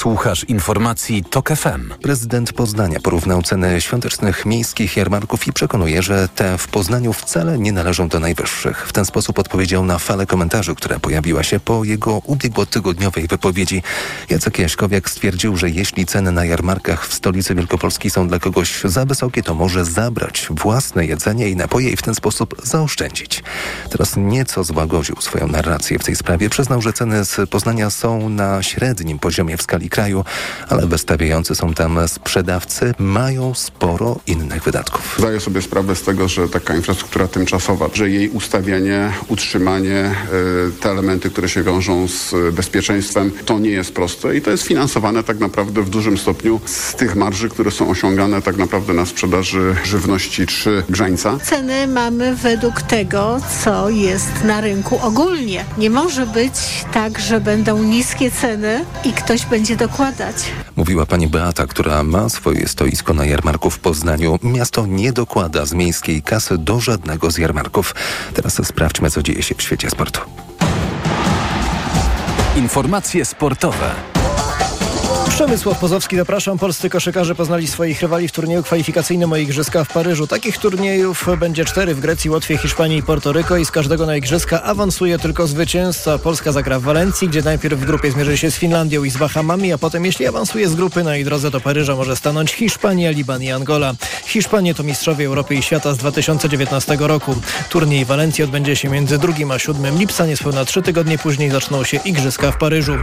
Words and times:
Słuchasz 0.00 0.44
informacji 0.44 1.24
TOK 1.24 1.48
FM. 1.48 1.92
Prezydent 2.02 2.52
Poznania 2.52 3.00
porównał 3.00 3.42
ceny 3.42 3.80
świątecznych 3.80 4.46
miejskich 4.46 4.96
jarmarków 4.96 5.46
i 5.46 5.52
przekonuje, 5.52 6.02
że 6.02 6.28
te 6.28 6.58
w 6.58 6.68
Poznaniu 6.68 7.12
wcale 7.12 7.58
nie 7.58 7.72
należą 7.72 8.08
do 8.08 8.20
najwyższych. 8.20 8.88
W 8.88 8.92
ten 8.92 9.04
sposób 9.04 9.38
odpowiedział 9.38 9.84
na 9.84 9.98
falę 9.98 10.26
komentarzy, 10.26 10.74
która 10.74 10.98
pojawiła 10.98 11.42
się 11.42 11.60
po 11.60 11.84
jego 11.84 12.18
ubiegłotygodniowej 12.18 13.26
wypowiedzi. 13.26 13.82
Jacek 14.30 14.58
Jaśkowiak 14.58 15.10
stwierdził, 15.10 15.56
że 15.56 15.70
jeśli 15.70 16.06
ceny 16.06 16.32
na 16.32 16.44
jarmarkach 16.44 17.06
w 17.06 17.14
stolicy 17.14 17.54
Wielkopolski 17.54 18.10
są 18.10 18.28
dla 18.28 18.38
kogoś 18.38 18.82
za 18.84 19.04
wysokie, 19.04 19.42
to 19.42 19.54
może 19.54 19.84
zabrać 19.84 20.46
własne 20.50 21.06
jedzenie 21.06 21.48
i 21.48 21.56
napoje 21.56 21.90
i 21.90 21.96
w 21.96 22.02
ten 22.02 22.14
sposób 22.14 22.54
zaoszczędzić. 22.62 23.42
Teraz 23.90 24.16
nieco 24.16 24.64
złagodził 24.64 25.16
swoją 25.20 25.48
narrację 25.48 25.98
w 25.98 26.04
tej 26.04 26.16
sprawie. 26.16 26.50
Przyznał, 26.50 26.82
że 26.82 26.92
ceny 26.92 27.24
z 27.24 27.50
Poznania 27.50 27.90
są 27.90 28.28
na 28.28 28.62
średnim 28.62 29.18
poziomie 29.18 29.56
w 29.56 29.62
skali 29.62 29.89
kraju, 29.90 30.24
ale 30.68 30.86
wystawiający 30.86 31.54
są 31.54 31.74
tam 31.74 32.08
sprzedawcy 32.08 32.94
mają 32.98 33.54
sporo 33.54 34.20
innych 34.26 34.62
wydatków. 34.62 35.14
Zdaję 35.18 35.40
sobie 35.40 35.62
sprawę 35.62 35.96
z 35.96 36.02
tego, 36.02 36.28
że 36.28 36.48
taka 36.48 36.76
infrastruktura 36.76 37.28
tymczasowa, 37.28 37.88
że 37.94 38.10
jej 38.10 38.28
ustawienie, 38.28 39.12
utrzymanie, 39.28 39.98
e, 39.98 40.14
te 40.80 40.90
elementy, 40.90 41.30
które 41.30 41.48
się 41.48 41.62
wiążą 41.62 42.08
z 42.08 42.34
bezpieczeństwem, 42.54 43.30
to 43.44 43.58
nie 43.58 43.70
jest 43.70 43.94
proste 43.94 44.36
i 44.36 44.42
to 44.42 44.50
jest 44.50 44.62
finansowane 44.62 45.22
tak 45.22 45.38
naprawdę 45.38 45.82
w 45.82 45.90
dużym 45.90 46.18
stopniu 46.18 46.60
z 46.64 46.94
tych 46.94 47.16
marży, 47.16 47.48
które 47.48 47.70
są 47.70 47.90
osiągane 47.90 48.42
tak 48.42 48.56
naprawdę 48.56 48.92
na 48.92 49.06
sprzedaży 49.06 49.76
żywności 49.84 50.46
czy 50.46 50.82
grzańca. 50.88 51.38
Ceny 51.42 51.86
mamy 51.86 52.36
według 52.36 52.82
tego, 52.82 53.40
co 53.64 53.90
jest 53.90 54.44
na 54.44 54.60
rynku 54.60 54.98
ogólnie. 55.02 55.64
Nie 55.78 55.90
może 55.90 56.26
być 56.26 56.54
tak, 56.92 57.18
że 57.18 57.40
będą 57.40 57.82
niskie 57.82 58.30
ceny 58.30 58.84
i 59.04 59.12
ktoś 59.12 59.46
będzie 59.46 59.76
dokładać. 59.80 60.36
Mówiła 60.76 61.06
pani 61.06 61.26
Beata, 61.26 61.66
która 61.66 62.02
ma 62.02 62.28
swoje 62.28 62.68
stoisko 62.68 63.14
na 63.14 63.24
jarmarku 63.24 63.70
w 63.70 63.78
Poznaniu. 63.78 64.38
Miasto 64.42 64.86
nie 64.86 65.12
dokłada 65.12 65.66
z 65.66 65.72
miejskiej 65.72 66.22
kasy 66.22 66.58
do 66.58 66.80
żadnego 66.80 67.30
z 67.30 67.38
jarmarków. 67.38 67.94
Teraz 68.34 68.66
sprawdźmy, 68.66 69.10
co 69.10 69.22
dzieje 69.22 69.42
się 69.42 69.54
w 69.54 69.62
świecie 69.62 69.90
sportu. 69.90 70.20
Informacje 72.56 73.24
sportowe. 73.24 74.19
Przemysław 75.28 75.78
Pozowski, 75.78 76.16
zapraszam. 76.16 76.58
Polscy 76.58 76.90
koszykarze 76.90 77.34
poznali 77.34 77.66
swoich 77.66 78.00
rywali 78.00 78.28
w 78.28 78.32
turnieju 78.32 78.62
kwalifikacyjnym 78.62 79.32
o 79.32 79.36
Igrzyska 79.36 79.84
w 79.84 79.92
Paryżu. 79.92 80.26
Takich 80.26 80.58
turniejów 80.58 81.26
będzie 81.38 81.64
cztery 81.64 81.94
w 81.94 82.00
Grecji, 82.00 82.30
Łotwie, 82.30 82.58
Hiszpanii 82.58 82.98
i 82.98 83.02
Portoryko 83.02 83.56
i 83.56 83.64
z 83.64 83.70
każdego 83.70 84.06
na 84.06 84.16
Igrzyska 84.16 84.62
awansuje 84.62 85.18
tylko 85.18 85.46
zwycięzca. 85.46 86.18
Polska 86.18 86.52
zagra 86.52 86.80
w 86.80 86.82
Walencji, 86.82 87.28
gdzie 87.28 87.42
najpierw 87.42 87.80
w 87.80 87.84
grupie 87.84 88.12
zmierzy 88.12 88.38
się 88.38 88.50
z 88.50 88.56
Finlandią 88.56 89.04
i 89.04 89.10
z 89.10 89.16
Bahamami, 89.16 89.72
a 89.72 89.78
potem 89.78 90.04
jeśli 90.04 90.26
awansuje 90.26 90.68
z 90.68 90.74
grupy 90.74 91.04
na 91.04 91.14
jej 91.14 91.24
drodze 91.24 91.50
do 91.50 91.60
Paryża 91.60 91.96
może 91.96 92.16
stanąć 92.16 92.52
Hiszpania, 92.52 93.10
Liban 93.10 93.42
i 93.42 93.50
Angola. 93.50 93.94
Hiszpanie 94.24 94.74
to 94.74 94.82
mistrzowie 94.82 95.26
Europy 95.26 95.54
i 95.54 95.62
świata 95.62 95.94
z 95.94 95.96
2019 95.96 96.96
roku. 97.00 97.36
Turniej 97.70 98.04
Walencji 98.04 98.44
odbędzie 98.44 98.76
się 98.76 98.88
między 98.88 99.18
2 99.18 99.32
a 99.54 99.58
7 99.58 99.98
lipca. 99.98 100.26
Niespełna 100.26 100.64
trzy 100.64 100.82
tygodnie 100.82 101.18
później 101.18 101.50
zaczną 101.50 101.84
się 101.84 102.00
Igrzyska 102.04 102.52
w 102.52 102.58
Paryżu. 102.58 102.96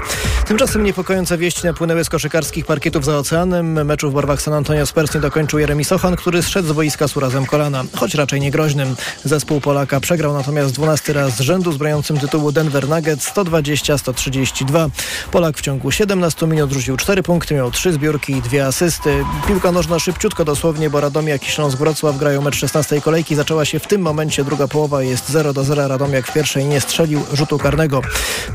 Tymczasem 0.47 0.83
niepokojące 0.83 1.37
wieści 1.37 1.65
napłynęły 1.65 2.03
z 2.07 2.09
koszykarskich 2.09 2.65
parkietów 2.65 3.05
za 3.05 3.17
oceanem. 3.17 3.85
Meczu 3.85 4.11
w 4.11 4.13
barwach 4.13 4.41
San 4.41 4.53
Antonio 4.53 4.85
Spurs 4.85 5.15
nie 5.15 5.21
dokończył 5.21 5.59
Jeremy 5.59 5.83
Sochan, 5.83 6.15
który 6.15 6.43
zszedł 6.43 6.67
z 6.67 6.71
boiska 6.71 7.07
z 7.07 7.17
urazem 7.17 7.45
kolana, 7.45 7.83
choć 7.95 8.15
raczej 8.15 8.39
nie 8.39 8.51
groźnym. 8.51 8.95
Zespół 9.23 9.61
Polaka 9.61 9.99
przegrał 9.99 10.33
natomiast 10.33 10.73
12 10.73 11.13
raz 11.13 11.35
z 11.35 11.39
rzędu 11.39 11.71
z 11.71 11.77
broniącym 11.77 12.17
tytułu 12.17 12.51
Denver 12.51 12.89
Nuggets 12.89 13.33
120-132. 13.33 14.89
Polak 15.31 15.57
w 15.57 15.61
ciągu 15.61 15.91
17 15.91 16.47
minut 16.47 16.71
rzucił 16.71 16.97
4 16.97 17.23
punkty, 17.23 17.55
miał 17.55 17.71
3 17.71 17.93
zbiórki 17.93 18.33
i 18.33 18.41
2 18.41 18.65
asysty. 18.65 19.23
Piłka 19.47 19.71
nożna 19.71 19.99
szybciutko 19.99 20.45
dosłownie, 20.45 20.89
bo 20.89 21.01
Radomiak 21.01 21.43
i 21.43 21.51
Śląsk 21.51 21.77
Wrocław 21.77 22.17
grają 22.17 22.41
mecz 22.41 22.55
16 22.55 23.01
kolejki. 23.01 23.35
Zaczęła 23.35 23.65
się 23.65 23.79
w 23.79 23.87
tym 23.87 24.01
momencie 24.01 24.43
druga 24.43 24.67
połowa, 24.67 25.03
jest 25.03 25.29
0 25.29 25.53
do 25.53 25.63
0. 25.63 25.87
Radomiak 25.87 26.27
w 26.27 26.33
pierwszej 26.33 26.65
nie 26.65 26.81
strzelił 26.81 27.25
rzutu 27.33 27.57
karnego. 27.57 28.01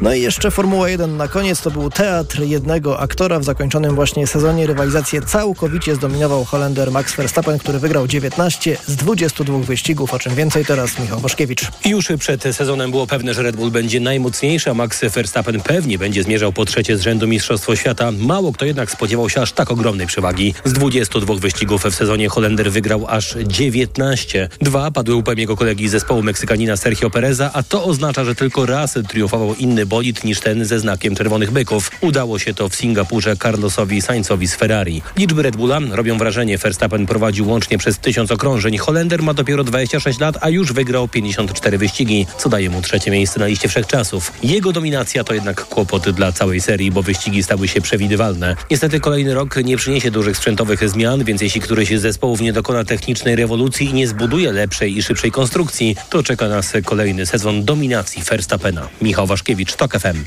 No 0.00 0.14
i 0.14 0.20
jeszcze 0.20 0.50
Formuła 0.50 0.88
1 0.88 1.16
na 1.16 1.28
koniec 1.28 1.60
to 1.60 1.70
był 1.70 1.90
teatr 1.90 2.42
jednego 2.42 3.00
aktora 3.00 3.41
w 3.42 3.44
zakończonym 3.44 3.94
właśnie 3.94 4.26
sezonie 4.26 4.66
rywalizację 4.66 5.22
całkowicie 5.22 5.94
zdominował 5.94 6.44
Holender 6.44 6.90
Max 6.90 7.16
Verstappen, 7.16 7.58
który 7.58 7.78
wygrał 7.78 8.06
19 8.06 8.76
z 8.86 8.96
22 8.96 9.58
wyścigów. 9.58 10.14
O 10.14 10.18
czym 10.18 10.34
więcej 10.34 10.64
teraz 10.64 10.98
Michał 10.98 11.20
Boszkiewicz. 11.20 11.70
Już 11.84 12.08
przed 12.18 12.42
sezonem 12.52 12.90
było 12.90 13.06
pewne, 13.06 13.34
że 13.34 13.42
Red 13.42 13.56
Bull 13.56 13.70
będzie 13.70 14.00
najmocniejszy, 14.00 14.70
a 14.70 14.74
Max 14.74 15.00
Verstappen 15.00 15.60
pewnie 15.60 15.98
będzie 15.98 16.22
zmierzał 16.22 16.52
po 16.52 16.64
trzecie 16.64 16.98
z 16.98 17.00
rzędu 17.00 17.28
Mistrzostwo 17.28 17.76
Świata. 17.76 18.12
Mało 18.12 18.52
kto 18.52 18.64
jednak 18.64 18.90
spodziewał 18.90 19.30
się 19.30 19.40
aż 19.40 19.52
tak 19.52 19.70
ogromnej 19.70 20.06
przewagi. 20.06 20.54
Z 20.64 20.72
22 20.72 21.34
wyścigów 21.34 21.84
w 21.84 21.94
sezonie 21.94 22.28
Holender 22.28 22.72
wygrał 22.72 23.06
aż 23.08 23.36
19. 23.46 24.48
Dwa 24.60 24.90
padły 24.90 25.14
łupem 25.14 25.38
jego 25.38 25.56
kolegi 25.56 25.88
z 25.88 25.90
zespołu 25.92 26.22
Meksykanina 26.22 26.76
Sergio 26.76 27.10
Pereza, 27.10 27.50
a 27.52 27.62
to 27.62 27.84
oznacza, 27.84 28.24
że 28.24 28.34
tylko 28.34 28.66
raz 28.66 28.98
triumfował 29.08 29.54
inny 29.54 29.86
bolid 29.86 30.24
niż 30.24 30.40
ten 30.40 30.64
ze 30.64 30.80
znakiem 30.80 31.14
czerwonych 31.14 31.50
byków. 31.50 31.90
Udało 32.00 32.38
się 32.38 32.54
to 32.54 32.68
w 32.68 32.74
Singapurze 32.74 33.31
Carlosowi 33.36 34.02
Sainzowi 34.02 34.48
z 34.48 34.54
Ferrari. 34.54 35.02
Liczby 35.16 35.42
Red 35.42 35.56
Bulla 35.56 35.78
robią 35.90 36.18
wrażenie. 36.18 36.58
Verstappen 36.58 37.06
prowadził 37.06 37.48
łącznie 37.48 37.78
przez 37.78 37.98
tysiąc 37.98 38.30
okrążeń. 38.30 38.78
Holender 38.78 39.22
ma 39.22 39.34
dopiero 39.34 39.64
26 39.64 40.20
lat, 40.20 40.38
a 40.40 40.48
już 40.48 40.72
wygrał 40.72 41.08
54 41.08 41.78
wyścigi, 41.78 42.26
co 42.38 42.48
daje 42.48 42.70
mu 42.70 42.82
trzecie 42.82 43.10
miejsce 43.10 43.40
na 43.40 43.46
liście 43.46 43.68
wszechczasów. 43.68 44.32
Jego 44.42 44.72
dominacja 44.72 45.24
to 45.24 45.34
jednak 45.34 45.64
kłopot 45.64 46.10
dla 46.10 46.32
całej 46.32 46.60
serii, 46.60 46.90
bo 46.90 47.02
wyścigi 47.02 47.42
stały 47.42 47.68
się 47.68 47.80
przewidywalne. 47.80 48.56
Niestety 48.70 49.00
kolejny 49.00 49.34
rok 49.34 49.56
nie 49.64 49.76
przyniesie 49.76 50.10
dużych 50.10 50.36
sprzętowych 50.36 50.88
zmian, 50.88 51.24
więc 51.24 51.42
jeśli 51.42 51.60
któryś 51.60 51.88
z 51.88 52.00
zespołów 52.00 52.40
nie 52.40 52.52
dokona 52.52 52.84
technicznej 52.84 53.36
rewolucji 53.36 53.90
i 53.90 53.94
nie 53.94 54.08
zbuduje 54.08 54.52
lepszej 54.52 54.98
i 54.98 55.02
szybszej 55.02 55.30
konstrukcji, 55.30 55.96
to 56.10 56.22
czeka 56.22 56.48
nas 56.48 56.72
kolejny 56.84 57.26
sezon 57.26 57.64
dominacji 57.64 58.22
Verstappena. 58.22 58.88
Michał 59.02 59.26
Waszkiewicz, 59.26 59.74
TOK 59.74 59.98
FM. 59.98 60.24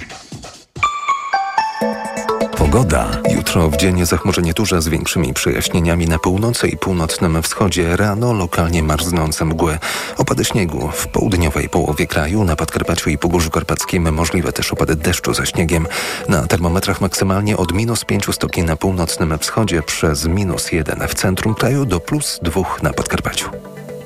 Pogoda. 2.75 3.07
Jutro 3.35 3.69
w 3.69 3.77
dzień 3.77 4.05
zachmurzenie 4.05 4.53
duże 4.53 4.81
z 4.81 4.87
większymi 4.87 5.33
przejaśnieniami 5.33 6.05
na 6.05 6.19
północy 6.19 6.67
i 6.67 6.77
północnym 6.77 7.41
wschodzie. 7.41 7.97
Rano 7.97 8.33
lokalnie 8.33 8.83
marznące 8.83 9.45
mgły. 9.45 9.77
Opady 10.17 10.45
śniegu 10.45 10.89
w 10.93 11.07
południowej 11.07 11.69
połowie 11.69 12.07
kraju, 12.07 12.43
na 12.43 12.55
Podkarpaciu 12.55 13.09
i 13.09 13.17
Pogórzu 13.17 13.49
Karpackim 13.49 14.13
możliwe 14.13 14.51
też 14.51 14.73
opady 14.73 14.95
deszczu 14.95 15.33
ze 15.33 15.45
śniegiem. 15.45 15.87
Na 16.29 16.47
termometrach 16.47 17.01
maksymalnie 17.01 17.57
od 17.57 17.73
minus 17.73 18.05
5 18.05 18.25
stopni 18.31 18.63
na 18.63 18.75
północnym 18.75 19.37
wschodzie 19.39 19.81
przez 19.81 20.25
minus 20.25 20.71
1 20.71 21.07
w 21.07 21.13
centrum 21.13 21.55
kraju 21.55 21.85
do 21.85 21.99
plus 21.99 22.39
2 22.41 22.61
na 22.81 22.93
Podkarpaciu. 22.93 23.49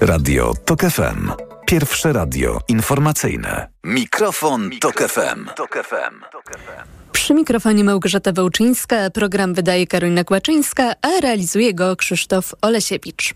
Radio 0.01 0.53
TOK 0.65 0.81
FM. 0.81 1.31
Pierwsze 1.65 2.13
radio 2.13 2.59
informacyjne. 2.67 3.67
Mikrofon, 3.83 4.69
Mikrofon 4.69 4.79
Tok 4.79 5.11
FM. 5.11 5.45
Tok 5.55 5.85
FM. 5.87 6.38
Przy 7.11 7.33
mikrofonie 7.33 7.83
Małgorzata 7.83 8.31
Wołczyńska, 8.31 9.09
program 9.09 9.53
wydaje 9.53 9.87
Karolina 9.87 10.23
Kłaczyńska, 10.23 10.93
a 11.01 11.21
realizuje 11.21 11.73
go 11.73 11.95
Krzysztof 11.95 12.55
Olesiewicz. 12.61 13.33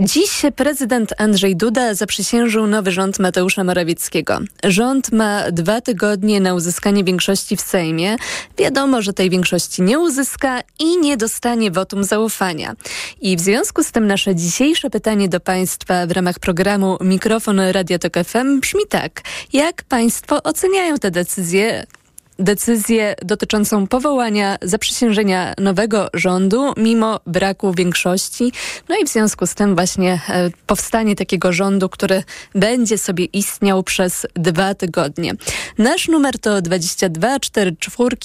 Dziś 0.00 0.42
prezydent 0.56 1.12
Andrzej 1.18 1.56
Duda 1.56 1.94
zaprzysiężył 1.94 2.66
nowy 2.66 2.90
rząd 2.90 3.18
Mateusza 3.18 3.64
Morawieckiego. 3.64 4.38
Rząd 4.64 5.12
ma 5.12 5.50
dwa 5.50 5.80
tygodnie 5.80 6.40
na 6.40 6.54
uzyskanie 6.54 7.04
większości 7.04 7.56
w 7.56 7.60
Sejmie. 7.60 8.16
Wiadomo, 8.58 9.02
że 9.02 9.12
tej 9.12 9.30
większości 9.30 9.82
nie 9.82 9.98
uzyska 9.98 10.60
i 10.78 10.98
nie 10.98 11.16
dostanie 11.16 11.70
wotum 11.70 12.04
zaufania. 12.04 12.74
I 13.20 13.36
w 13.36 13.40
związku 13.40 13.82
z 13.82 13.92
tym 13.92 14.06
nasze 14.06 14.34
dzisiejsze 14.34 14.90
pytanie 14.90 15.28
do 15.28 15.40
Państwa 15.40 16.06
w 16.06 16.10
ramach 16.10 16.38
programu 16.38 16.98
Mikrofon 17.00 17.60
Radio 17.60 17.98
Tok 17.98 18.14
FM 18.24 18.60
brzmi 18.60 18.82
tak. 18.88 19.20
Jak 19.52 19.82
Państwo 19.82 20.42
oceniają 20.42 20.98
te 20.98 21.10
decyzje 21.10 21.86
decyzję 22.40 23.14
dotyczącą 23.22 23.86
powołania, 23.86 24.58
zaprzysiężenia 24.62 25.54
nowego 25.58 26.08
rządu, 26.14 26.72
mimo 26.76 27.20
braku 27.26 27.74
większości. 27.74 28.52
No 28.88 28.96
i 29.02 29.04
w 29.04 29.08
związku 29.08 29.46
z 29.46 29.54
tym 29.54 29.74
właśnie 29.74 30.20
e, 30.28 30.50
powstanie 30.66 31.16
takiego 31.16 31.52
rządu, 31.52 31.88
który 31.88 32.22
będzie 32.54 32.98
sobie 32.98 33.24
istniał 33.24 33.82
przez 33.82 34.26
dwa 34.34 34.74
tygodnie. 34.74 35.32
Nasz 35.78 36.08
numer 36.08 36.38
to 36.38 36.62
22 36.62 37.40
44 37.40 38.16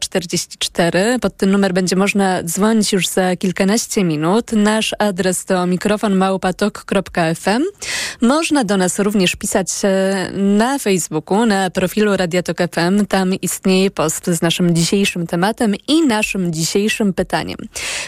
044. 0.00 1.18
Pod 1.20 1.36
ten 1.36 1.50
numer 1.50 1.74
będzie 1.74 1.96
można 1.96 2.42
dzwonić 2.42 2.92
już 2.92 3.08
za 3.08 3.36
kilkanaście 3.36 4.04
minut. 4.04 4.52
Nasz 4.52 4.94
adres 4.98 5.44
to 5.44 5.66
mikrofonmałpatok.fm. 5.66 7.62
Można 8.20 8.64
do 8.64 8.76
nas 8.76 8.98
również 8.98 9.36
pisać 9.36 9.68
e, 9.84 10.30
na 10.32 10.78
Facebooku, 10.78 11.46
na 11.46 11.70
profilu 11.70 12.16
Radiatok 12.16 12.58
FM. 12.58 13.06
Tam 13.06 13.34
istnieje 13.50 13.90
post 13.90 14.26
z 14.26 14.42
naszym 14.42 14.74
dzisiejszym 14.74 15.26
tematem 15.26 15.74
i 15.88 16.06
naszym 16.06 16.52
dzisiejszym 16.52 17.12
pytaniem. 17.12 17.56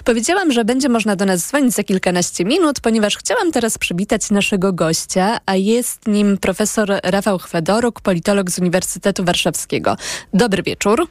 Powiedziałam, 0.05 0.53
że 0.53 0.65
będzie 0.65 0.89
można 0.89 1.17
do 1.17 1.25
nas 1.25 1.49
dzwonić 1.49 1.75
za 1.75 1.85
kilkanaście 1.85 2.45
minut, 2.45 2.81
ponieważ 2.81 3.17
chciałam 3.17 3.53
teraz 3.53 3.79
przywitać 3.79 4.31
naszego 4.31 4.73
gościa, 4.73 5.39
a 5.47 5.57
jest 5.57 6.07
nim 6.07 6.39
profesor 6.39 6.89
Rafał 7.03 7.39
Chwedoruk, 7.39 8.01
politolog 8.01 8.51
z 8.51 8.59
Uniwersytetu 8.59 9.25
Warszawskiego. 9.25 9.97
Dobry 10.35 10.63
wieczór. 10.63 11.09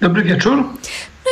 Dobry 0.00 0.22
wieczór. 0.22 0.64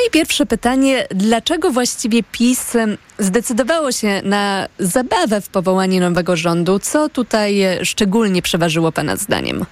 i 0.09 0.11
pierwsze 0.11 0.47
pytanie, 0.47 1.07
dlaczego 1.11 1.71
właściwie 1.71 2.23
PiS 2.23 2.73
zdecydowało 3.19 3.93
się 3.93 4.23
na 4.25 4.69
zabawę 4.79 5.41
w 5.41 5.49
powołanie 5.49 6.01
nowego 6.01 6.37
rządu? 6.37 6.79
Co 6.79 7.09
tutaj 7.09 7.65
szczególnie 7.83 8.43
przeważyło 8.43 8.93
Pana 8.93 9.17
zdaniem? 9.17 9.67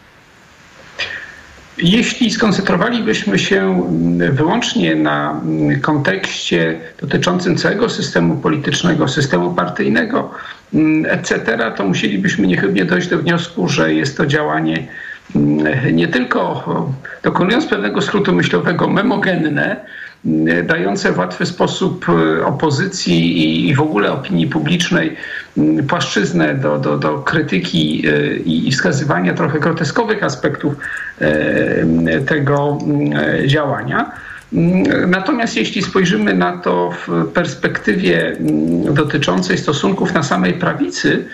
Jeśli 1.79 2.31
skoncentrowalibyśmy 2.31 3.39
się 3.39 3.91
wyłącznie 4.31 4.95
na 4.95 5.41
kontekście 5.83 6.81
dotyczącym 7.01 7.57
całego 7.57 7.89
systemu 7.89 8.37
politycznego, 8.37 9.09
systemu 9.09 9.55
partyjnego, 9.55 10.31
etc., 11.09 11.59
to 11.77 11.85
musielibyśmy 11.85 12.47
niechybnie 12.47 12.85
dojść 12.85 13.09
do 13.09 13.19
wniosku, 13.19 13.69
że 13.69 13.95
jest 13.95 14.17
to 14.17 14.27
działanie 14.27 14.87
nie 15.93 16.09
tylko 16.09 16.93
dokonując 17.23 17.67
pewnego 17.67 18.03
skrótu 18.03 18.33
myślowego 18.33 18.89
memogenne, 18.89 19.77
dające 20.65 21.13
w 21.13 21.19
łatwy 21.19 21.47
sposób 21.47 22.07
e, 22.09 22.47
opozycji 22.47 23.69
i 23.69 23.75
w 23.75 23.81
ogóle 23.81 24.13
opinii 24.13 24.47
publicznej 24.47 25.17
płaszczyznę 25.89 26.55
do, 26.55 26.79
do, 26.79 26.99
do 26.99 27.19
krytyki 27.19 28.05
e, 28.09 28.37
i 28.37 28.71
wskazywania 28.73 29.35
trochę 29.35 29.61
groteskowych 29.61 30.25
aspektów 30.25 30.75
e, 31.21 32.21
tego 32.21 32.79
działania. 33.47 34.13
Natomiast 35.07 35.57
jeśli 35.57 35.83
spojrzymy 35.83 36.35
na 36.35 36.59
to 36.59 36.95
w 37.07 37.27
perspektywie 37.27 38.37
dotyczącej 38.91 39.59
stosunków 39.59 40.15
na 40.15 40.23
samej 40.23 40.55
prawicy, 40.55 41.25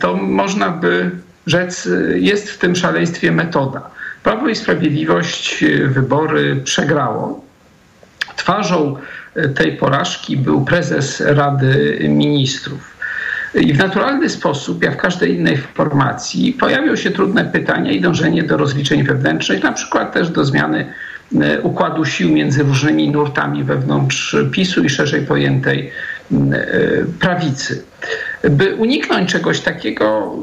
to 0.00 0.16
można 0.16 0.70
by 0.70 1.10
rzec, 1.46 1.88
jest 2.14 2.50
w 2.50 2.58
tym 2.58 2.76
szaleństwie 2.76 3.32
metoda. 3.32 3.90
Prawo 4.22 4.48
i 4.48 4.56
Sprawiedliwość 4.56 5.64
wybory 5.86 6.56
przegrało. 6.64 7.44
Twarzą 8.36 8.96
tej 9.54 9.76
porażki 9.76 10.36
był 10.36 10.64
prezes 10.64 11.20
Rady 11.20 11.98
Ministrów. 12.08 12.95
I 13.60 13.72
w 13.74 13.78
naturalny 13.78 14.28
sposób, 14.28 14.82
jak 14.82 14.94
w 14.94 14.96
każdej 14.96 15.34
innej 15.34 15.56
formacji, 15.56 16.52
pojawią 16.52 16.96
się 16.96 17.10
trudne 17.10 17.44
pytania 17.44 17.92
i 17.92 18.00
dążenie 18.00 18.42
do 18.42 18.56
rozliczeń 18.56 19.02
wewnętrznych, 19.02 19.62
na 19.62 19.72
przykład 19.72 20.12
też 20.12 20.30
do 20.30 20.44
zmiany 20.44 20.86
e, 21.40 21.60
układu 21.60 22.04
sił 22.04 22.32
między 22.32 22.62
różnymi 22.62 23.10
nurtami 23.10 23.64
wewnątrz 23.64 24.36
PiSu 24.52 24.84
i 24.84 24.90
szerzej 24.90 25.22
pojętej 25.22 25.90
e, 26.32 26.36
prawicy. 27.20 27.84
By 28.50 28.74
uniknąć 28.74 29.32
czegoś 29.32 29.60
takiego, 29.60 30.36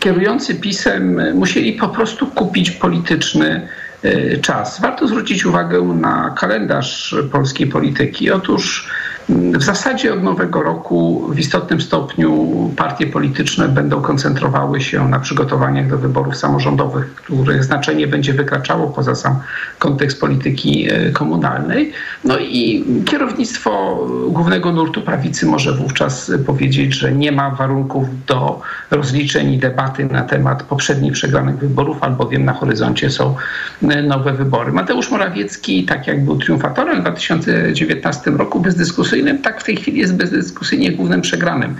kierujący 0.00 0.54
PiSem 0.54 1.20
musieli 1.34 1.72
po 1.72 1.88
prostu 1.88 2.26
kupić 2.26 2.70
polityczny 2.70 3.68
e, 4.02 4.36
czas. 4.36 4.80
Warto 4.80 5.08
zwrócić 5.08 5.46
uwagę 5.46 5.82
na 5.82 6.34
kalendarz 6.38 7.16
polskiej 7.32 7.66
polityki. 7.66 8.30
Otóż 8.30 8.88
w 9.28 9.62
zasadzie 9.62 10.14
od 10.14 10.22
nowego 10.22 10.62
roku 10.62 11.28
w 11.34 11.38
istotnym 11.38 11.80
stopniu 11.80 12.46
partie 12.76 13.06
polityczne 13.06 13.68
będą 13.68 14.02
koncentrowały 14.02 14.80
się 14.80 15.08
na 15.08 15.20
przygotowaniach 15.20 15.88
do 15.88 15.98
wyborów 15.98 16.36
samorządowych, 16.36 17.14
których 17.14 17.64
znaczenie 17.64 18.06
będzie 18.06 18.32
wykraczało 18.32 18.86
poza 18.86 19.14
sam 19.14 19.36
kontekst 19.78 20.20
polityki 20.20 20.88
e, 20.92 21.10
komunalnej. 21.10 21.92
No 22.24 22.38
i 22.38 22.84
kierownictwo 23.04 23.98
głównego 24.28 24.72
nurtu 24.72 25.02
prawicy 25.02 25.46
może 25.46 25.72
wówczas 25.72 26.32
powiedzieć, 26.46 26.94
że 26.94 27.12
nie 27.12 27.32
ma 27.32 27.50
warunków 27.50 28.06
do 28.26 28.60
rozliczeń 28.90 29.52
i 29.52 29.58
debaty 29.58 30.04
na 30.04 30.22
temat 30.22 30.62
poprzednich 30.62 31.12
przegranych 31.12 31.58
wyborów, 31.58 32.02
albowiem 32.02 32.44
na 32.44 32.52
horyzoncie 32.52 33.10
są 33.10 33.34
e, 33.82 34.02
nowe 34.02 34.32
wybory. 34.32 34.72
Mateusz 34.72 35.10
Morawiecki, 35.10 35.84
tak 35.84 36.06
jak 36.06 36.24
był 36.24 36.38
triumfatorem 36.38 36.98
w 36.98 37.00
2019 37.00 38.30
roku, 38.30 38.60
bez 38.60 38.76
dyskusji 39.22 39.42
tak 39.42 39.60
w 39.60 39.64
tej 39.64 39.76
chwili 39.76 39.98
jest 39.98 40.16
bezdyskusyjnie 40.16 40.92
głównym 40.92 41.20
przegranym 41.20 41.74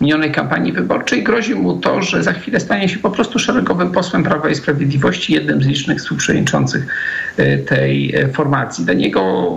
minionej 0.00 0.32
kampanii 0.32 0.72
wyborczej. 0.72 1.22
Grozi 1.22 1.54
mu 1.54 1.78
to, 1.78 2.02
że 2.02 2.22
za 2.22 2.32
chwilę 2.32 2.60
stanie 2.60 2.88
się 2.88 2.98
po 2.98 3.10
prostu 3.10 3.38
szeregowym 3.38 3.92
posłem 3.92 4.22
Prawa 4.22 4.50
i 4.50 4.54
Sprawiedliwości, 4.54 5.32
jednym 5.32 5.62
z 5.62 5.66
licznych 5.66 5.98
współprzewodniczących 5.98 6.86
e, 7.36 7.58
tej 7.58 8.14
e, 8.14 8.28
formacji. 8.28 8.84
Dla 8.84 8.94
niego 8.94 9.48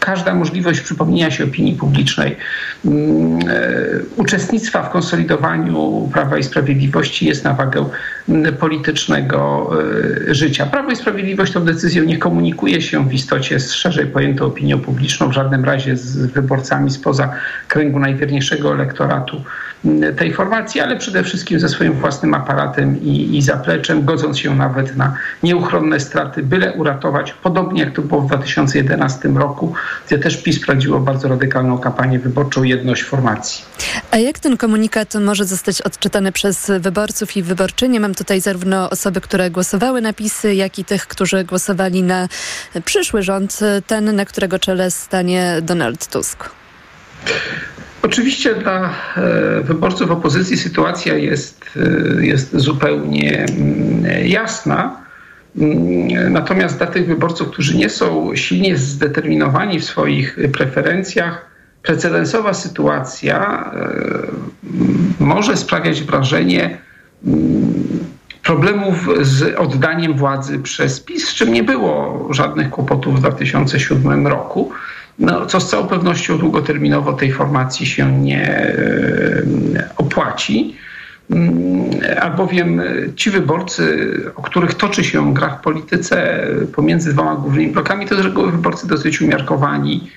każda 0.00 0.34
możliwość 0.34 0.80
przypomnienia 0.80 1.30
się 1.30 1.44
opinii 1.44 1.74
publicznej, 1.74 2.36
mm, 2.84 3.38
e, 3.38 3.52
uczestnictwa 4.16 4.82
w 4.82 4.90
konsolidowaniu 4.90 6.10
Prawa 6.12 6.38
i 6.38 6.42
Sprawiedliwości 6.42 7.26
jest 7.26 7.44
na 7.44 7.54
wagę 7.54 7.88
politycznego 8.58 9.70
e, 10.30 10.34
życia. 10.34 10.66
Prawo 10.66 10.90
i 10.90 10.96
Sprawiedliwość 10.96 11.52
tą 11.52 11.64
decyzją 11.64 12.04
nie 12.04 12.18
komunikuje 12.18 12.82
się 12.82 13.08
w 13.08 13.12
istocie 13.12 13.60
z 13.60 13.72
szerzej 13.72 14.06
pojętą 14.06 14.46
opinią 14.46 14.80
publiczną, 14.80 15.28
w 15.28 15.32
żadnym 15.32 15.64
razie 15.64 15.96
z 15.96 16.16
wyborcami 16.16 16.90
spoza 16.90 17.32
kręgu 17.68 17.98
najwierniejszego 17.98 18.72
elektoratu 18.74 19.40
tej 20.16 20.32
formacji, 20.32 20.80
ale 20.80 20.96
przede 20.96 21.24
wszystkim 21.24 21.60
ze 21.60 21.68
swoim 21.68 21.92
własnym 21.92 22.34
aparatem 22.34 23.02
i, 23.02 23.36
i 23.36 23.42
zapleczem, 23.42 24.04
godząc 24.04 24.38
się 24.38 24.56
nawet 24.56 24.96
na 24.96 25.16
nieuchronne 25.42 26.00
straty, 26.00 26.42
byle 26.42 26.72
uratować, 26.72 27.32
podobnie 27.32 27.80
jak 27.80 27.94
to 27.94 28.02
było 28.02 28.20
w 28.20 28.26
2011 28.26 29.28
roku, 29.28 29.74
gdzie 30.06 30.18
też 30.18 30.42
PiS 30.42 30.60
prowadziło 30.60 31.00
bardzo 31.00 31.28
radykalną 31.28 31.78
kampanię 31.78 32.18
wyborczą, 32.18 32.62
jedność 32.62 33.02
formacji. 33.02 33.64
A 34.10 34.16
jak 34.16 34.38
ten 34.38 34.56
komunikat 34.56 35.14
może 35.14 35.44
zostać 35.44 35.82
odczytany 35.82 36.32
przez 36.32 36.70
wyborców 36.80 37.36
i 37.36 37.42
wyborczynie? 37.42 38.00
Mam 38.00 38.13
tutaj 38.14 38.40
zarówno 38.40 38.90
osoby, 38.90 39.20
które 39.20 39.50
głosowały 39.50 40.00
na 40.00 40.12
PiSy, 40.12 40.54
jak 40.54 40.78
i 40.78 40.84
tych, 40.84 41.06
którzy 41.06 41.44
głosowali 41.44 42.02
na 42.02 42.28
przyszły 42.84 43.22
rząd, 43.22 43.60
ten, 43.86 44.16
na 44.16 44.24
którego 44.24 44.58
czele 44.58 44.90
stanie 44.90 45.58
Donald 45.62 46.06
Tusk. 46.06 46.50
Oczywiście 48.02 48.54
dla 48.54 48.90
e, 49.16 49.60
wyborców 49.60 50.10
opozycji 50.10 50.56
sytuacja 50.56 51.14
jest, 51.14 51.64
e, 52.18 52.26
jest 52.26 52.56
zupełnie 52.56 53.38
mm, 53.44 54.26
jasna. 54.26 55.04
Mm, 55.58 56.32
natomiast 56.32 56.78
dla 56.78 56.86
tych 56.86 57.06
wyborców, 57.06 57.50
którzy 57.50 57.76
nie 57.76 57.90
są 57.90 58.36
silnie 58.36 58.76
zdeterminowani 58.76 59.80
w 59.80 59.84
swoich 59.84 60.38
preferencjach, 60.52 61.46
precedensowa 61.82 62.54
sytuacja 62.54 63.70
e, 63.74 65.24
może 65.24 65.56
sprawiać 65.56 66.02
wrażenie 66.02 66.78
problemów 68.42 69.08
z 69.20 69.56
oddaniem 69.56 70.14
władzy 70.14 70.58
przez 70.58 71.00
PiS, 71.00 71.28
z 71.28 71.34
czym 71.34 71.52
nie 71.52 71.62
było 71.62 72.28
żadnych 72.30 72.70
kłopotów 72.70 73.16
w 73.16 73.20
2007 73.20 74.26
roku 74.26 74.72
no, 75.18 75.46
co 75.46 75.60
z 75.60 75.70
całą 75.70 75.86
pewnością 75.86 76.38
długoterminowo 76.38 77.12
tej 77.12 77.32
formacji 77.32 77.86
się 77.86 78.20
nie 78.20 78.48
e, 78.48 79.42
opłaci. 79.96 80.76
Mm, 81.30 81.90
albowiem 82.20 82.82
ci 83.16 83.30
wyborcy, 83.30 84.08
o 84.36 84.42
których 84.42 84.74
toczy 84.74 85.04
się 85.04 85.34
gra 85.34 85.48
w 85.48 85.60
polityce 85.60 86.46
pomiędzy 86.74 87.12
dwoma 87.12 87.34
głównymi 87.34 87.72
blokami, 87.72 88.06
to 88.06 88.16
z 88.16 88.18
reguły 88.18 88.52
wyborcy 88.52 88.88
dosyć 88.88 89.20
umiarkowani, 89.20 90.10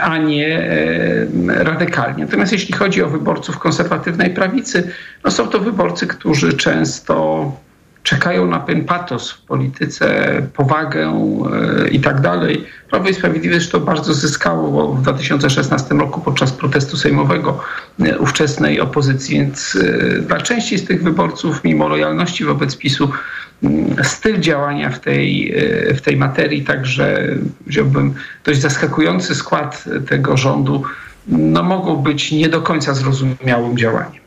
a 0.00 0.18
nie 0.18 0.58
e, 0.58 1.64
radykalni. 1.64 2.22
Natomiast 2.22 2.52
jeśli 2.52 2.74
chodzi 2.74 3.02
o 3.02 3.08
wyborców 3.08 3.58
konserwatywnej 3.58 4.30
prawicy, 4.30 4.92
no 5.24 5.30
są 5.30 5.48
to 5.48 5.58
wyborcy, 5.60 6.06
którzy 6.06 6.52
często 6.52 7.52
czekają 8.02 8.46
na 8.46 8.60
pewien 8.60 8.84
patos 8.84 9.30
w 9.30 9.42
polityce, 9.42 10.06
powagę 10.56 11.08
e, 11.84 11.88
i 11.88 12.00
tak 12.00 12.20
dalej. 12.20 12.66
Prawo 12.90 13.08
i 13.08 13.14
Sprawiedliwość 13.14 13.68
to 13.68 13.80
bardzo 13.80 14.14
zyskało 14.14 14.94
w 14.94 15.02
2016 15.02 15.94
roku 15.94 16.20
podczas 16.20 16.52
protestu 16.52 16.96
sejmowego 16.96 17.60
e, 18.00 18.18
ówczesnej 18.18 18.80
opozycji, 18.80 19.36
więc 19.36 19.78
dla 20.20 20.40
części 20.40 20.78
z 20.78 20.84
tych 20.84 21.02
wyborców, 21.02 21.64
mimo 21.64 21.88
lojalności 21.88 22.44
wobec 22.44 22.76
PiSu, 22.76 23.10
styl 24.02 24.40
działania 24.40 24.90
w 24.90 25.00
tej, 25.00 25.54
w 25.94 26.00
tej 26.00 26.16
materii, 26.16 26.64
także 26.64 27.28
wziąłbym 27.66 28.14
dość 28.44 28.60
zaskakujący 28.60 29.34
skład 29.34 29.84
tego 30.08 30.36
rządu, 30.36 30.82
no 31.28 31.62
mogą 31.62 31.96
być 31.96 32.32
nie 32.32 32.48
do 32.48 32.62
końca 32.62 32.94
zrozumiałym 32.94 33.76
działaniem. 33.76 34.23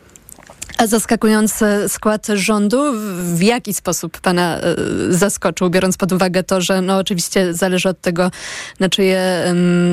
A 0.77 0.87
zaskakujący 0.87 1.65
skład 1.87 2.27
rządu 2.33 2.93
w 3.35 3.41
jaki 3.41 3.73
sposób 3.73 4.19
pana 4.19 4.57
e, 4.57 4.75
zaskoczył, 5.09 5.69
biorąc 5.69 5.97
pod 5.97 6.11
uwagę 6.11 6.43
to, 6.43 6.61
że 6.61 6.81
no 6.81 6.97
oczywiście 6.97 7.53
zależy 7.53 7.89
od 7.89 8.01
tego, 8.01 8.31
na 8.79 8.89
czyje 8.89 9.43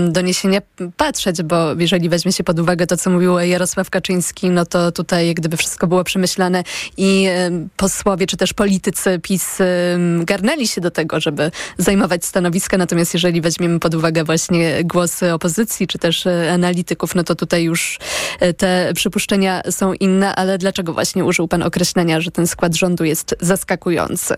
doniesienia 0.08 0.60
patrzeć, 0.96 1.42
bo 1.42 1.74
jeżeli 1.78 2.08
weźmie 2.08 2.32
się 2.32 2.44
pod 2.44 2.58
uwagę 2.58 2.86
to, 2.86 2.96
co 2.96 3.10
mówił 3.10 3.38
Jarosław 3.38 3.90
Kaczyński, 3.90 4.50
no 4.50 4.66
to 4.66 4.92
tutaj 4.92 5.34
gdyby 5.34 5.56
wszystko 5.56 5.86
było 5.86 6.04
przemyślane 6.04 6.64
i 6.96 7.28
um, 7.44 7.68
posłowie 7.76 8.26
czy 8.26 8.36
też 8.36 8.52
politycy 8.52 9.20
PiS 9.22 9.58
um, 9.60 10.24
garnęli 10.24 10.68
się 10.68 10.80
do 10.80 10.90
tego, 10.90 11.20
żeby 11.20 11.50
zajmować 11.78 12.24
stanowiska, 12.24 12.78
natomiast 12.78 13.14
jeżeli 13.14 13.40
weźmiemy 13.40 13.80
pod 13.80 13.94
uwagę 13.94 14.24
właśnie 14.24 14.84
głosy 14.84 15.32
opozycji 15.32 15.86
czy 15.86 15.98
też 15.98 16.26
e, 16.26 16.52
analityków, 16.52 17.14
no 17.14 17.24
to 17.24 17.34
tutaj 17.34 17.64
już 17.64 17.98
e, 18.40 18.54
te 18.54 18.92
przypuszczenia 18.94 19.62
są 19.70 19.92
inne, 19.92 20.34
ale 20.34 20.58
dlaczego 20.58 20.73
Dlaczego 20.74 20.92
właśnie 20.92 21.24
użył 21.24 21.48
pan 21.48 21.62
określenia, 21.62 22.20
że 22.20 22.30
ten 22.30 22.46
skład 22.46 22.74
rządu 22.74 23.04
jest 23.04 23.34
zaskakujący? 23.40 24.34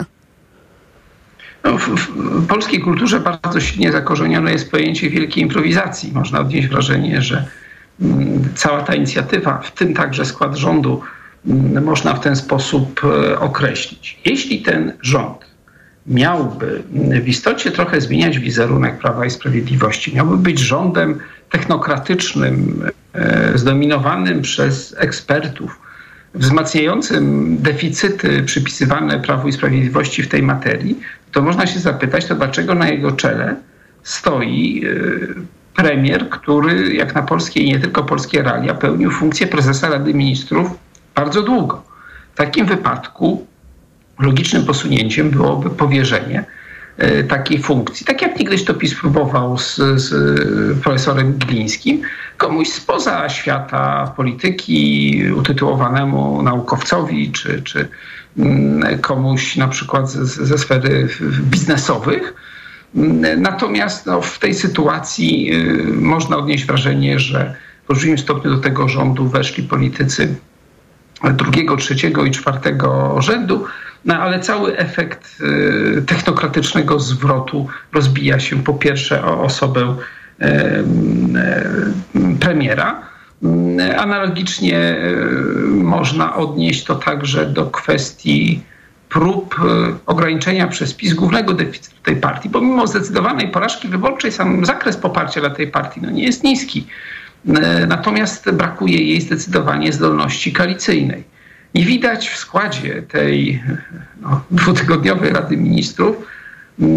No, 1.65 1.79
w, 1.79 1.89
w, 1.89 2.47
polskiej 2.47 2.81
kulturze 2.81 3.21
bardzo 3.21 3.61
silnie 3.61 3.93
zakorzenione 3.93 4.53
jest 4.53 4.71
pojęcie 4.71 5.11
wielkiej 5.11 5.43
improwizacji. 5.43 6.13
Można 6.13 6.41
odnieść 6.41 6.69
wrażenie, 6.69 7.23
że 7.23 7.45
mm, 8.01 8.49
cała 8.55 8.83
ta 8.83 8.95
inicjatywa, 8.95 9.59
w 9.59 9.71
tym 9.71 9.95
także 9.95 10.25
skład 10.25 10.57
rządu, 10.57 11.01
mm, 11.47 11.85
można 11.85 12.15
w 12.15 12.21
ten 12.21 12.37
sposób 12.37 13.01
e, 13.05 13.39
określić. 13.39 14.21
Jeśli 14.25 14.63
ten 14.63 14.93
rząd 15.03 15.47
miałby 16.07 16.83
w 17.23 17.29
istocie 17.29 17.71
trochę 17.71 18.01
zmieniać 18.01 18.39
wizerunek 18.39 18.99
Prawa 18.99 19.27
i 19.27 19.31
Sprawiedliwości, 19.31 20.15
miałby 20.15 20.37
być 20.37 20.59
rządem 20.59 21.21
technokratycznym, 21.51 22.83
e, 23.15 23.59
zdominowanym 23.59 24.43
przez 24.43 24.95
ekspertów, 24.99 25.86
wzmacniającym 26.37 27.57
deficyty 27.59 28.43
przypisywane 28.43 29.21
Prawu 29.21 29.49
i 29.49 29.53
Sprawiedliwości 29.53 30.23
w 30.23 30.29
tej 30.29 30.43
materii, 30.43 31.01
to 31.33 31.43
można 31.43 31.67
się 31.67 31.81
zapytać, 31.81 32.27
to 32.27 32.35
dlaczego 32.35 32.75
na 32.75 32.89
jego 32.89 33.13
czele 33.13 33.57
stoi 34.03 34.85
e, 34.85 34.95
premier, 35.75 36.29
który 36.29 36.95
jak 36.95 37.15
na 37.15 37.23
polskie 37.23 37.61
i 37.61 37.69
nie 37.69 37.79
tylko 37.79 38.05
polskie 38.05 38.43
realia 38.43 38.75
pełnił 38.75 39.11
funkcję 39.11 39.47
prezesa 39.47 39.89
Rady 39.89 40.15
Ministrów 40.15 40.71
bardzo 41.15 41.43
długo. 41.43 41.83
W 42.35 42.37
takim 42.37 42.67
wypadku 42.67 43.47
logicznym 44.19 44.65
posunięciem 44.65 45.31
byłoby 45.31 45.71
powierzenie 45.71 46.45
takiej 47.29 47.59
funkcji. 47.59 48.07
Tak 48.07 48.23
jak 48.23 48.39
niegdyś 48.39 48.65
to 48.65 48.75
PiS 48.75 48.95
próbował 48.95 49.59
z, 49.59 49.77
z 49.77 50.13
profesorem 50.83 51.39
Glińskim, 51.39 52.03
komuś 52.37 52.69
spoza 52.69 53.29
świata 53.29 54.13
polityki, 54.17 55.23
utytułowanemu 55.37 56.43
naukowcowi, 56.43 57.33
czy, 57.33 57.63
czy 57.63 57.89
mm, 58.39 58.99
komuś 58.99 59.57
na 59.57 59.69
przykład 59.69 60.11
ze, 60.11 60.47
ze 60.47 60.59
sfery 60.59 61.09
biznesowych. 61.41 62.35
Mm, 62.95 63.43
natomiast 63.43 64.07
no, 64.07 64.21
w 64.21 64.39
tej 64.39 64.55
sytuacji 64.55 65.51
y, 65.55 65.93
można 65.93 66.37
odnieść 66.37 66.65
wrażenie, 66.65 67.19
że 67.19 67.55
w 67.87 67.91
olbrzymim 67.91 68.19
stopniu 68.19 68.51
do 68.51 68.59
tego 68.59 68.89
rządu 68.89 69.29
weszli 69.29 69.63
politycy 69.63 70.37
drugiego, 71.35 71.77
trzeciego 71.77 72.25
i 72.25 72.31
czwartego 72.31 73.17
rzędu, 73.23 73.65
no 74.07 74.15
ale 74.15 74.41
cały 74.41 74.77
efekt 74.79 75.37
y, 75.99 76.03
technokratycznego 76.03 77.01
zwrotu 77.01 77.67
rozbija 77.93 78.41
się 78.41 78.63
po 78.63 78.75
pierwsze 78.75 79.25
o 79.25 79.43
osobę 79.43 79.97
y, 80.43 80.47
y, 80.47 82.39
premiera. 82.41 83.03
Analogicznie 83.99 84.97
można 85.69 86.37
odnieść 86.37 86.85
to 86.85 86.95
także 86.95 87.47
do 87.47 87.67
kwestii 87.67 88.63
prób 89.09 89.57
ograniczenia 90.07 90.67
przez 90.67 90.95
PiS 90.95 91.15
głównego 91.15 91.55
deficytu 91.55 91.97
tej 92.03 92.17
partii, 92.17 92.49
bo 92.49 92.61
mimo 92.61 92.87
zdecydowanej 92.87 93.49
porażki 93.49 93.89
wyborczej 93.89 94.33
sam 94.33 94.67
zakres 94.67 94.97
poparcia 94.97 95.41
dla 95.41 95.51
tej 95.51 95.69
partii 95.69 96.01
no, 96.03 96.11
nie 96.11 96.25
jest 96.25 96.45
niski. 96.45 96.87
Natomiast 97.89 98.51
brakuje 98.51 99.03
jej 99.03 99.21
zdecydowanie 99.21 99.93
zdolności 99.93 100.53
koalicyjnej. 100.53 101.25
Nie 101.77 101.85
widać 101.85 102.29
w 102.29 102.37
składzie 102.37 103.03
tej 103.03 103.63
no, 104.21 104.45
dwutygodniowej 104.51 105.33
Rady 105.33 105.57
Ministrów 105.57 106.17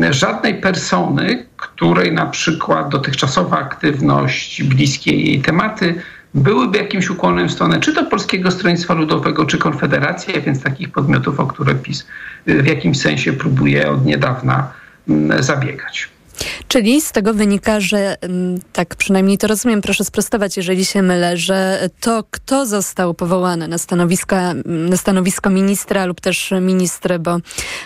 żadnej 0.09 0.55
persony, 0.55 1.45
której 1.57 2.13
na 2.13 2.25
przykład 2.25 2.89
dotychczasowa 2.89 3.57
aktywność, 3.57 4.63
bliskie 4.63 5.15
jej 5.15 5.41
tematy 5.41 5.95
byłyby 6.33 6.77
jakimś 6.77 7.09
ukłonem 7.09 7.47
w 7.47 7.51
stronę 7.51 7.79
czy 7.79 7.93
do 7.93 8.03
Polskiego 8.03 8.51
Stronnictwa 8.51 8.93
Ludowego, 8.93 9.45
czy 9.45 9.57
Konfederacji, 9.57 10.41
więc 10.41 10.63
takich 10.63 10.89
podmiotów, 10.91 11.39
o 11.39 11.47
które 11.47 11.75
PiS 11.75 12.07
w 12.45 12.65
jakimś 12.65 12.99
sensie 12.99 13.33
próbuje 13.33 13.91
od 13.91 14.05
niedawna 14.05 14.71
zabiegać. 15.39 16.09
Czyli 16.67 17.01
z 17.01 17.11
tego 17.11 17.33
wynika, 17.33 17.79
że 17.79 18.17
mm, 18.21 18.59
tak 18.73 18.95
przynajmniej 18.95 19.37
to 19.37 19.47
rozumiem, 19.47 19.81
proszę 19.81 20.03
sprostować, 20.03 20.57
jeżeli 20.57 20.85
się 20.85 21.01
mylę, 21.01 21.37
że 21.37 21.89
to, 21.99 22.23
kto 22.31 22.65
został 22.65 23.13
powołany 23.13 23.67
na, 23.67 23.77
stanowiska, 23.77 24.53
na 24.65 24.97
stanowisko 24.97 25.49
ministra 25.49 26.05
lub 26.05 26.21
też 26.21 26.53
ministry, 26.61 27.19
bo 27.19 27.37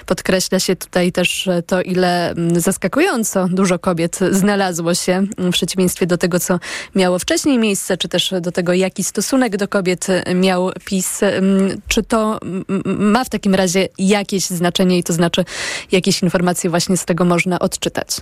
podkreśla 0.05 0.60
się 0.60 0.75
tutaj 0.75 1.12
też 1.12 1.50
to, 1.67 1.81
ile 1.81 2.31
mm, 2.31 2.60
zaskakująco 2.60 3.48
dużo 3.48 3.79
kobiet 3.79 4.19
znalazło 4.31 4.93
się 4.93 5.24
w 5.38 5.51
przeciwieństwie 5.51 6.07
do 6.07 6.17
tego, 6.17 6.39
co 6.39 6.60
miało 6.95 7.19
wcześniej 7.19 7.57
miejsce, 7.57 7.98
czy 7.98 8.07
też 8.07 8.33
do 8.41 8.51
tego, 8.51 8.74
jaki 8.74 9.03
stosunek 9.03 9.57
do 9.57 9.67
kobiet 9.67 10.07
miał 10.36 10.72
PiS. 10.86 11.24
Mm, 11.24 11.81
czy 11.88 12.03
to 12.03 12.39
ma 12.86 13.24
w 13.24 13.29
takim 13.29 13.55
razie 13.55 13.88
jakieś 13.98 14.45
znaczenie 14.45 14.98
i 14.98 15.03
to 15.03 15.13
znaczy 15.13 15.45
jakieś 15.91 16.24
informacje 16.24 16.69
właśnie 16.69 16.98
z 16.98 17.05
tego 17.05 17.25
można 17.25 17.60
odczytać? 17.60 18.22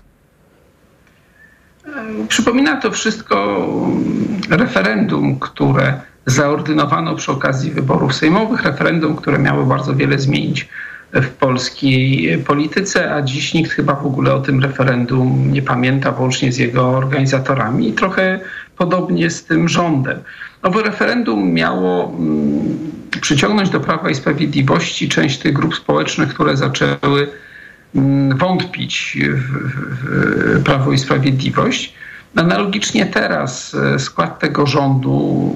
Przypomina 2.27 2.81
to 2.81 2.91
wszystko 2.91 3.67
referendum, 4.49 5.39
które 5.39 6.01
zaordynowano 6.25 7.15
przy 7.15 7.31
okazji 7.31 7.71
wyborów 7.71 8.15
sejmowych, 8.15 8.63
referendum, 8.63 9.15
które 9.15 9.39
miało 9.39 9.65
bardzo 9.65 9.95
wiele 9.95 10.19
zmienić 10.19 10.69
w 11.13 11.29
polskiej 11.29 12.37
polityce, 12.37 13.13
a 13.13 13.21
dziś 13.21 13.53
nikt 13.53 13.71
chyba 13.71 13.95
w 13.95 14.05
ogóle 14.05 14.33
o 14.33 14.39
tym 14.39 14.61
referendum 14.61 15.51
nie 15.51 15.61
pamięta, 15.61 16.11
włącznie 16.11 16.51
z 16.51 16.57
jego 16.57 16.89
organizatorami. 16.89 17.89
I 17.89 17.93
trochę 17.93 18.39
podobnie 18.77 19.29
z 19.29 19.43
tym 19.43 19.69
rządem. 19.69 20.19
Nowe 20.63 20.83
referendum 20.83 21.53
miało 21.53 22.15
mm, 22.19 22.77
przyciągnąć 23.21 23.69
do 23.69 23.79
Prawa 23.79 24.09
i 24.09 24.15
Sprawiedliwości 24.15 25.09
część 25.09 25.37
tych 25.37 25.53
grup 25.53 25.75
społecznych, 25.75 26.29
które 26.29 26.57
zaczęły 26.57 27.27
wątpić 28.35 29.17
w 29.33 30.63
Prawo 30.63 30.91
i 30.91 30.97
Sprawiedliwość. 30.97 31.93
Analogicznie 32.35 33.05
teraz 33.05 33.75
e, 33.75 33.99
skład 33.99 34.39
tego 34.39 34.65
rządu, 34.65 35.55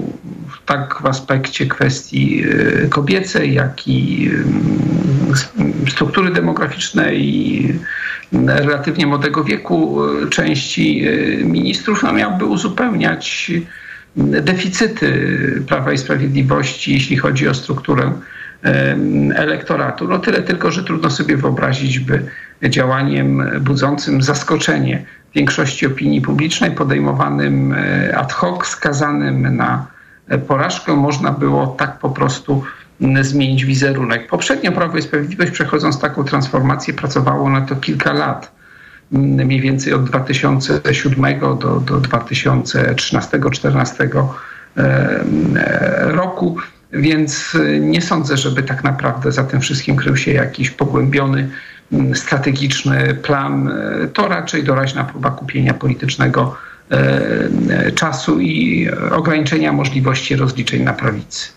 tak 0.65 1.01
w 1.01 1.05
aspekcie 1.05 1.65
kwestii 1.65 2.43
e, 2.83 2.87
kobiecej, 2.87 3.53
jak 3.53 3.87
i 3.87 4.29
mm, 5.57 5.73
struktury 5.89 6.31
demograficznej 6.31 7.35
i 7.35 7.73
relatywnie 8.47 9.07
młodego 9.07 9.43
wieku 9.43 10.03
e, 10.03 10.29
części 10.29 11.05
ministrów, 11.43 12.03
no 12.03 12.13
miałby 12.13 12.45
uzupełniać 12.45 13.51
deficyty 14.17 15.29
Prawa 15.67 15.93
i 15.93 15.97
Sprawiedliwości, 15.97 16.93
jeśli 16.93 17.17
chodzi 17.17 17.47
o 17.47 17.53
strukturę 17.53 18.13
elektoratu. 19.35 20.07
No 20.07 20.19
tyle 20.19 20.41
tylko, 20.41 20.71
że 20.71 20.83
trudno 20.83 21.09
sobie 21.09 21.37
wyobrazić, 21.37 21.99
by 21.99 22.25
działaniem 22.69 23.51
budzącym 23.61 24.21
zaskoczenie 24.21 25.05
większości 25.35 25.87
opinii 25.87 26.21
publicznej, 26.21 26.71
podejmowanym 26.71 27.73
e, 27.73 28.17
ad 28.17 28.33
hoc, 28.33 28.65
skazanym 28.65 29.55
na 29.55 29.87
porażkę, 30.47 30.95
można 30.95 31.31
było 31.31 31.67
tak 31.67 31.99
po 31.99 32.09
prostu 32.09 32.63
zmienić 33.21 33.65
wizerunek. 33.65 34.27
Poprzednio 34.27 34.71
Prawo 34.71 34.97
i 34.97 35.01
Sprawiedliwość 35.01 35.51
przechodząc 35.51 35.99
taką 35.99 36.23
transformację 36.23 36.93
pracowało 36.93 37.49
na 37.49 37.61
to 37.61 37.75
kilka 37.75 38.13
lat. 38.13 38.51
Mniej 39.11 39.61
więcej 39.61 39.93
od 39.93 40.03
2007 40.03 41.39
do, 41.39 41.55
do 41.55 42.01
2013-2014 42.01 44.27
roku. 45.99 46.57
Więc 46.93 47.55
y, 47.55 47.79
nie 47.79 48.01
sądzę, 48.01 48.37
żeby 48.37 48.63
tak 48.63 48.83
naprawdę 48.83 49.31
za 49.31 49.43
tym 49.43 49.61
wszystkim 49.61 49.95
krył 49.95 50.17
się 50.17 50.31
jakiś 50.31 50.71
pogłębiony, 50.71 51.49
mm, 51.91 52.15
strategiczny 52.15 53.13
plan. 53.13 53.67
Y, 54.03 54.07
to 54.07 54.27
raczej 54.27 54.63
doraźna 54.63 55.03
próba 55.03 55.31
kupienia 55.31 55.73
politycznego 55.73 56.55
czasu 57.95 58.39
i 58.39 58.87
ograniczenia 59.11 59.73
możliwości 59.73 60.35
rozliczeń 60.35 60.83
na 60.83 60.93
prawicy. 60.93 61.47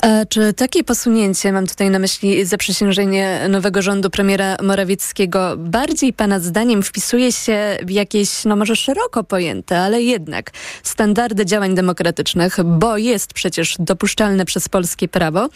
A 0.00 0.26
czy 0.28 0.52
takie 0.52 0.84
posunięcie, 0.84 1.52
mam 1.52 1.66
tutaj 1.66 1.90
na 1.90 1.98
myśli 1.98 2.44
zaprzysiężenie 2.44 3.40
nowego 3.48 3.82
rządu 3.82 4.10
premiera 4.10 4.56
Morawieckiego, 4.62 5.54
bardziej 5.56 6.12
Pana 6.12 6.40
zdaniem 6.40 6.82
wpisuje 6.82 7.32
się 7.32 7.78
w 7.82 7.90
jakieś, 7.90 8.44
no 8.44 8.56
może 8.56 8.76
szeroko 8.76 9.24
pojęte, 9.24 9.80
ale 9.80 10.02
jednak 10.02 10.50
standardy 10.82 11.46
działań 11.46 11.74
demokratycznych, 11.74 12.56
bo 12.64 12.96
jest 12.96 13.32
przecież 13.34 13.76
dopuszczalne 13.78 14.44
przez 14.44 14.68
polskie 14.68 15.08
prawo, 15.08 15.48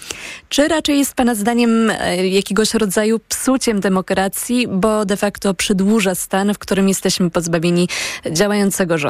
czy 0.49 0.69
raczej 0.69 0.99
jest 0.99 1.15
Pana 1.15 1.35
zdaniem 1.35 1.91
e, 1.91 2.29
jakiegoś 2.29 2.75
rodzaju 2.75 3.21
psuciem 3.29 3.81
demokracji, 3.81 4.69
bo 4.69 5.05
de 5.05 5.17
facto 5.17 5.55
przedłuża 5.55 6.15
stan, 6.15 6.55
w 6.55 6.59
którym 6.59 6.89
jesteśmy 6.89 7.31
pozbawieni 7.31 7.89
działającego 8.33 8.99
rządu? 8.99 9.10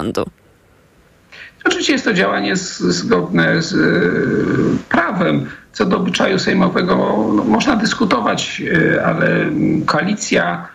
Oczywiście 1.64 1.92
jest 1.92 2.04
to 2.04 2.12
działanie 2.12 2.56
zgodne 2.56 3.62
z 3.62 3.74
e, 3.74 3.78
prawem. 4.88 5.46
Co 5.72 5.86
do 5.86 5.96
obyczaju 5.96 6.38
sejmowego 6.38 6.96
no, 7.34 7.44
można 7.44 7.76
dyskutować, 7.76 8.62
e, 8.94 9.04
ale 9.06 9.50
koalicja, 9.86 10.68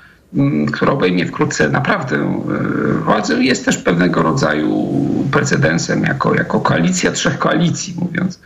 która 0.74 0.92
obejmie 0.92 1.26
wkrótce 1.26 1.70
naprawdę 1.70 2.16
e, 2.16 2.94
władzę, 2.94 3.44
jest 3.44 3.66
też 3.66 3.78
pewnego 3.78 4.24
rodzaju 4.24 4.96
precedensem 5.32 6.04
jako, 6.04 6.36
jako 6.36 6.60
koalicja 6.60 7.12
trzech 7.12 7.38
koalicji, 7.38 7.96
mówiąc, 7.98 8.40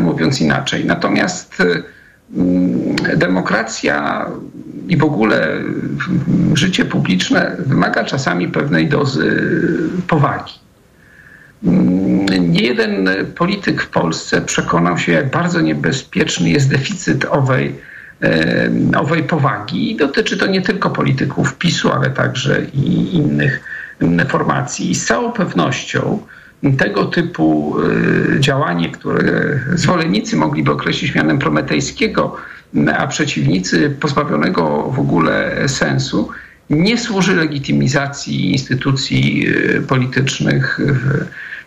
mówiąc 0.00 0.40
inaczej. 0.40 0.84
Natomiast 0.84 1.62
demokracja 3.16 4.26
i 4.88 4.96
w 4.96 5.04
ogóle 5.04 5.62
życie 6.54 6.84
publiczne 6.84 7.56
wymaga 7.58 8.04
czasami 8.04 8.48
pewnej 8.48 8.88
dozy 8.88 9.42
powagi. 10.08 10.52
Nie 12.40 12.60
jeden 12.60 13.08
polityk 13.34 13.82
w 13.82 13.88
Polsce 13.88 14.40
przekonał 14.40 14.98
się, 14.98 15.12
jak 15.12 15.30
bardzo 15.30 15.60
niebezpieczny 15.60 16.50
jest 16.50 16.70
deficyt 16.70 17.24
owej, 17.24 17.74
owej 18.96 19.22
powagi. 19.22 19.92
I 19.92 19.96
dotyczy 19.96 20.36
to 20.36 20.46
nie 20.46 20.62
tylko 20.62 20.90
polityków 20.90 21.54
PiSu, 21.54 21.92
ale 21.92 22.10
także 22.10 22.62
i 22.74 23.16
innych 23.16 23.60
formacji. 24.28 24.90
I 24.90 24.94
z 24.94 25.06
całą 25.06 25.32
pewnością 25.32 26.22
tego 26.78 27.04
typu 27.04 27.76
y, 28.36 28.40
działanie, 28.40 28.90
które 28.90 29.60
zwolennicy 29.74 30.36
mogliby 30.36 30.72
określić 30.72 31.14
mianem 31.14 31.38
prometejskiego, 31.38 32.36
a 32.96 33.06
przeciwnicy 33.06 33.96
pozbawionego 34.00 34.90
w 34.90 34.98
ogóle 34.98 35.68
sensu, 35.68 36.28
nie 36.70 36.98
służy 36.98 37.36
legitymizacji 37.36 38.52
instytucji 38.52 39.48
y, 39.48 39.82
politycznych 39.82 40.80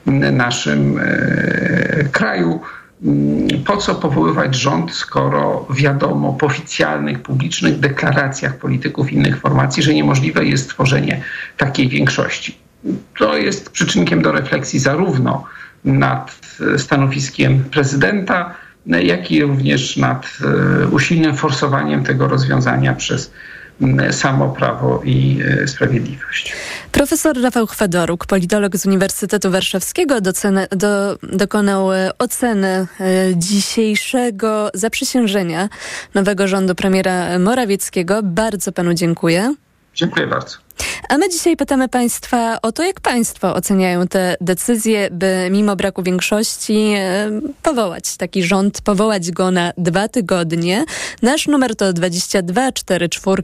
w 0.06 0.32
naszym 0.32 0.98
y, 0.98 2.10
kraju. 2.12 2.62
Mm, 3.04 3.48
po 3.66 3.78
co 3.78 3.96
powoływać 3.96 4.56
rząd, 4.56 4.92
skoro 4.92 5.68
wiadomo 5.76 6.34
po 6.34 6.46
oficjalnych, 6.46 7.20
publicznych 7.20 7.80
deklaracjach 7.80 8.58
polityków 8.58 9.14
innych 9.14 9.40
formacji, 9.40 9.84
że 9.84 9.94
niemożliwe 9.94 10.46
jest 10.46 10.64
stworzenie 10.64 11.22
takiej 11.58 11.90
większości? 11.90 12.69
To 13.18 13.38
jest 13.38 13.70
przyczynkiem 13.70 14.22
do 14.22 14.32
refleksji 14.32 14.80
zarówno 14.80 15.46
nad 15.84 16.40
stanowiskiem 16.78 17.64
prezydenta, 17.64 18.56
jak 18.86 19.32
i 19.32 19.42
również 19.42 19.98
nad 19.98 20.26
e, 20.84 20.88
usilnym 20.88 21.38
forsowaniem 21.38 22.04
tego 22.04 22.28
rozwiązania 22.28 22.94
przez 22.94 23.32
samo 24.12 24.50
Prawo 24.50 25.02
i 25.06 25.40
e, 25.64 25.68
Sprawiedliwość. 25.68 26.56
Profesor 26.92 27.42
Rafał 27.42 27.68
Chwedoruk, 27.68 28.26
politolog 28.26 28.78
z 28.78 28.86
Uniwersytetu 28.86 29.52
Warszawskiego, 29.52 30.22
docena, 30.22 30.68
do, 30.72 31.18
dokonał 31.24 31.94
e, 31.94 32.12
oceny 32.18 32.88
dzisiejszego 33.36 34.70
zaprzysiężenia 34.74 35.70
nowego 36.14 36.48
rządu 36.48 36.76
premiera 36.76 37.40
Morawieckiego. 37.40 38.20
Bardzo 38.24 38.72
panu 38.72 38.94
dziękuję. 38.94 39.56
Dziękuję 39.96 40.28
bardzo. 40.28 40.69
A 41.10 41.18
my 41.18 41.30
dzisiaj 41.30 41.58
pytamy 41.58 41.90
Państwa 41.90 42.62
o 42.62 42.72
to, 42.72 42.84
jak 42.84 43.00
Państwo 43.00 43.56
oceniają 43.56 44.08
te 44.08 44.36
decyzje, 44.42 45.10
by 45.12 45.48
mimo 45.52 45.76
braku 45.76 46.04
większości 46.04 46.94
e, 46.98 47.32
powołać 47.64 48.18
taki 48.18 48.44
rząd, 48.44 48.82
powołać 48.82 49.32
go 49.32 49.52
na 49.52 49.74
dwa 49.78 50.08
tygodnie. 50.08 50.86
Nasz 51.22 51.48
numer 51.48 51.76
to 51.76 51.94
22 51.94 52.72
44 52.72 53.44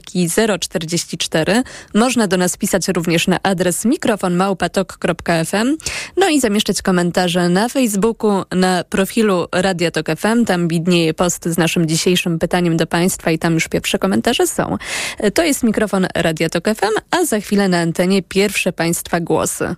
044. 0.60 1.62
Można 1.94 2.26
do 2.26 2.36
nas 2.36 2.56
pisać 2.56 2.88
również 2.88 3.26
na 3.26 3.38
adres 3.42 3.84
mikrofonmałpatok.fm 3.84 5.76
no 6.16 6.28
i 6.28 6.40
zamieszczać 6.40 6.82
komentarze 6.82 7.48
na 7.48 7.68
Facebooku, 7.68 8.42
na 8.52 8.84
profilu 8.84 9.46
Radia 9.52 9.90
Tok 9.90 10.06
FM. 10.16 10.44
Tam 10.44 10.68
widnieje 10.68 11.14
post 11.14 11.48
z 11.48 11.58
naszym 11.58 11.88
dzisiejszym 11.88 12.38
pytaniem 12.38 12.76
do 12.76 12.86
Państwa 12.86 13.30
i 13.30 13.38
tam 13.38 13.54
już 13.54 13.68
pierwsze 13.68 13.98
komentarze 13.98 14.46
są. 14.46 14.76
E, 15.18 15.30
to 15.30 15.42
jest 15.42 15.62
mikrofon 15.62 16.06
Radia 16.14 16.48
Tok 16.48 16.64
FM, 16.64 17.00
a 17.10 17.24
za 17.26 17.40
chwilę 17.40 17.68
na 17.68 17.78
antenie 17.78 18.22
pierwsze 18.22 18.72
Państwa 18.72 19.20
głosy. 19.20 19.74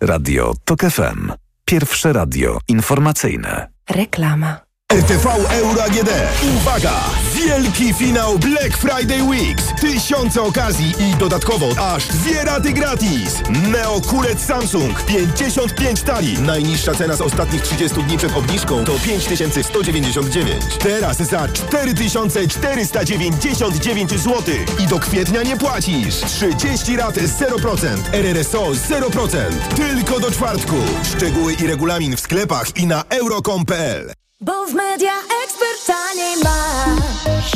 Radio 0.00 0.54
TOK 0.64 0.80
FM. 0.80 1.32
Pierwsze 1.64 2.12
radio 2.12 2.58
informacyjne. 2.68 3.68
Reklama. 3.90 4.65
RTV 4.96 5.26
Euro 5.50 5.82
AGD. 5.82 6.10
Uwaga! 6.56 7.00
Wielki 7.34 7.94
finał 7.94 8.38
Black 8.38 8.76
Friday 8.76 9.22
Weeks. 9.22 9.64
Tysiące 9.80 10.42
okazji 10.42 10.94
i 10.98 11.14
dodatkowo 11.14 11.92
aż 11.94 12.06
dwie 12.06 12.44
raty 12.44 12.72
gratis. 12.72 13.42
Neo 13.72 14.00
QLED 14.00 14.40
Samsung 14.40 15.02
55 15.04 16.02
tali. 16.02 16.38
Najniższa 16.38 16.94
cena 16.94 17.16
z 17.16 17.20
ostatnich 17.20 17.62
30 17.62 18.02
dni 18.02 18.18
przed 18.18 18.36
obniżką 18.36 18.84
to 18.84 18.92
5199. 19.04 20.64
Teraz 20.78 21.16
za 21.16 21.48
4499 21.48 24.10
zł. 24.10 24.42
I 24.84 24.86
do 24.86 24.98
kwietnia 24.98 25.42
nie 25.42 25.56
płacisz. 25.56 26.14
30 26.14 26.96
rat 26.96 27.14
0%. 27.14 27.86
RRSO 28.12 28.70
0%. 28.70 29.38
Tylko 29.76 30.20
do 30.20 30.30
czwartku. 30.30 30.76
Szczegóły 31.16 31.52
i 31.52 31.66
regulamin 31.66 32.16
w 32.16 32.20
sklepach 32.20 32.76
i 32.76 32.86
na 32.86 33.04
euro.com.pl 33.08 34.12
bo 34.40 34.66
w 34.66 34.74
media 34.74 35.12
ekspert 35.44 35.86
taniej 35.86 36.36
masz. 36.44 37.52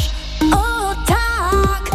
O 0.55 0.95
tak, 1.07 1.91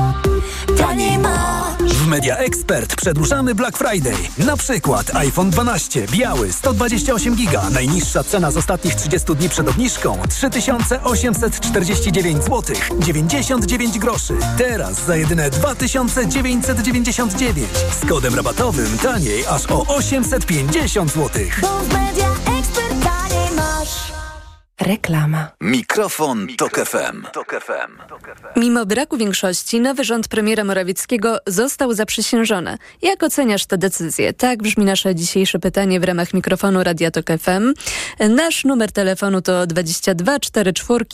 taniej 0.77 1.17
masz. 1.17 1.93
W 1.93 2.07
Media 2.07 2.37
Expert 2.37 2.95
przedłużamy 2.95 3.55
Black 3.55 3.77
Friday. 3.77 4.15
Na 4.37 4.57
przykład 4.57 5.15
iPhone 5.15 5.49
12 5.49 6.05
biały 6.11 6.53
128 6.53 7.35
giga. 7.35 7.69
Najniższa 7.69 8.23
cena 8.23 8.51
z 8.51 8.57
ostatnich 8.57 8.95
30 8.95 9.35
dni 9.35 9.49
przed 9.49 9.69
obniżką 9.69 10.17
3849 10.29 12.43
zł 12.43 12.75
99 12.99 13.99
groszy. 13.99 14.33
Teraz 14.57 15.05
za 15.05 15.15
jedyne 15.15 15.49
2999. 15.49 17.69
Z 18.01 18.05
kodem 18.09 18.35
rabatowym 18.35 18.97
taniej 18.97 19.45
aż 19.45 19.65
o 19.71 19.85
850 19.85 21.11
zł. 21.11 21.29
Bo 21.61 21.67
w 21.67 21.93
media 21.93 22.27
ekspert 22.59 23.03
taniej 23.03 23.51
masz. 23.55 24.24
Reklama. 24.81 25.51
Mikrofon, 25.61 26.47
Tok 26.57 26.85
FM. 26.85 27.25
Mimo 28.55 28.85
braku 28.85 29.17
większości, 29.17 29.81
nowy 29.81 30.03
rząd 30.03 30.27
premiera 30.27 30.63
Morawieckiego 30.63 31.37
został 31.47 31.93
zaprzysiężony. 31.93 32.77
Jak 33.01 33.23
oceniasz 33.23 33.65
tę 33.65 33.77
decyzję? 33.77 34.33
Tak 34.33 34.63
brzmi 34.63 34.85
nasze 34.85 35.15
dzisiejsze 35.15 35.59
pytanie 35.59 35.99
w 35.99 36.03
ramach 36.03 36.33
mikrofonu 36.33 36.83
Radia 36.83 37.11
Tok 37.11 37.25
FM. 37.39 37.73
Nasz 38.29 38.63
numer 38.65 38.91
telefonu 38.91 39.41
to 39.41 39.67
22 39.67 40.39
44 40.39 41.05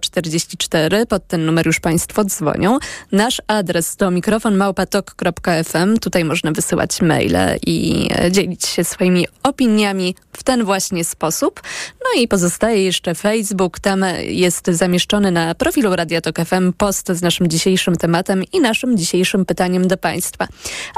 044. 0.00 1.06
Pod 1.06 1.26
ten 1.26 1.46
numer 1.46 1.66
już 1.66 1.80
Państwo 1.80 2.24
dzwonią. 2.24 2.78
Nasz 3.12 3.42
adres 3.46 3.96
to 3.96 4.10
mikrofonmałpatok.fm. 4.10 5.98
Tutaj 5.98 6.24
można 6.24 6.52
wysyłać 6.52 7.02
maile 7.02 7.58
i 7.66 8.08
dzielić 8.30 8.66
się 8.66 8.84
swoimi 8.84 9.26
opiniami 9.42 10.14
w 10.32 10.42
ten 10.42 10.64
właśnie 10.64 11.04
sposób. 11.04 11.62
No 12.00 12.20
i 12.20 12.28
pozostaje 12.28 12.84
jeszcze 12.84 12.97
Facebook. 13.06 13.80
Tam 13.80 14.04
jest 14.28 14.66
zamieszczony 14.66 15.30
na 15.30 15.54
profilu 15.54 15.96
Radia 15.96 16.20
Tok 16.20 16.36
FM 16.36 16.72
post 16.78 17.08
z 17.08 17.22
naszym 17.22 17.48
dzisiejszym 17.48 17.96
tematem 17.96 18.42
i 18.52 18.60
naszym 18.60 18.96
dzisiejszym 18.96 19.44
pytaniem 19.44 19.88
do 19.88 19.96
Państwa. 19.96 20.46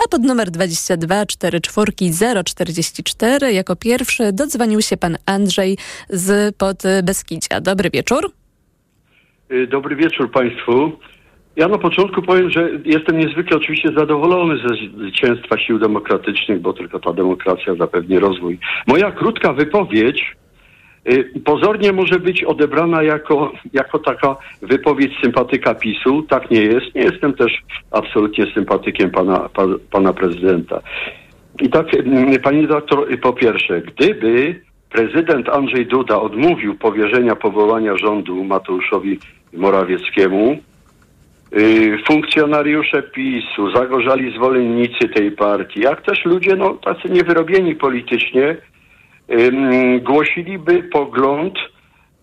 A 0.05 0.09
pod 0.09 0.23
numer 0.23 0.51
22 0.51 1.27
44 1.27 1.93
044 2.45 3.53
jako 3.53 3.77
pierwszy 3.77 4.33
dodzwonił 4.33 4.83
się 4.83 4.97
pan 4.97 5.17
Andrzej 5.27 5.79
z 6.09 6.57
pod 6.57 6.83
Beskidzia. 7.03 7.61
Dobry 7.61 7.91
wieczór. 7.91 8.31
Y, 9.53 9.67
dobry 9.67 9.97
wieczór 9.97 10.31
Państwu. 10.31 10.93
Ja 11.57 11.69
na 11.69 11.79
początku 11.79 12.23
powiem, 12.23 12.51
że 12.51 12.71
jestem 12.85 13.19
niezwykle 13.19 13.57
oczywiście 13.57 13.93
zadowolony 13.97 14.59
ze 14.59 14.75
zwycięstwa 14.99 15.59
sił 15.59 15.79
demokratycznych, 15.79 16.61
bo 16.61 16.73
tylko 16.73 17.01
ta 17.01 17.13
demokracja 17.13 17.75
zapewni 17.75 18.19
rozwój. 18.19 18.59
Moja 18.87 19.13
krótka 19.13 19.53
wypowiedź 19.53 20.37
pozornie 21.45 21.93
może 21.93 22.19
być 22.19 22.45
odebrana 22.45 23.03
jako, 23.03 23.53
jako 23.73 23.99
taka 23.99 24.37
wypowiedź 24.63 25.13
sympatyka 25.23 25.75
PiSu. 25.75 26.23
Tak 26.23 26.51
nie 26.51 26.63
jest. 26.63 26.95
Nie 26.95 27.03
jestem 27.03 27.33
też 27.35 27.53
absolutnie 27.91 28.47
sympatykiem 28.55 29.11
pana, 29.11 29.49
pa, 29.55 29.63
pana 29.91 30.13
prezydenta. 30.13 30.81
I 31.61 31.69
tak, 31.71 31.95
y, 31.95 32.41
pani 32.43 32.67
doktor, 32.67 33.21
po 33.21 33.33
pierwsze, 33.33 33.81
gdyby 33.81 34.61
prezydent 34.91 35.49
Andrzej 35.49 35.87
Duda 35.87 36.21
odmówił 36.21 36.75
powierzenia 36.75 37.37
powołania 37.37 37.97
rządu 37.97 38.45
Mateuszowi 38.45 39.19
Morawieckiemu, 39.53 40.57
Y, 41.57 41.99
funkcjonariusze 42.07 43.03
PiSu, 43.03 43.71
zagorzali 43.71 44.37
zwolennicy 44.37 45.09
tej 45.09 45.33
partii, 45.33 45.81
jak 45.81 46.03
też 46.03 46.25
ludzie, 46.25 46.57
no 46.57 46.75
tacy 46.75 47.09
niewyrobieni 47.09 47.75
politycznie, 47.75 48.57
głosiliby 50.01 50.83
pogląd, 50.83 51.55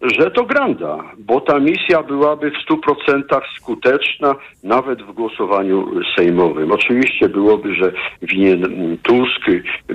że 0.02 0.32
to 0.32 0.46
granda, 0.46 1.04
bo 1.18 1.42
ta 1.42 1.60
misja 1.60 2.04
byłaby 2.04 2.52
w 2.52 2.58
stu 2.64 2.78
procentach 2.78 3.44
skuteczna 3.56 4.36
nawet 4.64 5.02
w 5.02 5.12
głosowaniu 5.12 5.92
sejmowym. 6.16 6.72
Oczywiście 6.72 7.30
byłoby, 7.30 7.76
że 7.76 7.92
winien 8.22 8.98
Tusk, 9.04 9.42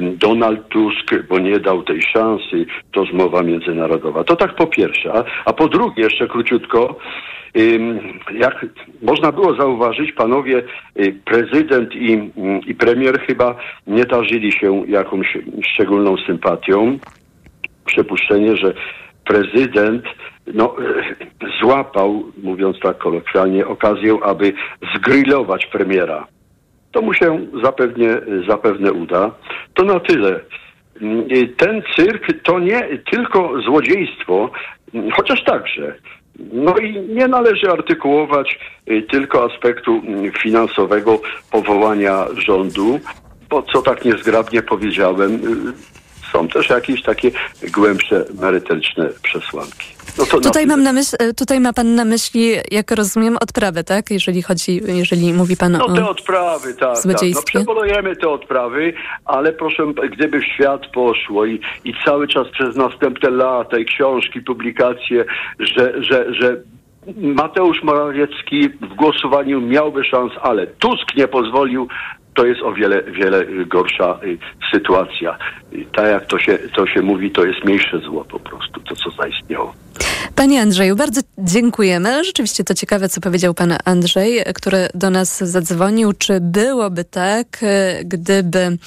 Donald 0.00 0.68
Tusk, 0.68 1.26
bo 1.28 1.38
nie 1.38 1.60
dał 1.60 1.82
tej 1.82 2.02
szansy, 2.02 2.66
to 2.92 3.04
zmowa 3.04 3.42
międzynarodowa. 3.42 4.24
To 4.24 4.36
tak 4.36 4.54
po 4.54 4.66
pierwsze. 4.66 5.12
A, 5.12 5.24
a 5.44 5.52
po 5.52 5.68
drugie, 5.68 6.02
jeszcze 6.02 6.28
króciutko, 6.28 6.96
jak 8.38 8.66
można 9.02 9.32
było 9.32 9.54
zauważyć, 9.54 10.12
panowie 10.12 10.62
y, 10.96 11.14
prezydent 11.24 11.94
i, 11.94 12.30
i 12.66 12.74
premier 12.74 13.20
chyba 13.20 13.56
nie 13.86 14.04
darzyli 14.04 14.52
się 14.52 14.84
jakąś 14.88 15.38
szczególną 15.66 16.16
sympatią. 16.26 16.98
Przypuszczenie, 17.84 18.56
że 18.56 18.74
prezydent 19.24 20.04
no, 20.54 20.76
e, 20.78 21.04
złapał, 21.60 22.24
mówiąc 22.42 22.76
tak 22.82 22.98
kolokwialnie, 22.98 23.66
okazję, 23.66 24.18
aby 24.22 24.52
zgrillować 24.96 25.66
premiera. 25.66 26.26
To 26.92 27.02
mu 27.02 27.14
się 27.14 27.46
zapewnie, 27.62 28.08
zapewne 28.48 28.92
uda. 28.92 29.30
To 29.74 29.84
na 29.84 30.00
tyle. 30.00 30.40
Mm, 31.00 31.24
Ten 31.56 31.82
cyrk 31.96 32.42
to 32.42 32.58
nie 32.58 32.98
tylko 33.10 33.60
złodziejstwo, 33.60 34.50
mm, 34.94 35.10
chociaż 35.10 35.44
także. 35.44 35.94
No 36.52 36.76
i 36.76 37.00
nie 37.00 37.28
należy 37.28 37.70
artykułować 37.70 38.58
y, 38.90 39.02
tylko 39.02 39.52
aspektu 39.52 40.02
mm, 40.06 40.32
finansowego 40.32 41.20
powołania 41.50 42.26
rządu, 42.36 43.00
bo 43.50 43.62
co 43.62 43.82
tak 43.82 44.04
niezgrabnie 44.04 44.62
powiedziałem, 44.62 45.34
y, 45.34 46.01
są 46.32 46.48
też 46.48 46.68
jakieś 46.70 47.02
takie 47.02 47.30
głębsze, 47.74 48.24
merytoryczne 48.40 49.08
przesłanki. 49.22 49.86
No 50.18 50.40
Tutaj, 50.40 50.66
mam 50.66 50.82
na 50.82 50.92
myśl, 50.92 51.16
e, 51.18 51.34
tutaj 51.34 51.60
ma 51.60 51.72
pan 51.72 51.94
na 51.94 52.04
myśli, 52.04 52.52
jak 52.70 52.90
rozumiem, 52.90 53.36
odprawę, 53.40 53.84
tak? 53.84 54.10
Jeżeli 54.10 54.42
chodzi, 54.42 54.80
jeżeli 54.86 55.32
mówi 55.34 55.56
pan 55.56 55.72
No 55.72 55.94
te 55.94 56.04
o... 56.04 56.10
odprawy, 56.10 56.74
tak, 56.74 56.80
tak. 56.80 56.88
No 56.90 57.00
złodziejstwie. 57.00 57.58
przebolujemy 57.58 58.16
te 58.16 58.28
odprawy, 58.28 58.92
ale 59.24 59.52
proszę, 59.52 59.86
gdyby 60.12 60.40
w 60.40 60.44
świat 60.44 60.86
poszło 60.94 61.46
i, 61.46 61.60
i 61.84 61.94
cały 62.04 62.28
czas 62.28 62.48
przez 62.48 62.76
następne 62.76 63.30
lata 63.30 63.78
i 63.78 63.84
książki, 63.84 64.40
publikacje, 64.40 65.24
że, 65.58 66.02
że, 66.02 66.34
że 66.34 66.56
Mateusz 67.16 67.82
Morawiecki 67.82 68.68
w 68.68 68.94
głosowaniu 68.94 69.60
miałby 69.60 70.04
szans, 70.04 70.32
ale 70.42 70.66
Tusk 70.66 71.16
nie 71.16 71.28
pozwolił, 71.28 71.88
to 72.34 72.46
jest 72.46 72.62
o 72.62 72.72
wiele, 72.72 73.02
wiele 73.02 73.46
gorsza 73.66 74.18
y, 74.24 74.38
sytuacja. 74.72 75.38
Y, 75.74 75.86
Tak 75.92 76.06
jak 76.06 76.26
to 76.26 76.38
się, 76.38 76.58
to 76.76 76.86
się 76.86 77.02
mówi, 77.02 77.30
to 77.30 77.44
jest 77.44 77.64
mniejsze 77.64 77.98
zło 77.98 78.24
po 78.24 78.40
prostu, 78.40 78.80
to 78.80 78.96
co 78.96 79.10
zaistniało. 79.10 79.74
Panie 80.34 80.60
Andrzeju, 80.60 80.96
bardzo 80.96 81.20
dziękujemy. 81.38 82.24
Rzeczywiście 82.24 82.64
to 82.64 82.74
ciekawe, 82.74 83.08
co 83.08 83.20
powiedział 83.20 83.54
pan 83.54 83.76
Andrzej, 83.84 84.44
który 84.54 84.88
do 84.94 85.10
nas 85.10 85.38
zadzwonił. 85.38 86.12
Czy 86.12 86.40
byłoby 86.40 87.04
tak, 87.04 87.46
e, 87.62 88.04
gdyby 88.04 88.78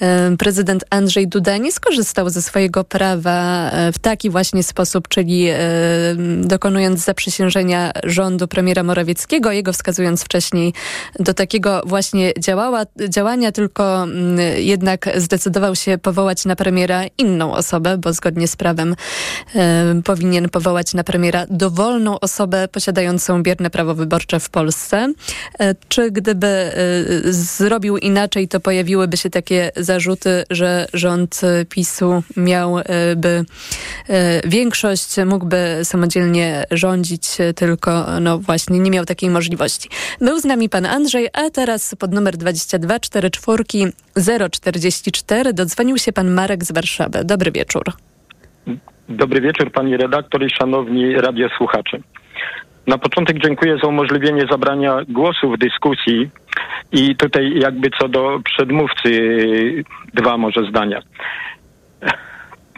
e, 0.00 0.36
prezydent 0.38 0.84
Andrzej 0.90 1.28
Duda 1.28 1.56
nie 1.56 1.72
skorzystał 1.72 2.30
ze 2.30 2.42
swojego 2.42 2.84
prawa 2.84 3.70
e, 3.70 3.92
w 3.92 3.98
taki 3.98 4.30
właśnie 4.30 4.62
sposób, 4.62 5.08
czyli 5.08 5.48
dokonując 6.40 7.04
zaprzysiężenia 7.04 7.92
rządu 8.04 8.48
premiera 8.48 8.82
Morawieckiego, 8.82 9.52
jego 9.52 9.72
wskazując 9.72 10.24
wcześniej 10.24 10.72
do 11.18 11.34
takiego 11.34 11.82
właśnie 11.86 12.32
działała, 12.38 12.82
działania, 13.08 13.52
tylko 13.52 14.02
mm, 14.02 14.38
jednak 14.56 15.08
zdecydował 15.16 15.74
się 15.74 15.98
powołać 15.98 16.27
na 16.44 16.56
premiera 16.56 17.02
inną 17.18 17.54
osobę, 17.54 17.98
bo 17.98 18.12
zgodnie 18.12 18.48
z 18.48 18.56
prawem 18.56 18.96
e, 19.54 20.02
powinien 20.04 20.48
powołać 20.48 20.94
na 20.94 21.04
premiera 21.04 21.46
dowolną 21.50 22.20
osobę 22.20 22.68
posiadającą 22.68 23.42
bierne 23.42 23.70
prawo 23.70 23.94
wyborcze 23.94 24.40
w 24.40 24.50
Polsce. 24.50 25.12
E, 25.58 25.74
Czy 25.88 26.10
gdyby 26.10 26.46
e, 26.46 26.72
zrobił 27.32 27.96
inaczej, 27.96 28.48
to 28.48 28.60
pojawiłyby 28.60 29.16
się 29.16 29.30
takie 29.30 29.70
zarzuty, 29.76 30.44
że 30.50 30.86
rząd 30.92 31.40
e, 31.42 31.64
PiSu 31.64 32.22
miałby 32.36 33.44
e, 34.08 34.48
większość, 34.48 35.16
mógłby 35.26 35.80
samodzielnie 35.84 36.64
rządzić, 36.70 37.40
e, 37.40 37.54
tylko 37.54 38.20
no 38.20 38.38
właśnie 38.38 38.78
nie 38.78 38.90
miał 38.90 39.04
takiej 39.04 39.30
możliwości. 39.30 39.88
Był 40.20 40.40
z 40.40 40.44
nami 40.44 40.68
pan 40.68 40.86
Andrzej, 40.86 41.28
a 41.32 41.50
teraz 41.50 41.94
pod 41.98 42.12
numer 42.12 42.36
22 42.36 43.00
44 43.00 43.30
044 44.50 45.52
dodzwonił 45.52 45.98
się 45.98 46.12
pan 46.12 46.30
Marek 46.34 46.64
z 46.64 46.72
Warszawy. 46.72 47.24
Dobry 47.24 47.50
wieczór. 47.52 47.82
Dobry 49.08 49.40
wieczór 49.40 49.72
pani 49.72 49.96
redaktor 49.96 50.46
i 50.46 50.50
szanowni 50.50 51.14
radiosłuchacze. 51.14 51.98
Na 52.86 52.98
początek 52.98 53.38
dziękuję 53.44 53.78
za 53.82 53.88
umożliwienie 53.88 54.42
zabrania 54.50 54.96
głosu 55.08 55.50
w 55.52 55.58
dyskusji 55.58 56.30
i 56.92 57.16
tutaj 57.16 57.52
jakby 57.58 57.90
co 58.00 58.08
do 58.08 58.40
przedmówcy 58.44 59.10
dwa 60.14 60.36
może 60.36 60.64
zdania. 60.70 61.02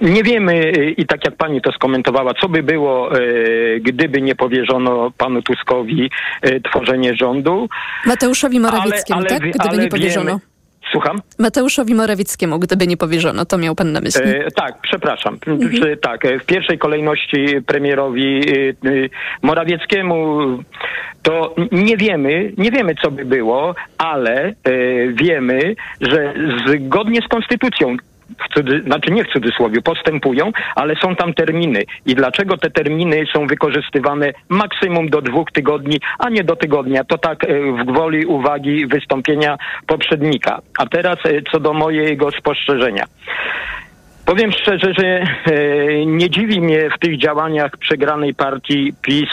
Nie 0.00 0.22
wiemy 0.22 0.70
i 0.96 1.06
tak 1.06 1.24
jak 1.24 1.36
pani 1.36 1.60
to 1.62 1.72
skomentowała, 1.72 2.34
co 2.34 2.48
by 2.48 2.62
było, 2.62 3.18
y, 3.18 3.80
gdyby 3.82 4.22
nie 4.22 4.34
powierzono 4.34 5.10
panu 5.18 5.42
Tuskowi 5.42 6.10
y, 6.46 6.60
tworzenie 6.60 7.14
rządu. 7.16 7.68
Mateuszowi 8.06 8.60
Morawieckiemu, 8.60 9.22
tak? 9.24 9.38
Gdyby 9.42 9.58
ale 9.58 9.78
nie 9.82 9.88
powierzono. 9.88 10.30
wiemy- 10.30 10.49
Słucham? 10.92 11.20
Mateuszowi 11.38 11.94
Morawieckiemu, 11.94 12.58
gdyby 12.58 12.86
nie 12.86 12.96
powierzono, 12.96 13.44
to 13.44 13.58
miał 13.58 13.74
pan 13.74 13.92
na 13.92 14.00
myśli. 14.00 14.22
E, 14.24 14.50
tak, 14.50 14.74
przepraszam. 14.82 15.38
Czy, 15.80 15.96
tak, 15.96 16.24
e, 16.24 16.38
w 16.38 16.46
pierwszej 16.46 16.78
kolejności 16.78 17.46
premierowi 17.66 18.40
e, 18.40 18.68
e, 18.68 18.74
Morawieckiemu 19.42 20.38
to 21.22 21.54
nie 21.72 21.96
wiemy, 21.96 22.52
nie 22.58 22.70
wiemy 22.70 22.94
co 23.02 23.10
by 23.10 23.24
było, 23.24 23.74
ale 23.98 24.48
e, 24.48 24.52
wiemy, 25.12 25.74
że 26.00 26.34
zgodnie 26.66 27.20
z 27.22 27.28
konstytucją 27.28 27.96
w 28.38 28.54
cudzy, 28.54 28.82
znaczy 28.82 29.10
nie 29.10 29.24
w 29.24 29.28
cudzysłowie, 29.28 29.82
postępują, 29.82 30.52
ale 30.74 30.94
są 30.96 31.16
tam 31.16 31.34
terminy. 31.34 31.82
I 32.06 32.14
dlaczego 32.14 32.56
te 32.56 32.70
terminy 32.70 33.24
są 33.32 33.46
wykorzystywane 33.46 34.32
maksimum 34.48 35.08
do 35.08 35.22
dwóch 35.22 35.52
tygodni, 35.52 36.00
a 36.18 36.28
nie 36.28 36.44
do 36.44 36.56
tygodnia? 36.56 37.04
To 37.04 37.18
tak 37.18 37.44
e, 37.44 37.48
w 37.72 37.84
gwoli 37.86 38.26
uwagi 38.26 38.86
wystąpienia 38.86 39.58
poprzednika. 39.86 40.60
A 40.78 40.86
teraz 40.86 41.18
e, 41.24 41.42
co 41.52 41.60
do 41.60 41.72
mojego 41.72 42.30
spostrzeżenia. 42.30 43.04
Powiem 44.26 44.52
szczerze, 44.52 44.94
że 44.98 45.06
e, 45.06 45.26
nie 46.06 46.30
dziwi 46.30 46.60
mnie 46.60 46.90
w 46.96 46.98
tych 46.98 47.18
działaniach 47.18 47.76
przegranej 47.76 48.34
partii 48.34 48.92
PiS 49.02 49.28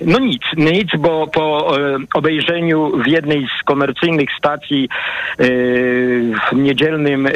no 0.00 0.18
nic, 0.18 0.42
nic, 0.56 0.88
bo 0.98 1.26
po 1.26 1.76
e, 1.78 1.96
obejrzeniu 2.14 3.02
w 3.02 3.06
jednej 3.06 3.46
z 3.60 3.62
komercyjnych 3.62 4.28
stacji 4.38 4.88
e, 5.38 5.44
w 6.50 6.56
niedzielnym 6.56 7.26
e, 7.26 7.30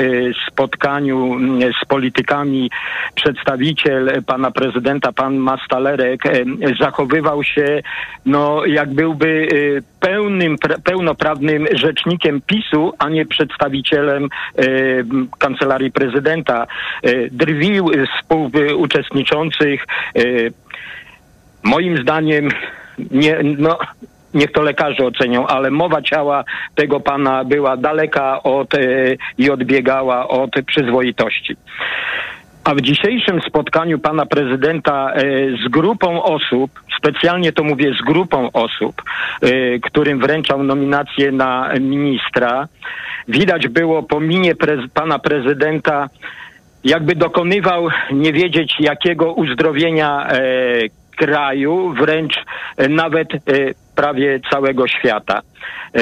spotkaniu 0.46 1.34
m, 1.34 1.60
z 1.82 1.86
politykami 1.86 2.70
przedstawiciel 3.14 4.22
pana 4.26 4.50
prezydenta, 4.50 5.12
pan 5.12 5.36
Mastalerek, 5.36 6.22
zachowywał 6.80 7.44
się 7.44 7.82
no 8.26 8.66
jak 8.66 8.94
byłby 8.94 9.48
pełnym, 10.00 10.56
pra- 10.56 10.80
pełnoprawnym 10.84 11.66
rzecznikiem 11.72 12.40
PiSu, 12.46 12.92
a 12.98 13.08
nie 13.08 13.26
przedstawicielem 13.26 14.28
kancelarii 15.38 15.92
prezydenta. 15.92 16.66
Drwił 17.30 17.88
z 17.88 18.18
współuczestniczących. 18.20 19.86
E, 20.16 20.20
moim 21.62 22.02
zdaniem 22.02 22.48
nie, 23.10 23.38
no, 23.58 23.78
niech 24.34 24.52
to 24.52 24.62
lekarze 24.62 25.04
ocenią, 25.04 25.46
ale 25.46 25.70
mowa 25.70 26.02
ciała 26.02 26.44
tego 26.74 27.00
pana 27.00 27.44
była 27.44 27.76
daleka 27.76 28.42
od 28.42 28.74
e, 28.74 28.78
i 29.38 29.50
odbiegała 29.50 30.28
od 30.28 30.50
przyzwoitości. 30.66 31.56
A 32.64 32.74
w 32.74 32.80
dzisiejszym 32.80 33.40
spotkaniu 33.40 33.98
pana 33.98 34.26
prezydenta 34.26 35.12
e, 35.12 35.22
z 35.64 35.68
grupą 35.68 36.22
osób, 36.22 36.70
specjalnie 36.98 37.52
to 37.52 37.64
mówię 37.64 37.94
z 38.00 38.02
grupą 38.02 38.52
osób, 38.52 39.02
którym 39.82 40.18
wręczał 40.18 40.62
nominację 40.62 41.32
na 41.32 41.72
ministra, 41.80 42.68
widać 43.28 43.68
było 43.68 44.02
po 44.02 44.20
minie 44.20 44.54
pana 44.94 45.18
prezydenta, 45.18 46.08
jakby 46.84 47.14
dokonywał 47.14 47.88
nie 48.12 48.32
wiedzieć 48.32 48.74
jakiego 48.80 49.32
uzdrowienia 49.32 50.26
e, 50.28 50.38
kraju, 51.16 51.94
wręcz 51.94 52.34
e, 52.76 52.88
nawet 52.88 53.34
e, 53.34 53.38
prawie 53.94 54.40
całego 54.50 54.88
świata. 54.88 55.40
E, 55.94 56.00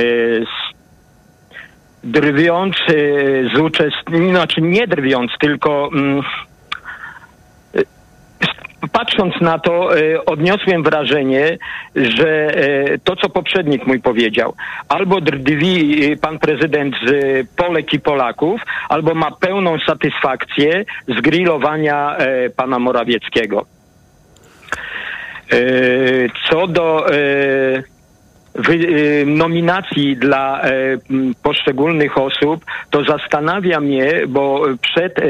drwiąc 2.04 2.76
e, 2.88 2.92
z 3.54 3.58
uczestników, 3.58 4.30
znaczy 4.30 4.60
nie 4.62 4.86
drwiąc, 4.86 5.30
tylko 5.40 5.90
mm, 5.92 6.22
patrząc 8.92 9.40
na 9.40 9.58
to, 9.58 9.98
e, 9.98 10.24
odniosłem 10.24 10.82
wrażenie, 10.82 11.58
że 11.94 12.28
e, 12.28 12.98
to, 12.98 13.16
co 13.16 13.28
poprzednik 13.28 13.86
mój 13.86 14.00
powiedział, 14.00 14.54
albo 14.88 15.20
drwi 15.20 16.04
e, 16.12 16.16
pan 16.16 16.38
prezydent 16.38 16.94
z 17.06 17.46
Polek 17.56 17.92
i 17.92 18.00
Polaków, 18.00 18.60
albo 18.88 19.14
ma 19.14 19.30
pełną 19.30 19.78
satysfakcję 19.86 20.84
z 21.08 21.20
grillowania 21.20 22.16
pana 22.56 22.78
Morawieckiego. 22.78 23.66
Co 26.50 26.66
do 26.66 27.06
nominacji 29.26 30.16
dla 30.16 30.62
e, 30.62 30.70
poszczególnych 31.42 32.18
osób, 32.18 32.64
to 32.90 33.04
zastanawia 33.04 33.80
mnie, 33.80 34.12
bo 34.28 34.62
przed 34.80 35.18
e, 35.18 35.24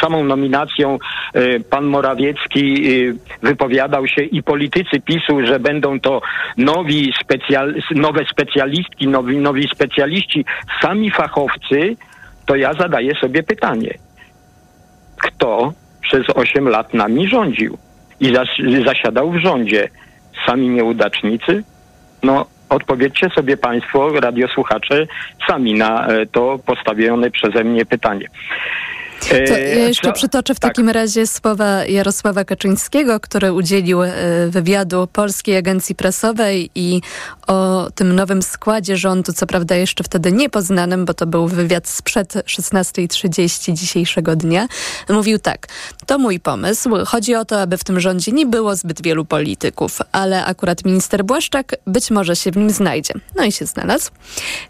samą 0.00 0.24
nominacją 0.24 0.98
e, 1.34 1.60
pan 1.60 1.84
Morawiecki 1.84 2.88
e, 2.88 3.12
wypowiadał 3.42 4.06
się 4.06 4.22
i 4.22 4.42
politycy 4.42 5.00
PiSu, 5.00 5.46
że 5.46 5.60
będą 5.60 6.00
to 6.00 6.20
nowi 6.56 7.12
specjal, 7.20 7.74
nowe 7.94 8.24
specjalistki, 8.32 9.08
nowi, 9.08 9.36
nowi 9.36 9.68
specjaliści, 9.74 10.44
sami 10.82 11.10
fachowcy, 11.10 11.96
to 12.46 12.56
ja 12.56 12.72
zadaję 12.72 13.14
sobie 13.20 13.42
pytanie. 13.42 13.94
kto 15.22 15.72
przez 16.02 16.22
8 16.34 16.68
lat 16.68 16.94
nami 16.94 17.28
rządził 17.28 17.78
i 18.20 18.32
zas- 18.32 18.84
zasiadał 18.86 19.30
w 19.30 19.38
rządzie. 19.38 19.88
Sami 20.46 20.68
nieudacznicy? 20.68 21.64
No, 22.26 22.46
odpowiedzcie 22.68 23.30
sobie 23.30 23.56
Państwo, 23.56 24.20
radiosłuchacze, 24.20 25.06
sami 25.48 25.74
na 25.74 26.06
e, 26.06 26.26
to 26.26 26.58
postawione 26.66 27.30
przeze 27.30 27.64
mnie 27.64 27.86
pytanie. 27.86 28.28
To 29.20 29.36
E, 29.36 29.60
ja 29.78 29.88
jeszcze 29.88 30.08
co- 30.08 30.12
przytoczę 30.12 30.54
w 30.54 30.60
tak. 30.60 30.70
takim 30.74 30.88
razie 30.90 31.26
słowa 31.26 31.84
Jarosława 31.84 32.44
Kaczyńskiego, 32.44 33.20
który 33.20 33.52
udzielił 33.52 34.02
e, 34.02 34.12
wywiadu 34.48 35.06
Polskiej 35.12 35.56
Agencji 35.56 35.94
Prasowej 35.94 36.70
i 36.74 37.00
o 37.46 37.88
tym 37.94 38.14
nowym 38.14 38.42
składzie 38.42 38.96
rządu, 38.96 39.32
co 39.32 39.46
prawda 39.46 39.74
jeszcze 39.76 40.04
wtedy 40.04 40.32
niepoznanym, 40.32 41.04
bo 41.04 41.14
to 41.14 41.26
był 41.26 41.48
wywiad 41.48 41.88
sprzed 41.88 42.32
16.30 42.34 43.72
dzisiejszego 43.72 44.36
dnia. 44.36 44.68
Mówił 45.08 45.38
tak, 45.38 45.66
to 46.06 46.18
mój 46.18 46.40
pomysł. 46.40 46.90
Chodzi 47.06 47.34
o 47.34 47.44
to, 47.44 47.60
aby 47.60 47.78
w 47.78 47.84
tym 47.84 48.00
rządzie 48.00 48.32
nie 48.32 48.46
było 48.46 48.76
zbyt 48.76 49.02
wielu 49.02 49.24
polityków, 49.24 49.98
ale 50.12 50.44
akurat 50.44 50.84
minister 50.84 51.24
Błaszczak 51.24 51.76
być 51.86 52.10
może 52.10 52.36
się 52.36 52.50
w 52.50 52.56
nim 52.56 52.70
znajdzie. 52.70 53.14
No 53.36 53.44
i 53.44 53.52
się 53.52 53.66
znalazł. 53.66 54.10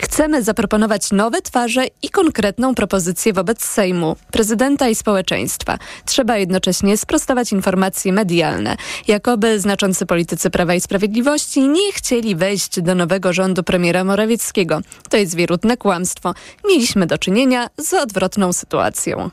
Chcemy 0.03 0.43
zaproponować 0.43 1.13
nowe 1.13 1.43
twarze 1.43 1.85
i 2.03 2.09
konkretną 2.11 2.75
propozycję 2.75 3.33
wobec 3.33 3.65
Sejmu, 3.65 4.17
prezydenta 4.37 4.89
i 4.89 4.95
społeczeństwa. 4.95 5.79
Trzeba 6.05 6.37
jednocześnie 6.37 6.97
sprostować 6.97 7.53
informacje 7.53 8.13
medialne, 8.13 8.77
jakoby 9.09 9.61
znaczący 9.61 10.07
politycy 10.07 10.51
Prawa 10.51 10.75
i 10.75 10.81
Sprawiedliwości 10.81 11.69
nie 11.69 11.93
chcieli 11.93 12.37
wejść 12.37 12.81
do 12.81 12.95
nowego 12.95 13.33
rządu 13.33 13.63
premiera 13.63 14.05
Morawieckiego. 14.05 14.81
To 15.11 15.17
jest 15.17 15.37
wierutne 15.37 15.77
kłamstwo. 15.77 16.35
Mieliśmy 16.69 17.07
do 17.07 17.19
czynienia 17.19 17.67
z 17.77 17.95
odwrotną 17.95 18.53
sytuacją. 18.53 19.31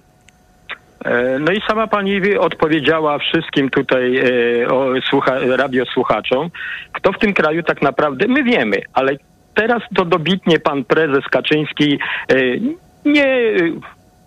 E, 1.05 1.39
No 1.39 1.51
i 1.51 1.61
sama 1.67 1.87
pani 1.87 2.37
odpowiedziała 2.37 3.19
wszystkim 3.19 3.69
tutaj 3.69 4.17
e, 4.17 4.67
o, 4.67 4.85
słucha, 5.09 5.33
radiosłuchaczom, 5.57 6.49
kto 6.93 7.11
w 7.11 7.19
tym 7.19 7.33
kraju 7.33 7.63
tak 7.63 7.81
naprawdę, 7.81 8.27
my 8.27 8.43
wiemy, 8.43 8.77
ale 8.93 9.11
teraz 9.55 9.81
to 9.95 10.05
dobitnie 10.05 10.59
pan 10.59 10.83
prezes 10.83 11.23
Kaczyński 11.31 11.99
e, 12.29 12.35
nie 13.05 13.53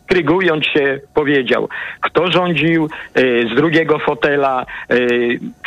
krygując 0.06 0.64
się 0.66 1.00
powiedział, 1.14 1.68
kto 2.00 2.32
rządził 2.32 2.88
e, 3.14 3.20
z 3.52 3.54
drugiego 3.56 3.98
fotela. 3.98 4.66
e, 4.90 4.96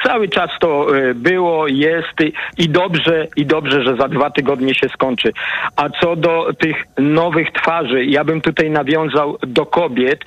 Cały 0.03 0.29
czas 0.29 0.49
to 0.59 0.97
e, 0.97 1.13
było, 1.13 1.67
jest 1.67 2.21
i- 2.21 2.33
i 2.63 2.69
dobrze, 2.69 3.27
i 3.35 3.45
dobrze, 3.45 3.83
że 3.83 3.95
za 3.95 4.07
dwa 4.07 4.29
tygodnie 4.29 4.75
się 4.75 4.89
skończy. 4.89 5.31
A 5.75 5.89
co 5.89 6.15
do 6.15 6.53
tych 6.59 6.75
nowych 6.97 7.51
twarzy, 7.51 8.05
ja 8.05 8.23
bym 8.23 8.41
tutaj 8.41 8.69
nawiązał 8.69 9.37
do 9.47 9.65
kobiet. 9.65 10.19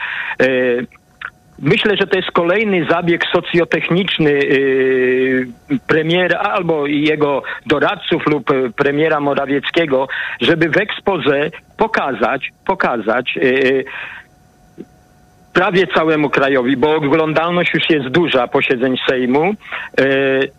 Myślę, 1.59 1.97
że 1.97 2.07
to 2.07 2.17
jest 2.17 2.31
kolejny 2.31 2.87
zabieg 2.91 3.25
socjotechniczny 3.33 4.33
yy, 4.33 5.47
premiera 5.87 6.39
albo 6.39 6.87
jego 6.87 7.43
doradców 7.67 8.27
lub 8.27 8.51
y, 8.51 8.71
premiera 8.77 9.21
Morawieckiego, 9.21 10.09
żeby 10.41 10.69
w 10.69 10.77
expose 10.77 11.51
pokazać, 11.77 12.51
pokazać 12.67 13.37
yy, 13.37 13.85
prawie 15.53 15.87
całemu 15.87 16.31
krajowi, 16.31 16.77
bo 16.77 16.95
oglądalność 16.95 17.75
już 17.75 17.91
jest 17.91 18.09
duża 18.09 18.49
posiedzeń 18.49 18.97
Sejmu, 19.09 19.55
yy, 19.99 20.05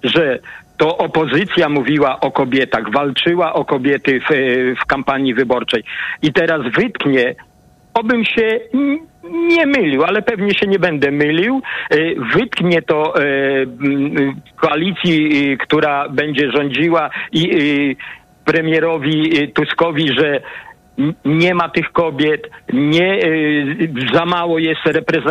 że 0.04 0.40
to 0.78 0.98
opozycja 0.98 1.70
mówiła 1.70 2.20
o 2.20 2.32
kobietach, 2.32 2.92
walczyła 2.92 3.54
o 3.54 3.66
kobiety 3.66 4.20
w, 4.20 4.30
yy, 4.30 4.76
w 4.76 4.86
kampanii 4.86 5.34
wyborczej. 5.34 5.84
I 6.22 6.34
teraz 6.34 6.62
wytknie 6.78 7.36
Obym 7.94 8.26
się 8.26 8.60
nie 9.32 9.66
mylił, 9.66 10.04
ale 10.04 10.22
pewnie 10.22 10.54
się 10.54 10.68
nie 10.68 10.80
będę 10.80 11.12
mylił. 11.12 11.62
E, 11.90 11.98
Wytknie 12.38 12.82
to 12.82 13.14
e, 13.18 13.24
koalicji, 14.56 15.52
e, 15.54 15.58
która 15.58 16.10
będzie 16.10 16.52
rządziła 16.52 17.10
i 17.32 17.96
premierowi 18.46 19.48
Tuskowi, 19.54 20.10
że 20.20 20.42
nie 21.26 21.56
ma 21.56 21.70
tych 21.70 21.92
kobiet, 21.92 22.50
nie, 22.74 23.20
za 24.14 24.26
mało 24.26 24.60
jest 24.60 24.82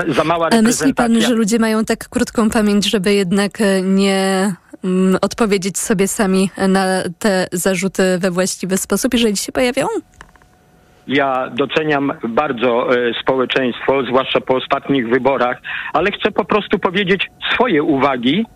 za 0.09 0.25
mała 0.25 0.49
A 0.51 0.63
myśli 0.63 0.95
pan, 0.95 1.07
reprezentacja. 1.07 1.29
że 1.29 1.35
ludzie 1.35 1.59
mają 1.59 1.85
tak 1.85 2.09
krótką 2.09 2.51
pamięć, 2.51 2.91
żeby 2.91 3.15
jednak 3.15 3.59
nie 3.83 4.53
mm, 4.85 5.19
odpowiedzieć 5.21 5.79
sobie 5.79 6.09
sami 6.09 6.51
na 6.69 7.03
te 7.19 7.47
zarzuty 7.53 8.19
we 8.19 8.31
właściwy 8.31 8.77
sposób, 8.77 9.15
jeżeli 9.15 9.37
się 9.37 9.53
pojawią? 9.53 9.87
Ja 11.07 11.51
doceniam 11.51 12.13
bardzo 12.29 12.97
e, 12.97 13.15
społeczeństwo, 13.23 14.03
zwłaszcza 14.09 14.41
po 14.41 14.55
ostatnich 14.57 15.09
wyborach, 15.09 15.57
ale 15.93 16.11
chcę 16.11 16.31
po 16.31 16.45
prostu 16.45 16.79
powiedzieć 16.79 17.27
swoje 17.55 17.83
uwagi. 17.83 18.47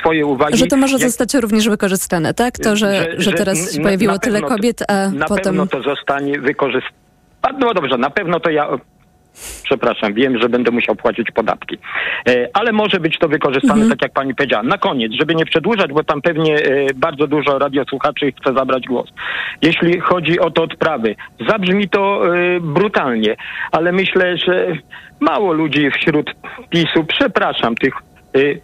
Swoje 0.00 0.26
uwagi. 0.26 0.58
Że 0.58 0.66
to 0.66 0.76
może 0.76 0.92
Jak- 0.92 1.02
zostać 1.02 1.34
również 1.34 1.68
wykorzystane, 1.68 2.34
tak? 2.34 2.58
To, 2.58 2.76
że, 2.76 3.06
że, 3.16 3.32
teraz 3.32 3.72
się 3.72 3.78
na- 3.80 3.84
pojawiło 3.84 4.12
na 4.12 4.18
tyle 4.18 4.40
kobiet, 4.40 4.82
a 4.90 5.08
na 5.10 5.26
potem... 5.26 5.44
pewno 5.44 5.66
to 5.66 5.82
zostanie 5.82 6.40
wykorzystane. 6.40 6.98
No 7.58 7.74
dobrze, 7.74 7.98
na 7.98 8.10
pewno 8.10 8.40
to 8.40 8.50
ja. 8.50 8.68
Przepraszam, 9.64 10.14
wiem, 10.14 10.38
że 10.38 10.48
będę 10.48 10.70
musiał 10.70 10.96
płacić 10.96 11.30
podatki. 11.30 11.78
E, 12.28 12.48
ale 12.54 12.72
może 12.72 13.00
być 13.00 13.18
to 13.18 13.28
wykorzystane, 13.28 13.72
Mhm. 13.72 13.90
tak 13.90 14.02
jak 14.02 14.12
pani 14.12 14.34
powiedziała. 14.34 14.62
Na 14.62 14.78
koniec, 14.78 15.12
żeby 15.12 15.34
nie 15.34 15.44
przedłużać, 15.46 15.92
bo 15.92 16.04
tam 16.04 16.22
pewnie 16.22 16.54
e, 16.56 16.86
bardzo 16.94 17.26
dużo 17.26 17.58
radiosłuchaczy 17.58 18.32
chce 18.40 18.54
zabrać 18.54 18.86
głos. 18.86 19.08
Jeśli 19.62 20.00
chodzi 20.00 20.40
o 20.40 20.50
te 20.50 20.62
odprawy, 20.62 21.14
zabrzmi 21.48 21.88
to 21.88 22.22
e, 22.36 22.60
brutalnie, 22.60 23.36
ale 23.72 23.92
myślę, 23.92 24.36
że 24.36 24.66
mało 25.20 25.52
ludzi 25.52 25.90
wśród 25.90 26.34
PiSu, 26.70 27.04
przepraszam, 27.04 27.74
tych 27.74 27.94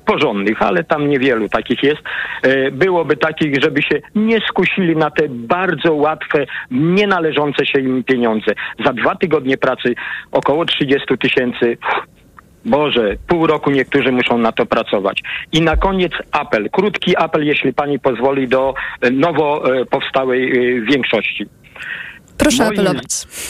porządnych, 0.04 0.62
ale 0.62 0.84
tam 0.84 1.08
niewielu 1.08 1.48
takich 1.48 1.82
jest, 1.82 2.00
y, 2.46 2.70
byłoby 2.72 3.16
takich, 3.16 3.62
żeby 3.62 3.82
się 3.82 4.00
nie 4.14 4.40
skusili 4.40 4.96
na 4.96 5.10
te 5.10 5.28
bardzo 5.28 5.94
łatwe, 5.94 6.46
nie 6.70 7.06
należące 7.06 7.66
się 7.66 7.80
im 7.80 8.04
pieniądze. 8.04 8.52
Za 8.84 8.92
dwa 8.92 9.14
tygodnie 9.14 9.56
pracy 9.56 9.94
około 10.32 10.64
30 10.64 11.18
tysięcy. 11.18 11.76
Boże, 12.64 13.16
pół 13.26 13.46
roku 13.46 13.70
niektórzy 13.70 14.12
muszą 14.12 14.38
na 14.38 14.52
to 14.52 14.66
pracować. 14.66 15.20
I 15.52 15.60
na 15.60 15.76
koniec 15.76 16.12
apel, 16.32 16.70
krótki 16.70 17.16
apel, 17.16 17.46
jeśli 17.46 17.72
pani 17.72 17.98
pozwoli, 17.98 18.48
do 18.48 18.74
y, 19.04 19.10
nowo 19.10 19.74
y, 19.80 19.86
powstałej 19.86 20.52
y, 20.78 20.80
większości. 20.82 21.46
Proszę 22.38 22.64
Moim- 22.64 22.72
apelować. 22.72 23.04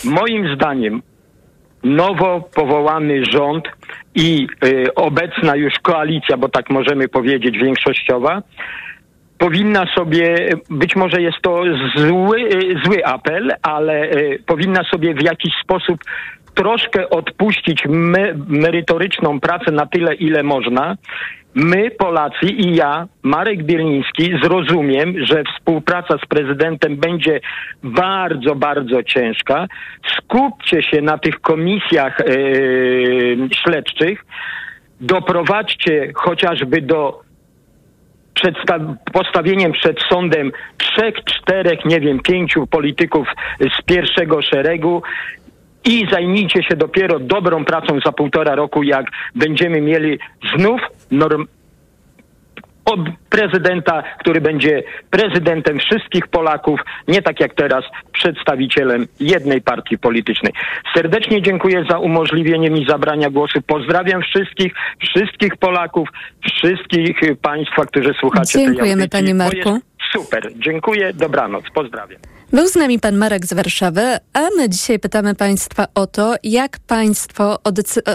Moim 0.05 0.55
zdaniem 0.55 1.03
nowo 1.85 2.41
powołany 2.55 3.25
rząd 3.25 3.65
i 4.15 4.47
y, 4.65 4.95
obecna 4.95 5.57
już 5.57 5.75
koalicja, 5.83 6.37
bo 6.37 6.49
tak 6.49 6.71
możemy 6.71 7.09
powiedzieć, 7.09 7.59
większościowa, 7.59 8.43
powinna 9.39 9.87
sobie, 9.95 10.49
być 10.71 10.97
może 10.97 11.23
jest 11.23 11.39
to 11.43 11.63
zły, 11.97 12.41
y, 12.41 12.81
zły 12.85 13.05
apel, 13.05 13.53
ale 13.63 14.11
y, 14.11 14.43
powinna 14.47 14.85
sobie 14.85 15.15
w 15.15 15.23
jakiś 15.23 15.53
sposób 15.63 16.01
troszkę 16.55 17.11
odpuścić 17.11 17.85
me, 17.89 18.35
merytoryczną 18.49 19.41
pracę 19.41 19.73
na 19.73 19.87
tyle, 19.87 20.15
ile 20.15 20.43
można. 20.43 20.97
My, 21.55 21.91
Polacy 21.91 22.47
i 22.47 22.75
ja, 22.75 23.07
Marek 23.23 23.63
Bielniński, 23.63 24.39
zrozumiem, 24.43 25.27
że 25.27 25.43
współpraca 25.45 26.19
z 26.19 26.27
prezydentem 26.27 26.97
będzie 26.97 27.41
bardzo, 27.83 28.55
bardzo 28.55 29.03
ciężka. 29.03 29.67
Skupcie 30.17 30.83
się 30.83 31.03
na 31.03 31.19
tych 31.19 31.41
komisjach 31.41 32.19
yy, 32.27 33.49
śledczych. 33.53 34.25
Doprowadźcie 35.01 36.13
chociażby 36.15 36.81
do 36.81 37.21
przedsta- 38.35 38.95
postawieniem 39.13 39.73
przed 39.73 40.01
sądem 40.13 40.53
trzech, 40.79 41.15
czterech, 41.25 41.85
nie 41.85 42.01
wiem, 42.01 42.21
pięciu 42.21 42.67
polityków 42.67 43.29
z 43.61 43.83
pierwszego 43.83 44.43
szeregu 44.43 45.03
i 45.85 46.07
zajmijcie 46.13 46.63
się 46.63 46.77
dopiero 46.77 47.19
dobrą 47.19 47.65
pracą 47.65 47.99
za 48.07 48.13
półtora 48.13 48.55
roku, 48.55 48.83
jak 48.83 49.07
będziemy 49.35 49.81
mieli 49.81 50.19
znów 50.57 50.81
norm- 51.13 51.47
od 52.85 53.01
prezydenta, 53.31 54.03
który 54.21 54.41
będzie 54.41 54.83
prezydentem 55.11 55.79
wszystkich 55.79 56.27
Polaków, 56.29 56.81
nie 57.09 57.23
tak 57.23 57.41
jak 57.41 57.55
teraz 57.55 57.85
przedstawicielem 58.13 59.07
jednej 59.21 59.61
partii 59.61 59.99
politycznej. 59.99 60.53
Serdecznie 60.97 61.43
dziękuję 61.43 61.85
za 61.91 61.99
umożliwienie 61.99 62.71
mi 62.71 62.87
zabrania 62.89 63.31
głosu. 63.31 63.63
Pozdrawiam 63.67 64.23
wszystkich, 64.23 64.75
wszystkich 65.01 65.57
Polaków, 65.57 66.09
wszystkich 66.57 67.17
Państwa, 67.43 67.87
którzy 67.87 68.15
słuchacie 68.21 68.53
tej 68.53 68.67
Dziękujemy, 68.67 69.03
audycji, 69.03 69.11
panie 69.11 69.35
Marku. 69.35 69.81
Super, 70.13 70.53
dziękuję, 70.57 71.13
dobranoc, 71.15 71.65
pozdrawiam. 71.75 72.21
Był 72.53 72.69
z 72.69 72.77
nami 72.77 72.99
pan 72.99 73.17
Marek 73.17 73.47
z 73.47 73.53
Warszawy, 73.53 74.03
a 74.33 74.41
my 74.57 74.69
dzisiaj 74.69 74.99
pytamy 74.99 75.35
Państwa 75.35 75.87
o 75.95 76.07
to, 76.07 76.35
jak 76.43 76.79
Państwo 76.87 77.59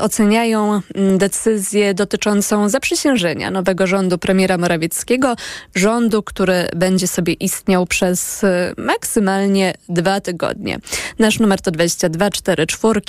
oceniają 0.02 0.82
mm, 0.96 1.18
decyzję 1.18 1.94
dotyczącą 1.94 2.70
zaprzysiężenia 2.70 3.52
nowego 3.52 3.88
rządu 3.88 4.18
premiera 4.18 4.58
Morawieckiego, 4.58 5.36
rządu, 5.76 6.24
który 6.24 6.68
będzie 6.76 7.08
sobie 7.08 7.34
istniał 7.34 7.86
przez 7.86 8.44
y, 8.44 8.74
maksymalnie 8.78 9.74
dwa 9.89 10.22
tygodnie. 10.22 10.78
Nasz 11.20 11.39
numer 11.39 11.62
to 11.62 11.72
22 11.72 12.30
44 12.30 13.02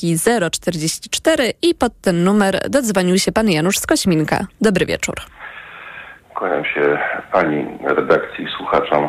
044 0.50 1.52
i 1.62 1.74
pod 1.74 1.92
ten 2.00 2.24
numer 2.24 2.60
dodzwonił 2.70 3.18
się 3.18 3.32
pan 3.32 3.50
Janusz 3.50 3.78
z 3.78 3.86
Kośminka. 3.86 4.46
Dobry 4.60 4.86
wieczór. 4.86 5.14
Kłaniam 6.34 6.64
się 6.64 6.98
pani 7.32 7.78
redakcji 7.84 8.46
słuchaczom. 8.56 9.08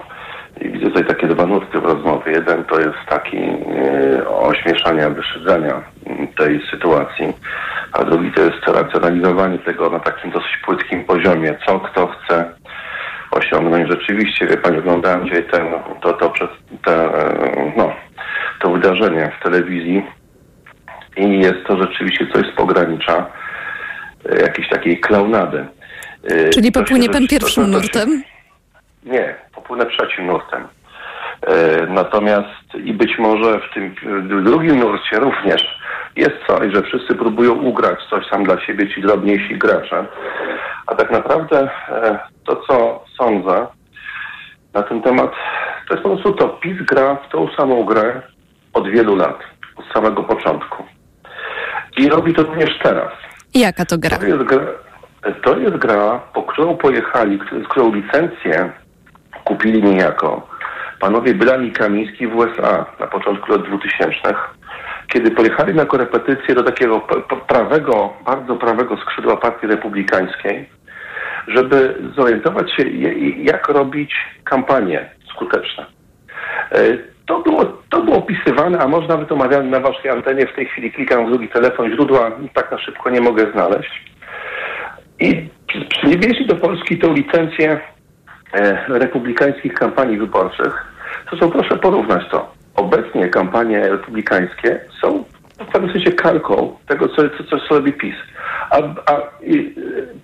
I 0.62 0.69
widzę 0.69 0.86
tutaj 0.86 1.06
takie 1.06 1.28
dwa 1.28 1.45
nurty 1.45 1.80
w 1.80 1.86
rozmowie. 1.86 2.32
Jeden 2.32 2.63
to 2.63 2.80
jest 2.80 2.97
taki 3.10 3.38
e, 3.38 4.28
ośmieszania, 4.30 5.10
wyszydzania 5.10 5.84
tej 6.38 6.62
sytuacji, 6.71 7.34
a 7.91 8.04
drugi 8.04 8.32
to 8.32 8.41
jest 8.41 8.67
racjonalizowanie 8.67 9.60
tego 9.60 9.89
na 9.89 10.00
takim 10.00 10.32
dosyć 10.32 10.58
płytkim 10.65 11.04
poziomie. 11.04 11.58
Co 11.65 11.80
kto 11.80 12.08
chce 12.08 12.54
osiągnąć. 13.32 13.89
Rzeczywiście, 13.89 14.47
wie 14.47 14.58
pani, 14.58 14.78
oglądałem 14.78 15.26
dzisiaj 15.26 15.43
ten, 15.52 15.67
to, 16.02 16.13
to, 16.13 16.30
przez 16.30 16.50
te, 16.86 16.93
e, 16.93 17.74
no, 17.78 17.93
to 18.60 18.71
wydarzenie 18.71 19.32
w 19.39 19.43
telewizji 19.43 20.04
i 21.17 21.39
jest 21.39 21.63
to 21.67 21.78
rzeczywiście 21.78 22.28
coś 22.34 22.47
z 22.47 22.56
pogranicza 22.56 23.26
e, 24.30 24.41
jakiejś 24.41 24.69
takiej 24.69 25.00
klaunady. 25.00 25.65
E, 26.24 26.50
Czyli 26.50 26.71
popłynie 26.71 27.10
pan 27.10 27.28
pierwszym 27.28 27.71
nurtem? 27.71 28.24
Nie, 29.04 29.36
popłynę 29.56 29.86
trzecim 29.86 30.26
nurtem. 30.26 30.68
E, 31.48 31.86
natomiast 31.88 32.76
i 32.84 32.94
być 32.94 33.18
może 33.20 33.60
w 33.60 33.74
tym 33.74 33.96
drugim 34.44 34.80
nurcie 34.80 35.20
również 35.20 35.80
jest 36.16 36.36
coś, 36.48 36.74
że 36.74 36.82
wszyscy 36.82 37.16
próbują 37.16 37.54
ugrać 37.54 38.00
coś 38.10 38.30
tam 38.30 38.44
dla 38.44 38.60
siebie, 38.66 38.90
ci 38.96 39.02
drobniejsi 39.02 39.58
gracze. 39.58 40.06
A 40.88 40.96
tak 40.96 41.12
naprawdę 41.12 41.70
e, 41.90 42.20
to, 42.46 42.56
co 42.68 43.04
sądzę 43.18 43.68
na 44.74 44.84
ten 44.84 45.02
temat, 45.02 45.32
to 45.88 45.94
jest 45.94 46.04
po 46.04 46.10
prostu 46.10 46.32
to. 46.34 46.50
PiS 46.50 46.78
gra 46.82 47.16
w 47.16 47.32
tą 47.32 47.48
samą 47.58 47.84
grę 47.84 48.22
od 48.74 48.90
wielu 48.90 49.16
lat, 49.16 49.40
od 49.76 49.86
samego 49.94 50.24
początku. 50.24 50.84
I 51.98 52.10
robi 52.10 52.34
to 52.34 52.44
również 52.44 52.80
teraz. 52.84 53.12
Jaka 53.54 53.86
to 53.86 53.98
gra? 53.98 54.18
To 54.18 54.26
jest 54.26 54.44
gra, 54.44 54.60
to 55.44 55.58
jest 55.58 55.76
gra 55.78 56.20
po 56.34 56.44
którą 56.44 56.78
pojechali, 56.78 57.40
któ- 57.40 57.62
którą 57.64 57.94
licencję 57.96 58.72
kupili 59.43 59.84
niejako 59.84 60.47
panowie 60.99 61.34
Bylani 61.34 61.67
i 61.67 61.71
Kamiński 61.71 62.27
w 62.27 62.36
USA 62.36 62.86
na 62.99 63.08
początku 63.08 63.51
lat 63.51 63.62
2000, 63.62 64.12
kiedy 65.08 65.32
pojechali 65.32 65.73
na 65.73 65.86
korepetycję 65.86 66.56
do 66.56 66.63
takiego 66.63 66.99
prawego, 67.47 68.13
bardzo 68.25 68.56
prawego 68.56 68.97
skrzydła 68.97 69.38
partii 69.38 69.67
republikańskiej, 69.67 70.69
żeby 71.47 71.95
zorientować 72.17 72.71
się, 72.75 72.84
jak 73.43 73.67
robić 73.69 74.13
kampanie 74.43 75.10
skuteczne. 75.36 75.86
E, 76.71 76.77
To 77.25 77.39
było, 77.39 77.65
to 77.89 78.01
było 78.01 78.17
opisywane, 78.17 78.80
a 78.80 78.88
może 78.88 79.08
nawet 79.08 79.32
omawiane 79.32 79.69
na 79.69 79.80
waszej 79.80 80.12
antenie. 80.12 80.47
W 80.47 80.54
tej 80.56 80.65
chwili 80.65 80.91
klikam 80.91 81.25
w 81.25 81.30
drugi 81.30 81.49
telefon, 81.49 81.91
źródła 81.91 82.32
tak 82.54 82.71
na 82.71 82.77
szybko 82.77 83.10
nie 83.10 83.21
mogę 83.21 83.51
znaleźć. 83.51 84.01
I 85.19 85.49
przy- 85.67 85.86
przywieźli 85.86 86.45
do 86.47 86.56
Polski 86.56 86.97
tą 86.99 87.13
licencję 87.13 87.80
republikańskich 88.88 89.74
kampanii 89.74 90.18
wyborczych. 90.18 90.86
Są, 91.40 91.52
proszę 91.52 91.78
porównać 91.78 92.30
to. 92.32 92.52
Obecnie 92.76 93.30
kampanie 93.30 93.90
republikańskie 93.90 94.80
są 95.02 95.24
w 95.60 95.72
pewnym 95.72 95.92
sensie 95.92 96.12
kalką 96.12 96.78
tego, 96.88 97.08
co, 97.08 97.16
co, 97.50 97.60
co 97.68 97.76
robi 97.76 97.94
PiS. 97.94 98.16
A, 98.70 98.78
a 99.12 99.22
i, 99.42 99.76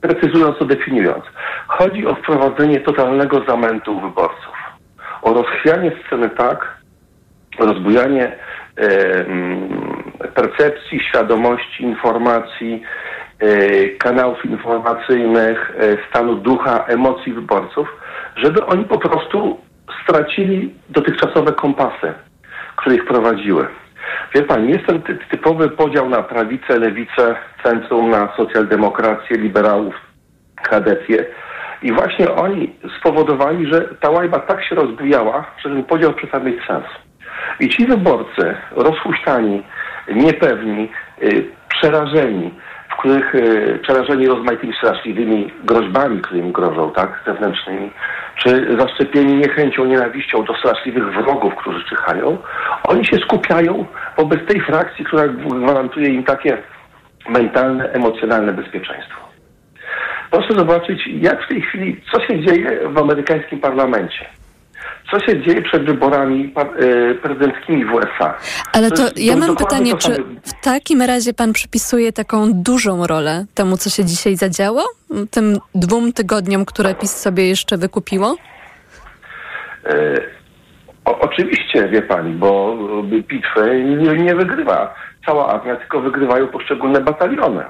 e, 0.03 0.07
precyzując 0.07 0.57
to, 0.57 0.65
definiując, 0.65 1.23
chodzi 1.67 2.07
o 2.07 2.15
wprowadzenie 2.15 2.79
totalnego 2.79 3.43
zamętu 3.47 3.99
wyborców. 3.99 4.53
O 5.21 5.33
rozchwianie 5.33 5.91
sceny 6.05 6.29
tak, 6.29 6.77
rozbujanie 7.59 8.35
e, 8.77 8.85
mm, 9.25 9.69
percepcji, 10.33 10.99
świadomości, 11.09 11.83
informacji, 11.83 12.81
e, 13.39 13.87
kanałów 13.89 14.45
informacyjnych, 14.45 15.71
e, 15.79 16.09
stanu 16.09 16.35
ducha, 16.35 16.85
emocji 16.87 17.33
wyborców, 17.33 17.87
żeby 18.43 18.65
oni 18.65 18.83
po 18.85 18.97
prostu 18.97 19.57
stracili 20.03 20.73
dotychczasowe 20.89 21.51
kompasy, 21.51 22.13
które 22.75 22.95
ich 22.95 23.05
prowadziły. 23.05 23.67
Wie 24.35 24.41
pani, 24.43 24.69
jest 24.71 24.85
ten 24.85 25.01
ty- 25.01 25.17
typowy 25.31 25.69
podział 25.69 26.09
na 26.09 26.23
prawicę, 26.23 26.79
lewicę, 26.79 27.35
centrum, 27.63 28.09
na 28.09 28.29
socjaldemokrację, 28.37 29.37
liberałów, 29.37 29.95
kadecję. 30.63 31.25
I 31.83 31.91
właśnie 31.91 32.31
oni 32.31 32.75
spowodowali, 32.99 33.73
że 33.73 33.81
ta 33.81 34.09
łajba 34.09 34.39
tak 34.39 34.63
się 34.65 34.75
rozbujała, 34.75 35.45
że 35.63 35.69
ten 35.69 35.83
podział 35.83 36.13
przestał 36.13 36.43
mieć 36.43 36.65
sens. 36.67 36.85
I 37.59 37.69
ci 37.69 37.85
wyborcy, 37.85 38.55
rozhuśtani, 38.71 39.63
niepewni, 40.15 40.89
y, 41.23 41.45
przerażeni, 41.69 42.53
w 42.89 42.97
których 42.97 43.35
y, 43.35 43.79
przerażeni 43.83 44.27
rozmaitymi 44.27 44.73
straszliwymi 44.73 45.53
groźbami, 45.63 46.21
które 46.21 46.39
im 46.39 46.51
grożą, 46.51 46.91
tak, 46.91 47.21
zewnętrznymi, 47.25 47.91
czy 48.43 48.77
zaszczepieni 48.79 49.35
niechęcią, 49.35 49.85
nienawiścią 49.85 50.43
do 50.43 50.53
straszliwych 50.53 51.13
wrogów, 51.13 51.55
którzy 51.55 51.83
czyhają, 51.83 52.37
oni 52.83 53.05
się 53.05 53.17
skupiają 53.17 53.85
wobec 54.17 54.39
tej 54.47 54.61
frakcji, 54.61 55.05
która 55.05 55.27
gwarantuje 55.27 56.09
im 56.09 56.23
takie 56.23 56.57
mentalne, 57.29 57.91
emocjonalne 57.91 58.53
bezpieczeństwo. 58.53 59.27
Proszę 60.31 60.53
zobaczyć, 60.53 61.07
jak 61.07 61.45
w 61.45 61.47
tej 61.47 61.61
chwili, 61.61 62.01
co 62.11 62.21
się 62.21 62.45
dzieje 62.45 62.89
w 62.89 62.97
amerykańskim 62.97 63.59
parlamencie. 63.59 64.25
Co 65.11 65.19
się 65.19 65.41
dzieje 65.41 65.61
przed 65.61 65.85
wyborami 65.85 66.53
e, 66.55 67.15
prezydenckimi 67.15 67.85
w 67.85 67.93
USA. 67.93 68.37
Ale 68.73 68.91
to 68.91 69.03
jest 69.03 69.19
ja 69.19 69.35
mam 69.35 69.55
pytanie, 69.55 69.91
to 69.91 69.97
czy 69.97 70.23
w 70.43 70.63
takim 70.63 71.01
razie 71.01 71.33
pan 71.33 71.53
przypisuje 71.53 72.13
taką 72.13 72.53
dużą 72.53 73.07
rolę 73.07 73.45
temu, 73.55 73.77
co 73.77 73.89
się 73.89 74.05
dzisiaj 74.05 74.35
zadziało? 74.35 74.83
Tym 75.31 75.57
dwóm 75.75 76.13
tygodniom, 76.13 76.65
które 76.65 76.95
PiS 76.95 77.15
sobie 77.17 77.47
jeszcze 77.47 77.77
wykupiło? 77.77 78.35
E, 79.85 80.21
o, 81.05 81.19
oczywiście, 81.19 81.89
wie 81.89 82.01
pani, 82.01 82.33
bo 82.33 82.77
bitwy 83.03 83.83
nie, 83.97 84.23
nie 84.23 84.35
wygrywa 84.35 84.95
cała 85.25 85.47
armia, 85.47 85.75
tylko 85.75 86.01
wygrywają 86.01 86.47
poszczególne 86.47 87.01
bataliony. 87.01 87.63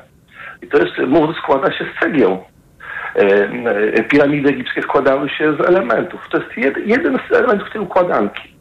I 0.62 0.68
to 0.68 0.78
jest, 0.78 0.98
mur 1.08 1.36
składa 1.38 1.72
się 1.72 1.86
z 1.86 2.00
cegieł. 2.00 2.44
E, 3.18 3.50
e, 4.00 4.04
Piramidy 4.04 4.50
egipskie 4.50 4.82
składały 4.82 5.30
się 5.30 5.54
z 5.54 5.70
elementów. 5.70 6.22
To 6.32 6.38
jest 6.38 6.58
jed, 6.58 6.88
jeden 6.88 7.20
z 7.30 7.36
elementów 7.36 7.72
tej 7.72 7.82
układanki. 7.82 8.56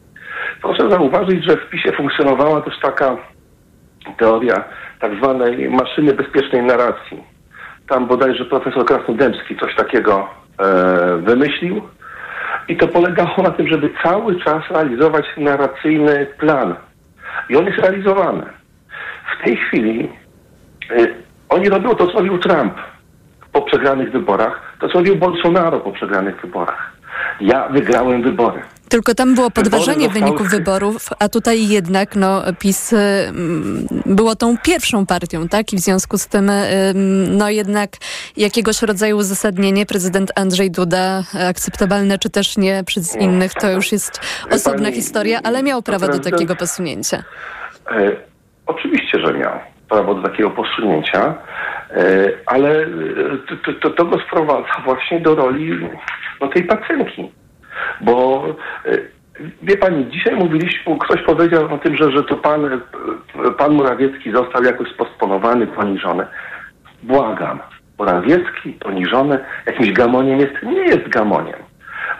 Proszę 0.62 0.90
zauważyć, 0.90 1.44
że 1.44 1.56
w 1.56 1.68
PiSie 1.68 1.92
funkcjonowała 1.92 2.60
też 2.60 2.74
taka 2.82 3.16
teoria 4.18 4.64
tak 5.00 5.14
zwanej 5.14 5.70
maszyny 5.70 6.12
bezpiecznej 6.12 6.62
narracji. 6.62 7.24
Tam 7.88 8.06
bodajże 8.06 8.44
profesor 8.44 8.84
Krasnodębski 8.84 9.56
coś 9.56 9.74
takiego 9.74 10.28
e, 10.58 11.16
wymyślił. 11.16 11.82
I 12.68 12.76
to 12.76 12.88
polegało 12.88 13.42
na 13.42 13.50
tym, 13.50 13.68
żeby 13.68 13.90
cały 14.02 14.40
czas 14.40 14.62
realizować 14.70 15.26
narracyjny 15.36 16.26
plan. 16.38 16.74
I 17.48 17.56
on 17.56 17.66
jest 17.66 17.78
realizowany. 17.78 18.42
W 19.38 19.44
tej 19.44 19.56
chwili 19.56 20.08
y, 20.90 21.14
oni 21.48 21.68
robią 21.68 21.94
to, 21.94 22.06
co 22.06 22.12
robił 22.12 22.38
Trump 22.38 22.74
po 23.56 23.62
przegranych 23.62 24.12
wyborach, 24.12 24.76
to, 24.80 24.88
co 24.88 24.94
robił 24.94 25.16
Bolsonaro 25.16 25.80
po 25.80 25.92
przegranych 25.92 26.40
wyborach. 26.40 26.92
Ja 27.40 27.68
wygrałem 27.68 28.22
wybory. 28.22 28.62
Tylko 28.88 29.14
tam 29.14 29.34
było 29.34 29.50
podważenie 29.50 30.08
wyników 30.08 30.48
wyborów, 30.50 31.08
a 31.18 31.28
tutaj 31.28 31.68
jednak 31.68 32.16
no, 32.16 32.42
PiS 32.58 32.92
y, 32.92 32.96
było 34.06 34.36
tą 34.36 34.56
pierwszą 34.58 35.06
partią, 35.06 35.48
tak? 35.48 35.72
I 35.72 35.76
w 35.76 35.80
związku 35.80 36.18
z 36.18 36.26
tym 36.26 36.50
y, 36.50 36.92
no 37.30 37.50
jednak 37.50 37.90
jakiegoś 38.36 38.82
rodzaju 38.82 39.16
uzasadnienie 39.16 39.86
prezydent 39.86 40.32
Andrzej 40.34 40.70
Duda, 40.70 41.22
akceptowalne 41.48 42.18
czy 42.18 42.30
też 42.30 42.56
nie 42.56 42.84
przez 42.86 43.16
innych, 43.16 43.54
to 43.54 43.70
już 43.70 43.92
jest 43.92 44.20
osobna 44.50 44.84
pani, 44.84 44.96
historia, 44.96 45.40
ale 45.44 45.62
miał 45.62 45.82
prawo 45.82 46.08
do 46.08 46.18
takiego 46.18 46.56
posunięcia. 46.56 47.22
E, 47.90 48.16
oczywiście, 48.66 49.20
że 49.20 49.34
miał 49.34 49.52
prawo 49.88 50.14
do 50.14 50.22
takiego 50.28 50.50
posunięcia, 50.50 51.34
ale 52.46 52.82
e, 52.82 52.86
to, 53.64 53.72
to, 53.72 53.90
to 53.90 54.04
go 54.04 54.18
sprowadza 54.20 54.82
właśnie 54.84 55.20
do 55.20 55.34
roli 55.34 55.88
no, 56.40 56.48
tej 56.48 56.64
pacynki. 56.64 57.30
Bo 58.00 58.44
e, 58.84 58.98
wie 59.62 59.76
pani, 59.76 60.10
dzisiaj 60.10 60.36
mówiliśmy, 60.36 60.98
ktoś 60.98 61.22
powiedział 61.22 61.74
o 61.74 61.78
tym, 61.78 61.96
że, 61.96 62.12
że 62.12 62.22
to 62.22 62.36
pan, 62.36 62.64
e, 62.64 62.78
pan 63.58 63.74
Morawiecki 63.74 64.32
został 64.32 64.62
jakoś 64.62 64.88
spostponowany, 64.88 65.66
poniżony. 65.66 66.26
Błagam, 67.02 67.60
Morawiecki 67.98 68.72
poniżony 68.72 69.38
jakimś 69.66 69.92
gamoniem 69.92 70.40
jest, 70.40 70.62
nie 70.62 70.82
jest 70.82 71.08
gamoniem. 71.08 71.66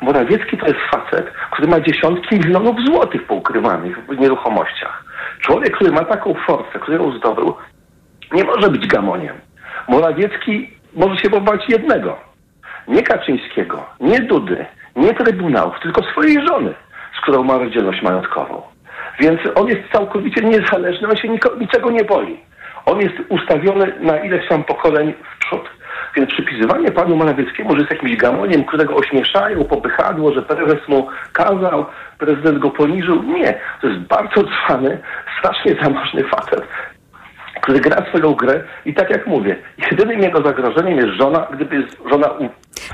Morawiecki 0.01 0.59
to 0.59 0.67
jest 0.67 0.79
facet, 0.91 1.33
który 1.51 1.69
ma 1.69 1.81
dziesiątki 1.81 2.37
milionów 2.37 2.77
złotych 2.87 3.27
poukrywanych 3.27 4.07
w 4.07 4.19
nieruchomościach. 4.19 5.05
Człowiek, 5.41 5.77
który 5.77 5.93
ma 5.93 6.05
taką 6.05 6.35
forsę, 6.47 6.79
którą 6.81 7.19
zdobył, 7.19 7.55
nie 8.33 8.45
może 8.45 8.71
być 8.71 8.87
gamoniem. 8.87 9.37
Morawiecki 9.89 10.71
może 10.95 11.17
się 11.17 11.31
powołać 11.31 11.69
jednego. 11.69 12.19
Nie 12.89 13.03
Kaczyńskiego, 13.03 13.87
nie 14.01 14.21
Dudy, 14.21 14.67
nie 14.97 15.15
Trybunałów, 15.15 15.75
tylko 15.83 16.03
swojej 16.03 16.47
żony, 16.47 16.75
z 17.19 17.21
którą 17.23 17.45
ma 17.45 17.59
rozdzielność 17.59 18.03
majątkową. 18.03 18.63
Więc 19.21 19.41
on 19.55 19.69
jest 19.69 19.81
całkowicie 19.93 20.41
niezależny, 20.43 21.09
on 21.09 21.17
się 21.17 21.29
niczego 21.61 21.91
nie 21.91 22.05
boi. 22.05 22.41
On 22.87 23.01
jest 23.01 23.15
ustawiony 23.29 23.93
na 24.01 24.19
ileś 24.19 24.49
tam 24.49 24.65
pokoleń 24.65 25.13
w 25.13 25.39
przód. 25.45 25.71
Więc 26.17 26.31
przypisywanie 26.31 26.91
panu 26.91 27.17
Morawieckiemu, 27.17 27.71
że 27.73 27.79
jest 27.79 27.91
jakimś 27.91 28.17
gamoniem, 28.17 28.65
którego 28.65 28.95
ośmieszają, 28.95 29.65
popychadło, 29.65 30.33
że 30.33 30.43
prezes 30.43 30.89
mu 30.89 31.09
kazał, 31.33 31.87
prezydent 32.19 32.59
go 32.59 32.71
poniżył. 32.71 33.23
Nie. 33.23 33.61
To 33.81 33.89
jest 33.89 34.01
bardzo 34.01 34.45
cwany, 34.45 34.99
strasznie 35.39 35.77
zamożny 35.83 36.25
facet, 36.25 36.63
który 37.67 37.81
gra 37.81 38.05
swoją 38.09 38.35
grę 38.35 38.65
i 38.85 38.95
tak 38.95 39.11
jak 39.11 39.27
mówię, 39.27 39.57
jedynym 39.91 40.21
jego 40.23 40.43
zagrożeniem 40.43 40.97
jest 40.99 41.09
żona, 41.21 41.47
gdyby 41.55 41.87
żona... 42.11 42.29
u- 42.29 42.49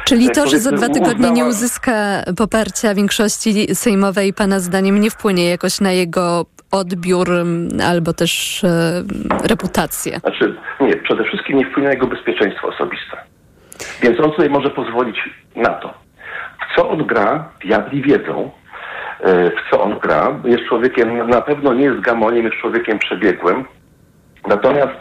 Czyli 0.04 0.30
to, 0.30 0.46
że 0.46 0.58
za 0.58 0.70
dwa 0.72 0.88
tygodnie 0.88 1.30
nie 1.30 1.44
uznała- 1.44 1.48
uzyska 1.48 1.92
poparcia 2.36 2.94
większości 2.94 3.74
sejmowej, 3.74 4.32
Pana 4.32 4.60
zdaniem 4.60 5.00
nie 5.00 5.10
wpłynie 5.10 5.50
jakoś 5.50 5.80
na 5.80 5.92
jego 5.92 6.46
odbiór 6.70 7.28
albo 7.88 8.12
też 8.12 8.64
e, 8.64 9.02
reputację? 9.48 10.18
Znaczy, 10.20 10.54
nie, 10.80 10.96
przede 10.96 11.24
wszystkim 11.24 11.58
nie 11.58 11.66
wpłynie 11.66 11.88
na 11.88 11.94
jego 11.94 12.06
bezpieczeństwo 12.06 12.68
osobiste. 12.68 13.16
Więc 14.02 14.20
on 14.20 14.32
sobie 14.32 14.48
może 14.48 14.70
pozwolić 14.70 15.16
na 15.56 15.68
to. 15.70 15.94
W 16.60 16.76
co 16.76 16.90
on 16.90 17.06
gra, 17.06 17.48
diabli 17.64 18.02
wiedzą, 18.02 18.50
e, 19.20 19.50
w 19.50 19.70
co 19.70 19.82
on 19.82 19.98
gra. 19.98 20.40
Jest 20.44 20.64
człowiekiem, 20.68 21.30
na 21.30 21.40
pewno 21.40 21.74
nie 21.74 21.84
jest 21.84 22.00
gamoniem, 22.00 22.44
jest 22.44 22.56
człowiekiem 22.56 22.98
przebiegłym. 22.98 23.64
Natomiast 24.48 24.98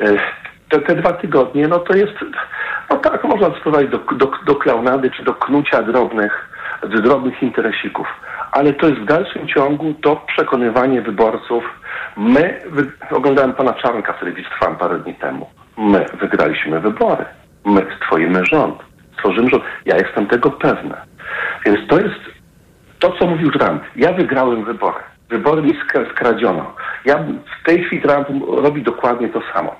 e, 0.00 0.16
te, 0.68 0.80
te 0.80 0.94
dwa 0.94 1.12
tygodnie, 1.12 1.68
no 1.68 1.78
to 1.78 1.96
jest, 1.96 2.14
no 2.90 2.96
tak, 2.96 3.24
można 3.24 3.50
sprowadzić 3.50 3.90
do, 3.90 3.98
do, 3.98 4.30
do 4.46 4.54
klaunady 4.54 5.10
czy 5.10 5.24
do 5.24 5.34
knucia 5.34 5.82
drobnych, 5.82 6.48
drobnych 7.02 7.42
interesików. 7.42 8.06
Ale 8.52 8.72
to 8.72 8.88
jest 8.88 9.00
w 9.00 9.04
dalszym 9.04 9.48
ciągu 9.48 9.94
to 9.94 10.16
przekonywanie 10.16 11.02
wyborców. 11.02 11.64
My, 12.16 12.60
wy, 12.66 12.92
oglądałem 13.10 13.52
pana 13.52 13.72
Czarnka 13.72 14.12
w 14.12 14.18
telewizji 14.18 14.50
Trwam 14.50 14.76
parę 14.76 14.98
dni 14.98 15.14
temu. 15.14 15.50
My 15.76 16.06
wygraliśmy 16.20 16.80
wybory. 16.80 17.24
My 17.64 17.86
stworzymy 17.96 18.44
rząd. 18.44 18.78
Stworzymy 19.12 19.50
rząd. 19.50 19.64
Ja 19.84 19.96
jestem 19.96 20.26
tego 20.26 20.50
pewny. 20.50 20.94
Więc 21.66 21.88
to 21.88 22.00
jest 22.00 22.20
to, 22.98 23.12
co 23.12 23.26
mówił 23.26 23.50
Trump. 23.50 23.82
Ja 23.96 24.12
wygrałem 24.12 24.64
wybory. 24.64 25.04
Wybory 25.28 25.62
mi 25.62 25.72
skra- 25.72 26.10
skradziono. 26.10 26.74
Ja 27.04 27.18
w 27.62 27.66
tej 27.66 27.84
chwili 27.84 28.02
Trump 28.02 28.28
robi 28.48 28.82
dokładnie 28.82 29.28
to 29.28 29.42
samo. 29.54 29.76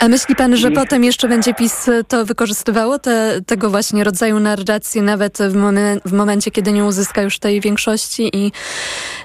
A 0.00 0.08
myśli 0.08 0.36
pan, 0.36 0.56
że 0.56 0.70
potem 0.70 1.04
jeszcze 1.04 1.28
będzie 1.28 1.54
PiS 1.54 1.90
to 2.08 2.24
wykorzystywało, 2.24 2.98
te, 2.98 3.40
tego 3.46 3.70
właśnie 3.70 4.04
rodzaju 4.04 4.40
narrację, 4.40 5.02
nawet 5.02 5.38
w, 5.38 5.54
momen, 5.54 6.00
w 6.04 6.12
momencie, 6.12 6.50
kiedy 6.50 6.72
nie 6.72 6.84
uzyska 6.84 7.22
już 7.22 7.38
tej 7.38 7.60
większości 7.60 8.30
i 8.32 8.52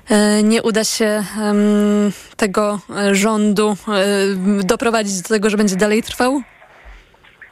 e, 0.09 0.43
nie 0.43 0.61
uda 0.61 0.83
się 0.83 1.23
tego 2.37 2.79
e, 2.97 3.15
rządu 3.15 3.75
e, 3.87 4.65
doprowadzić 4.65 5.21
do 5.21 5.29
tego, 5.29 5.49
że 5.49 5.57
będzie 5.57 5.75
dalej 5.75 6.03
trwał? 6.03 6.41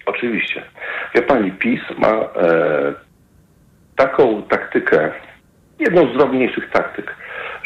Oczywiście. 0.06 0.64
Wie 1.16 1.22
pani, 1.22 1.52
PiS 1.52 1.82
ma 1.98 2.08
e, 2.10 2.94
taką 3.96 4.44
taktykę, 4.44 5.12
jedną 5.80 6.14
z 6.14 6.18
drobniejszych 6.18 6.70
taktyk, 6.72 7.16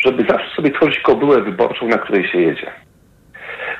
żeby 0.05 0.25
zawsze 0.29 0.55
sobie 0.55 0.71
tworzyć 0.71 0.99
kobyłę 0.99 1.41
wyborczą, 1.41 1.87
na 1.87 1.97
której 1.97 2.27
się 2.27 2.39
jedzie. 2.39 2.71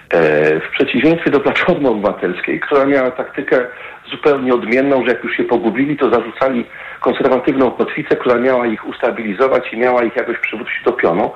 E, 0.10 0.60
w 0.60 0.70
przeciwieństwie 0.72 1.32
do 1.32 1.40
Platformy 1.40 1.90
Obywatelskiej, 1.90 2.60
która 2.60 2.86
miała 2.86 3.12
taktykę 3.12 3.66
zupełnie 4.12 4.54
odmienną, 4.54 5.06
że 5.06 5.12
jak 5.12 5.24
już 5.24 5.38
się 5.38 5.44
pogubili, 5.44 5.98
to 5.98 6.10
zarzucali 6.10 6.66
konserwatywną 7.00 7.72
kotwicę, 7.72 8.16
która 8.16 8.36
miała 8.36 8.68
ich 8.68 8.88
ustabilizować 8.88 9.74
i 9.74 9.78
miała 9.78 10.04
ich 10.04 10.16
jakoś 10.16 10.38
przywrócić 10.38 10.84
do 10.86 10.92
pionu. 10.92 11.32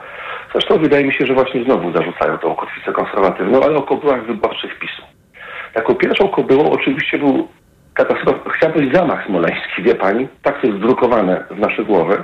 Zresztą 0.51 0.77
wydaje 0.77 1.05
mi 1.05 1.13
się, 1.13 1.25
że 1.25 1.33
właśnie 1.33 1.63
znowu 1.63 1.91
zarzucają 1.91 2.37
tą 2.37 2.55
kotwicę 2.55 2.91
konserwatywną, 2.91 3.63
ale 3.63 3.75
o 3.75 3.81
kobyłach 3.81 4.25
wyborczych 4.25 4.79
PiSu. 4.79 5.01
Taką 5.73 5.95
pierwszą 5.95 6.27
kobyłą 6.27 6.71
oczywiście 6.71 7.17
był 7.17 7.47
katastrofa, 7.93 8.49
chciałem 8.49 8.73
powiedzieć 8.73 8.95
zamach 8.95 9.25
smoleński, 9.25 9.83
wie 9.83 9.95
pani, 9.95 10.27
tak 10.41 10.61
to 10.61 10.67
jest 10.67 10.79
drukowane 10.79 11.43
w 11.51 11.59
nasze 11.59 11.83
głowy. 11.83 12.23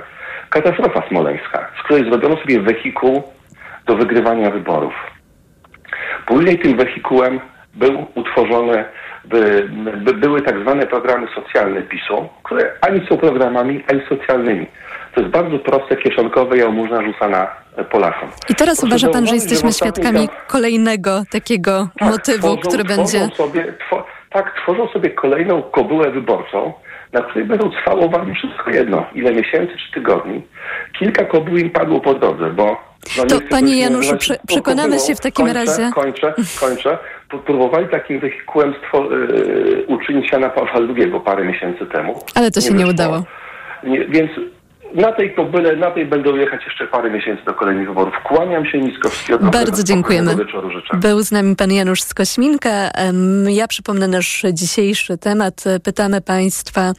Katastrofa 0.54 1.08
smoleńska, 1.08 1.68
z 1.80 1.82
której 1.84 2.04
zrobiono 2.10 2.36
sobie 2.36 2.60
wehikuł 2.60 3.22
do 3.86 3.96
wygrywania 3.96 4.50
wyborów. 4.50 4.94
Później 6.26 6.58
tym 6.58 6.76
wehikułem 6.76 7.40
był 7.74 8.06
utworzony, 8.14 8.84
by, 9.24 9.68
by 9.96 10.14
były 10.14 10.42
tak 10.42 10.60
zwane 10.60 10.86
programy 10.86 11.26
socjalne 11.34 11.82
PiSu, 11.82 12.28
które 12.42 12.72
ani 12.80 13.06
są 13.06 13.16
programami, 13.16 13.84
ani 13.90 14.00
socjalnymi. 14.08 14.66
To 15.14 15.20
jest 15.20 15.32
bardzo 15.32 15.58
proste, 15.58 15.96
kieszonkowe 15.96 16.56
jałmużna 16.56 17.02
rzucana 17.02 17.46
Polakom. 17.90 18.28
I 18.48 18.54
teraz 18.54 18.80
Proszę 18.80 18.86
uważa 18.86 19.08
pan, 19.08 19.26
że 19.26 19.30
zauważyć, 19.30 19.50
jesteśmy 19.50 19.72
świadkami 19.72 20.28
tam- 20.28 20.36
kolejnego 20.46 21.22
takiego 21.30 21.88
motywu, 22.00 22.38
tworzą, 22.38 22.56
który 22.56 22.84
tworzą 22.84 22.96
będzie... 22.96 23.36
Sobie, 23.36 23.74
tak, 24.30 24.54
tworzą 24.62 24.88
sobie 24.88 25.10
kolejną 25.10 25.62
kobyłę 25.62 26.10
wyborczą, 26.10 26.72
na 27.14 27.22
której 27.22 27.44
będą 27.48 27.70
trwało 27.70 28.08
wam 28.08 28.34
wszystko 28.34 28.70
jedno. 28.70 29.06
Ile 29.14 29.32
miesięcy 29.32 29.72
czy 29.78 29.92
tygodni. 29.94 30.42
Kilka 30.98 31.24
kobył 31.24 31.56
im 31.56 31.70
padło 31.70 32.00
po 32.00 32.14
drodze, 32.14 32.50
bo... 32.50 32.94
No 33.18 33.24
To, 33.26 33.34
nie 33.34 33.40
panie 33.40 33.80
Januszu, 33.80 34.16
prze- 34.16 34.38
przekonamy 34.48 34.98
się 34.98 35.14
w 35.14 35.20
takim 35.20 35.46
kończę, 35.46 35.60
razie. 35.60 35.90
Kończę, 35.94 36.34
kończę. 36.60 36.98
Próbowali 37.46 37.88
takim 37.88 38.20
wehikułem 38.20 38.74
yy, 38.94 39.84
uczynić 39.88 40.32
Jana 40.32 40.50
Pawła 40.50 40.72
II 40.96 41.12
parę 41.24 41.44
miesięcy 41.44 41.86
temu. 41.86 42.20
Ale 42.34 42.50
to 42.50 42.60
się 42.60 42.70
nie 42.70 42.74
wyszło. 42.76 42.90
udało. 42.90 43.24
Nie, 43.84 44.04
więc 44.04 44.30
na 44.94 45.12
tej 45.12 45.34
kobyle, 45.34 45.76
na 45.76 45.90
tej 45.90 46.06
będą 46.06 46.36
jechać 46.36 46.64
jeszcze 46.64 46.86
parę 46.86 47.10
miesięcy 47.10 47.44
do 47.44 47.54
kolejnych 47.54 47.88
wyborów. 47.88 48.14
Kłaniam 48.24 48.66
się 48.66 48.80
nisko. 48.80 49.08
wszystkiego 49.08 49.50
Bardzo 49.50 49.82
dziękujemy. 49.82 50.36
Był 50.94 51.22
z 51.22 51.32
nami 51.32 51.56
pan 51.56 51.72
Janusz 51.72 52.02
Skośminka. 52.02 52.90
Ja 53.46 53.68
przypomnę 53.68 54.08
nasz 54.08 54.42
dzisiejszy 54.52 55.18
temat. 55.18 55.64
Pytamy 55.82 56.20
państwa 56.20 56.92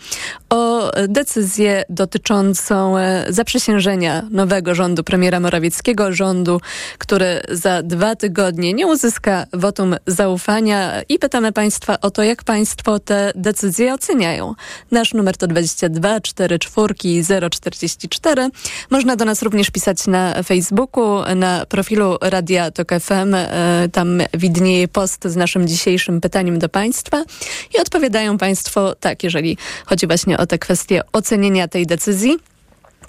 o 0.49 0.91
decyzję 1.07 1.83
dotyczącą 1.89 2.97
e, 2.97 3.25
zaprzysiężenia 3.29 4.21
nowego 4.31 4.75
rządu 4.75 5.03
premiera 5.03 5.39
Morawieckiego, 5.39 6.11
rządu, 6.11 6.61
który 6.97 7.41
za 7.49 7.83
dwa 7.83 8.15
tygodnie 8.15 8.73
nie 8.73 8.87
uzyska 8.87 9.45
wotum 9.53 9.95
zaufania 10.07 11.01
i 11.09 11.19
pytamy 11.19 11.51
państwa 11.51 11.97
o 12.01 12.11
to, 12.11 12.23
jak 12.23 12.43
państwo 12.43 12.99
te 12.99 13.31
decyzje 13.35 13.93
oceniają. 13.93 14.53
Nasz 14.91 15.13
numer 15.13 15.37
to 15.37 15.47
22 15.47 16.19
44 16.19 17.84
044. 17.89 18.49
Można 18.89 19.15
do 19.15 19.25
nas 19.25 19.41
również 19.41 19.71
pisać 19.71 20.07
na 20.07 20.43
Facebooku, 20.43 21.35
na 21.35 21.65
profilu 21.65 22.17
Radia 22.21 22.71
Tok 22.71 22.91
FM. 22.99 23.35
E, 23.35 23.89
Tam 23.91 24.21
widnieje 24.33 24.87
post 24.87 25.27
z 25.27 25.35
naszym 25.35 25.67
dzisiejszym 25.67 26.21
pytaniem 26.21 26.59
do 26.59 26.69
Państwa 26.69 27.23
i 27.75 27.79
odpowiadają 27.81 28.37
Państwo 28.37 28.95
tak, 28.95 29.23
jeżeli 29.23 29.57
chodzi 29.85 30.07
właśnie 30.07 30.37
o 30.37 30.45
tę 30.45 30.57
kwestię 30.57 31.01
ocenienia 31.13 31.67
tej 31.67 31.85
decyzji. 31.85 32.54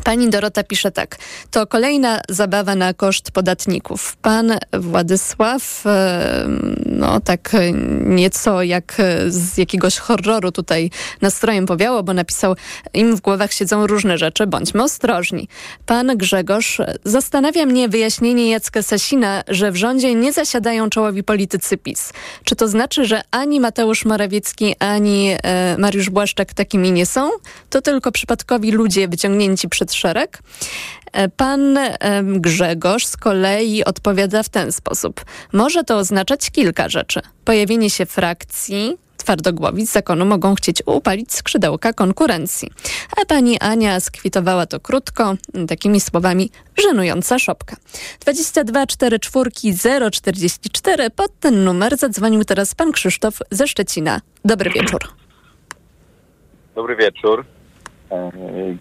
Pani 0.05 0.31
Dorota 0.31 0.63
pisze 0.63 0.91
tak. 0.91 1.17
To 1.51 1.67
kolejna 1.67 2.21
zabawa 2.29 2.75
na 2.75 2.95
koszt 2.95 3.31
podatników. 3.31 4.17
Pan 4.17 4.53
Władysław, 4.73 5.87
e, 5.87 6.47
no 6.87 7.21
tak 7.21 7.53
nieco 8.01 8.63
jak 8.63 8.97
z 9.29 9.59
jakiegoś 9.59 9.99
horroru 9.99 10.53
tutaj 10.53 10.91
nastrojem 11.21 11.67
powiało, 11.67 12.03
bo 12.03 12.15
napisał, 12.15 12.57
im 12.95 13.17
w 13.17 13.21
głowach 13.21 13.53
siedzą 13.53 13.87
różne 13.87 14.19
rzeczy, 14.19 14.47
bądźmy 14.47 14.83
ostrożni. 14.83 15.49
Pan 15.87 16.17
Grzegorz, 16.17 16.81
zastanawia 17.05 17.67
mnie 17.67 17.89
wyjaśnienie 17.89 18.51
Jacka 18.51 18.83
Sasina, 18.83 19.43
że 19.49 19.73
w 19.73 19.77
rządzie 19.77 20.15
nie 20.15 20.33
zasiadają 20.33 20.91
czołowi 20.91 21.23
politycy 21.23 21.77
PiS. 21.77 22.13
Czy 22.45 22.57
to 22.57 22.69
znaczy, 22.69 23.05
że 23.05 23.21
ani 23.31 23.61
Mateusz 23.61 24.05
Morawiecki, 24.05 24.75
ani 24.79 25.37
e, 25.43 25.77
Mariusz 25.79 26.11
Błaszczak 26.11 26.55
takimi 26.55 26.93
nie 26.93 27.07
są? 27.07 27.31
To 27.71 27.83
tylko 27.83 28.13
przypadkowi 28.13 28.73
ludzie 28.73 29.09
wyciągnięci 29.09 29.69
przed 29.69 29.86
szereg? 29.95 30.39
E, 31.13 31.29
Pan 31.29 31.79
em, 31.79 32.41
Grzegorz 32.41 33.07
z 33.07 33.17
kolei 33.17 33.85
odpowiada 33.85 34.43
w 34.43 34.49
ten 34.49 34.73
sposób. 34.73 35.25
Może 35.53 35.85
to 35.85 35.97
oznaczać 35.97 36.51
kilka 36.51 36.89
rzeczy. 36.89 37.21
Pojawienie 37.45 37.91
się 37.91 38.07
frakcji, 38.07 38.99
twardogłowic 39.27 39.93
zakonu 39.93 40.25
mogą 40.25 40.55
chcieć 40.55 40.83
upalić 40.87 41.35
skrzydełka 41.35 41.93
konkurencji. 41.93 42.71
A 43.23 43.25
pani 43.25 43.61
Ania 43.61 44.01
skwitowała 44.01 44.67
to 44.67 44.81
krótko, 44.81 45.35
takimi 45.69 46.01
słowami 46.01 46.51
żenująca 46.83 47.39
szopka. 47.39 47.77
22 48.21 48.87
44 48.87 49.51
044 50.11 51.11
pod 51.11 51.41
ten 51.41 51.65
numer 51.65 51.97
zadzwonił 51.97 52.45
teraz 52.45 52.75
pan 52.75 52.93
Krzysztof 52.93 53.39
ze 53.51 53.69
Szczecina. 53.69 54.21
Dobry 54.45 54.71
wieczór. 54.71 55.01
Dobry 56.75 56.97
wieczór. 56.97 57.45
E, 58.11 58.31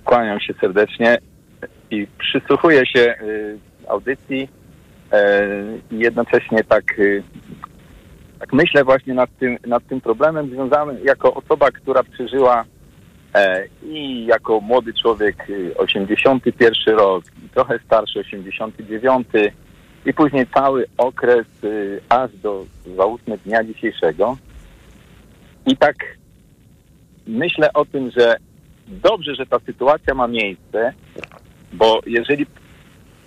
Kłaniam 0.03 0.39
się 0.39 0.53
serdecznie 0.61 1.17
i 1.91 2.07
przysłuchuję 2.17 2.85
się 2.85 2.99
e, 2.99 3.15
audycji 3.87 4.49
e, 5.11 5.47
i 5.91 5.99
jednocześnie 5.99 6.63
tak, 6.63 6.83
tak 8.39 8.53
myślę 8.53 8.83
właśnie 8.83 9.13
nad 9.13 9.29
tym, 9.39 9.57
nad 9.67 9.87
tym 9.87 10.01
problemem 10.01 10.49
związanym 10.49 10.97
jako 11.03 11.33
osoba, 11.33 11.71
która 11.71 12.03
przeżyła 12.03 12.65
i 13.83 14.25
jako 14.25 14.61
młody 14.61 14.93
człowiek 14.93 15.47
e, 15.49 15.77
81 15.77 16.95
rok, 16.97 17.23
trochę 17.53 17.79
starszy 17.85 18.19
89 18.19 19.27
i 20.05 20.13
później 20.13 20.47
cały 20.53 20.85
okres 20.97 21.47
aż 22.09 22.31
do 22.31 22.65
załóżmy 22.95 23.37
dnia 23.37 23.63
dzisiejszego. 23.63 24.37
I 25.65 25.77
tak 25.77 25.95
myślę 27.27 27.73
o 27.73 27.85
tym, 27.85 28.11
że 28.11 28.35
dobrze, 28.87 29.35
że 29.35 29.45
ta 29.45 29.59
sytuacja 29.59 30.13
ma 30.13 30.27
miejsce, 30.27 30.93
bo 31.73 32.01
jeżeli 32.05 32.45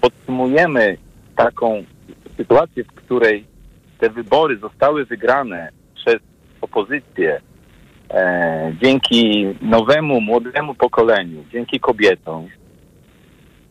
podsumujemy 0.01 0.97
taką 1.37 1.85
sytuację, 2.37 2.85
w 2.85 2.93
której 2.93 3.45
te 3.99 4.11
wybory 4.11 4.59
zostały 4.59 5.05
wygrane 5.05 5.69
przez 5.95 6.17
opozycję 6.61 7.41
e, 8.11 8.73
dzięki 8.83 9.47
nowemu, 9.63 10.21
młodemu 10.21 10.75
pokoleniu, 10.75 11.45
dzięki 11.53 11.81
kobietom, 11.81 12.49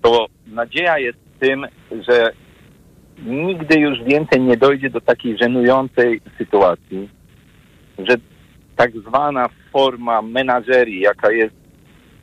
to 0.02 0.26
nadzieja 0.48 1.00
jest 1.00 1.18
w 1.18 1.40
tym, 1.40 1.68
że 2.10 2.32
nigdy 3.26 3.80
już 3.80 4.04
więcej 4.04 4.42
nie 4.42 4.58
dojdzie 4.58 4.90
do 4.90 5.02
takiej 5.02 5.38
żenującej 5.38 6.22
sytuacji, 6.38 7.10
że 7.98 8.16
tak 8.76 8.92
zwana 8.92 9.50
forma 9.72 10.22
menażerii, 10.22 11.00
jaka 11.00 11.32
jest, 11.32 11.56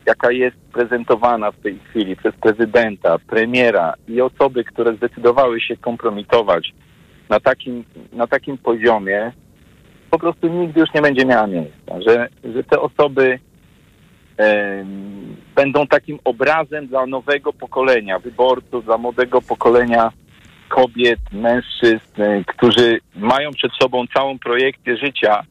jaka 0.06 0.32
jest 0.32 0.56
prezentowana 0.72 1.50
w 1.50 1.60
tej 1.60 1.78
chwili 1.78 2.16
przez 2.16 2.34
prezydenta, 2.34 3.18
premiera 3.18 3.94
i 4.08 4.20
osoby, 4.20 4.64
które 4.64 4.96
zdecydowały 4.96 5.60
się 5.60 5.76
kompromitować 5.76 6.72
na 7.28 7.40
takim, 7.40 7.84
na 8.12 8.26
takim 8.26 8.58
poziomie, 8.58 9.32
po 10.10 10.18
prostu 10.18 10.48
nigdy 10.48 10.80
już 10.80 10.94
nie 10.94 11.02
będzie 11.02 11.24
miała 11.26 11.46
miejsca. 11.46 12.00
Że, 12.06 12.28
że 12.54 12.64
te 12.64 12.80
osoby 12.80 13.38
em, 14.36 15.36
będą 15.54 15.86
takim 15.86 16.18
obrazem 16.24 16.86
dla 16.86 17.06
nowego 17.06 17.52
pokolenia 17.52 18.18
wyborców, 18.18 18.84
dla 18.84 18.98
młodego 18.98 19.42
pokolenia 19.42 20.12
kobiet, 20.68 21.20
mężczyzn, 21.32 22.22
e, 22.22 22.44
którzy 22.46 22.98
mają 23.16 23.50
przed 23.50 23.72
sobą 23.82 24.04
całą 24.14 24.38
projekcję 24.38 24.96
życia, 24.96 25.42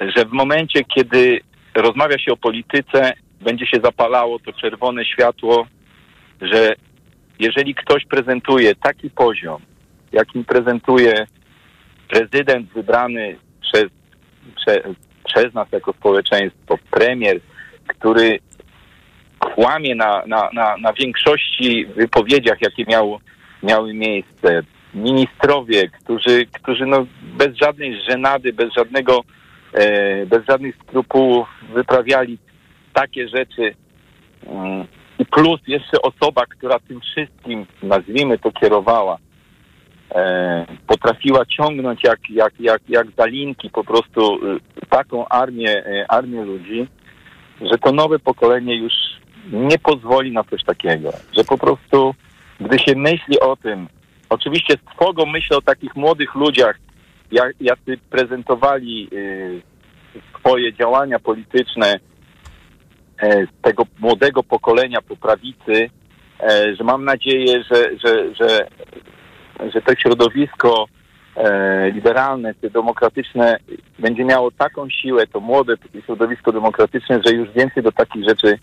że 0.00 0.24
w 0.24 0.32
momencie, 0.32 0.84
kiedy 0.84 1.40
rozmawia 1.74 2.18
się 2.18 2.32
o 2.32 2.36
polityce, 2.36 3.12
będzie 3.40 3.66
się 3.66 3.80
zapalało 3.84 4.38
to 4.38 4.52
czerwone 4.52 5.04
światło, 5.04 5.66
że 6.40 6.74
jeżeli 7.38 7.74
ktoś 7.74 8.04
prezentuje 8.04 8.74
taki 8.74 9.10
poziom, 9.10 9.62
jakim 10.12 10.44
prezentuje 10.44 11.26
prezydent 12.08 12.72
wybrany 12.72 13.36
przez, 13.60 13.84
prze, 14.56 14.82
przez 15.24 15.54
nas 15.54 15.68
jako 15.72 15.92
społeczeństwo, 15.92 16.78
premier, 16.90 17.40
który 17.86 18.38
kłamie 19.38 19.94
na, 19.94 20.22
na, 20.26 20.50
na, 20.52 20.76
na 20.76 20.92
większości 20.92 21.86
wypowiedziach, 21.86 22.58
jakie 22.60 22.84
miało, 22.84 23.20
miały 23.62 23.94
miejsce, 23.94 24.62
ministrowie, 24.94 25.88
którzy, 25.88 26.46
którzy 26.46 26.86
no 26.86 27.06
bez 27.22 27.56
żadnej 27.56 28.00
żenady, 28.10 28.52
bez 28.52 28.72
żadnego, 28.72 29.24
e, 29.72 30.26
bez 30.26 30.44
żadnych 30.48 30.76
skrupułów 30.76 31.48
wyprawiali 31.74 32.38
takie 32.96 33.28
rzeczy. 33.28 33.74
Mm, 34.46 34.86
I 35.18 35.26
plus 35.26 35.60
jeszcze 35.66 36.02
osoba, 36.02 36.46
która 36.46 36.78
tym 36.78 37.00
wszystkim, 37.00 37.66
nazwijmy 37.82 38.38
to, 38.38 38.52
kierowała, 38.52 39.18
e, 40.14 40.66
potrafiła 40.86 41.46
ciągnąć 41.46 42.04
jak, 42.04 42.18
jak, 42.30 42.60
jak, 42.60 42.82
jak 42.88 43.06
za 43.18 43.26
linki 43.26 43.70
po 43.70 43.84
prostu 43.84 44.46
y, 44.46 44.60
taką 44.88 45.28
armię, 45.28 45.86
e, 45.86 46.10
armię 46.10 46.44
ludzi, 46.44 46.86
że 47.60 47.78
to 47.78 47.92
nowe 47.92 48.18
pokolenie 48.18 48.76
już 48.76 48.92
nie 49.52 49.78
pozwoli 49.78 50.32
na 50.32 50.44
coś 50.44 50.64
takiego. 50.64 51.10
Że 51.32 51.44
po 51.44 51.58
prostu, 51.58 52.14
gdy 52.60 52.78
się 52.78 52.94
myśli 52.96 53.40
o 53.40 53.56
tym, 53.56 53.88
oczywiście 54.30 54.74
z 54.74 54.90
trwogą 54.90 55.26
myślę 55.26 55.56
o 55.56 55.62
takich 55.62 55.96
młodych 55.96 56.34
ludziach, 56.34 56.78
jacy 57.60 57.98
prezentowali 58.10 59.08
y, 59.12 59.62
swoje 60.38 60.72
działania 60.72 61.18
polityczne 61.18 62.00
tego 63.62 63.82
młodego 63.98 64.42
pokolenia 64.42 64.98
po 65.08 65.16
prawicy, 65.16 65.90
e, 66.40 66.74
że 66.74 66.84
mam 66.84 67.04
nadzieję, 67.04 67.64
że, 67.72 67.90
że, 68.04 68.34
że, 68.34 68.66
że 69.74 69.82
to 69.82 69.94
środowisko 69.94 70.86
e, 71.36 71.90
liberalne 71.90 72.54
czy 72.60 72.70
demokratyczne 72.70 73.56
będzie 73.98 74.24
miało 74.24 74.50
taką 74.50 74.90
siłę, 74.90 75.26
to 75.26 75.40
młode 75.40 75.74
środowisko 76.06 76.52
demokratyczne, 76.52 77.20
że 77.26 77.34
już 77.34 77.50
więcej 77.52 77.82
do 77.82 77.92
takich 77.92 78.28
rzeczy 78.28 78.58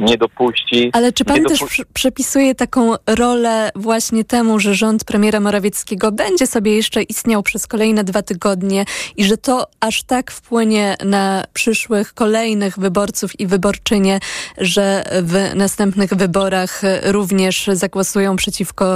nie 0.00 0.16
dopuści. 0.18 0.90
Ale 0.92 1.12
czy 1.12 1.24
pan 1.24 1.44
też 1.44 1.60
przypisuje 1.94 2.54
taką 2.54 2.94
rolę 3.06 3.70
właśnie 3.74 4.24
temu, 4.24 4.60
że 4.60 4.74
rząd 4.74 5.04
premiera 5.04 5.40
Morawieckiego 5.40 6.12
będzie 6.12 6.46
sobie 6.46 6.76
jeszcze 6.76 7.02
istniał 7.02 7.42
przez 7.42 7.66
kolejne 7.66 8.04
dwa 8.04 8.22
tygodnie 8.22 8.84
i 9.16 9.24
że 9.24 9.36
to 9.36 9.66
aż 9.80 10.02
tak 10.02 10.30
wpłynie 10.30 10.96
na 11.04 11.44
przyszłych 11.52 12.14
kolejnych 12.14 12.78
wyborców 12.78 13.40
i 13.40 13.46
wyborczynie, 13.46 14.18
że 14.58 15.04
w 15.22 15.54
następnych 15.54 16.14
wyborach 16.14 16.82
również 17.04 17.66
zagłosują 17.72 18.36
przeciwko 18.36 18.86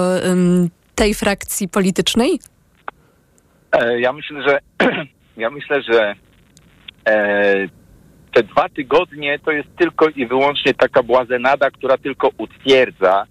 tej 0.95 1.15
frakcji 1.15 1.69
politycznej? 1.69 2.39
E, 3.73 4.01
Ja 4.01 4.13
myślę, 4.13 4.43
że 4.43 4.59
ja 5.37 5.51
myślę, 5.51 5.83
że 5.83 6.15
e, 7.09 7.84
te 8.35 8.43
dwa 8.43 8.69
tygodnie 8.69 9.39
to 9.39 9.51
jest 9.51 9.69
tylko 9.77 10.09
i 10.09 10.27
wyłącznie 10.27 10.75
taka 10.75 11.03
błazenada, 11.03 11.71
która 11.71 11.99
tylko 11.99 12.31
utwierdza, 12.39 13.27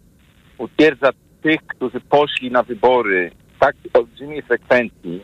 utwierdza 0.58 1.10
tych, 1.42 1.62
którzy 1.68 2.00
poszli 2.00 2.52
na 2.52 2.64
wybory 2.64 3.32
w 3.56 3.60
tak 3.60 3.76
olbrzymiej 3.94 4.42
frekwencji 4.42 5.24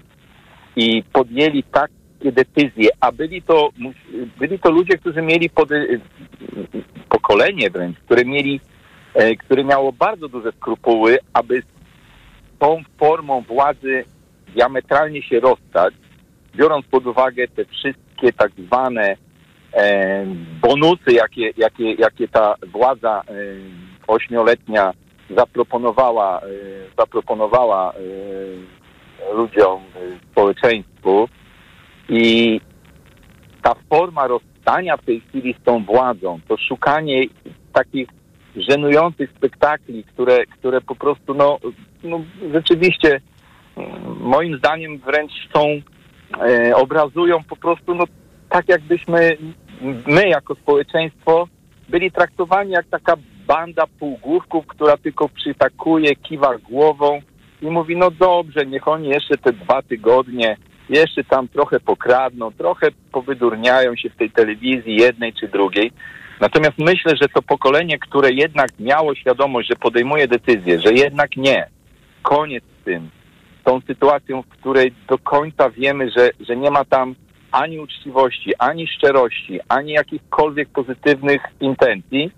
i 0.76 1.04
podjęli 1.14 1.64
takie 1.64 2.32
decyzje, 2.32 2.90
a 3.00 3.12
byli 3.12 3.42
to, 3.42 3.70
byli 4.40 4.60
to 4.60 4.72
ludzie, 4.72 4.98
którzy 4.98 5.22
mieli 5.22 5.50
pode, 5.50 5.86
pokolenie 7.10 7.70
wręcz, 7.70 7.98
które 8.00 8.26
mieli, 8.26 8.60
e, 9.14 9.36
które 9.36 9.64
miało 9.64 9.92
bardzo 9.92 10.30
duże 10.30 10.52
skrupuły, 10.52 11.18
aby 11.34 11.62
z 11.62 11.66
tą 12.60 12.82
formą 12.98 13.42
władzy 13.42 14.04
diametralnie 14.56 15.24
się 15.24 15.40
rozstać, 15.40 15.94
biorąc 16.56 16.86
pod 16.86 17.08
uwagę 17.08 17.48
te 17.48 17.66
wszystkie 17.66 18.34
tak 18.34 18.52
zwane 18.58 19.16
bonusy, 20.62 21.12
jakie, 21.14 21.52
jakie, 21.58 21.94
jakie 21.94 22.28
ta 22.28 22.56
władza 22.74 23.22
e, 23.28 23.34
ośmioletnia 24.08 24.94
zaproponowała, 25.38 26.42
e, 26.42 26.46
zaproponowała 26.98 27.94
e, 27.94 29.34
ludziom, 29.34 29.82
e, 29.82 30.32
społeczeństwu. 30.32 31.30
I 32.10 32.62
ta 33.64 33.76
forma 33.90 34.28
rozstania 34.28 34.98
w 34.98 35.06
tej 35.06 35.22
chwili 35.22 35.56
z 35.62 35.64
tą 35.64 35.86
władzą, 35.86 36.40
to 36.48 36.58
szukanie 36.58 37.24
takich 37.74 38.10
żenujących 38.56 39.30
spektakli, 39.38 40.04
które, 40.04 40.46
które 40.46 40.82
po 40.82 40.96
prostu 40.96 41.34
no, 41.34 41.60
no 42.04 42.22
rzeczywiście 42.54 43.22
mm, 43.78 44.20
moim 44.20 44.58
zdaniem 44.58 44.98
wręcz 44.98 45.32
są, 45.54 45.82
e, 46.48 46.76
obrazują 46.76 47.44
po 47.44 47.56
prostu 47.56 47.96
no, 47.96 48.04
tak 48.50 48.70
jakbyśmy 48.70 49.38
my 50.08 50.30
jako 50.30 50.56
społeczeństwo 50.56 51.48
byli 51.90 52.12
traktowani 52.12 52.72
jak 52.72 52.86
taka 52.88 53.14
banda 53.48 53.84
półgłówków, 54.00 54.68
która 54.68 54.98
tylko 54.98 55.30
przytakuje, 55.30 56.16
kiwa 56.16 56.58
głową 56.58 57.22
i 57.62 57.66
mówi, 57.66 57.98
no 57.98 58.12
dobrze, 58.12 58.66
niech 58.66 58.88
oni 58.88 59.10
jeszcze 59.10 59.38
te 59.38 59.54
dwa 59.54 59.82
tygodnie 59.82 60.58
jeszcze 60.90 61.24
tam 61.24 61.48
trochę 61.48 61.80
pokradną, 61.80 62.52
trochę 62.52 62.88
powydurniają 63.12 63.96
się 63.96 64.10
w 64.10 64.16
tej 64.16 64.32
telewizji 64.32 64.96
jednej 64.96 65.34
czy 65.34 65.48
drugiej. 65.48 65.92
Natomiast 66.42 66.78
myślę, 66.78 67.14
że 67.22 67.30
to 67.30 67.42
pokolenie, 67.42 68.00
które 68.00 68.32
jednak 68.32 68.70
miało 68.80 69.16
świadomość, 69.16 69.70
że 69.70 69.76
podejmuje 69.76 70.28
decyzję, 70.28 70.80
że 70.80 70.94
jednak 70.94 71.38
nie, 71.38 71.68
koniec 72.22 72.64
z 72.82 72.86
tym, 72.86 73.10
tą 73.64 73.82
sytuacją, 73.82 74.42
w 74.42 74.48
której 74.48 74.94
do 75.08 75.18
końca 75.18 75.70
wiemy, 75.70 76.12
że, 76.18 76.30
że 76.40 76.58
nie 76.58 76.72
ma 76.72 76.86
tam 76.86 77.16
ani 77.52 77.80
uczciwości, 77.80 78.54
ani 78.60 78.88
szczerości, 78.88 79.60
ani 79.70 79.92
jakichkolwiek 79.92 80.70
pozytywnych 80.70 81.42
intencji, 81.62 82.32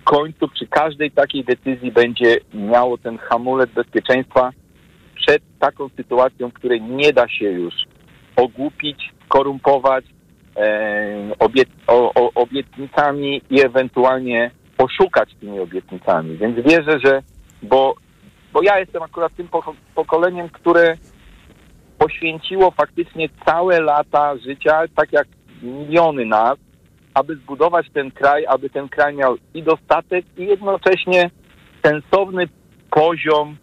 w 0.00 0.04
końcu 0.04 0.48
przy 0.48 0.66
każdej 0.66 1.10
takiej 1.10 1.44
decyzji 1.44 1.92
będzie 1.92 2.36
miało 2.54 2.98
ten 2.98 3.18
hamulec 3.18 3.70
bezpieczeństwa 3.70 4.50
przed 5.14 5.42
taką 5.58 5.88
sytuacją, 5.88 6.50
której 6.50 6.82
nie 6.82 7.12
da 7.12 7.28
się 7.28 7.50
już 7.50 7.74
ogłupić, 8.36 9.12
skorumpować 9.24 10.04
e, 10.56 11.32
o, 11.86 12.14
o, 12.14 12.30
obietnicami 12.34 13.42
i 13.50 13.60
ewentualnie 13.60 14.50
oszukać 14.78 15.34
tymi 15.40 15.60
obietnicami. 15.60 16.36
Więc 16.36 16.56
wierzę, 16.56 16.98
że, 17.04 17.22
bo, 17.62 17.94
bo 18.52 18.62
ja 18.62 18.78
jestem 18.78 19.02
akurat 19.02 19.34
tym 19.36 19.48
poko- 19.48 19.74
pokoleniem, 19.94 20.48
które 20.48 20.96
poświęciło 22.04 22.70
faktycznie 22.70 23.28
całe 23.46 23.80
lata 23.80 24.36
życia, 24.36 24.82
tak 24.96 25.12
jak 25.12 25.26
miliony 25.62 26.26
nas, 26.26 26.58
aby 27.14 27.36
zbudować 27.36 27.86
ten 27.94 28.10
kraj, 28.10 28.44
aby 28.48 28.70
ten 28.70 28.88
kraj 28.88 29.14
miał 29.14 29.36
i 29.54 29.62
dostatek, 29.62 30.24
i 30.38 30.46
jednocześnie 30.46 31.30
sensowny 31.84 32.48
poziom 32.90 33.56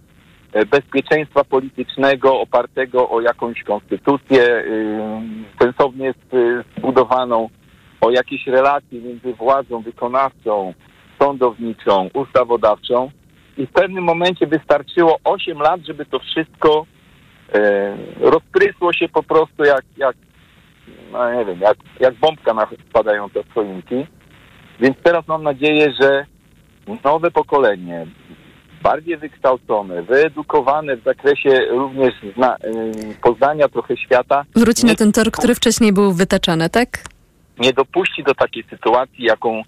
e, 0.54 0.66
bezpieczeństwa 0.66 1.44
politycznego 1.44 2.40
opartego 2.40 3.10
o 3.10 3.22
jakąś 3.22 3.64
konstytucję, 3.64 4.44
y, 4.44 5.00
sensownie 5.62 6.10
s- 6.10 6.66
zbudowaną, 6.78 7.50
o 8.02 8.12
jakieś 8.12 8.48
relacje 8.48 9.02
między 9.02 9.34
władzą 9.34 9.82
wykonawczą, 9.82 10.74
sądowniczą, 11.20 12.10
ustawodawczą. 12.14 13.12
I 13.58 13.66
w 13.68 13.72
pewnym 13.72 14.04
momencie 14.04 14.48
wystarczyło 14.48 15.18
8 15.24 15.60
lat, 15.60 15.82
żeby 15.88 16.06
to 16.06 16.20
wszystko 16.20 16.86
rozprysło 18.20 18.94
się 18.94 19.10
po 19.10 19.24
prostu 19.24 19.64
jak, 19.64 19.84
jak 19.98 20.16
no 21.12 21.34
nie 21.34 21.46
wiem, 21.46 21.60
jak, 21.60 21.78
jak 22.00 22.14
bombka 22.16 22.54
na 22.54 22.68
spadająca 22.90 23.40
z 23.44 23.54
choinki. 23.54 24.06
Więc 24.80 24.98
teraz 25.04 25.28
mam 25.28 25.44
nadzieję, 25.44 25.94
że 26.02 26.26
nowe 27.04 27.32
pokolenie, 27.32 28.08
bardziej 28.84 29.18
wykształcone, 29.18 30.04
wyedukowane 30.04 30.98
w 30.98 31.04
zakresie 31.04 31.66
również 31.70 32.14
zna, 32.36 32.58
poznania 33.24 33.68
trochę 33.68 33.98
świata, 33.98 34.46
Wróci 34.56 34.86
na 34.86 34.96
ten 34.96 35.12
tor, 35.12 35.32
który 35.32 35.56
wcześniej 35.56 35.94
był 35.94 36.14
wytaczany, 36.14 36.70
tak? 36.70 37.04
nie 37.62 37.74
dopuści 37.74 38.24
do 38.24 38.36
takiej 38.36 38.64
sytuacji, 38.70 39.24
jaką 39.24 39.64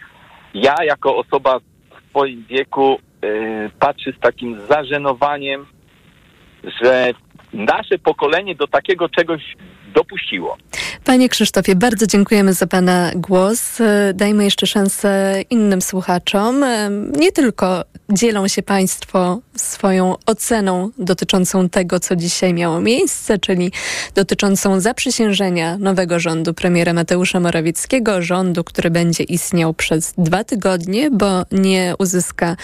ja 0.53 0.75
jako 0.83 1.17
osoba 1.17 1.59
w 1.59 2.09
swoim 2.09 2.45
wieku 2.49 2.97
y, 3.25 3.69
patrzę 3.79 4.11
z 4.11 4.19
takim 4.19 4.61
zażenowaniem, 4.69 5.65
że 6.81 7.13
nasze 7.53 7.99
pokolenie 7.99 8.55
do 8.55 8.67
takiego 8.67 9.09
czegoś 9.09 9.55
dopuściło. 9.93 10.57
Panie 11.05 11.29
Krzysztofie, 11.29 11.75
bardzo 11.75 12.07
dziękujemy 12.07 12.53
za 12.53 12.67
Pana 12.67 13.11
głos. 13.15 13.81
E, 13.81 14.13
Dajmy 14.13 14.43
jeszcze 14.43 14.67
szansę 14.67 15.41
innym 15.49 15.81
słuchaczom. 15.81 16.63
E, 16.63 16.89
Nie 17.17 17.31
tylko 17.31 17.83
dzielą 18.09 18.47
się 18.47 18.63
Państwo 18.63 19.39
swoją 19.55 20.15
oceną 20.25 20.89
dotyczącą 20.97 21.69
tego, 21.69 21.99
co 21.99 22.15
dzisiaj 22.15 22.53
miało 22.53 22.81
miejsce, 22.81 23.39
czyli 23.39 23.71
dotyczącą 24.15 24.79
zaprzysiężenia 24.79 25.77
nowego 25.77 26.19
rządu 26.19 26.53
premiera 26.53 26.93
Mateusza 26.93 27.39
Morawieckiego, 27.39 28.21
rządu, 28.21 28.63
który 28.63 28.91
będzie 28.91 29.23
istniał 29.23 29.73
przez 29.73 30.13
dwa 30.17 30.43
tygodnie, 30.43 31.11
bo 31.11 31.45
nie 31.51 31.93
uzyska 31.99 32.55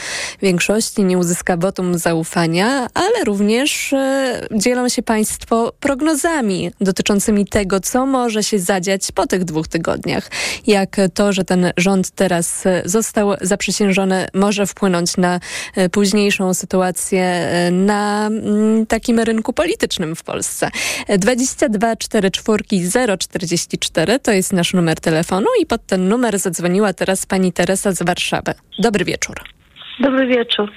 większości, 0.42 1.04
nie 1.04 1.18
uzyska 1.18 1.58
wotum 1.58 1.98
zaufania, 1.98 2.88
ale 2.94 3.24
również 3.26 3.94
e, 3.94 4.42
dzielą 4.52 4.90
się 4.90 5.02
Państwo 5.02 5.74
prognozami 5.80 6.72
dotyczącymi 6.82 7.46
tego, 7.48 7.80
co 7.80 8.06
może 8.06 8.29
się 8.44 8.60
zadziać 8.60 9.02
po 9.16 9.28
tych 9.28 9.44
dwóch 9.44 9.68
tygodniach. 9.68 10.30
Jak 10.68 10.98
to, 11.14 11.34
że 11.34 11.44
ten 11.44 11.72
rząd 11.78 12.12
teraz 12.12 12.66
e, 12.66 12.82
został 12.86 13.34
zaprzysiężony, 13.42 14.28
może 14.34 14.66
wpłynąć 14.66 15.18
na 15.18 15.40
e, 15.76 15.90
późniejszą 15.90 16.54
sytuację 16.54 17.24
e, 17.24 17.72
na 17.72 18.28
mm, 18.28 18.86
takim 18.86 19.20
rynku 19.20 19.54
politycznym 19.54 20.16
w 20.16 20.24
Polsce. 20.24 20.70
E, 21.08 21.18
22 21.18 21.96
44 21.96 22.64
044 23.18 24.20
to 24.20 24.32
jest 24.32 24.54
nasz 24.54 24.74
numer 24.74 25.00
telefonu 25.00 25.48
i 25.62 25.66
pod 25.66 25.86
ten 25.86 26.10
numer 26.10 26.40
zadzwoniła 26.40 26.94
teraz 26.94 27.26
pani 27.26 27.54
Teresa 27.54 27.92
z 27.92 28.04
Warszawy. 28.04 28.54
Dobry 28.80 29.06
wieczór. 29.06 29.36
Dobry 30.00 30.28
wieczór. 30.28 30.72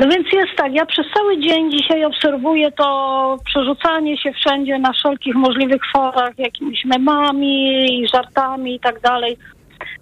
No 0.00 0.08
więc 0.08 0.32
jest 0.32 0.56
tak, 0.56 0.72
ja 0.72 0.86
przez 0.86 1.06
cały 1.14 1.38
dzień 1.38 1.70
dzisiaj 1.70 2.04
obserwuję 2.04 2.72
to 2.72 3.36
przerzucanie 3.44 4.18
się 4.18 4.32
wszędzie 4.32 4.78
na 4.78 4.92
wszelkich 4.92 5.34
możliwych 5.34 5.82
forach, 5.92 6.38
jakimiś 6.38 6.84
memami 6.84 7.84
i 8.02 8.08
żartami 8.08 8.74
i 8.74 8.80
tak 8.80 9.00
dalej. 9.00 9.36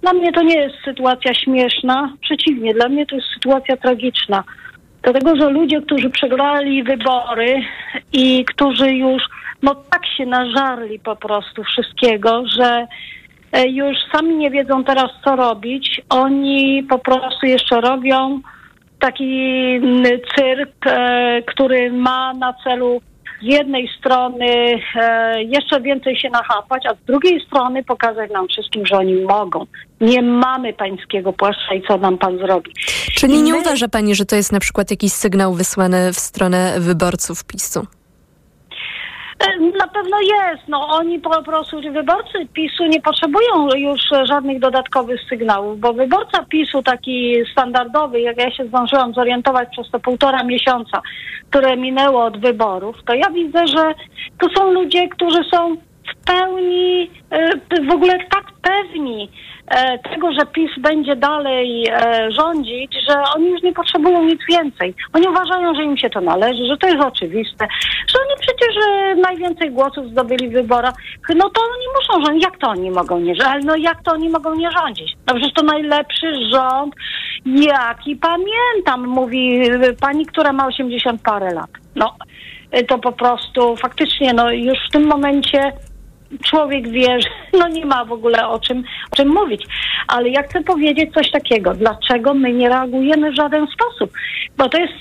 Dla 0.02 0.12
mnie 0.12 0.32
to 0.32 0.42
nie 0.42 0.54
jest 0.54 0.74
sytuacja 0.84 1.34
śmieszna, 1.34 2.12
przeciwnie, 2.20 2.74
dla 2.74 2.88
mnie 2.88 3.06
to 3.06 3.16
jest 3.16 3.28
sytuacja 3.34 3.76
tragiczna. 3.76 4.44
Dlatego, 5.02 5.36
że 5.36 5.50
ludzie, 5.50 5.82
którzy 5.82 6.10
przegrali 6.10 6.82
wybory 6.82 7.62
i 8.12 8.44
którzy 8.44 8.92
już 8.92 9.22
no 9.62 9.74
tak 9.74 10.06
się 10.06 10.26
nażarli 10.26 10.98
po 10.98 11.16
prostu 11.16 11.64
wszystkiego, 11.64 12.42
że 12.58 12.86
e, 13.52 13.68
już 13.68 13.96
sami 14.12 14.36
nie 14.36 14.50
wiedzą 14.50 14.84
teraz, 14.84 15.10
co 15.24 15.36
robić. 15.36 16.00
Oni 16.08 16.82
po 16.90 16.98
prostu 16.98 17.46
jeszcze 17.46 17.80
robią 17.80 18.40
taki 18.98 19.80
cyrk, 20.36 20.86
e, 20.86 21.42
który 21.42 21.92
ma 21.92 22.34
na 22.34 22.54
celu 22.64 23.00
z 23.42 23.44
jednej 23.44 23.88
strony 23.98 24.80
e, 24.94 25.42
jeszcze 25.42 25.80
więcej 25.80 26.18
się 26.18 26.30
nachapać, 26.30 26.86
a 26.86 26.94
z 26.94 27.06
drugiej 27.06 27.40
strony 27.46 27.84
pokazać 27.84 28.30
nam 28.30 28.48
wszystkim, 28.48 28.86
że 28.86 28.96
oni 28.96 29.14
mogą. 29.14 29.66
Nie 30.00 30.22
mamy 30.22 30.72
pańskiego 30.72 31.32
płaszcza 31.32 31.74
i 31.74 31.82
co 31.82 31.96
nam 31.96 32.18
pan 32.18 32.38
zrobi. 32.38 32.72
Czyli 33.14 33.42
nie 33.42 33.56
uważa 33.56 33.88
pani, 33.88 34.14
że 34.14 34.24
to 34.24 34.36
jest 34.36 34.52
na 34.52 34.60
przykład 34.60 34.90
jakiś 34.90 35.12
sygnał 35.12 35.54
wysłany 35.54 36.12
w 36.12 36.18
stronę 36.18 36.80
wyborców 36.80 37.44
PiSu? 37.44 37.86
E, 39.38 39.60
Na 39.78 39.88
pewno 39.88 40.16
jest. 40.20 40.68
No 40.68 40.88
oni 40.88 41.18
po 41.18 41.42
prostu, 41.42 41.80
wyborcy 41.92 42.46
PiSu 42.52 42.84
nie 42.86 43.00
potrzebują 43.00 43.68
już 43.76 44.00
żadnych 44.24 44.60
dodatkowych 44.60 45.20
sygnałów, 45.28 45.80
bo 45.80 45.92
wyborca 45.92 46.44
PiSu 46.44 46.82
taki 46.82 47.34
standardowy, 47.52 48.20
jak 48.20 48.38
ja 48.38 48.50
się 48.50 48.66
zdążyłam 48.66 49.14
zorientować 49.14 49.68
przez 49.72 49.90
te 49.90 50.00
półtora 50.00 50.44
miesiąca, 50.44 51.02
które 51.50 51.76
minęło 51.76 52.24
od 52.24 52.40
wyborów, 52.40 52.96
to 53.06 53.14
ja 53.14 53.30
widzę, 53.30 53.66
że 53.66 53.94
to 54.40 54.48
są 54.56 54.72
ludzie, 54.72 55.08
którzy 55.08 55.44
są 55.44 55.76
w 56.12 56.26
pełni, 56.26 57.10
e, 57.30 57.84
w 57.90 57.94
ogóle 57.94 58.18
tak 58.18 58.44
pewni 58.62 59.30
e, 59.68 59.98
tego, 59.98 60.32
że 60.32 60.46
PiS 60.46 60.70
będzie 60.78 61.16
dalej 61.16 61.86
e, 61.88 62.28
rządzić, 62.32 62.96
że 63.08 63.14
oni 63.36 63.50
już 63.50 63.62
nie 63.62 63.72
potrzebują 63.72 64.24
nic 64.24 64.40
więcej. 64.48 64.94
Oni 65.12 65.28
uważają, 65.28 65.74
że 65.74 65.84
im 65.84 65.96
się 65.96 66.10
to 66.10 66.20
należy, 66.20 66.66
że 66.66 66.76
to 66.76 66.86
jest 66.86 67.00
oczywiste, 67.00 67.66
że 68.08 68.18
oni 68.26 68.40
przecież 68.40 68.74
najwięcej 69.22 69.70
głosów 69.70 70.10
zdobyli 70.10 70.48
w 70.48 70.52
wyborach. 70.52 70.94
No 71.34 71.50
to 71.50 71.60
oni 71.62 71.86
muszą 71.96 72.24
rządzić. 72.24 72.44
Jak 72.44 72.58
to 72.58 72.68
oni 72.68 72.90
mogą 72.90 73.20
nie 73.20 73.34
rządzić? 73.34 73.64
No 73.66 73.76
jak 73.76 74.02
to 74.02 74.12
oni 74.12 74.28
mogą 74.28 74.54
nie 74.54 74.70
rządzić? 74.70 75.16
No 75.26 75.34
przecież 75.34 75.52
to 75.52 75.62
najlepszy 75.62 76.34
rząd, 76.52 76.94
jaki 77.46 78.16
pamiętam, 78.16 79.06
mówi 79.06 79.62
pani, 80.00 80.26
która 80.26 80.52
ma 80.52 80.66
80 80.66 81.22
parę 81.22 81.54
lat. 81.54 81.70
No 81.94 82.14
to 82.88 82.98
po 82.98 83.12
prostu 83.12 83.76
faktycznie 83.76 84.32
no 84.32 84.50
już 84.50 84.78
w 84.88 84.92
tym 84.92 85.06
momencie 85.06 85.72
człowiek 86.44 86.88
wie, 86.88 87.20
że 87.20 87.58
no 87.58 87.68
nie 87.68 87.86
ma 87.86 88.04
w 88.04 88.12
ogóle 88.12 88.48
o 88.48 88.58
czym, 88.58 88.84
o 89.12 89.16
czym 89.16 89.28
mówić. 89.28 89.66
Ale 90.08 90.28
ja 90.28 90.42
chcę 90.42 90.62
powiedzieć 90.62 91.14
coś 91.14 91.30
takiego. 91.30 91.74
Dlaczego 91.74 92.34
my 92.34 92.52
nie 92.52 92.68
reagujemy 92.68 93.30
w 93.32 93.36
żaden 93.36 93.66
sposób? 93.66 94.10
Bo 94.56 94.68
to 94.68 94.78
jest 94.78 94.94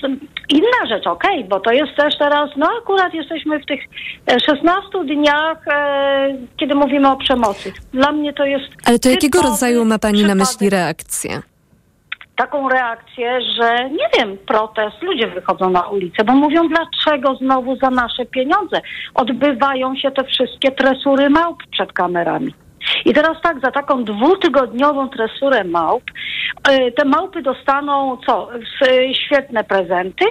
inna 0.48 0.86
rzecz, 0.88 1.06
okej, 1.06 1.44
bo 1.44 1.60
to 1.60 1.72
jest 1.72 1.96
też 1.96 2.18
teraz, 2.18 2.50
no 2.56 2.68
akurat 2.82 3.14
jesteśmy 3.14 3.60
w 3.60 3.66
tych 3.66 3.80
e, 4.26 4.40
16 4.40 4.88
dniach, 5.04 5.68
e, 5.68 6.36
kiedy 6.56 6.74
mówimy 6.74 7.10
o 7.10 7.16
przemocy. 7.16 7.72
Dla 7.92 8.12
mnie 8.12 8.32
to 8.32 8.44
jest 8.44 8.64
Ale 8.84 8.98
to 8.98 9.08
jakiego 9.08 9.42
rodzaju 9.42 9.84
ma 9.84 9.98
pani 9.98 10.22
na 10.22 10.28
przypadek 10.28 10.48
myśli 10.48 10.70
reakcję? 10.70 11.42
Taką 12.38 12.68
reakcję, 12.68 13.40
że 13.42 13.90
nie 13.90 14.08
wiem, 14.18 14.38
protest, 14.46 15.02
ludzie 15.02 15.26
wychodzą 15.26 15.70
na 15.70 15.82
ulicę, 15.88 16.24
bo 16.24 16.32
mówią, 16.32 16.68
dlaczego 16.68 17.34
znowu 17.34 17.76
za 17.76 17.90
nasze 17.90 18.26
pieniądze 18.26 18.80
odbywają 19.14 19.96
się 19.96 20.10
te 20.10 20.24
wszystkie 20.24 20.70
tresury 20.70 21.30
małp 21.30 21.62
przed 21.70 21.92
kamerami. 21.92 22.54
I 23.04 23.12
teraz 23.14 23.36
tak, 23.42 23.60
za 23.60 23.70
taką 23.70 24.04
dwutygodniową 24.04 25.08
tresurę 25.08 25.64
małp, 25.64 26.02
y, 26.70 26.92
te 26.92 27.04
małpy 27.04 27.42
dostaną 27.42 28.18
co? 28.26 28.48
S- 28.54 29.16
Świetne 29.16 29.64
prezenty, 29.64 30.24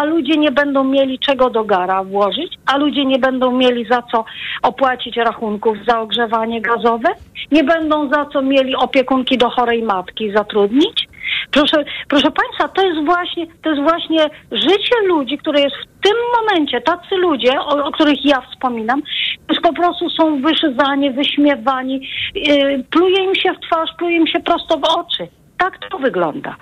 a 0.00 0.04
ludzie 0.04 0.36
nie 0.36 0.52
będą 0.52 0.84
mieli 0.84 1.18
czego 1.18 1.50
do 1.50 1.64
gara 1.64 2.04
włożyć, 2.04 2.54
a 2.66 2.76
ludzie 2.76 3.04
nie 3.04 3.18
będą 3.18 3.52
mieli 3.52 3.84
za 3.90 4.02
co 4.02 4.24
opłacić 4.62 5.16
rachunków 5.16 5.76
za 5.88 6.00
ogrzewanie 6.00 6.60
gazowe, 6.60 7.08
nie 7.52 7.64
będą 7.64 8.08
za 8.10 8.26
co 8.32 8.42
mieli 8.42 8.76
opiekunki 8.76 9.38
do 9.38 9.50
chorej 9.50 9.82
matki 9.82 10.32
zatrudnić. 10.36 11.08
Proszę, 11.50 11.84
proszę 12.08 12.30
Państwa, 12.30 12.68
to 12.68 12.86
jest 12.86 13.04
właśnie, 13.04 13.46
to 13.62 13.70
jest 13.70 13.82
właśnie 13.82 14.26
życie 14.52 14.96
ludzi, 15.06 15.38
które 15.38 15.60
jest 15.60 15.76
w 15.76 16.06
tym 16.06 16.16
momencie, 16.36 16.80
tacy 16.80 17.16
ludzie, 17.16 17.60
o, 17.60 17.84
o 17.84 17.92
których 17.92 18.24
ja 18.24 18.40
wspominam, 18.40 19.02
już 19.50 19.60
po 19.60 19.72
prostu 19.72 20.10
są 20.10 20.42
wyszydzani, 20.42 21.10
wyśmiewani, 21.10 22.08
yy, 22.34 22.84
pluje 22.90 23.24
im 23.24 23.34
się 23.34 23.52
w 23.52 23.60
twarz, 23.60 23.90
pluje 23.98 24.16
im 24.16 24.26
się 24.26 24.40
prosto 24.40 24.78
w 24.78 24.84
oczy. 24.84 25.28
Tak 25.58 25.78
to 25.90 25.98
wygląda. 25.98 26.56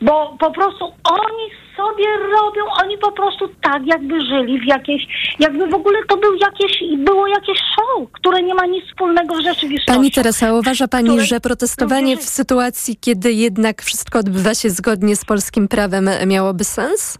Bo 0.00 0.36
po 0.40 0.50
prostu 0.50 0.84
oni 1.04 1.50
sobie 1.76 2.06
robią, 2.16 2.62
oni 2.82 2.98
po 2.98 3.12
prostu 3.12 3.48
tak 3.62 3.86
jakby 3.86 4.20
żyli 4.20 4.60
w 4.60 4.64
jakiejś, 4.64 5.06
jakby 5.38 5.66
w 5.66 5.74
ogóle 5.74 5.98
to 6.08 6.16
był 6.16 6.34
jakieś, 6.34 6.82
było 6.98 7.26
jakieś 7.26 7.58
show, 7.58 8.12
które 8.12 8.42
nie 8.42 8.54
ma 8.54 8.66
nic 8.66 8.84
wspólnego 8.86 9.36
z 9.36 9.44
rzeczywistością. 9.44 9.94
Pani 9.94 10.10
Teresa, 10.10 10.54
uważa 10.54 10.88
Pani, 10.88 11.08
które 11.08 11.24
że 11.24 11.40
protestowanie 11.40 12.16
w 12.16 12.22
sytuacji, 12.22 12.96
kiedy 13.00 13.32
jednak 13.32 13.82
wszystko 13.82 14.18
odbywa 14.18 14.54
się 14.54 14.70
zgodnie 14.70 15.16
z 15.16 15.24
polskim 15.24 15.68
prawem, 15.68 16.10
miałoby 16.26 16.64
sens? 16.64 17.18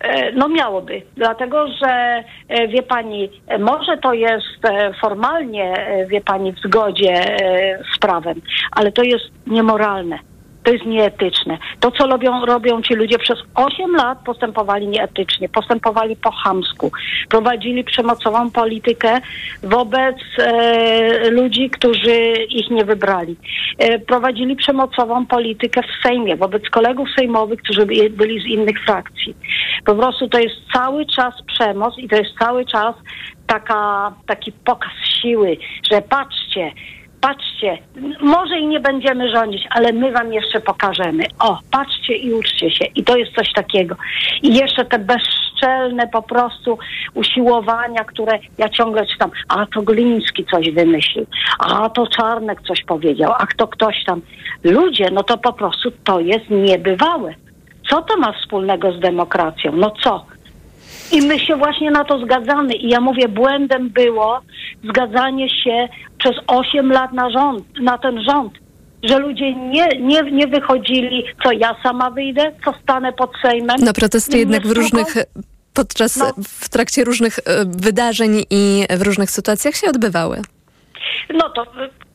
E, 0.00 0.32
No 0.32 0.48
miałoby, 0.48 1.02
dlatego 1.16 1.66
że 1.68 2.24
e, 2.48 2.68
wie 2.68 2.82
pani, 2.82 3.30
e, 3.46 3.58
może 3.58 3.96
to 3.96 4.12
jest 4.12 4.46
formalnie, 5.00 5.74
wie 6.08 6.20
pani, 6.20 6.52
w 6.52 6.58
zgodzie 6.58 7.36
z 7.96 7.98
prawem, 7.98 8.40
ale 8.72 8.92
to 8.92 9.02
jest 9.02 9.24
niemoralne. 9.46 10.18
To 10.62 10.72
jest 10.72 10.86
nieetyczne. 10.86 11.58
To, 11.80 11.90
co 11.90 12.06
robią, 12.06 12.46
robią 12.46 12.82
ci 12.82 12.94
ludzie 12.94 13.18
przez 13.18 13.38
8 13.54 13.96
lat, 13.96 14.18
postępowali 14.24 14.88
nieetycznie, 14.88 15.48
postępowali 15.48 16.16
po 16.16 16.30
chamsku, 16.30 16.92
prowadzili 17.28 17.84
przemocową 17.84 18.50
politykę 18.50 19.20
wobec 19.62 20.16
e, 20.38 21.30
ludzi, 21.30 21.70
którzy 21.70 22.16
ich 22.48 22.70
nie 22.70 22.84
wybrali. 22.84 23.36
E, 23.78 23.98
prowadzili 23.98 24.56
przemocową 24.56 25.26
politykę 25.26 25.82
w 25.82 26.02
Sejmie 26.08 26.36
wobec 26.36 26.70
kolegów 26.70 27.08
sejmowych, 27.18 27.62
którzy 27.62 27.86
by- 27.86 28.10
byli 28.10 28.40
z 28.40 28.46
innych 28.46 28.84
frakcji. 28.84 29.34
Po 29.84 29.94
prostu 29.94 30.28
to 30.28 30.38
jest 30.38 30.56
cały 30.72 31.06
czas 31.06 31.34
przemoc 31.46 31.98
i 31.98 32.08
to 32.08 32.16
jest 32.16 32.30
cały 32.38 32.64
czas 32.64 32.94
taka, 33.46 34.12
taki 34.26 34.52
pokaz 34.52 34.92
siły, 35.22 35.56
że 35.92 36.02
patrzcie, 36.02 36.72
patrzcie, 37.20 37.78
może 38.20 38.58
i 38.58 38.66
nie 38.66 38.80
będziemy 38.80 39.30
rządzić, 39.30 39.66
ale 39.70 39.92
my 39.92 40.12
wam 40.12 40.32
jeszcze 40.32 40.60
pokażemy. 40.60 41.24
O, 41.38 41.58
patrzcie 41.70 42.16
i 42.16 42.32
uczcie 42.32 42.70
się. 42.70 42.84
I 42.84 43.04
to 43.04 43.16
jest 43.16 43.32
coś 43.34 43.52
takiego. 43.52 43.96
I 44.42 44.54
jeszcze 44.54 44.84
te 44.84 44.98
bezczelne 44.98 46.08
po 46.08 46.22
prostu 46.22 46.78
usiłowania, 47.14 48.04
które 48.04 48.38
ja 48.58 48.68
ciągle 48.68 49.06
czytam. 49.06 49.30
A 49.48 49.66
to 49.66 49.82
Gliński 49.82 50.44
coś 50.44 50.70
wymyślił. 50.70 51.26
A 51.58 51.90
to 51.90 52.06
Czarnek 52.06 52.62
coś 52.62 52.84
powiedział. 52.84 53.32
A 53.38 53.46
to 53.56 53.68
ktoś 53.68 54.04
tam. 54.04 54.20
Ludzie, 54.64 55.10
no 55.12 55.22
to 55.22 55.38
po 55.38 55.52
prostu 55.52 55.90
to 56.04 56.20
jest 56.20 56.50
niebywałe. 56.50 57.34
Co 57.90 58.02
to 58.02 58.16
ma 58.16 58.32
wspólnego 58.32 58.92
z 58.92 59.00
demokracją? 59.00 59.72
No 59.72 59.90
co? 60.02 60.26
I 61.12 61.22
my 61.22 61.38
się 61.38 61.56
właśnie 61.56 61.90
na 61.90 62.04
to 62.04 62.18
zgadzamy. 62.18 62.74
I 62.74 62.88
ja 62.88 63.00
mówię, 63.00 63.28
błędem 63.28 63.88
było 63.88 64.40
zgadzanie 64.84 65.50
się 65.50 65.88
przez 66.18 66.36
8 66.46 66.92
lat 66.92 67.12
na 67.12 67.30
rząd, 67.30 67.80
na 67.80 67.98
ten 67.98 68.22
rząd. 68.22 68.52
Że 69.02 69.18
ludzie 69.18 69.54
nie, 69.54 69.88
nie, 70.00 70.22
nie 70.22 70.46
wychodzili, 70.46 71.24
co 71.44 71.52
ja 71.52 71.76
sama 71.82 72.10
wyjdę, 72.10 72.52
co 72.64 72.74
stanę 72.82 73.12
pod 73.12 73.30
Sejmem. 73.42 73.76
No 73.80 73.92
protesty 73.92 74.38
jednak 74.38 74.66
w 74.66 74.70
różnych, 74.70 75.14
podczas, 75.74 76.16
No. 76.16 76.32
w 76.44 76.68
trakcie 76.68 77.04
różnych 77.04 77.38
e, 77.38 77.42
wydarzeń 77.64 78.42
i 78.50 78.84
w 78.90 79.02
różnych 79.02 79.30
sytuacjach 79.30 79.74
się 79.74 79.88
odbywały. 79.88 80.42
No 81.34 81.50
to 81.50 81.66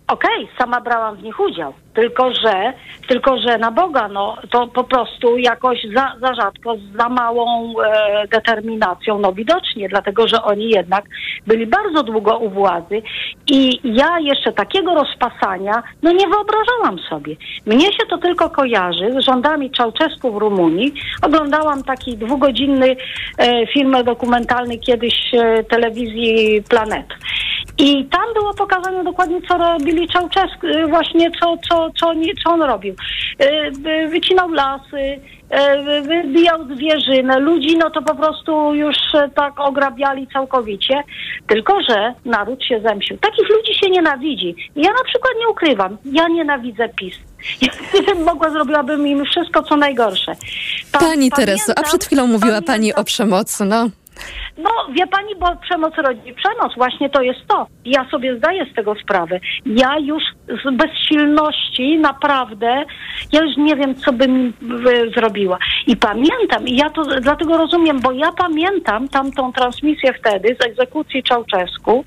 okej, 0.07 0.47
sama 0.57 0.81
brałam 0.81 1.15
w 1.15 1.23
nich 1.23 1.39
udział. 1.39 1.73
Tylko 1.93 2.33
że, 2.33 2.73
tylko 3.07 3.37
że 3.39 3.57
na 3.57 3.71
Boga, 3.71 4.07
no 4.07 4.37
to 4.51 4.67
po 4.67 4.83
prostu 4.83 5.37
jakoś 5.37 5.77
za, 5.95 6.15
za 6.21 6.33
rzadko, 6.33 6.75
za 6.99 7.09
małą 7.09 7.73
e, 7.79 8.27
determinacją, 8.27 9.19
no 9.19 9.33
widocznie, 9.33 9.89
dlatego 9.89 10.27
że 10.27 10.43
oni 10.43 10.69
jednak 10.69 11.05
byli 11.47 11.67
bardzo 11.67 12.03
długo 12.03 12.37
u 12.37 12.49
władzy 12.49 13.01
i 13.47 13.79
ja 13.83 14.19
jeszcze 14.19 14.51
takiego 14.51 14.95
rozpasania, 14.95 15.83
no 16.01 16.11
nie 16.11 16.27
wyobrażałam 16.27 16.99
sobie. 17.09 17.35
Mnie 17.65 17.85
się 17.85 18.05
to 18.09 18.17
tylko 18.17 18.49
kojarzy 18.49 19.11
z 19.11 19.25
rządami 19.25 19.71
Czałczesku 19.71 20.31
w 20.31 20.37
Rumunii. 20.37 20.93
Oglądałam 21.21 21.83
taki 21.83 22.17
dwugodzinny 22.17 22.95
e, 23.37 23.67
film 23.67 23.95
dokumentalny 24.03 24.77
kiedyś 24.77 25.33
e, 25.33 25.63
telewizji 25.63 26.63
Planet. 26.69 27.07
I 27.77 28.05
tam 28.05 28.33
było 28.33 28.53
pokazane 28.53 29.03
dokładnie, 29.03 29.41
co 29.47 29.57
robili 29.57 30.07
Czałczesku, 30.07 30.67
y, 30.67 30.87
właśnie 30.87 31.31
co, 31.31 31.57
co, 31.69 31.89
co, 31.99 32.13
nie, 32.13 32.33
co 32.43 32.49
on 32.49 32.61
robił. 32.61 32.95
Y, 33.41 33.45
y, 33.89 34.07
Wycinał 34.09 34.49
lasy, 34.51 35.19
wybijał 36.03 36.75
zwierzynę, 36.75 37.39
ludzi 37.39 37.77
no 37.77 37.89
to 37.89 38.01
po 38.01 38.15
prostu 38.15 38.73
już 38.73 38.95
e, 39.13 39.29
tak 39.35 39.59
ograbiali 39.59 40.27
całkowicie, 40.33 41.03
tylko 41.47 41.81
że 41.89 42.13
naród 42.25 42.63
się 42.63 42.81
zemścił. 42.81 43.17
Takich 43.17 43.49
ludzi 43.49 43.73
się 43.73 43.89
nienawidzi. 43.89 44.55
Ja 44.75 44.89
na 44.89 45.03
przykład 45.03 45.33
nie 45.39 45.47
ukrywam, 45.49 45.97
ja 46.05 46.27
nienawidzę 46.27 46.89
PiS. 46.89 47.15
Gdybym 47.93 48.23
mogła, 48.23 48.49
zrobiłabym 48.49 49.07
im 49.07 49.25
wszystko, 49.25 49.63
co 49.63 49.77
najgorsze. 49.77 50.35
Pa- 50.91 50.99
Pani 50.99 51.31
Tereso, 51.31 51.63
a 51.71 51.75
pamiętam- 51.75 51.83
przed 51.83 52.05
chwilą 52.05 52.27
mówiła 52.27 52.61
Pani 52.61 52.93
o 52.93 53.03
przemocy, 53.03 53.65
no. 53.65 53.89
No, 54.57 54.69
wie 54.93 55.07
pani, 55.07 55.35
bo 55.35 55.55
przemoc 55.55 55.93
rodzi 55.97 56.33
przemoc. 56.33 56.75
Właśnie 56.77 57.09
to 57.09 57.21
jest 57.21 57.39
to. 57.47 57.67
Ja 57.85 58.09
sobie 58.11 58.37
zdaję 58.37 58.65
z 58.71 58.75
tego 58.75 58.95
sprawę. 59.03 59.39
Ja 59.65 59.99
już 59.99 60.23
z 60.47 60.75
bezsilności 60.75 61.97
naprawdę, 61.97 62.85
ja 63.31 63.41
już 63.41 63.57
nie 63.57 63.75
wiem, 63.75 63.95
co 63.95 64.13
bym 64.13 64.53
y, 64.87 65.11
zrobiła. 65.15 65.57
I 65.87 65.97
pamiętam, 65.97 66.67
i 66.67 66.75
ja 66.75 66.89
to 66.89 67.03
dlatego 67.03 67.57
rozumiem, 67.57 67.99
bo 67.99 68.11
ja 68.11 68.31
pamiętam 68.31 69.07
tamtą 69.07 69.53
transmisję 69.53 70.13
wtedy 70.13 70.55
z 70.61 70.65
egzekucji 70.65 71.23
Czałczesku 71.23 72.05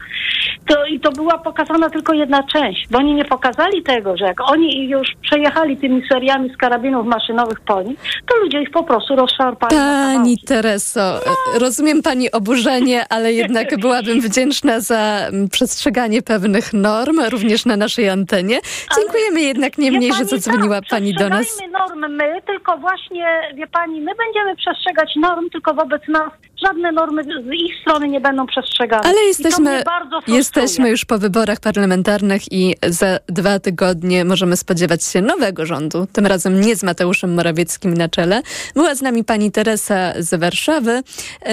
to, 0.66 0.86
i 0.86 1.00
to 1.00 1.12
była 1.12 1.38
pokazana 1.38 1.90
tylko 1.90 2.12
jedna 2.12 2.42
część, 2.42 2.88
bo 2.90 2.98
oni 2.98 3.14
nie 3.14 3.24
pokazali 3.24 3.82
tego, 3.82 4.16
że 4.16 4.24
jak 4.24 4.50
oni 4.50 4.88
już 4.88 5.08
przejechali 5.22 5.76
tymi 5.76 6.02
seriami 6.08 6.50
z 6.54 6.56
karabinów 6.56 7.06
maszynowych 7.06 7.60
po 7.60 7.82
nich, 7.82 7.98
to 8.26 8.36
ludzie 8.36 8.62
ich 8.62 8.70
po 8.70 8.82
prostu 8.82 9.16
rozszarpali. 9.16 9.76
Pani 9.76 10.38
Tereso, 10.38 11.00
e, 11.00 11.58
rozumiem 11.58 11.97
Pani 12.02 12.30
oburzenie, 12.30 13.04
ale 13.08 13.32
jednak 13.32 13.76
byłabym 13.80 14.20
wdzięczna 14.20 14.80
za 14.80 15.26
mm, 15.28 15.48
przestrzeganie 15.48 16.22
pewnych 16.22 16.72
norm, 16.72 17.20
również 17.30 17.64
na 17.64 17.76
naszej 17.76 18.08
antenie. 18.08 18.60
Dziękujemy 18.96 19.40
jednak 19.40 19.78
niemniej, 19.78 20.12
że 20.12 20.24
zadzwoniła 20.24 20.80
tak, 20.80 20.90
Pani 20.90 21.14
do 21.14 21.28
nas. 21.28 21.46
przestrzegajmy 21.46 21.78
norm 21.78 22.16
my, 22.16 22.42
tylko 22.46 22.78
właśnie, 22.78 23.40
wie 23.54 23.66
pani, 23.66 24.00
my 24.00 24.12
będziemy 24.14 24.56
przestrzegać 24.56 25.16
norm, 25.16 25.50
tylko 25.50 25.74
wobec 25.74 26.02
nas 26.08 26.30
żadne 26.62 26.92
normy 26.92 27.24
z 27.24 27.52
ich 27.52 27.80
strony 27.80 28.08
nie 28.08 28.20
będą 28.20 28.46
przestrzegane. 28.46 29.02
Ale 29.02 29.20
jesteśmy, 29.20 29.82
jesteśmy 30.28 30.90
już 30.90 31.04
po 31.04 31.18
wyborach 31.18 31.60
parlamentarnych 31.60 32.52
i 32.52 32.74
za 32.86 33.18
dwa 33.26 33.58
tygodnie 33.58 34.24
możemy 34.24 34.56
spodziewać 34.56 35.04
się 35.04 35.22
nowego 35.22 35.66
rządu, 35.66 36.06
tym 36.12 36.26
razem 36.26 36.60
nie 36.60 36.76
z 36.76 36.82
Mateuszem 36.82 37.34
Morawieckim 37.34 37.94
na 37.94 38.08
czele. 38.08 38.42
Była 38.74 38.94
z 38.94 39.02
nami 39.02 39.24
pani 39.24 39.52
Teresa 39.52 40.12
z 40.18 40.40
Warszawy. 40.40 41.02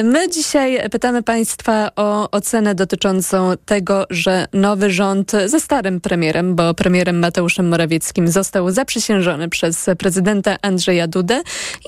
My 0.03 0.29
dzisiaj 0.29 0.89
pytamy 0.89 1.23
państwa 1.23 1.89
o 1.95 2.31
ocenę 2.31 2.75
dotyczącą 2.75 3.53
tego, 3.65 4.05
że 4.09 4.47
nowy 4.53 4.89
rząd 4.89 5.31
ze 5.45 5.59
starym 5.59 6.01
premierem, 6.01 6.55
bo 6.55 6.73
premierem 6.73 7.19
Mateuszem 7.19 7.67
Morawieckim 7.67 8.27
został 8.27 8.71
zaprzysiężony 8.71 9.49
przez 9.49 9.89
prezydenta 9.97 10.55
Andrzeja 10.61 11.07
Dudę 11.07 11.41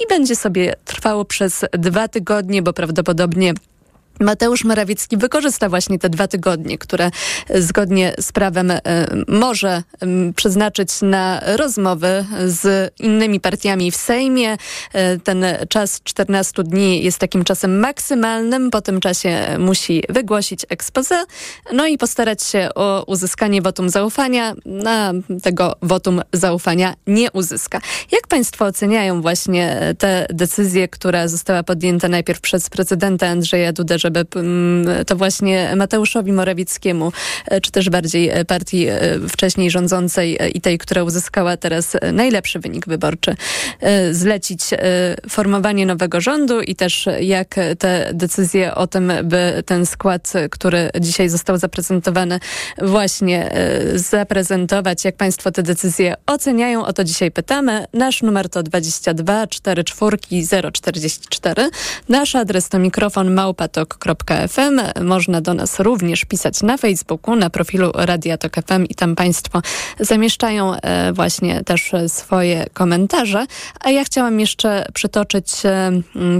i 0.03 0.07
będzie 0.09 0.35
sobie 0.35 0.73
trwało 0.85 1.25
przez 1.25 1.65
dwa 1.71 2.07
tygodnie, 2.07 2.61
bo 2.61 2.73
prawdopodobnie 2.73 3.06
prawdopodobnie 3.07 3.53
Mateusz 4.19 4.63
Morawiecki 4.63 5.17
wykorzysta 5.17 5.69
właśnie 5.69 5.99
te 5.99 6.09
dwa 6.09 6.27
tygodnie, 6.27 6.77
które 6.77 7.11
e, 7.49 7.61
zgodnie 7.61 8.13
z 8.19 8.31
prawem 8.31 8.71
e, 8.71 8.79
może 9.27 9.83
przeznaczyć 10.35 10.89
na 11.01 11.41
rozmowy 11.45 12.25
z 12.45 12.93
innymi 12.99 13.39
partiami 13.39 13.91
w 13.91 13.95
Sejmie. 13.95 14.57
E, 14.93 15.19
Ten 15.19 15.45
czas 15.69 16.01
14 16.03 16.63
dni 16.63 17.03
jest 17.03 17.19
takim 17.19 17.43
czasem 17.43 17.79
maksymalnym. 17.79 18.71
Po 18.71 18.81
tym 18.81 18.99
czasie 18.99 19.57
musi 19.59 20.03
wygłosić 20.09 20.65
expose, 20.69 21.25
no 21.73 21.87
i 21.87 21.97
postarać 21.97 22.43
się 22.43 22.69
o 22.75 23.03
uzyskanie 23.07 23.61
wotum 23.61 23.89
zaufania. 23.89 24.53
Na 24.65 25.13
tego 25.43 25.75
wotum 25.81 26.21
zaufania 26.33 26.93
nie 27.07 27.31
uzyska. 27.31 27.81
Jak 28.11 28.27
państwo 28.27 28.65
oceniają 28.65 29.21
właśnie 29.21 29.95
tę 29.97 30.25
decyzję, 30.29 30.87
która 30.87 31.27
została 31.27 31.63
podjęta 31.63 32.07
najpierw 32.07 32.41
przez 32.41 32.69
prezydenta 32.69 33.27
Andrzeja 33.27 33.73
Dudę, 33.73 33.99
żeby 34.07 34.25
mm, 34.35 35.05
to 35.05 35.15
właśnie 35.15 35.75
Mateuszowi 35.75 36.31
Morawieckiemu, 36.31 37.11
e, 37.45 37.61
czy 37.61 37.71
też 37.71 37.89
bardziej 37.89 38.29
e, 38.29 38.45
partii 38.45 38.87
e, 38.87 38.99
wcześniej 39.29 39.71
rządzącej 39.71 40.37
i 40.53 40.61
tej, 40.61 40.77
która 40.77 41.03
uzyskała 41.03 41.57
teraz 41.57 41.97
najlepszy 42.13 42.59
wynik 42.59 42.85
wyborczy, 42.85 43.35
zlecić 44.11 44.61
formowanie 45.29 45.85
nowego 45.85 46.21
rządu 46.21 46.61
i 46.61 46.75
też 46.75 47.05
jak 47.19 47.55
te 47.79 48.09
decyzje 48.13 48.75
o 48.75 48.87
tym, 48.87 49.11
by 49.23 49.63
ten 49.65 49.85
skład, 49.85 50.33
który 50.51 50.89
dzisiaj 50.99 51.29
został 51.29 51.57
zaprezentowany, 51.57 52.39
właśnie 52.81 53.51
zaprezentować. 53.95 55.05
Jak 55.05 55.15
Państwo 55.15 55.51
te 55.51 55.63
decyzje 55.63 56.15
oceniają? 56.27 56.85
O 56.85 56.93
to 56.93 57.03
dzisiaj 57.03 57.31
pytamy. 57.31 57.85
Nasz 57.93 58.21
numer 58.21 58.49
to 58.49 58.63
22 58.63 59.47
44 59.47 60.17
044. 60.71 61.69
Nasz 62.09 62.35
adres 62.35 62.69
to 62.69 62.79
mikrofon 62.79 63.33
małpatok 63.33 63.96
tok.fm. 63.97 64.81
Można 65.01 65.41
do 65.41 65.53
nas 65.53 65.79
również 65.79 66.25
pisać 66.25 66.61
na 66.61 66.77
Facebooku, 66.77 67.35
na 67.35 67.49
profilu 67.49 67.91
Radia 67.95 68.37
Tok 68.37 68.55
FM 68.55 68.85
i 68.85 68.95
tam 68.95 69.15
Państwo 69.15 69.61
zamieszczają 69.99 70.73
e, 70.75 71.13
właśnie 71.13 71.63
też 71.63 71.91
swoje 72.07 72.65
komentarze. 72.73 73.45
A 73.79 73.89
ja 73.89 74.03
chciałam 74.03 74.39
jeszcze 74.39 74.85
przytoczyć 74.93 75.65
e, 75.65 75.91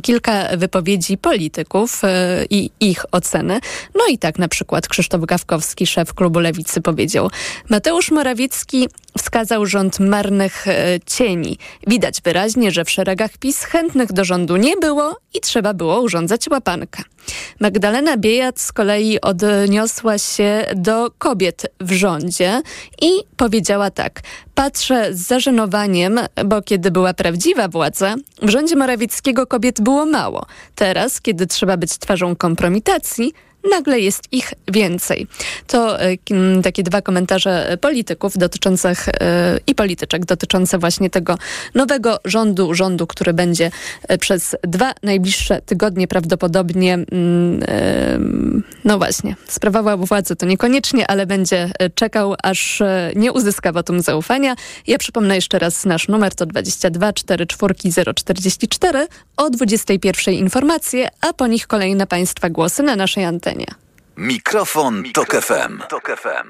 kilka 0.02 0.58
wypowiedzi 0.58 1.18
polityków 1.18 2.04
e, 2.04 2.46
i 2.50 2.72
ich 2.80 3.06
oceny. 3.12 3.60
No 3.96 4.02
i 4.10 4.18
tak 4.18 4.40
na 4.40 4.48
przykład 4.48 4.88
Krzysztof 4.88 5.22
Gawkowski, 5.22 5.88
szef 5.88 6.14
klubu 6.14 6.40
Lewicy 6.40 6.82
powiedział 6.82 7.30
Mateusz 7.70 8.12
Morawiecki 8.12 8.88
wskazał 9.18 9.66
rząd 9.66 10.00
marnych 10.00 10.66
cieni. 11.06 11.58
Widać 11.88 12.22
wyraźnie, 12.22 12.72
że 12.72 12.86
w 12.86 12.90
szeregach 12.90 13.38
PiS 13.38 13.64
chętnych 13.64 14.14
do 14.14 14.26
rządu 14.26 14.58
nie 14.58 14.78
było 14.78 15.18
i 15.34 15.40
trzeba 15.40 15.74
było 15.74 16.02
urządzać 16.02 16.50
łapankę. 16.50 17.04
Magdalena 17.60 18.18
Biejat 18.18 18.60
z 18.60 18.72
kolei 18.72 19.22
odniosła 19.22 20.18
się 20.18 20.66
do 20.76 21.12
kobiet 21.18 21.68
w 21.80 21.92
rządzie 21.92 22.62
i 23.02 23.10
powiedziała 23.38 23.92
tak. 23.92 24.22
Patrzę 24.56 25.14
z 25.14 25.28
zażenowaniem, 25.28 26.20
bo 26.46 26.62
kiedy 26.62 26.92
była 26.92 27.14
prawdziwa 27.14 27.68
władza, 27.68 28.16
w 28.42 28.50
rządzie 28.50 28.76
Morawieckiego 28.76 29.48
kobiet 29.48 29.82
było 29.82 30.06
mało. 30.06 30.46
Teraz, 30.76 31.22
kiedy 31.22 31.48
trzeba 31.48 31.78
być 31.78 31.98
twarzą 31.98 32.36
kompromitacji, 32.36 33.34
nagle 33.72 34.00
jest 34.00 34.24
ich 34.32 34.54
więcej. 34.68 35.28
To 35.68 36.02
e, 36.02 36.18
takie 36.64 36.84
dwa 36.84 37.02
komentarze 37.02 37.78
polityków 37.82 38.38
dotyczących 38.38 39.10
e, 39.10 39.60
i 39.68 39.76
polityczek 39.76 40.26
dotyczące 40.26 40.78
właśnie 40.78 41.10
tego 41.10 41.38
nowego 41.76 42.20
rządu, 42.26 42.74
rządu, 42.74 43.08
który 43.08 43.34
będzie 43.34 43.72
e, 44.08 44.18
przez 44.18 44.56
dwa 44.64 44.94
najbliższe 45.04 45.62
tygodnie 45.62 46.08
prawdopodobnie 46.08 46.94
mm, 46.94 47.64
e, 47.68 48.20
no 48.86 48.98
właśnie, 48.98 49.36
sprawował 49.48 49.98
władzę 49.98 50.36
to 50.36 50.46
niekoniecznie, 50.46 51.08
ale 51.08 51.26
będzie 51.26 51.72
e, 51.80 51.90
czekał, 51.90 52.36
aż 52.44 52.82
e, 52.82 53.12
nie 53.16 53.32
uzyska 53.32 53.72
wotum 53.72 54.02
zaufania. 54.02 54.56
Ja 54.88 54.98
przypomnę 54.98 55.36
jeszcze 55.36 55.60
raz 55.60 55.86
nasz 55.86 56.08
numer 56.08 56.36
to 56.36 56.46
22 56.46 57.14
44 57.14 57.76
044 58.16 59.08
o 59.38 59.50
21 59.50 60.34
informacje, 60.34 61.08
a 61.22 61.34
po 61.34 61.48
nich 61.48 61.68
kolejne 61.68 62.08
Państwa 62.08 62.50
głosy 62.50 62.84
na 62.84 62.96
naszej 62.96 63.26
antenie. 63.26 63.57
Mikrofon, 64.16 65.04
Tok 65.14 65.34
FM. 65.34 65.82
Tok 65.90 66.10
FM. 66.10 66.48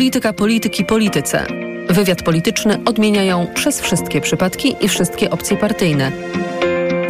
Polityka, 0.00 0.32
polityki, 0.32 0.84
polityce. 0.84 1.46
Wywiad 1.90 2.22
polityczny 2.22 2.84
odmieniają 2.84 3.46
przez 3.54 3.80
wszystkie 3.80 4.20
przypadki 4.20 4.76
i 4.80 4.88
wszystkie 4.88 5.30
opcje 5.30 5.56
partyjne. 5.56 6.12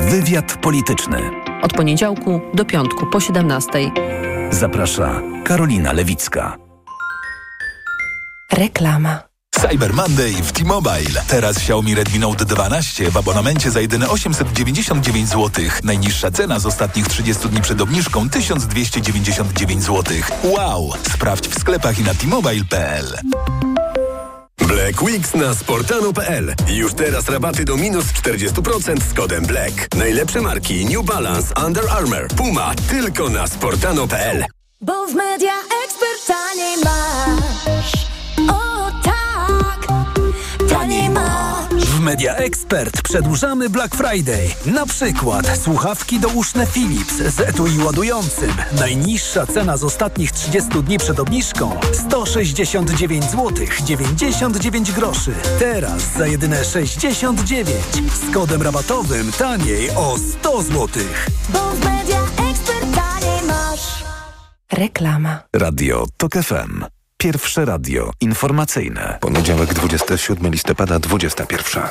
Wywiad 0.01 0.59
polityczny. 0.63 1.31
Od 1.63 1.73
poniedziałku 1.73 2.41
do 2.55 2.65
piątku 2.65 3.07
po 3.07 3.21
17. 3.21 3.71
Zaprasza 4.51 5.23
Karolina 5.45 5.93
Lewicka. 5.93 6.57
Reklama. 8.53 9.30
Cyber 9.63 9.95
Monday 9.95 10.33
w 10.33 10.53
T-Mobile. 10.53 11.23
Teraz 11.29 11.57
Xiaomi 11.57 11.95
Redmi 11.95 12.19
Note 12.19 12.45
12 12.45 13.11
w 13.11 13.17
abonamencie 13.17 13.71
za 13.71 13.81
jedyne 13.81 14.09
899 14.09 15.29
zł. 15.29 15.65
Najniższa 15.85 16.31
cena 16.31 16.59
z 16.59 16.67
ostatnich 16.67 17.09
30 17.09 17.49
dni 17.49 17.61
przed 17.61 17.81
obniżką 17.81 18.29
1299 18.29 19.83
zł. 19.83 20.17
Wow! 20.45 20.91
Sprawdź 21.13 21.49
w 21.49 21.61
sklepach 21.61 21.99
i 21.99 22.03
na 22.03 22.15
t-mobile.pl. 22.15 23.07
Black 24.59 25.03
Weeks 25.03 25.35
na 25.35 25.55
sportano.pl. 25.55 26.55
Już 26.69 26.95
teraz 26.95 27.29
rabaty 27.29 27.65
do 27.65 27.77
minus 27.77 28.07
40% 28.07 29.01
z 29.11 29.15
kodem 29.15 29.47
BLACK. 29.47 29.89
Najlepsze 29.97 30.41
marki 30.41 30.85
New 30.87 31.05
Balance, 31.05 31.55
Under 31.67 31.85
Armour, 31.91 32.29
Puma 32.37 32.75
tylko 32.91 33.29
na 33.29 33.47
sportano.pl. 33.47 34.45
Bo 34.81 35.07
w 35.07 35.15
media 35.15 35.53
ekspert 35.85 36.27
taniej 36.27 36.77
masz. 36.85 37.93
O 38.49 38.91
W 42.01 42.03
Media 42.03 42.37
Expert 42.37 43.03
przedłużamy 43.03 43.71
Black 43.71 43.95
Friday. 43.95 44.49
Na 44.67 44.87
przykład 44.87 45.59
słuchawki 45.59 46.21
douszne 46.21 46.67
Philips 46.67 47.15
z 47.17 47.41
etui 47.41 47.79
ładującym. 47.85 48.53
Najniższa 48.79 49.47
cena 49.47 49.77
z 49.77 49.85
ostatnich 49.85 50.33
30 50.33 50.71
dni 50.83 50.99
przed 50.99 51.21
obniżką 51.21 51.81
169 51.93 53.25
zł 53.25 53.67
99 53.85 54.93
groszy. 54.93 55.33
Teraz 55.59 56.03
za 56.19 56.27
jedyne 56.27 56.65
69 56.65 57.69
z 58.15 58.35
kodem 58.35 58.63
rabatowym 58.63 59.33
taniej 59.33 59.91
o 59.91 60.19
100 60.19 60.63
zł. 60.63 60.89
Bo 61.49 61.59
w 61.59 61.85
media 61.85 62.21
ekspert 62.51 62.95
taniej 62.95 63.43
masz. 63.47 64.05
Reklama. 64.73 65.43
Radio 65.53 66.07
Tok 66.17 66.33
FM. 66.33 67.00
Pierwsze 67.21 67.65
radio 67.65 68.11
informacyjne. 68.21 69.19
Poniedziałek 69.21 69.75
27 69.75 70.53
listopada 70.53 70.99
21. 70.99 71.83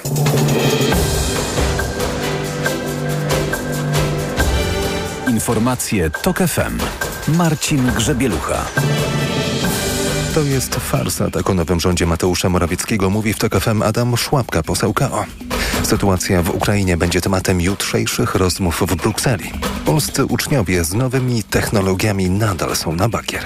Informacje 5.28 6.10
Tok 6.10 6.38
FM. 6.38 6.80
Marcin 7.28 7.92
Grzebielucha. 7.96 8.66
To 10.34 10.42
jest 10.42 10.76
farsa, 10.76 11.32
tak 11.32 11.50
o 11.50 11.54
nowym 11.54 11.80
rządzie 11.80 12.06
Mateusza 12.06 12.50
Morawieckiego 12.50 13.10
mówi 13.10 13.34
w 13.34 13.38
TOK 13.38 13.60
FM 13.60 13.82
Adam 13.82 14.18
Szłapka, 14.18 14.64
poseł 14.64 14.94
KO. 14.94 15.26
Sytuacja 15.84 16.44
w 16.44 16.56
Ukrainie 16.56 16.98
będzie 16.98 17.22
tematem 17.22 17.62
jutrzejszych 17.62 18.36
rozmów 18.36 18.82
w 18.88 18.96
Brukseli. 18.96 19.52
Polscy 19.86 20.26
uczniowie 20.26 20.84
z 20.84 20.94
nowymi 20.94 21.44
technologiami 21.44 22.30
nadal 22.30 22.76
są 22.76 22.96
na 22.96 23.10
bakier. 23.10 23.44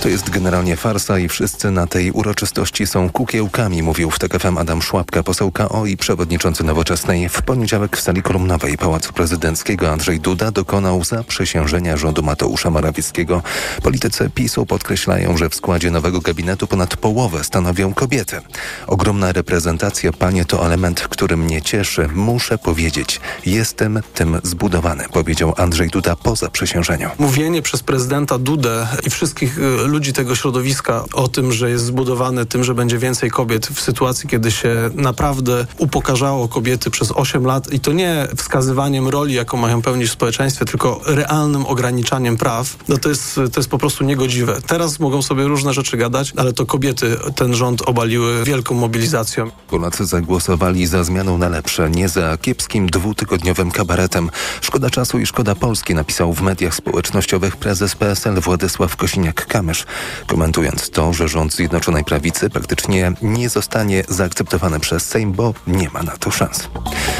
To 0.00 0.08
jest 0.08 0.30
generalnie 0.30 0.76
farsa 0.76 1.18
i 1.18 1.28
wszyscy 1.28 1.70
na 1.70 1.86
tej 1.86 2.10
uroczystości 2.10 2.86
są 2.86 3.10
kukiełkami, 3.10 3.82
mówił 3.82 4.10
w 4.10 4.18
TKFM 4.18 4.58
Adam 4.58 4.82
Szłapka, 4.82 5.22
poseł 5.22 5.50
KO 5.50 5.86
i 5.86 5.96
przewodniczący 5.96 6.64
Nowoczesnej. 6.64 7.28
W 7.28 7.42
poniedziałek 7.42 7.96
w 7.96 8.00
sali 8.00 8.22
kolumnowej 8.22 8.78
Pałacu 8.78 9.12
Prezydenckiego 9.12 9.92
Andrzej 9.92 10.20
Duda 10.20 10.50
dokonał 10.50 11.04
zaprzysiężenia 11.04 11.96
rządu 11.96 12.22
Mateusza 12.22 12.70
Morawieckiego. 12.70 13.42
Politycy 13.82 14.30
PiSu 14.34 14.66
podkreślają, 14.66 15.36
że 15.36 15.48
w 15.48 15.54
składzie 15.54 15.90
nowego 15.90 16.20
gabinetu 16.20 16.66
ponad 16.66 16.96
połowę 16.96 17.44
stanowią 17.44 17.94
kobiety. 17.94 18.40
Ogromna 18.86 19.32
reprezentacja, 19.32 20.12
panie, 20.12 20.44
to 20.44 20.66
element, 20.66 21.00
który 21.00 21.36
mnie 21.36 21.62
cieszy. 21.62 22.08
Muszę 22.14 22.58
powiedzieć, 22.58 23.20
jestem 23.46 24.00
tym 24.14 24.40
zbudowany, 24.42 25.04
powiedział 25.12 25.54
Andrzej 25.56 25.88
Duda 25.88 26.16
po 26.16 26.36
zaprzysiężeniu. 26.36 27.10
Mówienie 27.18 27.62
przez 27.62 27.82
prezydenta 27.82 28.38
Dudę 28.38 28.86
i 29.06 29.10
wszystkich 29.10 29.58
y, 29.58 29.89
ludzi 29.90 30.12
tego 30.12 30.34
środowiska 30.34 31.04
o 31.12 31.28
tym, 31.28 31.52
że 31.52 31.70
jest 31.70 31.84
zbudowany 31.84 32.46
tym, 32.46 32.64
że 32.64 32.74
będzie 32.74 32.98
więcej 32.98 33.30
kobiet 33.30 33.66
w 33.66 33.80
sytuacji, 33.80 34.28
kiedy 34.28 34.50
się 34.50 34.90
naprawdę 34.94 35.66
upokarzało 35.78 36.48
kobiety 36.48 36.90
przez 36.90 37.12
8 37.12 37.44
lat 37.44 37.72
i 37.72 37.80
to 37.80 37.92
nie 37.92 38.28
wskazywaniem 38.36 39.08
roli, 39.08 39.34
jaką 39.34 39.56
mają 39.56 39.82
pełnić 39.82 40.08
w 40.08 40.12
społeczeństwie, 40.12 40.64
tylko 40.64 41.00
realnym 41.06 41.66
ograniczaniem 41.66 42.36
praw, 42.36 42.76
no 42.88 42.98
to 42.98 43.08
jest, 43.08 43.34
to 43.34 43.60
jest 43.60 43.68
po 43.68 43.78
prostu 43.78 44.04
niegodziwe. 44.04 44.60
Teraz 44.66 45.00
mogą 45.00 45.22
sobie 45.22 45.44
różne 45.44 45.74
rzeczy 45.74 45.96
gadać, 45.96 46.32
ale 46.36 46.52
to 46.52 46.66
kobiety 46.66 47.16
ten 47.36 47.54
rząd 47.54 47.82
obaliły 47.82 48.44
wielką 48.44 48.74
mobilizacją. 48.74 49.50
Polacy 49.68 50.06
zagłosowali 50.06 50.86
za 50.86 51.04
zmianą 51.04 51.38
na 51.38 51.48
lepsze, 51.48 51.90
nie 51.90 52.08
za 52.08 52.38
kiepskim 52.38 52.86
dwutygodniowym 52.86 53.70
kabaretem. 53.70 54.30
Szkoda 54.60 54.90
czasu 54.90 55.18
i 55.18 55.26
szkoda 55.26 55.54
Polski, 55.54 55.94
napisał 55.94 56.32
w 56.32 56.42
mediach 56.42 56.74
społecznościowych 56.74 57.56
prezes 57.56 57.96
PSL 57.96 58.40
Władysław 58.40 58.96
Kosiniak-Kamysz. 58.96 59.79
Kowalewicz. 59.84 60.26
Komentując 60.26 60.90
to, 60.90 61.12
że 61.12 61.28
rząd 61.28 61.54
Zjednoczonej 61.54 62.04
Prawicy 62.04 62.50
praktycznie 62.50 63.12
nie 63.22 63.48
zostanie 63.48 64.04
zaakceptowany 64.08 64.80
przez 64.80 65.06
Sejm, 65.06 65.32
bo 65.32 65.54
nie 65.66 65.90
ma 65.90 66.02
na 66.02 66.16
to 66.16 66.30
szans. 66.30 66.68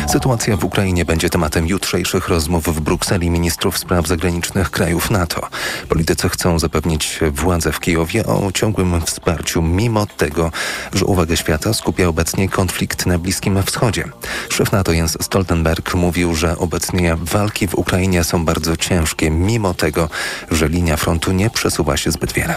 Sytuacja 0.08 0.56
w 0.56 0.64
Ukrainie 0.64 1.04
będzie 1.04 1.30
tematem 1.30 1.66
jutrzejszych 1.66 2.28
rozmów 2.28 2.64
w 2.64 2.80
Brukseli 2.80 3.30
ministrów 3.30 3.78
spraw 3.78 4.06
zagranicznych 4.06 4.70
krajów 4.70 5.10
NATO. 5.10 5.48
Politycy 5.88 6.28
chcą 6.28 6.58
zapewnić 6.58 7.20
władze 7.32 7.72
w 7.72 7.80
Kijowie 7.80 8.26
o 8.26 8.52
ciągłym 8.52 9.00
wsparciu, 9.00 9.62
mimo 9.62 10.06
tego, 10.06 10.50
że 10.92 11.04
uwagę 11.04 11.36
świata 11.36 11.74
skupia 11.74 12.08
obecnie 12.08 12.48
konflikt 12.48 13.06
na 13.06 13.18
Bliskim 13.18 13.62
Wschodzie. 13.62 14.04
Szef 14.48 14.72
NATO 14.72 14.92
Jens 14.92 15.18
Stoltenberg 15.20 15.94
mówił, 15.94 16.34
że 16.34 16.58
obecnie 16.58 17.16
walki 17.16 17.68
w 17.68 17.74
Ukrainie 17.74 18.24
są 18.24 18.44
bardzo 18.44 18.76
ciężkie, 18.76 19.30
mimo 19.30 19.74
tego, 19.74 20.08
że 20.50 20.68
linia 20.68 20.96
frontu 20.96 21.32
nie 21.32 21.50
przesuwa 21.50 21.96
się 21.96 22.10
zbyt 22.10 22.32
wiele. 22.32 22.49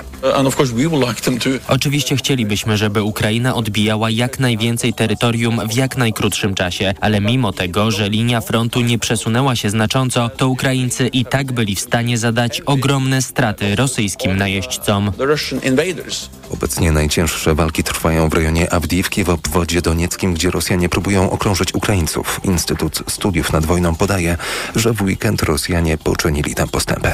Oczywiście 1.67 2.15
chcielibyśmy, 2.15 2.77
żeby 2.77 3.03
Ukraina 3.03 3.55
odbijała 3.55 4.09
jak 4.09 4.39
najwięcej 4.39 4.93
terytorium 4.93 5.67
w 5.67 5.73
jak 5.75 5.97
najkrótszym 5.97 6.55
czasie, 6.55 6.93
ale 7.01 7.21
mimo 7.21 7.53
tego, 7.53 7.91
że 7.91 8.09
linia 8.09 8.41
frontu 8.41 8.81
nie 8.81 8.99
przesunęła 8.99 9.55
się 9.55 9.69
znacząco, 9.69 10.29
to 10.37 10.49
Ukraińcy 10.49 11.07
i 11.07 11.25
tak 11.25 11.51
byli 11.51 11.75
w 11.75 11.79
stanie 11.79 12.17
zadać 12.17 12.61
ogromne 12.61 13.21
straty 13.21 13.75
rosyjskim 13.75 14.37
najeźdźcom. 14.37 15.11
Obecnie 16.53 16.91
najcięższe 16.91 17.55
walki 17.55 17.83
trwają 17.83 18.29
w 18.29 18.33
rejonie 18.33 18.73
Awdiwki 18.73 19.23
w 19.23 19.29
obwodzie 19.29 19.81
donieckim, 19.81 20.33
gdzie 20.33 20.51
Rosjanie 20.51 20.89
próbują 20.89 21.31
okrążyć 21.31 21.73
Ukraińców. 21.73 22.39
Instytut 22.43 23.03
Studiów 23.07 23.53
nad 23.53 23.65
Wojną 23.65 23.95
podaje, 23.95 24.37
że 24.75 24.93
w 24.93 25.01
weekend 25.01 25.43
Rosjanie 25.43 25.97
poczynili 25.97 26.55
tam 26.55 26.69
postępy. 26.69 27.11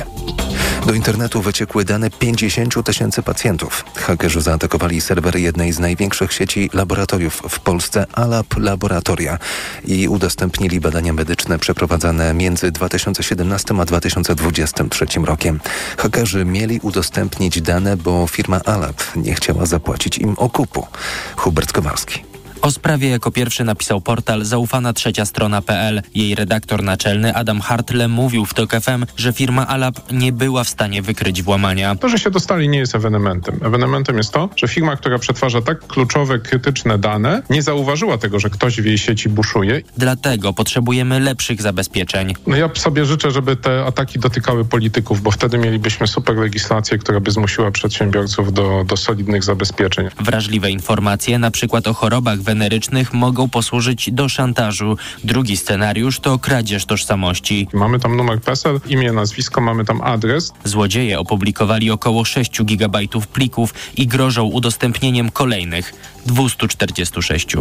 Do 0.87 0.93
internetu 0.93 1.41
wyciekły 1.41 1.85
dane 1.85 2.09
50 2.09 2.85
tysięcy 2.85 3.23
pacjentów. 3.23 3.85
Hakerzy 3.95 4.41
zaatakowali 4.41 5.01
serwery 5.01 5.41
jednej 5.41 5.71
z 5.71 5.79
największych 5.79 6.33
sieci 6.33 6.69
laboratoriów 6.73 7.41
w 7.49 7.59
Polsce, 7.59 8.05
Alab 8.13 8.57
Laboratoria 8.57 9.37
i 9.85 10.07
udostępnili 10.07 10.79
badania 10.79 11.13
medyczne 11.13 11.59
przeprowadzane 11.59 12.33
między 12.33 12.71
2017 12.71 13.75
a 13.81 13.85
2023 13.85 15.05
rokiem. 15.23 15.59
Hakerzy 15.97 16.45
mieli 16.45 16.79
udostępnić 16.79 17.61
dane, 17.61 17.97
bo 17.97 18.27
firma 18.27 18.61
Alab 18.65 19.01
nie 19.15 19.28
chciała 19.33 19.65
zapłacić 19.65 20.17
im 20.17 20.35
okupu. 20.37 20.87
Hubert 21.35 21.71
Kowalski. 21.71 22.28
O 22.61 22.71
sprawie 22.71 23.09
jako 23.09 23.31
pierwszy 23.31 23.63
napisał 23.63 24.01
portal 24.01 24.45
zaufana 24.45 24.93
trzecia 24.93 25.25
strona.pl. 25.25 26.01
Jej 26.15 26.35
redaktor 26.35 26.83
naczelny 26.83 27.35
Adam 27.35 27.61
Hartle 27.61 28.07
mówił 28.07 28.45
w 28.45 28.53
TOK 28.53 28.71
FM, 28.71 29.05
że 29.17 29.33
firma 29.33 29.67
Alab 29.67 30.11
nie 30.11 30.31
była 30.31 30.63
w 30.63 30.69
stanie 30.69 31.01
wykryć 31.01 31.43
włamania. 31.43 31.95
To, 31.95 32.09
że 32.09 32.19
się 32.19 32.31
dostali 32.31 32.69
nie 32.69 32.79
jest 32.79 32.95
ewenementem. 32.95 33.59
Ewenementem 33.63 34.17
jest 34.17 34.33
to, 34.33 34.49
że 34.55 34.67
firma, 34.67 34.95
która 34.95 35.19
przetwarza 35.19 35.61
tak 35.61 35.87
kluczowe, 35.87 36.39
krytyczne 36.39 36.97
dane, 36.97 37.41
nie 37.49 37.61
zauważyła 37.61 38.17
tego, 38.17 38.39
że 38.39 38.49
ktoś 38.49 38.81
w 38.81 38.85
jej 38.85 38.97
sieci 38.97 39.29
buszuje. 39.29 39.81
Dlatego 39.97 40.53
potrzebujemy 40.53 41.19
lepszych 41.19 41.61
zabezpieczeń. 41.61 42.33
No 42.47 42.55
ja 42.55 42.69
sobie 42.75 43.05
życzę, 43.05 43.31
żeby 43.31 43.55
te 43.55 43.85
ataki 43.85 44.19
dotykały 44.19 44.65
polityków, 44.65 45.21
bo 45.21 45.31
wtedy 45.31 45.57
mielibyśmy 45.57 46.07
super 46.07 46.35
legislację, 46.35 46.97
która 46.97 47.19
by 47.19 47.31
zmusiła 47.31 47.71
przedsiębiorców 47.71 48.53
do, 48.53 48.83
do 48.87 48.97
solidnych 48.97 49.43
zabezpieczeń. 49.43 50.07
Wrażliwe 50.19 50.71
informacje, 50.71 51.39
na 51.39 51.51
przykład 51.51 51.87
o 51.87 51.93
chorobach 51.93 52.41
wenerycznych 52.49 53.13
mogą 53.13 53.49
posłużyć 53.49 54.11
do 54.11 54.29
szantażu. 54.29 54.97
Drugi 55.23 55.57
scenariusz 55.57 56.19
to 56.19 56.39
kradzież 56.39 56.85
tożsamości. 56.85 57.67
Mamy 57.73 57.99
tam 57.99 58.17
numer 58.17 58.41
PESEL, 58.41 58.79
imię, 58.87 59.11
nazwisko, 59.11 59.61
mamy 59.61 59.85
tam 59.85 60.01
adres. 60.01 60.53
Złodzieje 60.63 61.19
opublikowali 61.19 61.91
około 61.91 62.25
6 62.25 62.63
gigabajtów 62.63 63.27
plików 63.27 63.73
i 63.97 64.07
grożą 64.07 64.43
udostępnieniem 64.43 65.31
kolejnych 65.31 65.93
246. 66.25 67.55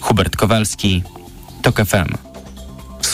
Hubert 0.00 0.36
Kowalski, 0.36 1.02
TOK 1.62 1.76
FM. 1.76 2.33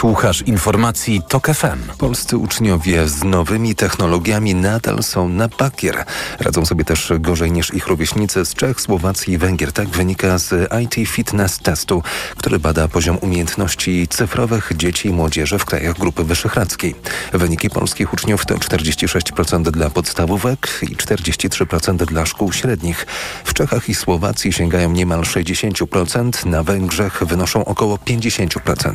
Słuchasz 0.00 0.42
informacji 0.42 1.22
TOK 1.28 1.46
FM. 1.46 1.96
Polscy 1.98 2.36
uczniowie 2.36 3.08
z 3.08 3.24
nowymi 3.24 3.74
technologiami 3.74 4.54
nadal 4.54 5.02
są 5.02 5.28
na 5.28 5.48
bakier. 5.48 6.04
Radzą 6.38 6.66
sobie 6.66 6.84
też 6.84 7.12
gorzej 7.18 7.52
niż 7.52 7.74
ich 7.74 7.86
rówieśnicy 7.86 8.44
z 8.44 8.54
Czech, 8.54 8.80
Słowacji 8.80 9.34
i 9.34 9.38
Węgier. 9.38 9.72
Tak 9.72 9.88
wynika 9.88 10.38
z 10.38 10.72
IT 10.82 11.08
Fitness 11.08 11.58
Testu, 11.58 12.02
który 12.36 12.58
bada 12.58 12.88
poziom 12.88 13.18
umiejętności 13.20 14.08
cyfrowych 14.08 14.72
dzieci 14.76 15.08
i 15.08 15.12
młodzieży 15.12 15.58
w 15.58 15.64
krajach 15.64 15.98
Grupy 15.98 16.24
Wyszehradzkiej. 16.24 16.94
Wyniki 17.32 17.70
polskich 17.70 18.12
uczniów 18.12 18.46
to 18.46 18.54
46% 18.54 19.62
dla 19.62 19.90
podstawówek 19.90 20.80
i 20.82 20.96
43% 20.96 21.96
dla 21.96 22.26
szkół 22.26 22.52
średnich. 22.52 23.06
W 23.44 23.54
Czechach 23.54 23.88
i 23.88 23.94
Słowacji 23.94 24.52
sięgają 24.52 24.92
niemal 24.92 25.20
60%, 25.20 26.46
na 26.46 26.62
Węgrzech 26.62 27.22
wynoszą 27.24 27.64
około 27.64 27.96
50%. 27.96 28.94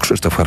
Krzysztof 0.00 0.37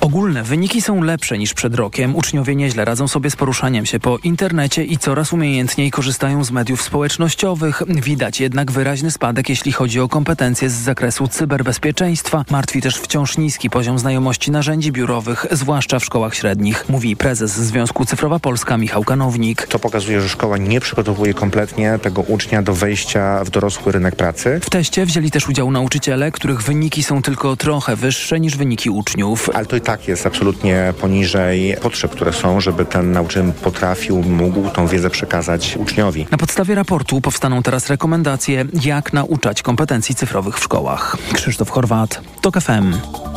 Ogólne 0.00 0.42
wyniki 0.42 0.82
są 0.82 1.02
lepsze 1.02 1.38
niż 1.38 1.54
przed 1.54 1.74
rokiem. 1.74 2.16
Uczniowie 2.16 2.56
nieźle 2.56 2.84
radzą 2.84 3.08
sobie 3.08 3.30
z 3.30 3.36
poruszaniem 3.36 3.86
się 3.86 4.00
po 4.00 4.18
internecie 4.18 4.84
i 4.84 4.98
coraz 4.98 5.32
umiejętniej 5.32 5.90
korzystają 5.90 6.44
z 6.44 6.50
mediów 6.50 6.82
społecznościowych. 6.82 7.82
Widać 7.88 8.40
jednak 8.40 8.72
wyraźny 8.72 9.10
spadek, 9.10 9.48
jeśli 9.48 9.72
chodzi 9.72 10.00
o 10.00 10.08
kompetencje 10.08 10.70
z 10.70 10.72
zakresu 10.72 11.28
cyberbezpieczeństwa. 11.28 12.44
Martwi 12.50 12.82
też 12.82 12.96
wciąż 12.96 13.38
niski 13.38 13.70
poziom 13.70 13.98
znajomości 13.98 14.50
narzędzi 14.50 14.92
biurowych, 14.92 15.46
zwłaszcza 15.50 15.98
w 15.98 16.04
szkołach 16.04 16.34
średnich, 16.34 16.88
mówi 16.88 17.16
prezes 17.16 17.52
Związku 17.52 18.04
Cyfrowa 18.04 18.38
Polska 18.38 18.76
Michał 18.76 19.04
Kanownik. 19.04 19.66
To 19.66 19.78
pokazuje, 19.78 20.20
że 20.20 20.28
szkoła 20.28 20.58
nie 20.58 20.80
przygotowuje 20.80 21.34
kompletnie 21.34 21.98
tego 22.02 22.22
ucznia 22.22 22.62
do 22.62 22.74
wejścia 22.74 23.44
w 23.44 23.50
dorosły 23.50 23.92
rynek 23.92 24.16
pracy. 24.16 24.60
W 24.62 24.70
teście 24.70 25.06
wzięli 25.06 25.30
też 25.30 25.48
udział 25.48 25.70
nauczyciele, 25.70 26.32
których 26.32 26.62
wyniki 26.62 27.02
są 27.02 27.22
tylko 27.22 27.56
trochę 27.56 27.96
wyższe 27.96 28.40
niż 28.40 28.56
wyniki 28.56 28.90
uczniów. 28.90 29.37
Ale 29.54 29.66
to 29.66 29.76
i 29.76 29.80
tak 29.80 30.08
jest 30.08 30.26
absolutnie 30.26 30.94
poniżej 31.00 31.76
potrzeb, 31.82 32.12
które 32.12 32.32
są, 32.32 32.60
żeby 32.60 32.84
ten 32.84 33.12
nauczyciel 33.12 33.52
potrafił, 33.52 34.22
mógł 34.22 34.70
tą 34.70 34.86
wiedzę 34.86 35.10
przekazać 35.10 35.76
uczniowi. 35.76 36.26
Na 36.30 36.38
podstawie 36.38 36.74
raportu 36.74 37.20
powstaną 37.20 37.62
teraz 37.62 37.86
rekomendacje, 37.86 38.64
jak 38.82 39.12
nauczać 39.12 39.62
kompetencji 39.62 40.14
cyfrowych 40.14 40.58
w 40.58 40.64
szkołach. 40.64 41.16
Krzysztof 41.32 41.70
Chorwat, 41.70 42.20
TOK 42.40 42.60
FM. 42.60 42.94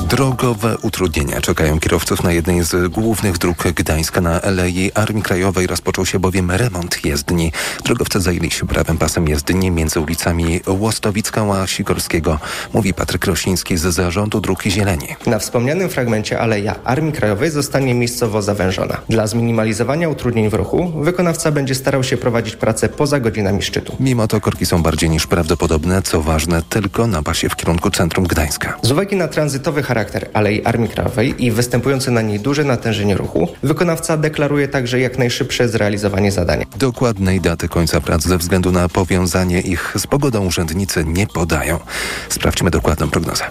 Drogowe 0.09 0.77
utrudnienia 0.77 1.41
czekają 1.41 1.79
kierowców 1.79 2.23
na 2.23 2.31
jednej 2.31 2.63
z 2.63 2.91
głównych 2.91 3.37
dróg 3.37 3.63
Gdańska. 3.75 4.21
Na 4.21 4.41
Alei 4.41 4.91
Armii 4.93 5.23
Krajowej 5.23 5.67
rozpoczął 5.67 6.05
się 6.05 6.19
bowiem 6.19 6.51
remont 6.51 7.05
jezdni. 7.05 7.51
Drogowcy 7.85 8.21
zajęli 8.21 8.51
się 8.51 8.67
prawym 8.67 8.97
pasem 8.97 9.27
jezdni 9.27 9.71
między 9.71 9.99
ulicami 9.99 10.61
Łostowicka 10.67 11.41
a 11.41 11.67
Sikorskiego, 11.67 12.39
mówi 12.73 12.93
Patryk 12.93 13.25
Rosiński 13.25 13.77
z 13.77 13.81
Zarządu 13.81 14.41
Dróg 14.41 14.63
Zieleni. 14.63 15.07
Na 15.25 15.39
wspomnianym 15.39 15.89
fragmencie 15.91 16.39
Aleja 16.39 16.83
Armii 16.83 17.13
Krajowej 17.13 17.49
zostanie 17.51 17.93
miejscowo 17.93 18.41
zawężona. 18.41 18.97
Dla 19.09 19.27
zminimalizowania 19.27 20.09
utrudnień 20.09 20.49
w 20.49 20.53
ruchu 20.53 20.91
wykonawca 20.95 21.51
będzie 21.51 21.75
starał 21.75 22.03
się 22.03 22.17
prowadzić 22.17 22.55
pracę 22.55 22.89
poza 22.89 23.19
godzinami 23.19 23.61
szczytu. 23.61 23.95
Mimo 23.99 24.27
to 24.27 24.41
korki 24.41 24.65
są 24.65 24.83
bardziej 24.83 25.09
niż 25.09 25.27
prawdopodobne, 25.27 26.01
co 26.01 26.21
ważne 26.21 26.61
tylko 26.69 27.07
na 27.07 27.23
pasie 27.23 27.49
w 27.49 27.55
kierunku 27.55 27.91
centrum 27.91 28.27
Gdańska. 28.27 28.77
Z 28.81 28.91
uwagi 28.91 29.15
na 29.15 29.27
tranzytowy 29.27 29.83
charakter 29.83 30.29
Alei 30.33 30.63
Armii 30.63 30.89
Krajowej 30.89 31.45
i 31.45 31.51
występujące 31.51 32.11
na 32.11 32.21
niej 32.21 32.39
duże 32.39 32.63
natężenie 32.63 33.17
ruchu, 33.17 33.47
wykonawca 33.63 34.17
deklaruje 34.17 34.67
także 34.67 34.99
jak 34.99 35.17
najszybsze 35.17 35.69
zrealizowanie 35.69 36.31
zadania. 36.31 36.65
Dokładnej 36.77 37.41
daty 37.41 37.69
końca 37.69 38.01
prac 38.01 38.23
ze 38.23 38.37
względu 38.37 38.71
na 38.71 38.89
powiązanie 38.89 39.61
ich 39.61 39.93
z 39.97 40.07
pogodą 40.07 40.45
urzędnicy 40.45 41.05
nie 41.05 41.27
podają. 41.27 41.79
Sprawdźmy 42.29 42.71
dokładną 42.71 43.09
prognozę. 43.09 43.43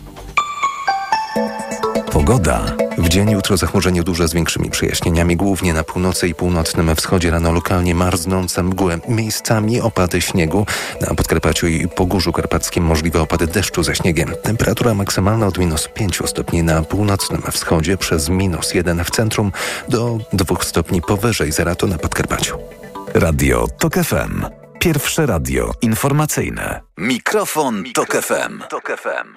Pogoda. 2.12 2.76
W 2.98 3.08
dzień 3.08 3.30
jutro 3.30 3.56
zachmurzenie 3.56 4.02
duże 4.02 4.28
z 4.28 4.34
większymi 4.34 4.70
przejaśnieniami, 4.70 5.36
głównie 5.36 5.74
na 5.74 5.84
północy 5.84 6.28
i 6.28 6.34
północnym 6.34 6.96
wschodzie 6.96 7.30
rano 7.30 7.52
lokalnie 7.52 7.94
marznące 7.94 8.62
mgły, 8.62 9.00
miejscami 9.08 9.80
opady 9.80 10.20
śniegu, 10.20 10.66
na 11.00 11.14
Podkarpaciu 11.14 11.66
i 11.66 11.88
Pogórzu 11.88 12.32
Karpackim 12.32 12.84
możliwe 12.84 13.20
opady 13.20 13.46
deszczu 13.46 13.82
ze 13.82 13.94
śniegiem. 13.94 14.34
Temperatura 14.42 14.94
maksymalna 14.94 15.46
od 15.46 15.58
minus 15.58 15.88
5 15.88 16.22
stopni 16.26 16.62
na 16.62 16.82
północnym 16.82 17.42
wschodzie 17.52 17.96
przez 17.96 18.28
minus 18.28 18.74
1 18.74 19.04
w 19.04 19.10
centrum 19.10 19.52
do 19.88 20.18
2 20.32 20.62
stopni 20.62 21.02
powyżej 21.02 21.52
zera 21.52 21.74
to 21.74 21.86
na 21.86 21.98
Podkarpaciu. 21.98 22.58
Radio 23.14 23.66
TOK 23.78 23.94
FM. 23.94 24.44
Pierwsze 24.78 25.26
radio 25.26 25.72
informacyjne. 25.82 26.80
Mikrofon, 26.98 27.84
Tok 27.94 28.12
FM. 28.12 28.62
Tok 28.70 28.92
FM. 28.96 29.36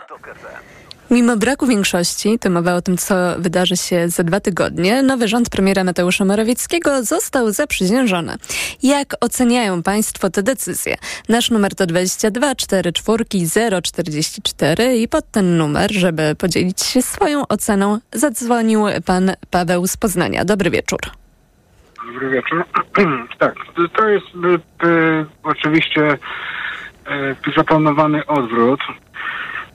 Mimo 1.13 1.37
braku 1.37 1.67
większości, 1.67 2.39
to 2.39 2.49
mowa 2.49 2.75
o 2.75 2.81
tym, 2.81 2.97
co 2.97 3.15
wydarzy 3.37 3.77
się 3.77 4.09
za 4.09 4.23
dwa 4.23 4.39
tygodnie, 4.39 5.03
nowy 5.03 5.27
rząd 5.27 5.49
premiera 5.49 5.83
Mateusza 5.83 6.25
Morawieckiego 6.25 7.03
został 7.03 7.51
zaprzysiężony. 7.51 8.35
Jak 8.83 9.13
oceniają 9.21 9.83
Państwo 9.83 10.29
te 10.29 10.43
decyzje? 10.43 10.95
Nasz 11.29 11.51
numer 11.51 11.75
to 11.75 11.85
22 11.85 12.55
44 12.55 13.25
044 13.83 14.97
i 14.97 15.07
pod 15.07 15.31
ten 15.31 15.57
numer, 15.57 15.91
żeby 15.93 16.35
podzielić 16.35 16.81
się 16.81 17.01
swoją 17.01 17.47
oceną, 17.47 17.99
zadzwonił 18.13 18.85
pan 19.05 19.31
Paweł 19.51 19.87
z 19.87 19.97
Poznania. 19.97 20.45
Dobry 20.45 20.69
wieczór. 20.69 20.99
Dobry 22.13 22.29
wieczór. 22.29 22.65
tak, 23.39 23.55
to- 23.75 23.87
to 23.87 24.07
jest 24.09 24.25
y, 24.27 24.87
y, 24.87 25.25
oczywiście 25.43 26.13
y, 26.13 27.53
zaplanowany 27.57 28.25
odwrót. 28.25 28.79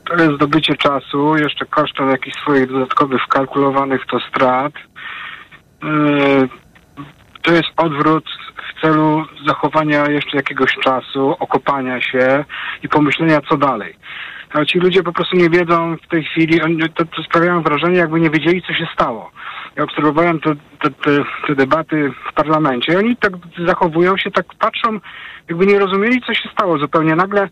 To 0.09 0.15
jest 0.15 0.35
zdobycie 0.35 0.77
czasu, 0.77 1.37
jeszcze 1.37 1.67
kosztem 1.67 2.11
jakichś 2.11 2.37
swoich 2.37 2.67
dodatkowych 2.73 3.23
wkalkulowanych 3.23 4.07
to 4.07 4.21
strat. 4.21 4.73
Y, 5.85 6.49
to 7.43 7.53
jest 7.53 7.69
odwrót 7.77 8.25
w 8.57 8.81
celu 8.81 9.25
zachowania 9.47 10.11
jeszcze 10.11 10.37
jakiegoś 10.37 10.75
czasu, 10.75 11.37
okopania 11.39 12.01
się 12.01 12.45
i 12.83 12.89
pomyślenia, 12.89 13.41
co 13.49 13.57
dalej. 13.57 13.97
Ale 14.53 14.67
ci 14.67 14.79
ludzie 14.79 15.03
po 15.03 15.13
prostu 15.13 15.37
nie 15.37 15.51
wiedzą 15.51 15.97
w 15.97 16.09
tej 16.09 16.25
chwili, 16.25 16.61
to, 16.95 17.05
to 17.05 17.23
sprawiają 17.23 17.63
wrażenie, 17.63 17.99
jakby 17.99 18.21
nie 18.21 18.31
wiedzieli, 18.31 18.63
co 18.63 18.75
się 18.75 18.87
stało. 18.95 19.31
Ja 19.77 19.85
obserwowałem 19.85 20.41
te, 20.41 20.55
te, 20.55 20.91
te, 20.91 21.25
te 21.47 21.55
debaty 21.55 22.13
w 22.31 22.33
parlamencie 22.33 22.99
oni 22.99 23.17
tak 23.17 23.33
zachowują 23.67 24.17
się, 24.17 24.31
tak 24.31 24.47
patrzą, 24.59 25.01
jakby 25.49 25.67
nie 25.67 25.79
rozumieli, 25.79 26.23
co 26.27 26.35
się 26.35 26.49
stało. 26.49 26.79
Zupełnie 26.79 27.17
nagle 27.17 27.49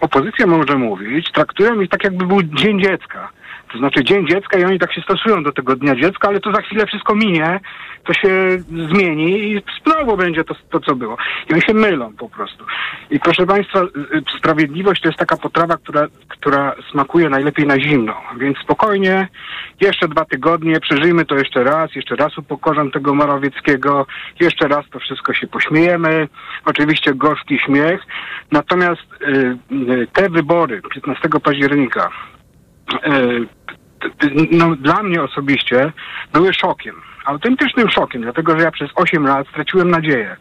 opozycja 0.00 0.46
może 0.46 0.78
mówić, 0.78 1.32
traktują 1.32 1.80
ich 1.80 1.90
tak, 1.90 2.04
jakby 2.04 2.26
był 2.26 2.42
Dzień 2.42 2.82
Dziecka. 2.82 3.30
To 3.72 3.78
znaczy 3.78 4.04
Dzień 4.04 4.28
Dziecka 4.28 4.58
i 4.58 4.64
oni 4.64 4.78
tak 4.78 4.92
się 4.92 5.00
stosują 5.00 5.42
do 5.42 5.52
tego 5.52 5.76
Dnia 5.76 5.96
Dziecka, 5.96 6.28
ale 6.28 6.40
to 6.40 6.52
za 6.52 6.62
chwilę 6.62 6.86
wszystko 6.86 7.14
minie, 7.14 7.60
to 8.04 8.12
się 8.12 8.58
zmieni 8.68 9.38
i 9.38 9.62
znowu 9.84 10.16
będzie 10.16 10.44
to, 10.44 10.54
to 10.70 10.80
co 10.80 10.94
było. 10.94 11.16
I 11.50 11.52
oni 11.52 11.62
się 11.62 11.74
mylą 11.74 12.12
po 12.12 12.28
prostu. 12.28 12.64
I 13.10 13.20
proszę 13.20 13.46
Państwa, 13.46 13.82
y, 13.82 13.86
y, 13.86 14.38
sprawiedliwość 14.38 15.02
to 15.02 15.08
jest 15.08 15.18
taka 15.18 15.36
potrawa, 15.36 15.76
która, 15.76 16.06
która 16.28 16.74
smakuje 16.90 17.28
najlepiej 17.28 17.66
na 17.66 17.80
zimno. 17.80 18.14
Więc 18.36 18.58
spokojnie, 18.58 19.28
jeszcze 19.80 20.08
dwa 20.08 20.24
tygodnie, 20.24 20.80
przeżyjmy 20.80 21.24
to 21.24 21.34
jeszcze 21.34 21.64
raz, 21.64 21.94
jeszcze 21.94 22.16
raz 22.16 22.38
upokorzę 22.38 22.90
tego 22.90 23.14
Morawieckiego, 23.14 24.06
jeszcze 24.40 24.68
raz 24.68 24.84
to 24.90 24.98
wszystko 24.98 25.34
się 25.34 25.46
pośmiejemy. 25.46 26.28
Oczywiście 26.64 27.14
gorzki 27.14 27.58
śmiech. 27.58 28.00
Natomiast 28.52 29.02
y, 29.22 29.58
y, 29.72 30.06
te 30.12 30.28
wybory 30.30 30.82
15 30.94 31.28
października 31.42 32.10
no, 34.50 34.76
dla 34.76 35.02
mnie 35.02 35.22
osobiście 35.22 35.92
były 36.32 36.54
szokiem. 36.54 36.94
Autentycznym 37.24 37.90
szokiem, 37.90 38.22
dlatego 38.22 38.58
że 38.58 38.64
ja 38.64 38.70
przez 38.70 38.90
8 38.94 39.26
lat 39.26 39.48
straciłem 39.48 39.90
nadzieję. 39.90 40.36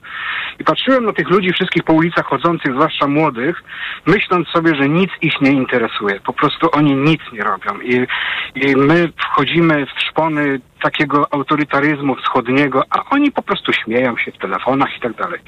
I 0.60 0.64
patrzyłem 0.64 1.06
na 1.06 1.14
tych 1.14 1.30
ludzi 1.30 1.54
wszystkich 1.54 1.84
po 1.84 1.94
ulicach 1.94 2.26
chodzących, 2.26 2.74
zwłaszcza 2.74 3.08
młodych, 3.08 3.64
myśląc 4.06 4.48
sobie, 4.48 4.76
że 4.76 4.90
nic 4.90 5.12
ich 5.22 5.42
nie 5.42 5.52
interesuje. 5.52 6.20
Po 6.20 6.34
prostu 6.34 6.70
oni 6.72 6.96
nic 6.96 7.22
nie 7.34 7.44
robią. 7.44 7.82
I, 7.82 8.08
i 8.56 8.76
my 8.76 9.10
wchodzimy 9.18 9.86
w 9.86 10.02
szpony 10.10 10.60
takiego 10.82 11.34
autorytaryzmu 11.34 12.16
wschodniego, 12.16 12.84
a 12.90 13.10
oni 13.10 13.32
po 13.32 13.42
prostu 13.42 13.74
śmieją 13.74 14.18
się 14.18 14.32
w 14.32 14.38
telefonach 14.38 14.98
i 14.98 15.00
tak 15.00 15.14
dalej. 15.14 15.40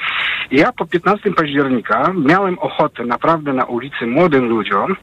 Ja 0.51 0.71
po 0.71 0.85
15 0.85 1.31
października 1.31 2.13
miałem 2.25 2.59
ochotę 2.59 3.05
naprawdę 3.05 3.53
na 3.53 3.65
ulicy 3.65 4.07
młodym 4.07 4.49
ludziom 4.49 4.91
e, 4.91 4.95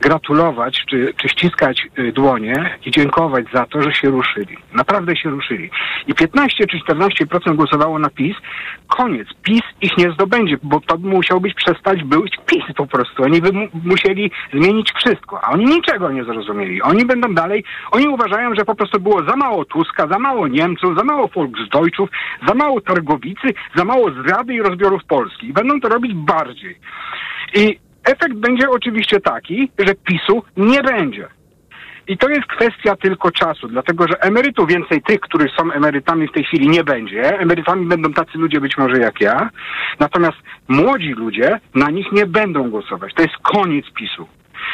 gratulować, 0.00 0.84
czy, 0.90 1.14
czy 1.16 1.28
ściskać 1.28 1.86
e, 1.96 2.12
dłonie 2.12 2.78
i 2.86 2.90
dziękować 2.90 3.44
za 3.54 3.66
to, 3.66 3.82
że 3.82 3.92
się 3.92 4.10
ruszyli. 4.10 4.56
Naprawdę 4.72 5.16
się 5.16 5.30
ruszyli. 5.30 5.70
I 6.06 6.14
15 6.14 6.66
czy 6.66 6.78
14% 6.78 7.56
głosowało 7.56 7.98
na 7.98 8.10
PiS. 8.10 8.36
Koniec. 8.88 9.28
PiS 9.42 9.62
ich 9.80 9.96
nie 9.98 10.12
zdobędzie, 10.12 10.56
bo 10.62 10.80
to 10.80 10.98
musiał 10.98 11.40
być 11.40 11.54
przestać 11.54 12.04
być 12.04 12.36
PiS 12.46 12.64
po 12.76 12.86
prostu. 12.86 13.22
Oni 13.22 13.40
by 13.40 13.52
mu, 13.52 13.68
musieli 13.84 14.30
zmienić 14.52 14.92
wszystko, 14.92 15.44
a 15.44 15.50
oni 15.50 15.64
niczego 15.64 16.10
nie 16.10 16.24
zrozumieli. 16.24 16.82
Oni 16.82 17.04
będą 17.04 17.34
dalej, 17.34 17.64
oni 17.90 18.08
uważają, 18.08 18.54
że 18.54 18.64
po 18.64 18.74
prostu 18.74 19.00
było 19.00 19.24
za 19.24 19.36
mało 19.36 19.64
Tuska, 19.64 20.06
za 20.06 20.18
mało 20.18 20.48
Niemców, 20.48 20.96
za 20.96 21.04
mało 21.04 21.28
Volksdeutschów, 21.28 22.10
za 22.48 22.54
mało 22.54 22.80
Targowicy, 22.80 23.48
za 23.76 23.84
mało 23.84 24.10
zdrady 24.10 24.54
i 24.54 24.62
rozbiorów 24.62 25.04
Polski. 25.04 25.48
I 25.48 25.52
będą 25.52 25.80
to 25.80 25.88
robić 25.88 26.14
bardziej. 26.14 26.78
I 27.54 27.78
efekt 28.10 28.34
będzie 28.34 28.70
oczywiście 28.70 29.20
taki, 29.20 29.70
że 29.78 29.94
PiSu 29.94 30.42
nie 30.56 30.82
będzie. 30.82 31.28
I 32.08 32.18
to 32.18 32.28
jest 32.28 32.46
kwestia 32.46 32.96
tylko 32.96 33.30
czasu, 33.30 33.68
dlatego 33.68 34.08
że 34.08 34.20
emerytów 34.20 34.68
więcej 34.68 35.02
tych, 35.02 35.20
którzy 35.20 35.48
są 35.58 35.72
emerytami 35.72 36.28
w 36.28 36.32
tej 36.32 36.44
chwili 36.44 36.68
nie 36.68 36.84
będzie. 36.84 37.38
Emerytami 37.38 37.86
będą 37.86 38.12
tacy 38.12 38.38
ludzie 38.38 38.60
być 38.60 38.78
może 38.78 38.98
jak 38.98 39.20
ja. 39.20 39.50
Natomiast 39.98 40.36
młodzi 40.68 41.12
ludzie 41.12 41.60
na 41.74 41.90
nich 41.90 42.12
nie 42.12 42.26
będą 42.26 42.70
głosować. 42.70 43.14
To 43.14 43.22
jest 43.22 43.34
koniec 43.42 43.86
PiSu. 43.94 44.26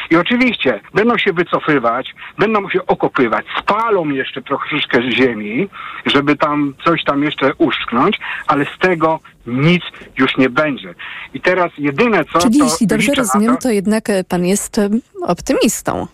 I 0.09 0.15
oczywiście 0.15 0.79
będą 0.93 1.17
się 1.17 1.33
wycofywać, 1.33 2.15
będą 2.37 2.69
się 2.69 2.85
okopywać, 2.85 3.45
spalą 3.59 4.09
jeszcze 4.09 4.41
troszeczkę 4.41 5.11
ziemi, 5.11 5.67
żeby 6.05 6.35
tam 6.35 6.73
coś 6.85 7.03
tam 7.03 7.23
jeszcze 7.23 7.53
uszczknąć, 7.57 8.19
ale 8.47 8.65
z 8.65 8.79
tego 8.79 9.19
nic 9.47 9.83
już 10.17 10.37
nie 10.37 10.49
będzie. 10.49 10.95
I 11.33 11.41
teraz 11.41 11.71
jedyne 11.77 12.25
co 12.25 12.39
Czyli 12.39 12.59
jeśli 12.59 12.87
dobrze 12.87 13.13
rozumiem, 13.13 13.55
to, 13.55 13.61
to 13.61 13.69
jednak 13.69 14.09
e, 14.09 14.23
pan 14.23 14.45
jest 14.45 14.77
e, 14.77 14.89
optymistą. 15.21 16.07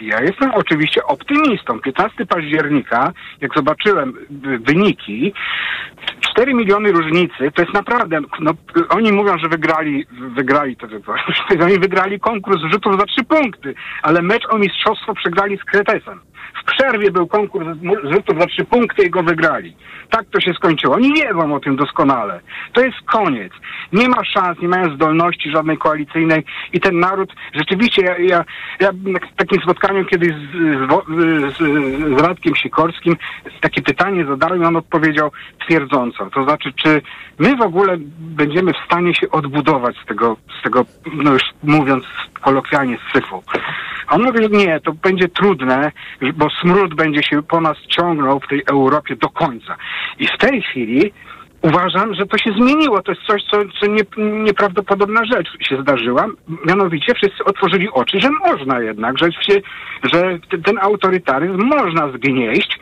Ja 0.00 0.22
jestem 0.22 0.50
oczywiście 0.54 1.04
optymistą. 1.04 1.80
15 1.80 2.26
października, 2.26 3.12
jak 3.40 3.54
zobaczyłem 3.54 4.14
y, 4.46 4.58
wyniki, 4.58 5.32
4 6.36 6.54
miliony 6.54 6.92
różnicy, 6.92 7.52
to 7.54 7.62
jest 7.62 7.74
naprawdę, 7.74 8.20
no, 8.40 8.52
oni 8.88 9.12
mówią, 9.12 9.38
że 9.38 9.48
wygrali, 9.48 10.06
wygrali 10.10 10.76
to 10.76 10.86
wybory. 10.86 11.20
Oni 11.64 11.78
wygrali 11.78 12.20
konkurs 12.20 12.62
rzutów 12.72 13.00
za 13.00 13.06
trzy 13.06 13.24
punkty, 13.24 13.74
ale 14.02 14.22
mecz 14.22 14.46
o 14.50 14.58
mistrzostwo 14.58 15.14
przegrali 15.14 15.58
z 15.58 15.64
Kretesem. 15.64 16.20
W 16.60 16.64
przerwie 16.64 17.10
był 17.10 17.26
konkurs 17.26 17.66
rzutów 18.12 18.40
za 18.40 18.46
trzy 18.46 18.64
punkty 18.64 19.06
i 19.06 19.10
go 19.10 19.22
wygrali. 19.22 19.76
Tak 20.10 20.26
to 20.30 20.40
się 20.40 20.52
skończyło. 20.52 20.94
Oni 20.94 21.12
wiedzą 21.14 21.54
o 21.54 21.60
tym 21.60 21.76
doskonale. 21.76 22.40
To 22.72 22.80
jest 22.80 22.96
koniec. 23.00 23.52
Nie 23.92 24.08
ma 24.08 24.24
szans, 24.24 24.58
nie 24.62 24.68
mają 24.68 24.94
zdolności 24.94 25.50
żadnej 25.50 25.78
koalicyjnej 25.78 26.44
i 26.72 26.80
ten 26.80 27.00
naród, 27.00 27.32
rzeczywiście, 27.54 28.02
ja, 28.02 28.18
ja, 28.18 28.44
ja 28.80 28.90
na 29.04 29.18
takim 29.36 29.62
spotkaniu 29.62 30.04
kiedyś 30.04 30.28
z, 30.28 30.52
z, 31.08 31.56
z, 31.56 32.18
z 32.18 32.22
Radkiem 32.22 32.56
Sikorskim 32.56 33.16
takie 33.60 33.82
pytanie 33.82 34.24
zadałem 34.24 34.62
i 34.62 34.64
on 34.64 34.76
odpowiedział 34.76 35.30
twierdząco. 35.66 36.25
To 36.34 36.44
znaczy, 36.44 36.72
czy 36.72 37.02
my 37.38 37.56
w 37.56 37.62
ogóle 37.62 37.96
będziemy 38.18 38.72
w 38.72 38.86
stanie 38.86 39.14
się 39.14 39.30
odbudować 39.30 39.96
z 40.04 40.06
tego, 40.06 40.36
z 40.60 40.62
tego 40.62 40.84
no 41.12 41.32
już 41.32 41.42
mówiąc 41.62 42.04
kolokwialnie, 42.42 42.98
z 42.98 43.12
syfu. 43.12 43.42
A 44.06 44.14
on 44.14 44.22
mówi, 44.22 44.42
że 44.42 44.48
nie, 44.48 44.80
to 44.80 44.92
będzie 44.92 45.28
trudne, 45.28 45.92
bo 46.34 46.50
smród 46.50 46.94
będzie 46.94 47.22
się 47.22 47.42
po 47.42 47.60
nas 47.60 47.76
ciągnął 47.88 48.40
w 48.40 48.48
tej 48.48 48.62
Europie 48.70 49.16
do 49.16 49.28
końca. 49.28 49.76
I 50.18 50.26
w 50.26 50.38
tej 50.38 50.62
chwili 50.62 51.12
uważam, 51.62 52.14
że 52.14 52.26
to 52.26 52.38
się 52.38 52.52
zmieniło. 52.52 53.02
To 53.02 53.12
jest 53.12 53.24
coś, 53.26 53.42
co, 53.50 53.56
co 53.80 53.86
nie, 53.86 54.02
nieprawdopodobna 54.42 55.24
rzecz 55.24 55.68
się 55.68 55.82
zdarzyła. 55.82 56.26
Mianowicie 56.66 57.14
wszyscy 57.14 57.44
otworzyli 57.44 57.88
oczy, 57.90 58.20
że 58.20 58.30
można 58.30 58.80
jednak, 58.80 59.18
że, 59.18 59.32
się, 59.32 59.60
że 60.02 60.38
ten 60.64 60.78
autorytaryzm 60.78 61.64
można 61.64 62.12
zgnieść 62.12 62.78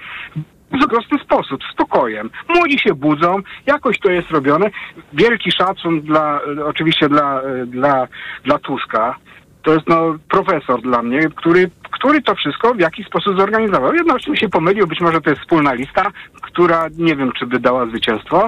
w 0.80 0.88
prosty 0.88 1.18
sposób, 1.24 1.60
spokojem. 1.72 2.30
Młodzi 2.48 2.78
się 2.78 2.94
budzą, 2.94 3.42
jakoś 3.66 3.98
to 3.98 4.10
jest 4.10 4.30
robione. 4.30 4.70
Wielki 5.12 5.52
szacun 5.52 6.00
dla, 6.00 6.40
e, 6.58 6.64
oczywiście 6.64 7.08
dla, 7.08 7.40
e, 7.40 7.66
dla, 7.66 8.08
dla 8.44 8.58
Tuska. 8.58 9.16
To 9.62 9.74
jest 9.74 9.88
no 9.88 10.14
profesor 10.28 10.82
dla 10.82 11.02
mnie, 11.02 11.20
który, 11.36 11.70
który 11.90 12.22
to 12.22 12.34
wszystko 12.34 12.74
w 12.74 12.80
jakiś 12.80 13.06
sposób 13.06 13.38
zorganizował. 13.38 13.94
Jednocześnie 13.94 14.36
się 14.36 14.48
pomylił, 14.48 14.86
być 14.86 15.00
może 15.00 15.20
to 15.20 15.30
jest 15.30 15.42
wspólna 15.42 15.74
lista, 15.74 16.12
która 16.42 16.88
nie 16.98 17.16
wiem, 17.16 17.32
czy 17.32 17.46
by 17.46 17.60
dała 17.60 17.86
zwycięstwo. 17.86 18.46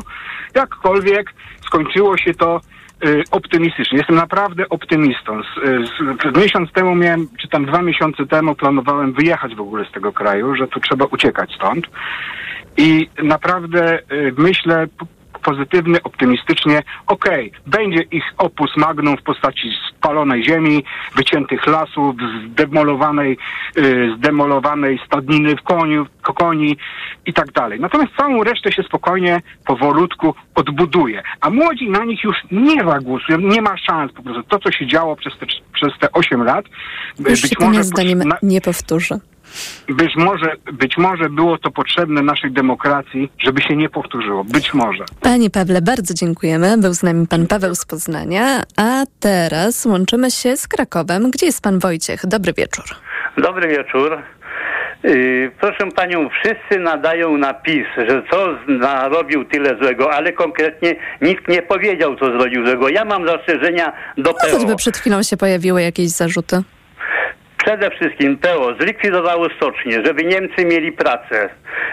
Jakkolwiek 0.54 1.34
skończyło 1.66 2.16
się 2.16 2.34
to 2.34 2.60
optymistycznie. 3.30 3.98
Jestem 3.98 4.16
naprawdę 4.16 4.68
optymistą. 4.68 5.40
Z 6.32 6.36
miesiąc 6.36 6.72
temu 6.72 6.94
miałem, 6.94 7.28
czy 7.40 7.48
tam 7.48 7.66
dwa 7.66 7.82
miesiące 7.82 8.26
temu 8.26 8.54
planowałem 8.54 9.12
wyjechać 9.12 9.54
w 9.54 9.60
ogóle 9.60 9.84
z 9.84 9.92
tego 9.92 10.12
kraju, 10.12 10.54
że 10.54 10.68
tu 10.68 10.80
trzeba 10.80 11.04
uciekać 11.04 11.54
stąd. 11.54 11.86
I 12.76 13.08
naprawdę 13.22 13.98
y, 14.12 14.34
myślę 14.38 14.86
p- 15.46 15.50
pozytywnie, 15.56 16.02
optymistycznie, 16.02 16.82
okej, 17.06 17.52
będzie 17.66 18.02
ich 18.02 18.24
opus 18.38 18.76
magnum 18.76 19.16
w 19.16 19.22
postaci 19.22 19.68
spalonej 19.90 20.44
ziemi, 20.44 20.84
wyciętych 21.16 21.66
lasów, 21.66 22.14
zdemolowanej, 22.52 23.38
y, 23.78 24.14
zdemolowanej 24.18 25.00
stadniny 25.06 25.56
w 25.56 25.62
koniu, 25.62 26.06
koni 26.22 26.76
i 27.26 27.32
tak 27.32 27.52
dalej. 27.52 27.80
Natomiast 27.80 28.12
całą 28.16 28.44
resztę 28.44 28.72
się 28.72 28.82
spokojnie, 28.82 29.40
powolutku 29.66 30.34
odbuduje. 30.54 31.22
A 31.40 31.50
młodzi 31.50 31.90
na 31.90 32.04
nich 32.04 32.24
już 32.24 32.36
nie 32.50 32.84
zagłosują, 32.84 33.38
nie 33.38 33.62
ma 33.62 33.76
szans 33.76 34.12
po 34.12 34.22
prostu. 34.22 34.42
To, 34.42 34.58
co 34.58 34.72
się 34.72 34.86
działo 34.86 35.16
przez 35.16 35.38
te, 35.38 35.46
przez 35.72 35.92
te 36.00 36.12
8 36.12 36.42
lat, 36.44 36.64
Już 37.18 37.40
się 37.40 37.48
być 37.48 37.54
pana 37.56 37.70
może 37.70 37.84
zdaniem 37.84 38.18
na- 38.18 38.38
nie 38.42 38.60
powtórzy. 38.60 39.14
Być 39.88 40.16
może, 40.16 40.52
być 40.72 40.98
może 40.98 41.28
było 41.30 41.58
to 41.58 41.70
potrzebne 41.70 42.22
naszej 42.22 42.52
demokracji, 42.52 43.32
żeby 43.38 43.62
się 43.62 43.76
nie 43.76 43.88
powtórzyło. 43.88 44.44
Być 44.44 44.74
może. 44.74 45.04
Panie 45.20 45.50
Pawle, 45.50 45.82
bardzo 45.82 46.14
dziękujemy. 46.14 46.78
Był 46.78 46.94
z 46.94 47.02
nami 47.02 47.26
pan 47.26 47.46
Paweł 47.46 47.74
z 47.74 47.84
Poznania, 47.84 48.62
a 48.76 49.02
teraz 49.20 49.86
łączymy 49.86 50.30
się 50.30 50.56
z 50.56 50.68
Krakowem. 50.68 51.30
Gdzie 51.30 51.46
jest 51.46 51.62
pan 51.62 51.78
Wojciech? 51.78 52.26
Dobry 52.26 52.52
wieczór. 52.52 52.84
Dobry 53.38 53.68
wieczór. 53.68 54.18
Yy, 55.04 55.50
proszę 55.60 55.78
panią, 55.96 56.28
wszyscy 56.28 56.78
nadają 56.80 57.36
na 57.38 57.54
PiS, 57.54 57.86
że 58.08 58.22
co 58.30 58.46
z- 58.54 58.80
narobił 58.80 59.44
tyle 59.44 59.76
złego, 59.78 60.12
ale 60.12 60.32
konkretnie 60.32 60.96
nikt 61.22 61.48
nie 61.48 61.62
powiedział, 61.62 62.16
co 62.16 62.24
zrobił 62.26 62.66
złego. 62.66 62.88
Ja 62.88 63.04
mam 63.04 63.26
zastrzeżenia 63.26 63.92
do 64.18 64.32
No 64.42 64.50
choćby 64.50 64.70
PO. 64.72 64.76
przed 64.76 64.96
chwilą 64.96 65.22
się 65.22 65.36
pojawiły 65.36 65.82
jakieś 65.82 66.08
zarzuty. 66.08 66.62
Przede 67.66 67.90
wszystkim 67.90 68.38
PO 68.38 68.74
zlikwidowało 68.80 69.46
stocznie, 69.56 69.92
żeby 70.04 70.24
Niemcy 70.24 70.64
mieli 70.64 70.92
pracę. 70.92 71.48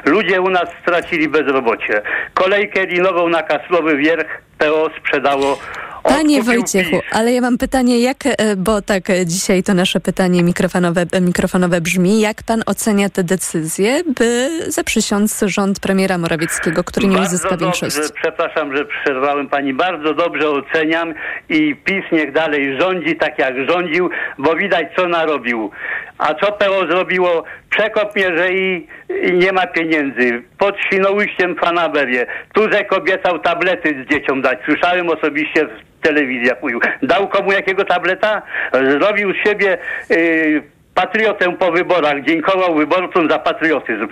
Ludzie 0.06 0.42
u 0.42 0.50
nas 0.50 0.66
stracili 0.82 1.30
bezrobocie. 1.30 2.02
Kolejkę 2.34 2.86
linową 2.86 3.30
na 3.30 3.44
Kaslowy 3.44 3.98
Wierch 3.98 4.42
PO 4.58 4.90
sprzedało 5.00 5.60
Panie 6.04 6.44
Wojciechu, 6.44 7.02
ale 7.12 7.34
ja 7.34 7.42
mam 7.42 7.58
pytanie, 7.58 8.00
jak, 8.00 8.18
e, 8.26 8.56
bo 8.56 8.82
tak 8.82 9.10
e, 9.10 9.26
dzisiaj 9.26 9.64
to 9.64 9.74
nasze 9.74 10.00
pytanie 10.00 10.44
mikrofonowe, 10.44 11.06
e, 11.12 11.22
mikrofonowe 11.22 11.82
brzmi, 11.82 12.20
jak 12.20 12.44
pan 12.44 12.64
ocenia 12.66 13.10
te 13.10 13.24
decyzje, 13.24 14.02
by 14.16 14.50
zaprzysiąc 14.68 15.44
rząd 15.48 15.80
premiera 15.80 16.18
Morawieckiego, 16.18 16.84
który 16.84 17.08
nie 17.08 17.16
Bardzo 17.16 17.30
uzyska 17.30 17.50
dobrze, 17.50 17.66
większości? 17.66 18.14
Przepraszam, 18.22 18.78
że 18.78 18.86
przerwałem 18.86 19.50
pani. 19.50 19.74
Bardzo 19.74 20.14
dobrze 20.14 20.50
oceniam 20.50 21.14
i 21.50 21.76
PiS 21.86 22.04
niech 22.12 22.32
dalej 22.32 22.80
rządzi 22.80 23.16
tak 23.16 23.40
jak 23.40 23.56
rządził, 23.70 24.10
bo 24.38 24.56
widać 24.56 24.88
co 24.96 25.08
narobił. 25.08 25.72
A 26.18 26.34
co 26.34 26.52
PO 26.52 26.88
zrobiło? 26.88 27.44
Przekop 27.70 28.14
i 28.52 28.88
nie 29.34 29.52
ma 29.52 29.68
pieniędzy. 29.68 30.44
Pod 30.58 30.80
Świnoujściem 30.80 31.56
fanaberie. 31.56 32.26
Tuzek 32.54 32.94
obiecał 32.94 33.40
tablety 33.40 34.04
z 34.04 34.12
dzieciom 34.12 34.42
dać. 34.42 34.60
Słyszałem 34.66 35.10
osobiście 35.10 35.66
w 35.66 36.02
telewizji 36.02 36.48
jak 36.48 36.64
mówił. 36.64 36.80
Dał 37.02 37.28
komu 37.28 37.52
jakiego 37.52 37.86
tableta? 37.86 38.42
Zrobił 38.74 39.34
z 39.34 39.48
siebie 39.48 39.78
y, 40.12 40.64
patriotę 40.94 41.58
po 41.58 41.72
wyborach. 41.72 42.24
Dziękował 42.24 42.76
wyborcom 42.76 43.30
za 43.30 43.40
patriotyzm. 43.40 44.08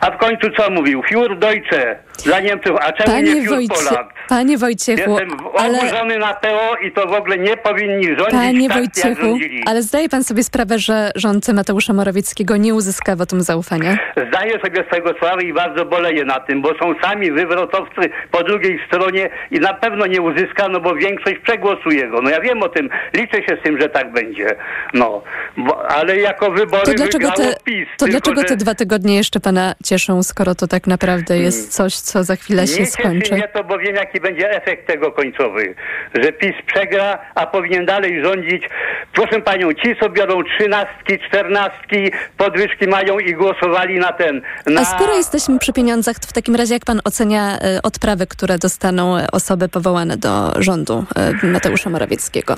A 0.00 0.10
w 0.10 0.18
końcu 0.18 0.50
co 0.56 0.70
mówił? 0.70 1.02
Fiur 1.02 1.38
Deutsche 1.38 1.96
dla 2.24 2.40
Niemców, 2.40 2.72
a 2.80 2.92
czemu 2.92 3.10
Panie, 3.10 3.34
nie 3.34 3.42
Fiur 3.42 3.54
Wojcie, 3.54 3.74
Polak? 3.88 4.14
panie 4.28 4.58
Wojciechu, 4.58 5.10
Jestem 5.10 5.30
ale... 5.58 5.78
oburzony 5.78 6.18
na 6.18 6.34
PO 6.34 6.76
i 6.86 6.92
to 6.92 7.06
w 7.06 7.12
ogóle 7.12 7.38
nie 7.38 7.56
powinni 7.56 8.06
rządzić 8.06 8.30
Panie 8.30 8.68
tak, 8.68 8.78
Wojciechu, 8.78 9.38
ale 9.66 9.82
zdaje 9.82 10.08
pan 10.08 10.24
sobie 10.24 10.42
sprawę, 10.44 10.78
że 10.78 11.10
rząd 11.14 11.48
Mateusza 11.48 11.92
Morawieckiego 11.92 12.56
nie 12.56 12.74
uzyska 12.74 13.16
wotum 13.16 13.40
zaufania? 13.40 13.96
Zdaję 14.28 14.52
sobie 14.64 14.84
z 14.88 14.94
tego 14.94 15.10
sprawę 15.16 15.42
i 15.42 15.52
bardzo 15.52 15.84
boleję 15.84 16.24
na 16.24 16.40
tym, 16.40 16.62
bo 16.62 16.68
są 16.68 16.94
sami 17.02 17.32
wywrotowcy 17.32 18.10
po 18.30 18.42
drugiej 18.44 18.80
stronie 18.86 19.30
i 19.50 19.60
na 19.60 19.74
pewno 19.74 20.06
nie 20.06 20.20
uzyska, 20.22 20.68
no 20.68 20.80
bo 20.80 20.94
większość 20.94 21.36
przegłosuje 21.42 22.08
go. 22.08 22.22
No 22.22 22.30
ja 22.30 22.40
wiem 22.40 22.62
o 22.62 22.68
tym, 22.68 22.88
liczę 23.14 23.36
się 23.36 23.56
z 23.60 23.62
tym, 23.64 23.80
że 23.80 23.88
tak 23.88 24.12
będzie. 24.12 24.56
No, 24.94 25.22
bo, 25.56 25.88
ale 25.88 26.16
jako 26.16 26.50
wybory 26.50 26.82
To 26.84 26.94
dlaczego, 26.94 27.28
wygrało 27.28 27.52
te, 27.52 27.60
PiS. 27.64 27.88
to 27.98 28.04
tylko, 28.04 28.20
dlaczego 28.20 28.40
że 28.40 28.46
te 28.46 28.56
dwa 28.56 28.74
tygodnie 28.74 29.16
jeszcze 29.16 29.40
pana 29.40 29.74
cieszą, 29.86 30.22
skoro 30.22 30.54
to 30.54 30.66
tak 30.66 30.86
naprawdę 30.86 31.38
jest 31.38 31.72
coś, 31.72 31.94
co 31.94 32.24
za 32.24 32.36
chwilę 32.36 32.66
się 32.66 32.80
nie 32.80 32.86
skończy? 32.86 33.34
mnie 33.34 33.48
to, 33.48 33.64
bo 33.64 33.78
wiem 33.78 33.96
jaki 33.96 34.20
będzie 34.20 34.50
efekt 34.50 34.86
tego 34.86 35.12
końcowy. 35.12 35.74
Że 36.14 36.32
PiS 36.32 36.54
przegra, 36.66 37.18
a 37.34 37.46
powinien 37.46 37.86
dalej 37.86 38.22
rządzić. 38.24 38.68
Proszę 39.12 39.40
panią, 39.42 39.72
ci 39.72 39.96
co 40.00 40.10
biorą 40.10 40.42
trzynastki, 40.44 41.18
czternastki, 41.28 42.10
podwyżki 42.36 42.86
mają 42.86 43.18
i 43.18 43.34
głosowali 43.34 43.98
na 43.98 44.12
ten. 44.12 44.42
Na... 44.66 44.80
A 44.80 44.84
skoro 44.84 45.14
jesteśmy 45.14 45.58
przy 45.58 45.72
pieniądzach, 45.72 46.18
to 46.18 46.26
w 46.26 46.32
takim 46.32 46.56
razie 46.56 46.74
jak 46.74 46.84
pan 46.84 47.00
ocenia 47.04 47.58
e, 47.58 47.82
odprawy, 47.82 48.26
które 48.26 48.58
dostaną 48.58 49.16
e, 49.18 49.26
osoby 49.32 49.68
powołane 49.68 50.16
do 50.16 50.62
rządu 50.62 51.04
e, 51.42 51.46
Mateusza 51.46 51.90
Morawieckiego? 51.90 52.56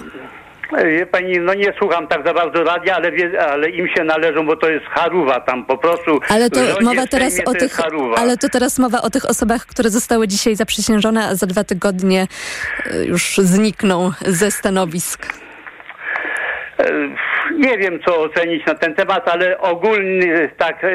Wie 0.73 1.07
pani, 1.07 1.39
no 1.39 1.55
nie 1.55 1.73
słucham 1.79 2.07
tak 2.09 2.27
za 2.27 2.35
bardzo 2.35 2.65
radia, 2.65 2.97
ale, 2.97 3.13
wie, 3.13 3.41
ale 3.51 3.71
im 3.71 3.89
się 3.97 4.05
należą, 4.05 4.47
bo 4.47 4.57
to 4.57 4.71
jest 4.71 4.87
haruwa 4.87 5.41
tam 5.41 5.65
po 5.67 5.79
prostu. 5.79 6.21
Ale 6.29 6.51
to 6.51 6.65
rządzie, 6.65 6.83
mowa 6.85 7.07
teraz 7.07 7.33
Sejmie 7.33 7.45
o 7.45 7.55
tych, 7.55 7.81
ale 8.17 8.37
to 8.37 8.49
teraz 8.49 8.79
mowa 8.79 9.03
o 9.03 9.11
tych 9.11 9.25
osobach, 9.25 9.67
które 9.67 9.91
zostały 9.91 10.29
dzisiaj 10.29 10.57
zaprzysiężone, 10.57 11.25
a 11.25 11.35
za 11.35 11.47
dwa 11.47 11.65
tygodnie 11.65 12.27
e, 12.93 13.05
już 13.05 13.39
znikną 13.39 14.13
ze 14.27 14.51
stanowisk. 14.51 15.27
E, 16.79 16.85
Nie 17.59 17.79
wiem, 17.79 17.99
co 18.07 18.21
ocenić 18.23 18.67
na 18.67 18.75
ten 18.75 18.95
temat, 18.95 19.29
ale 19.29 19.59
ogólnie 19.61 20.51
tak 20.59 20.85
e, 20.85 20.89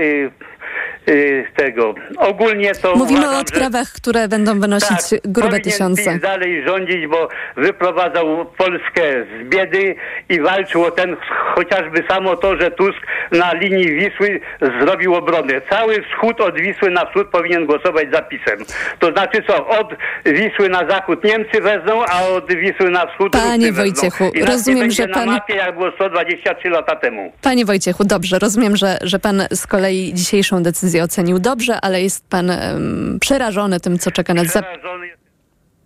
tego. 1.55 1.95
Ogólnie 2.17 2.75
to 2.75 2.95
Mówimy 2.95 3.19
uważam, 3.19 3.35
o 3.35 3.37
że- 3.37 3.41
odprawach, 3.41 3.87
które 3.91 4.27
będą 4.27 4.59
wynosić 4.59 4.89
Tak, 5.09 5.19
grube 5.25 5.59
tysiące. 5.59 6.19
Dalej 6.19 6.63
rządzić, 6.67 7.07
bo 7.07 7.27
wyprowadzał 7.57 8.45
Polskę 8.45 9.01
z 9.23 9.49
biedy 9.49 9.95
i 10.29 10.41
walczył 10.41 10.83
o 10.85 10.91
ten 10.91 11.15
chociażby 11.55 12.03
samo 12.09 12.35
to, 12.35 12.57
że 12.57 12.71
Tusk 12.71 12.99
na 13.31 13.53
linii 13.53 13.91
Wisły 13.91 14.39
zrobił 14.81 15.15
obronę. 15.15 15.61
Cały 15.69 16.03
wschód 16.03 16.41
od 16.41 16.55
Wisły 16.59 16.89
na 16.91 17.05
wschód 17.05 17.27
powinien 17.27 17.65
głosować 17.65 18.11
za 18.13 18.21
PiSem. 18.21 18.59
To 18.99 19.11
znaczy 19.11 19.43
co, 19.47 19.67
od 19.67 19.87
Wisły 20.25 20.69
na 20.69 20.89
zachód 20.89 21.23
Niemcy 21.23 21.61
wezmą, 21.61 22.05
a 22.05 22.23
od 22.27 22.53
Wisły 22.53 22.89
na 22.89 23.07
wschód 23.07 23.33
Panie 23.33 23.67
wezmą. 23.67 23.83
Wojciechu, 23.83 24.31
I 24.35 24.39
nas 24.39 24.49
rozumiem, 24.49 24.91
że 24.91 25.07
pan- 25.07 25.25
na 25.25 25.31
mapie, 25.31 25.55
jak 25.55 25.75
było 25.77 25.91
123 25.91 26.69
lata 26.69 26.95
temu. 26.95 27.31
Panie 27.41 27.65
Wojciechu, 27.65 28.03
dobrze, 28.05 28.39
rozumiem, 28.39 28.75
że, 28.77 28.97
że 29.01 29.19
pan 29.19 29.43
z 29.51 29.67
kolei 29.67 30.13
dzisiejszą 30.13 30.63
decyzję 30.63 30.92
ocenił 31.01 31.39
dobrze, 31.39 31.81
ale 31.81 32.01
jest 32.01 32.29
pan 32.29 32.49
em, 32.49 33.17
przerażony 33.21 33.79
tym, 33.79 33.99
co 33.99 34.11
czeka 34.11 34.33
nas 34.33 34.47
za 34.47 34.63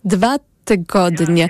dwa 0.04 0.36
tygodnie. 0.64 1.48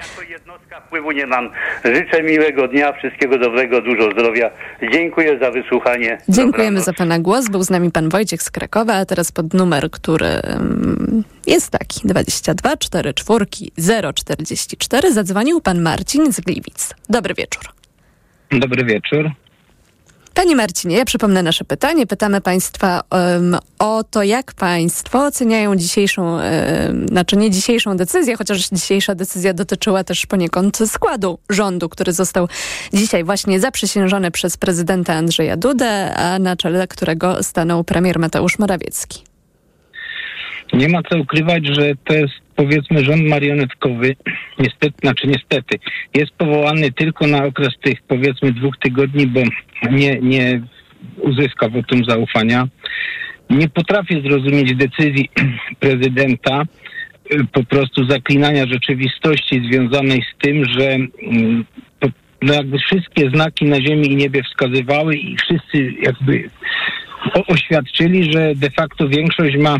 Wpływu 0.86 1.12
nie 1.12 1.26
mam. 1.26 1.50
Życzę 1.84 2.22
miłego 2.22 2.68
dnia, 2.68 2.92
wszystkiego 2.92 3.38
dobrego, 3.38 3.80
dużo 3.80 4.10
zdrowia. 4.12 4.50
Dziękuję 4.92 5.38
za 5.38 5.50
wysłuchanie. 5.50 6.18
Dziękujemy 6.28 6.80
za 6.80 6.92
pana 6.92 7.18
głos. 7.18 7.48
Był 7.48 7.62
z 7.62 7.70
nami 7.70 7.90
pan 7.90 8.08
Wojciech 8.08 8.42
z 8.42 8.50
Krakowa, 8.50 8.94
a 8.94 9.04
teraz 9.04 9.32
pod 9.32 9.54
numer, 9.54 9.90
który 9.90 10.26
jest 11.46 11.70
taki 11.70 12.00
22 12.08 12.76
44 12.76 13.46
044 14.14 15.12
zadzwonił 15.12 15.60
pan 15.60 15.80
Marcin 15.80 16.32
z 16.32 16.40
Gliwic. 16.40 16.94
Dobry 17.08 17.34
wieczór. 17.34 17.64
Dobry 18.50 18.84
wieczór. 18.84 19.30
Panie 20.38 20.56
Marcinie, 20.56 20.96
ja 20.96 21.04
przypomnę 21.04 21.42
nasze 21.42 21.64
pytanie. 21.64 22.06
Pytamy 22.06 22.40
Państwa 22.40 23.02
em, 23.10 23.56
o 23.78 24.04
to, 24.04 24.22
jak 24.22 24.52
Państwo 24.52 25.24
oceniają 25.24 25.76
dzisiejszą, 25.76 26.38
em, 26.38 27.08
znaczy 27.08 27.36
nie 27.36 27.50
dzisiejszą 27.50 27.96
decyzję, 27.96 28.36
chociaż 28.36 28.68
dzisiejsza 28.68 29.14
decyzja 29.14 29.54
dotyczyła 29.54 30.04
też 30.04 30.26
poniekąd 30.26 30.78
składu 30.86 31.38
rządu, 31.50 31.88
który 31.88 32.12
został 32.12 32.48
dzisiaj 32.92 33.24
właśnie 33.24 33.60
zaprzysiężony 33.60 34.30
przez 34.30 34.56
prezydenta 34.56 35.14
Andrzeja 35.14 35.56
Dudę, 35.56 36.14
a 36.14 36.38
na 36.38 36.56
czele 36.56 36.88
którego 36.88 37.42
stanął 37.42 37.84
premier 37.84 38.18
Mateusz 38.18 38.58
Morawiecki. 38.58 39.27
Nie 40.72 40.88
ma 40.88 41.02
co 41.02 41.18
ukrywać, 41.18 41.66
że 41.66 41.92
to 42.04 42.14
jest 42.14 42.34
powiedzmy 42.56 43.04
rząd 43.04 43.22
marionetkowy. 43.28 44.16
Niestety, 44.58 44.94
znaczy 45.02 45.26
niestety, 45.26 45.78
jest 46.14 46.32
powołany 46.32 46.92
tylko 46.92 47.26
na 47.26 47.44
okres 47.44 47.74
tych 47.82 48.02
powiedzmy 48.08 48.52
dwóch 48.52 48.78
tygodni, 48.78 49.26
bo 49.26 49.40
nie, 49.90 50.18
nie 50.20 50.62
uzyska 51.16 51.68
wotum 51.68 52.04
zaufania. 52.04 52.68
Nie 53.50 53.68
potrafię 53.68 54.20
zrozumieć 54.20 54.74
decyzji 54.74 55.30
prezydenta, 55.80 56.62
y, 57.32 57.46
po 57.52 57.64
prostu 57.64 58.04
zaklinania 58.08 58.66
rzeczywistości 58.66 59.62
związanej 59.70 60.22
z 60.22 60.42
tym, 60.42 60.64
że 60.64 60.96
mm, 61.22 61.64
no 62.42 62.54
jakby 62.54 62.78
wszystkie 62.78 63.30
znaki 63.30 63.64
na 63.64 63.80
ziemi 63.80 64.12
i 64.12 64.16
niebie 64.16 64.42
wskazywały 64.42 65.16
i 65.16 65.36
wszyscy 65.36 65.92
jakby 66.02 66.50
oświadczyli, 67.48 68.32
że 68.32 68.54
de 68.54 68.70
facto 68.70 69.08
większość 69.08 69.56
ma 69.56 69.78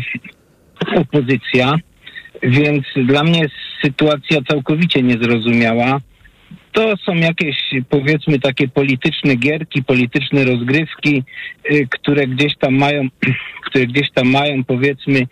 opozycja, 0.95 1.75
więc 2.43 2.83
dla 2.95 3.23
mnie 3.23 3.39
jest 3.39 3.55
sytuacja 3.83 4.37
całkowicie 4.49 5.03
niezrozumiała. 5.03 5.99
To 6.71 6.97
są 6.97 7.15
jakieś, 7.15 7.57
powiedzmy, 7.89 8.39
takie 8.39 8.67
polityczne 8.67 9.35
gierki, 9.35 9.83
polityczne 9.83 10.45
rozgrywki, 10.45 11.23
y, 11.71 11.87
które 11.91 12.27
gdzieś 12.27 12.57
tam 12.57 12.75
mają, 12.75 13.07
które 13.65 13.85
gdzieś 13.87 14.11
tam 14.11 14.29
mają, 14.29 14.63
powiedzmy, 14.63 15.27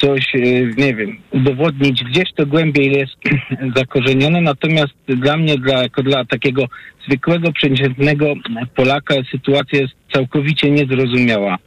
coś, 0.00 0.34
y, 0.34 0.74
nie 0.76 0.94
wiem, 0.94 1.18
udowodnić. 1.30 2.04
Gdzieś 2.04 2.32
to 2.36 2.46
głębiej 2.46 2.92
jest 2.92 3.16
zakorzenione, 3.76 4.40
natomiast 4.40 4.94
dla 5.06 5.36
mnie, 5.36 5.58
dla, 5.58 5.82
dla 6.04 6.24
takiego 6.24 6.64
zwykłego, 7.06 7.52
przeciętnego 7.52 8.34
Polaka 8.74 9.14
sytuacja 9.30 9.80
jest 9.80 9.94
całkowicie 10.12 10.70
niezrozumiała. 10.70 11.58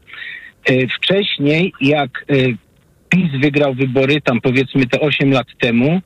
Y, 0.70 0.88
Wcześniej, 0.98 1.74
jak 1.82 2.26
PiS 3.14 3.42
wygrał 3.42 3.74
wybory, 3.74 4.22
tam 4.22 4.42
powiedzmy 4.42 4.86
te 4.86 5.00
8 5.00 5.32
lat 5.32 5.48
temu, 5.60 6.02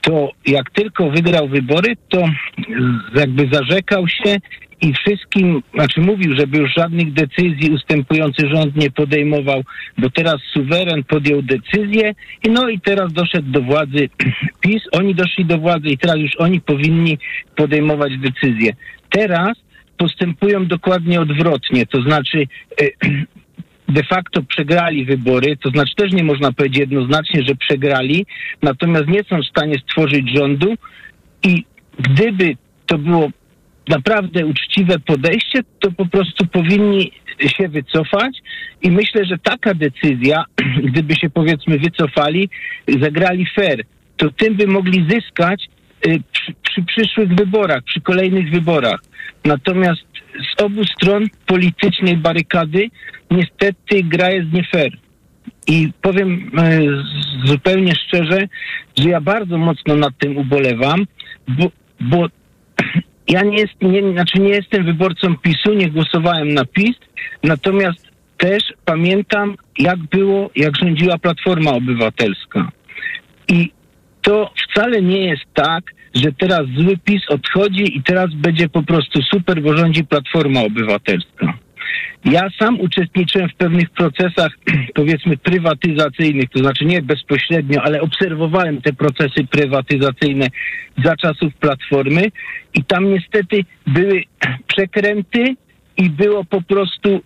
to 0.00 0.30
jak 0.46 0.70
tylko 0.70 1.10
wygrał 1.10 1.48
wybory, 1.48 1.96
to 2.08 2.24
jakby 3.14 3.48
zarzekał 3.52 4.08
się 4.08 4.36
i 4.80 4.92
wszystkim, 4.94 5.62
znaczy 5.74 6.00
mówił, 6.00 6.36
żeby 6.38 6.58
już 6.58 6.74
żadnych 6.76 7.12
decyzji 7.12 7.70
ustępujący 7.70 8.48
rząd 8.48 8.76
nie 8.76 8.90
podejmował, 8.90 9.62
bo 9.98 10.10
teraz 10.10 10.36
suweren 10.52 11.04
podjął 11.04 11.42
decyzję 11.42 12.14
i 12.44 12.50
no 12.50 12.68
i 12.68 12.80
teraz 12.80 13.12
doszedł 13.12 13.50
do 13.50 13.60
władzy 13.60 14.08
PiS, 14.60 14.82
oni 14.92 15.14
doszli 15.14 15.44
do 15.44 15.58
władzy 15.58 15.88
i 15.88 15.98
teraz 15.98 16.16
już 16.16 16.36
oni 16.38 16.60
powinni 16.60 17.18
podejmować 17.56 18.12
decyzje. 18.18 18.72
Teraz 19.10 19.52
postępują 19.96 20.66
dokładnie 20.66 21.20
odwrotnie. 21.20 21.86
To 21.86 22.02
znaczy, 22.02 22.46
e, 22.80 22.84
de 23.92 24.02
facto 24.02 24.42
przegrali 24.42 25.04
wybory, 25.04 25.56
to 25.56 25.70
znaczy 25.70 25.94
też 25.94 26.12
nie 26.12 26.24
można 26.24 26.52
powiedzieć 26.52 26.78
jednoznacznie, 26.78 27.42
że 27.48 27.54
przegrali, 27.54 28.26
natomiast 28.62 29.08
nie 29.08 29.24
są 29.24 29.42
w 29.42 29.46
stanie 29.46 29.74
stworzyć 29.78 30.30
rządu 30.36 30.74
i 31.42 31.64
gdyby 31.98 32.56
to 32.86 32.98
było 32.98 33.30
naprawdę 33.88 34.46
uczciwe 34.46 34.98
podejście, 34.98 35.60
to 35.80 35.92
po 35.92 36.06
prostu 36.06 36.46
powinni 36.46 37.12
się 37.56 37.68
wycofać 37.68 38.36
i 38.82 38.90
myślę, 38.90 39.24
że 39.24 39.38
taka 39.38 39.74
decyzja, 39.74 40.44
gdyby 40.88 41.14
się 41.14 41.30
powiedzmy 41.30 41.78
wycofali, 41.78 42.48
zagrali 43.00 43.46
fair, 43.46 43.84
to 44.16 44.30
tym 44.30 44.54
by 44.54 44.66
mogli 44.66 45.06
zyskać 45.10 45.68
y, 46.06 46.22
przy, 46.32 46.54
przy 46.62 46.82
przyszłych 46.82 47.34
wyborach, 47.34 47.82
przy 47.82 48.00
kolejnych 48.00 48.50
wyborach. 48.50 49.00
Natomiast 49.44 50.11
z 50.32 50.62
obu 50.62 50.84
stron 50.84 51.26
politycznej 51.46 52.16
barykady 52.16 52.90
niestety 53.30 54.02
gra 54.02 54.30
jest 54.30 54.52
nie 54.52 54.64
fair. 54.64 54.92
I 55.66 55.92
powiem 56.02 56.50
e, 56.58 56.80
zupełnie 57.44 57.94
szczerze, 57.94 58.48
że 58.98 59.08
ja 59.08 59.20
bardzo 59.20 59.58
mocno 59.58 59.96
nad 59.96 60.18
tym 60.18 60.36
ubolewam, 60.36 61.06
bo, 61.48 61.70
bo 62.00 62.26
ja 63.28 63.42
nie, 63.42 63.58
jest, 63.58 63.82
nie, 63.82 64.12
znaczy 64.12 64.38
nie 64.38 64.48
jestem 64.48 64.84
wyborcą 64.84 65.36
PiSu, 65.36 65.74
nie 65.74 65.90
głosowałem 65.90 66.54
na 66.54 66.64
PiS, 66.64 66.96
natomiast 67.42 68.12
też 68.36 68.62
pamiętam, 68.84 69.56
jak 69.78 69.98
było, 69.98 70.50
jak 70.56 70.76
rządziła 70.76 71.18
Platforma 71.18 71.70
Obywatelska. 71.70 72.68
I 73.48 73.70
to 74.22 74.50
wcale 74.56 75.02
nie 75.02 75.26
jest 75.28 75.44
tak, 75.54 75.84
że 76.14 76.32
teraz 76.32 76.60
zły 76.76 76.96
PiS 77.04 77.22
odchodzi 77.28 77.96
i 77.96 78.02
teraz 78.02 78.34
będzie 78.34 78.68
po 78.68 78.82
prostu 78.82 79.22
super, 79.22 79.62
bo 79.62 79.76
rządzi 79.76 80.04
Platforma 80.04 80.60
Obywatelska. 80.60 81.54
Ja 82.24 82.48
sam 82.58 82.80
uczestniczyłem 82.80 83.48
w 83.48 83.54
pewnych 83.54 83.90
procesach, 83.90 84.52
powiedzmy, 84.94 85.36
prywatyzacyjnych, 85.36 86.50
to 86.50 86.58
znaczy 86.58 86.84
nie 86.84 87.02
bezpośrednio, 87.02 87.82
ale 87.82 88.00
obserwowałem 88.00 88.82
te 88.82 88.92
procesy 88.92 89.46
prywatyzacyjne 89.50 90.46
za 91.04 91.16
czasów 91.16 91.54
Platformy 91.54 92.22
i 92.74 92.84
tam 92.84 93.10
niestety 93.10 93.64
były 93.86 94.22
przekręty 94.72 95.54
i 95.96 96.10
było 96.10 96.44
po 96.44 96.62
prostu 96.62 97.20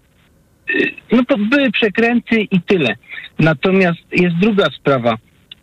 y, 0.71 0.91
no 1.13 1.25
to 1.25 1.39
były 1.39 1.71
przekręty 1.71 2.41
i 2.41 2.61
tyle. 2.61 2.97
Natomiast 3.39 4.01
jest 4.13 4.37
druga 4.37 4.65
sprawa. 4.81 5.15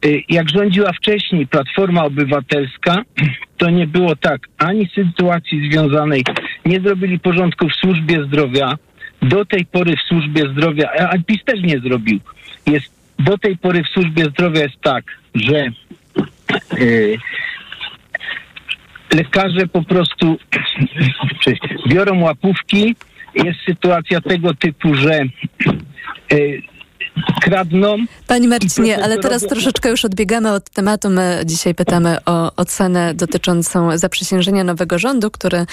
Y, 0.05 0.23
Jak 0.29 0.49
rządziła 0.49 0.93
wcześniej 0.93 1.47
Platforma 1.47 2.05
Obywatelska, 2.05 3.01
to 3.57 3.69
nie 3.69 3.87
było 3.87 4.15
tak 4.15 4.47
ani 4.57 4.89
sytuacji 4.95 5.69
związanej, 5.71 6.23
nie 6.65 6.79
zrobili 6.79 7.19
porządku 7.19 7.69
w 7.69 7.73
służbie 7.73 8.23
zdrowia. 8.25 8.75
Do 9.21 9.45
tej 9.45 9.65
pory 9.65 9.95
w 9.95 10.07
służbie 10.07 10.41
zdrowia, 10.51 10.89
a 11.09 11.17
PiS 11.25 11.43
też 11.45 11.61
nie 11.61 11.79
zrobił. 11.79 12.19
Jest, 12.67 12.93
do 13.19 13.37
tej 13.37 13.57
pory 13.57 13.83
w 13.83 13.87
służbie 13.87 14.25
zdrowia 14.25 14.61
jest 14.61 14.81
tak, 14.81 15.05
że 15.35 15.65
y, 16.79 17.17
lekarze 19.13 19.67
po 19.67 19.83
prostu 19.83 20.37
biorą 21.89 22.19
łapówki. 22.19 22.95
Jest 23.35 23.59
sytuacja 23.65 24.21
tego 24.21 24.53
typu, 24.53 24.95
że 24.95 25.19
y, 26.31 26.61
kradną. 27.41 27.95
Panie 28.27 28.47
Marcinie, 28.47 29.03
ale 29.03 29.17
teraz 29.17 29.47
troszeczkę 29.47 29.89
już 29.89 30.05
odbiegamy 30.05 30.51
od 30.51 30.69
tematu. 30.69 31.09
My 31.09 31.41
dzisiaj 31.45 31.75
pytamy 31.75 32.17
o 32.25 32.55
ocenę 32.55 33.13
dotyczącą 33.13 33.97
zaprzysiężenia 33.97 34.63
nowego 34.63 34.99
rządu, 34.99 35.31
który 35.31 35.65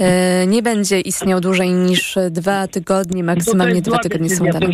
e, 0.00 0.46
nie 0.46 0.62
będzie 0.62 1.00
istniał 1.00 1.40
dłużej 1.40 1.72
niż 1.72 2.18
dwa 2.30 2.68
tygodnie, 2.68 3.24
maksymalnie 3.24 3.82
dwa 3.82 3.98
tygodnie 3.98 4.30
są 4.30 4.44
dane. 4.44 4.66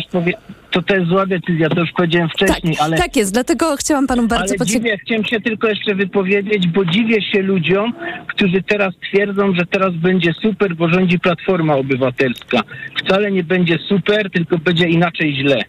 to, 0.71 0.81
to 0.81 0.95
jest 0.95 1.07
zła 1.09 1.25
decyzja, 1.25 1.69
to 1.69 1.79
już 1.79 1.91
powiedziałem 1.91 2.29
wcześniej, 2.29 2.75
ale... 2.79 2.97
Tak 2.97 3.15
jest, 3.15 3.33
dlatego 3.33 3.75
chciałam 3.75 4.07
panu 4.07 4.27
bardzo 4.27 4.55
podziękować. 4.55 4.99
chciałem 5.05 5.25
się 5.25 5.41
tylko 5.41 5.67
jeszcze 5.67 5.95
wypowiedzieć, 5.95 6.67
bo 6.67 6.85
dziwię 6.85 7.21
się 7.21 7.41
ludziom, 7.41 7.93
którzy 8.27 8.63
teraz 8.63 8.93
twierdzą, 9.09 9.55
że 9.55 9.65
teraz 9.65 9.93
będzie 9.93 10.33
super, 10.41 10.75
bo 10.75 10.89
rządzi 10.89 11.19
Platforma 11.19 11.75
Obywatelska. 11.75 12.61
Wcale 13.03 13.31
nie 13.31 13.43
będzie 13.43 13.77
super, 13.89 14.31
tylko 14.31 14.57
będzie 14.57 14.87
inaczej 14.89 15.35
źle. 15.35 15.63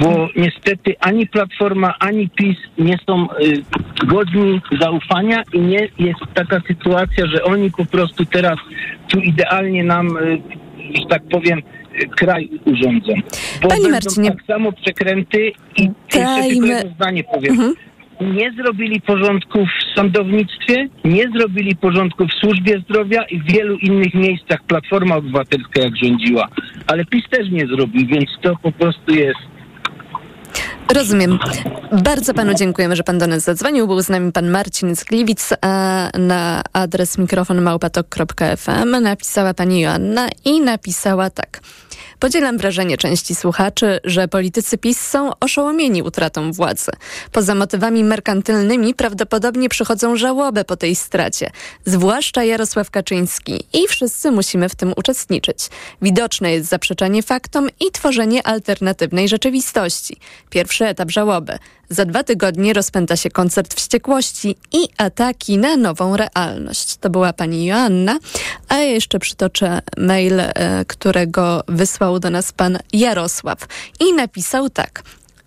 Bo 0.00 0.28
niestety 0.36 0.94
ani 1.00 1.26
Platforma, 1.26 1.94
ani 1.98 2.28
PiS 2.28 2.56
nie 2.78 2.98
są 3.06 3.28
y, 3.30 4.06
godni 4.06 4.60
zaufania 4.80 5.42
i 5.52 5.60
nie 5.60 5.88
jest 5.98 6.20
taka 6.34 6.60
sytuacja, 6.68 7.26
że 7.26 7.44
oni 7.44 7.70
po 7.70 7.86
prostu 7.86 8.26
teraz 8.26 8.58
tu 9.08 9.20
idealnie 9.20 9.84
nam, 9.84 10.16
y, 10.16 10.42
że 10.94 11.06
tak 11.08 11.22
powiem, 11.28 11.58
y, 12.02 12.08
kraj 12.08 12.50
urządzą. 12.64 13.12
Bo 13.62 13.68
Panie 13.68 13.82
będą 13.82 13.90
Marcinie, 13.90 14.30
tak 14.30 14.42
samo 14.46 14.72
przekręty 14.72 15.52
i 15.76 15.82
jeszcze 16.14 16.42
tylko 16.48 16.66
dajmy- 16.66 16.94
zdanie 16.94 17.24
powiem. 17.24 17.52
Mhm. 17.52 17.74
Nie 18.20 18.52
zrobili 18.52 19.00
porządku 19.00 19.66
w 19.66 19.96
sądownictwie, 19.96 20.88
nie 21.04 21.28
zrobili 21.38 21.76
porządku 21.76 22.26
w 22.26 22.32
służbie 22.32 22.80
zdrowia 22.80 23.22
i 23.22 23.38
w 23.38 23.52
wielu 23.52 23.76
innych 23.76 24.14
miejscach 24.14 24.62
Platforma 24.62 25.16
Obywatelska 25.16 25.80
jak 25.80 25.96
rządziła. 25.96 26.48
Ale 26.86 27.04
PiS 27.04 27.24
też 27.30 27.50
nie 27.50 27.66
zrobił, 27.66 28.06
więc 28.06 28.30
to 28.42 28.56
po 28.62 28.72
prostu 28.72 29.14
jest 29.14 29.51
Rozumiem. 30.88 31.38
Bardzo 31.92 32.34
panu 32.34 32.54
dziękujemy, 32.54 32.96
że 32.96 33.02
pan 33.02 33.18
do 33.18 33.26
nas 33.26 33.42
zadzwonił. 33.42 33.86
Był 33.86 34.02
z 34.02 34.08
nami 34.08 34.32
pan 34.32 34.50
Marcin 34.50 34.96
z 34.96 35.04
Gliwic, 35.04 35.48
a 35.60 36.08
na 36.18 36.62
adres 36.72 37.18
mikrofonmałpatok.fm 37.18 38.90
napisała 39.02 39.54
pani 39.54 39.80
Joanna 39.80 40.28
i 40.44 40.60
napisała 40.60 41.30
tak. 41.30 41.60
Podzielam 42.18 42.58
wrażenie 42.58 42.96
części 42.96 43.34
słuchaczy, 43.34 44.00
że 44.04 44.28
politycy 44.28 44.78
PiS 44.78 45.00
są 45.00 45.30
oszołomieni 45.40 46.02
utratą 46.02 46.52
władzy. 46.52 46.92
Poza 47.32 47.54
motywami 47.54 48.04
merkantylnymi 48.04 48.94
prawdopodobnie 48.94 49.68
przychodzą 49.68 50.16
żałoby 50.16 50.64
po 50.64 50.76
tej 50.76 50.96
stracie, 50.96 51.50
zwłaszcza 51.84 52.44
Jarosław 52.44 52.90
Kaczyński 52.90 53.64
i 53.72 53.88
wszyscy 53.88 54.30
musimy 54.30 54.68
w 54.68 54.74
tym 54.74 54.92
uczestniczyć. 54.96 55.58
Widoczne 56.02 56.52
jest 56.52 56.68
zaprzeczanie 56.68 57.22
faktom 57.22 57.68
i 57.80 57.90
tworzenie 57.92 58.46
alternatywnej 58.46 59.28
rzeczywistości. 59.28 60.16
Pierwszy 60.50 60.86
etap 60.86 61.10
żałoby. 61.10 61.58
Za 61.92 62.04
dwa 62.04 62.24
tygodnie 62.24 62.72
rozpęta 62.72 63.16
się 63.16 63.30
koncert 63.30 63.74
wściekłości 63.74 64.56
i 64.72 64.88
ataki 64.96 65.58
na 65.58 65.76
nową 65.76 66.16
realność. 66.16 66.96
To 66.96 67.10
była 67.10 67.32
pani 67.32 67.66
Joanna, 67.66 68.18
a 68.68 68.76
ja 68.76 68.84
jeszcze 68.84 69.18
przytoczę 69.18 69.82
mail, 69.96 70.40
e, 70.40 70.84
którego 70.84 71.62
wysłał 71.68 72.18
do 72.18 72.30
nas 72.30 72.52
pan 72.52 72.78
Jarosław 72.92 73.58
i 74.00 74.12
napisał 74.12 74.70
tak. 74.70 75.02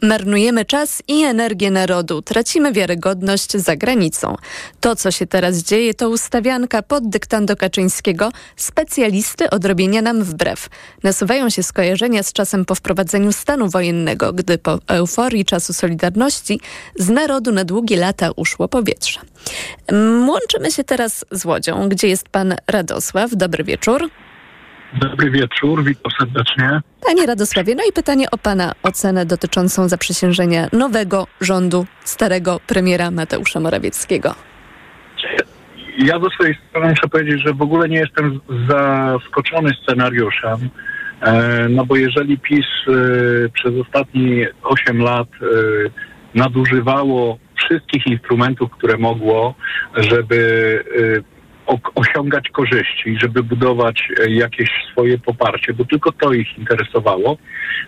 Marnujemy 0.06 0.66
czas 0.66 1.04
i 1.08 1.24
energię 1.24 1.72
narodu, 1.72 2.22
tracimy 2.22 2.72
wiarygodność 2.72 3.52
za 3.52 3.76
granicą. 3.76 4.36
To, 4.80 4.96
co 4.96 5.12
się 5.12 5.28
teraz 5.28 5.58
dzieje, 5.58 5.94
to 5.94 6.10
ustawianka 6.10 6.82
pod 6.82 7.10
dyktando 7.10 7.56
Kaczyńskiego, 7.56 8.32
specjalisty 8.56 9.50
od 9.50 9.66
robienia 9.66 10.02
nam 10.02 10.24
wbrew. 10.24 10.70
Nasuwają 11.04 11.50
się 11.50 11.64
skojarzenia 11.64 12.24
z 12.24 12.34
czasem 12.34 12.66
po 12.66 12.76
wprowadzeniu 12.76 13.32
stanu 13.32 13.70
wojennego, 13.70 14.34
gdy 14.34 14.58
po 14.58 14.80
euforii 14.88 15.46
czasu 15.46 15.74
Solidarności 15.74 16.60
z 16.96 17.10
narodu 17.10 17.52
na 17.52 17.64
długie 17.64 17.98
lata 17.98 18.30
uszło 18.36 18.68
powietrze. 18.68 19.20
Łączymy 20.28 20.72
się 20.72 20.84
teraz 20.84 21.26
z 21.32 21.46
Łodzią, 21.46 21.90
gdzie 21.90 22.08
jest 22.08 22.30
pan 22.30 22.56
Radosław. 22.68 23.36
Dobry 23.36 23.64
wieczór. 23.64 24.10
Dobry 25.02 25.32
wieczór, 25.32 25.84
witam 25.84 26.12
serdecznie. 26.20 26.82
Panie 27.06 27.26
Radosławie, 27.26 27.76
no 27.76 27.84
i 27.90 27.94
pytanie 27.94 28.32
o 28.32 28.38
Pana 28.38 28.72
ocenę 28.84 29.26
dotyczącą 29.26 29.90
zaprzysiężenia 29.90 30.68
nowego 30.74 31.28
rządu 31.42 31.86
starego 32.04 32.60
premiera 32.68 33.12
Mateusza 33.12 33.60
Morawieckiego. 33.60 34.36
Ja 35.98 36.20
ze 36.20 36.30
swojej 36.30 36.56
strony 36.70 36.90
muszę 36.90 37.08
powiedzieć, 37.12 37.44
że 37.46 37.54
w 37.54 37.62
ogóle 37.62 37.90
nie 37.90 37.98
jestem 37.98 38.40
zaskoczony 38.70 39.72
scenariuszem, 39.84 40.70
e, 41.22 41.68
no 41.70 41.86
bo 41.86 41.96
jeżeli 41.96 42.38
PiS 42.38 42.66
e, 42.88 42.92
przez 43.50 43.74
ostatnie 43.82 44.50
8 44.64 45.02
lat 45.02 45.28
e, 45.42 45.46
nadużywało 46.36 47.38
wszystkich 47.56 48.08
instrumentów, 48.08 48.72
które 48.72 48.98
mogło, 48.98 49.56
żeby 49.98 50.84
osiągać 51.96 52.50
korzyści, 52.50 53.18
żeby 53.22 53.44
budować 53.44 54.08
e, 54.20 54.32
jakieś 54.32 54.70
swoje 54.92 55.18
poparcie, 55.18 55.74
bo 55.74 55.86
tylko 55.86 56.12
to 56.12 56.34
ich 56.34 56.58
interesowało, 56.58 57.38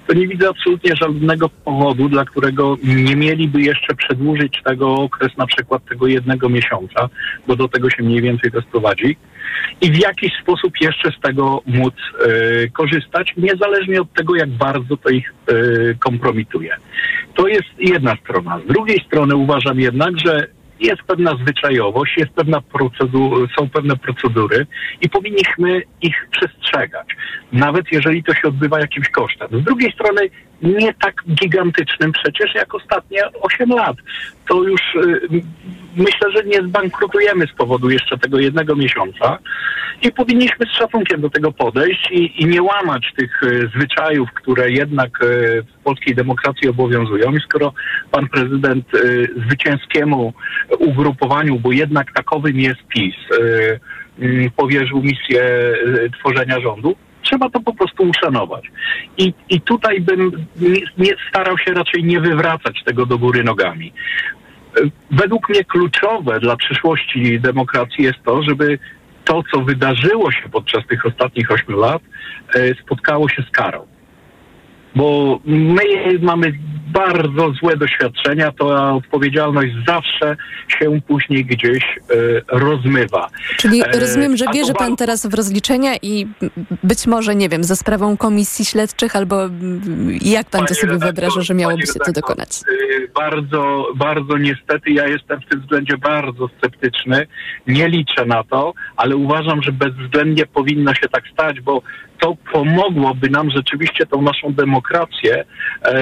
to 0.07 0.13
nie 0.13 0.27
widzę 0.27 0.49
absolutnie 0.49 0.95
żadnego 0.95 1.49
powodu, 1.49 2.09
dla 2.09 2.25
którego 2.25 2.77
nie 2.83 3.15
mieliby 3.15 3.61
jeszcze 3.61 3.95
przedłużyć 3.95 4.61
tego 4.63 4.95
okres 4.95 5.37
na 5.37 5.47
przykład 5.47 5.85
tego 5.85 6.07
jednego 6.07 6.49
miesiąca, 6.49 7.09
bo 7.47 7.55
do 7.55 7.67
tego 7.67 7.89
się 7.89 8.03
mniej 8.03 8.21
więcej 8.21 8.51
to 8.51 8.61
sprowadzi 8.61 9.17
i 9.81 9.91
w 9.91 9.97
jakiś 9.97 10.31
sposób 10.41 10.73
jeszcze 10.81 11.11
z 11.11 11.19
tego 11.21 11.61
móc 11.65 11.93
e, 11.93 12.67
korzystać, 12.67 13.33
niezależnie 13.37 14.01
od 14.01 14.13
tego, 14.13 14.35
jak 14.35 14.49
bardzo 14.49 14.97
to 14.97 15.09
ich 15.09 15.33
e, 15.47 15.53
kompromituje. 15.93 16.77
To 17.35 17.47
jest 17.47 17.69
jedna 17.79 18.15
strona. 18.15 18.59
Z 18.59 18.67
drugiej 18.67 19.03
strony 19.07 19.35
uważam 19.35 19.79
jednak, 19.79 20.19
że 20.25 20.47
jest 20.79 21.01
pewna 21.01 21.35
zwyczajowość, 21.35 22.17
jest 22.17 22.31
pewna 22.31 22.61
procedur, 22.61 23.47
są 23.59 23.69
pewne 23.69 23.95
procedury 23.95 24.67
i 25.01 25.09
powinniśmy 25.09 25.81
ich 26.01 26.27
przestrzegać, 26.31 27.07
nawet 27.51 27.85
jeżeli 27.91 28.23
to 28.23 28.33
się 28.33 28.47
odbywa 28.47 28.79
jakimś 28.79 29.09
kosztem. 29.09 29.47
Z 29.61 29.63
drugiej 29.63 29.91
strony 29.91 30.21
nie 30.61 30.93
tak 30.93 31.23
gigantycznym 31.29 32.11
przecież 32.11 32.55
jak 32.55 32.75
ostatnie 32.75 33.21
8 33.41 33.69
lat. 33.69 33.97
To 34.47 34.63
już 34.63 34.81
y, 34.95 35.21
myślę, 35.95 36.31
że 36.35 36.43
nie 36.43 36.67
zbankrutujemy 36.67 37.47
z 37.47 37.51
powodu 37.51 37.89
jeszcze 37.89 38.17
tego 38.17 38.39
jednego 38.39 38.75
miesiąca 38.75 39.39
i 40.01 40.11
powinniśmy 40.11 40.65
z 40.65 40.77
szacunkiem 40.77 41.21
do 41.21 41.29
tego 41.29 41.51
podejść 41.51 42.11
i, 42.11 42.41
i 42.43 42.45
nie 42.45 42.61
łamać 42.61 43.13
tych 43.17 43.43
y, 43.43 43.69
zwyczajów, 43.75 44.33
które 44.33 44.71
jednak 44.71 45.23
y, 45.23 45.63
polskiej 45.88 46.15
demokracji 46.15 46.69
obowiązują. 46.69 47.31
I 47.31 47.39
skoro 47.39 47.73
pan 48.11 48.27
prezydent 48.27 48.85
y, 48.93 49.27
zwycięskiemu 49.45 50.34
ugrupowaniu, 50.80 51.59
bo 51.59 51.72
jednak 51.72 52.14
takowym 52.14 52.59
jest 52.59 52.81
PiS, 52.88 53.15
y, 53.15 53.80
y, 54.23 54.51
powierzył 54.55 55.01
misję 55.01 55.41
tworzenia 56.19 56.59
rządu, 56.59 56.95
trzeba 57.22 57.49
to 57.49 57.59
po 57.59 57.73
prostu 57.73 58.03
uszanować. 58.03 58.64
I, 59.18 59.34
i 59.49 59.61
tutaj 59.61 60.01
bym 60.01 60.31
nie, 60.55 60.81
nie 60.97 61.14
starał 61.30 61.57
się 61.57 61.73
raczej 61.73 62.03
nie 62.03 62.19
wywracać 62.19 62.84
tego 62.85 63.05
do 63.05 63.18
góry 63.18 63.43
nogami. 63.43 63.93
Według 65.11 65.49
mnie 65.49 65.64
kluczowe 65.64 66.39
dla 66.39 66.55
przyszłości 66.55 67.39
demokracji 67.39 68.03
jest 68.03 68.19
to, 68.26 68.43
żeby 68.43 68.80
to, 69.26 69.43
co 69.51 69.61
wydarzyło 69.61 70.31
się 70.31 70.49
podczas 70.51 70.88
tych 70.88 71.05
ostatnich 71.05 71.51
ośmiu 71.51 71.77
lat, 71.77 72.01
spotkało 72.84 73.30
się 73.30 73.43
z 73.49 73.51
karą. 73.51 73.97
Bo 74.98 75.40
my 75.45 75.84
mamy 76.22 76.53
bardzo 76.88 77.52
złe 77.52 77.78
doświadczenia, 77.78 78.52
to 78.52 78.95
odpowiedzialność 78.95 79.74
zawsze 79.88 80.38
się 80.68 81.02
później 81.07 81.45
gdzieś 81.45 81.84
y, 82.11 82.41
rozmywa. 82.52 83.30
Czyli 83.57 83.82
E, 83.84 83.99
rozumiem, 83.99 84.38
że 84.38 84.45
wierzy 84.53 84.74
pan 84.74 84.95
teraz 84.95 85.26
w 85.28 85.34
rozliczenia 85.34 85.91
i 86.02 86.28
być 86.84 87.07
może, 87.07 87.36
nie 87.36 87.49
wiem, 87.49 87.64
za 87.64 87.76
sprawą 87.76 88.18
komisji 88.18 88.65
śledczych 88.65 89.15
albo 89.15 89.44
mm, 89.45 89.82
jak 90.22 90.49
pan 90.49 90.65
to 90.65 90.76
sobie 90.76 90.94
redaktor, 90.94 91.14
wyobraża, 91.14 91.41
że 91.41 91.53
miałoby 91.53 91.88
się 91.88 91.99
to 92.06 92.11
dokonać? 92.11 92.49
y, 92.72 93.11
Bardzo, 93.15 93.88
bardzo 93.95 94.38
niestety 94.38 94.91
ja 94.91 95.07
jestem 95.07 95.41
w 95.41 95.45
tym 95.45 95.61
względzie 95.61 95.98
bardzo 95.98 96.49
sceptyczny. 96.57 97.28
Nie 97.68 97.88
liczę 97.90 98.26
na 98.26 98.44
to, 98.44 98.74
ale 98.95 99.15
uważam, 99.15 99.61
że 99.64 99.72
bezwzględnie 99.72 100.45
powinno 100.45 100.94
się 100.94 101.10
tak 101.10 101.24
stać, 101.34 101.61
bo 101.61 101.82
to 102.19 102.35
pomogłoby 102.52 103.30
nam 103.30 103.52
rzeczywiście 103.52 104.06
tą 104.06 104.22
naszą 104.22 104.53
demokrację 104.53 105.45
e, 105.84 105.94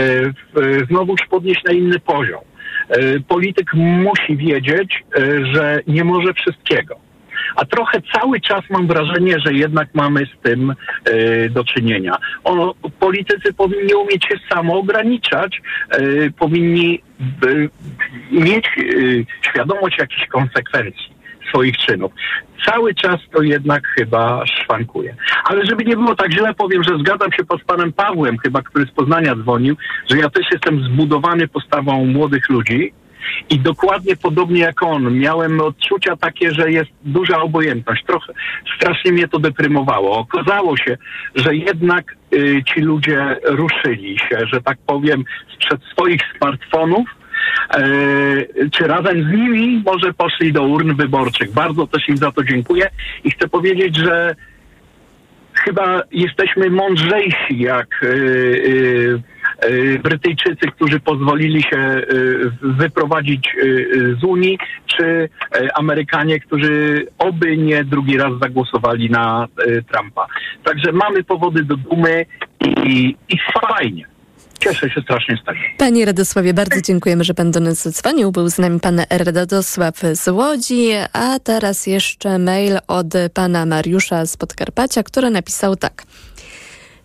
znowuż 0.90 1.22
podnieść 1.30 1.64
na 1.64 1.74
inny 1.74 2.00
poziom. 2.00 2.42
E, 2.90 3.20
Polityk 3.20 3.74
musi 3.74 4.38
wiedzieć, 4.38 5.04
e, 5.18 5.46
że 5.54 5.80
nie 5.88 6.04
może 6.04 6.34
wszystkiego. 6.34 6.96
A 7.56 7.66
trochę 7.66 8.02
cały 8.14 8.42
czas 8.42 8.62
mam 8.70 8.88
wrażenie, 8.88 9.36
że 9.46 9.54
jednak 9.54 9.88
mamy 9.94 10.26
z 10.26 10.44
tym 10.44 10.74
do 11.50 11.64
czynienia. 11.64 12.18
O, 12.44 12.76
politycy 13.00 13.54
powinni 13.54 13.94
umieć 13.94 14.26
się 14.26 14.36
samo 14.50 14.80
ograniczać, 14.80 15.62
e, 15.90 16.00
powinni 16.32 17.02
mieć 18.32 18.66
świadomość 19.42 19.98
jakichś 20.00 20.28
konsekwencji 20.28 21.15
swoich 21.56 21.77
czynów. 21.77 22.11
Cały 22.65 22.94
czas 22.94 23.19
to 23.34 23.44
jednak 23.44 23.88
chyba 23.88 24.45
szwankuje. 24.45 25.15
Ale 25.44 25.65
żeby 25.65 25.86
nie 25.86 25.95
było 25.95 26.15
tak 26.15 26.32
źle, 26.32 26.53
powiem, 26.53 26.84
że 26.84 26.98
zgadzam 26.98 27.32
się 27.32 27.44
z 27.61 27.65
panem 27.65 27.94
Pawłem, 27.94 28.38
chyba, 28.38 28.61
który 28.61 28.86
z 28.86 28.91
Poznania 28.91 29.36
dzwonił, 29.36 29.76
że 30.10 30.18
ja 30.18 30.30
też 30.30 30.45
jestem 30.52 30.84
zbudowany 30.84 31.48
postawą 31.48 32.06
młodych 32.06 32.49
ludzi, 32.49 32.94
i 33.49 33.60
dokładnie 33.60 34.15
podobnie 34.15 34.60
jak 34.60 34.84
on, 34.84 35.19
miałem 35.19 35.61
odczucia 35.61 36.15
takie, 36.15 36.52
że 36.52 36.72
jest 36.72 36.91
duża 37.03 37.41
obojętność. 37.41 38.03
Trochę 38.07 38.34
strasznie 38.77 39.11
mnie 39.11 39.27
to 39.27 39.40
deprymowało. 39.40 40.18
Okazało 40.18 40.77
się, 40.77 40.98
że 41.36 41.56
jednak 41.56 42.15
y, 42.34 42.64
ci 42.68 42.82
ludzie 42.82 43.38
ruszyli 43.44 44.19
się, 44.19 44.38
że 44.53 44.61
tak 44.61 44.77
powiem, 44.88 45.23
sprzed 45.56 45.82
swoich 45.91 46.22
smartfonów, 46.38 47.10
czy 48.72 48.88
razem 48.88 49.24
z 49.24 49.34
nimi 49.34 49.84
może 49.86 50.14
poszli 50.14 50.54
do 50.54 50.64
urn 50.64 50.96
wyborczych. 50.96 51.52
Bardzo 51.54 51.88
też 51.88 52.10
im 52.10 52.18
za 52.18 52.32
to 52.32 52.44
dziękuję 52.44 52.90
i 53.24 53.32
chcę 53.32 53.48
powiedzieć, 53.48 53.98
że 53.98 54.36
chyba 55.56 56.02
jesteśmy 56.12 56.70
mądrzejsi 56.70 57.60
jak 57.60 58.04
y, 58.04 58.08
y, 58.08 59.20
Brytyjczycy, 60.04 60.68
którzy 60.76 61.00
pozwolili 61.00 61.64
się 61.64 62.02
wyprowadzić 62.62 63.56
z 64.22 64.24
Unii, 64.24 64.58
czy 64.86 65.30
Amerykanie, 65.76 66.40
którzy 66.40 67.06
oby 67.18 67.58
nie 67.58 67.84
drugi 67.84 68.18
raz 68.18 68.32
zagłosowali 68.42 69.10
na 69.10 69.48
Trumpa. 69.92 70.28
Także 70.64 70.92
mamy 70.92 71.24
powody 71.24 71.64
do 71.64 71.78
dumy 71.78 72.26
i, 72.62 73.16
i 73.30 73.38
fajnie. 73.62 74.15
Cieszę 74.66 74.90
się 74.90 75.02
strasznie 75.02 75.38
z 75.38 75.46
tego. 75.46 75.60
Panie 75.78 76.06
Radosławie, 76.06 76.54
bardzo 76.54 76.82
dziękujemy, 76.82 77.24
że 77.24 77.34
pan 77.34 77.52
do 77.52 77.60
nas 77.60 77.84
zadzwonił. 77.84 78.32
Był 78.32 78.50
z 78.50 78.58
nami 78.58 78.80
pan 78.80 79.02
Radosław 79.10 80.02
z 80.14 80.28
Łodzi, 80.28 80.90
a 81.14 81.40
teraz 81.40 81.88
jeszcze 81.88 82.40
mail 82.40 82.78
od 82.88 83.08
pana 83.34 83.66
Mariusza 83.66 84.26
z 84.26 84.38
Podkarpacia, 84.38 85.04
który 85.04 85.30
napisał 85.30 85.76
tak. 85.76 86.04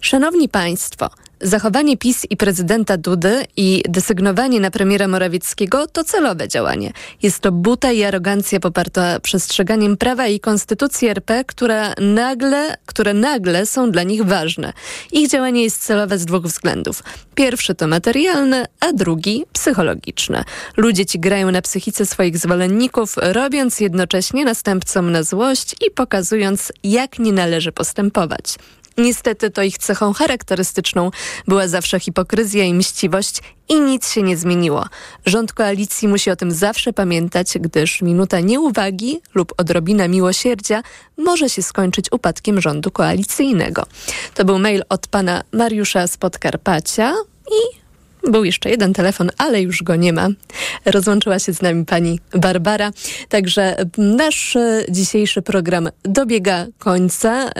Szanowni 0.00 0.48
Państwo, 0.48 1.10
zachowanie 1.40 1.96
PiS 1.96 2.26
i 2.30 2.36
prezydenta 2.36 2.96
Dudy 2.96 3.44
i 3.56 3.82
desygnowanie 3.88 4.60
na 4.60 4.70
premiera 4.70 5.08
Morawieckiego 5.08 5.86
to 5.86 6.04
celowe 6.04 6.48
działanie. 6.48 6.92
Jest 7.22 7.40
to 7.40 7.52
buta 7.52 7.92
i 7.92 8.02
arogancja 8.02 8.60
poparta 8.60 9.20
przestrzeganiem 9.20 9.96
prawa 9.96 10.26
i 10.26 10.40
konstytucji 10.40 11.08
RP, 11.08 11.44
która 11.44 11.94
nagle, 12.00 12.76
które 12.86 13.14
nagle 13.14 13.66
są 13.66 13.90
dla 13.90 14.02
nich 14.02 14.24
ważne. 14.24 14.72
Ich 15.12 15.28
działanie 15.28 15.62
jest 15.62 15.82
celowe 15.82 16.18
z 16.18 16.24
dwóch 16.24 16.42
względów. 16.42 17.02
Pierwszy 17.34 17.74
to 17.74 17.86
materialny, 17.86 18.64
a 18.80 18.92
drugi 18.92 19.44
psychologiczny. 19.52 20.44
Ludzie 20.76 21.06
ci 21.06 21.20
grają 21.20 21.50
na 21.50 21.62
psychice 21.62 22.06
swoich 22.06 22.38
zwolenników, 22.38 23.14
robiąc 23.16 23.80
jednocześnie 23.80 24.44
następcom 24.44 25.12
na 25.12 25.22
złość 25.22 25.74
i 25.86 25.90
pokazując, 25.90 26.72
jak 26.84 27.18
nie 27.18 27.32
należy 27.32 27.72
postępować. 27.72 28.56
Niestety 29.02 29.50
to 29.50 29.62
ich 29.62 29.78
cechą 29.78 30.12
charakterystyczną 30.12 31.10
była 31.48 31.68
zawsze 31.68 32.00
hipokryzja 32.00 32.64
i 32.64 32.74
mściwość 32.74 33.40
i 33.68 33.80
nic 33.80 34.12
się 34.12 34.22
nie 34.22 34.36
zmieniło. 34.36 34.86
Rząd 35.26 35.52
koalicji 35.52 36.08
musi 36.08 36.30
o 36.30 36.36
tym 36.36 36.50
zawsze 36.52 36.92
pamiętać, 36.92 37.58
gdyż 37.60 38.02
minuta 38.02 38.40
nieuwagi 38.40 39.20
lub 39.34 39.54
odrobina 39.56 40.08
miłosierdzia 40.08 40.82
może 41.16 41.50
się 41.50 41.62
skończyć 41.62 42.06
upadkiem 42.12 42.60
rządu 42.60 42.90
koalicyjnego. 42.90 43.86
To 44.34 44.44
był 44.44 44.58
mail 44.58 44.82
od 44.88 45.06
pana 45.06 45.42
Mariusza 45.52 46.06
z 46.06 46.16
Podkarpacia 46.16 47.14
i 47.48 47.79
był 48.22 48.44
jeszcze 48.44 48.70
jeden 48.70 48.92
telefon, 48.92 49.30
ale 49.38 49.62
już 49.62 49.82
go 49.82 49.96
nie 49.96 50.12
ma. 50.12 50.28
Rozłączyła 50.84 51.38
się 51.38 51.52
z 51.52 51.62
nami 51.62 51.84
pani 51.84 52.20
Barbara. 52.34 52.90
Także 53.28 53.76
nasz 53.98 54.56
e, 54.56 54.84
dzisiejszy 54.88 55.42
program 55.42 55.88
dobiega 56.02 56.66
końca. 56.78 57.50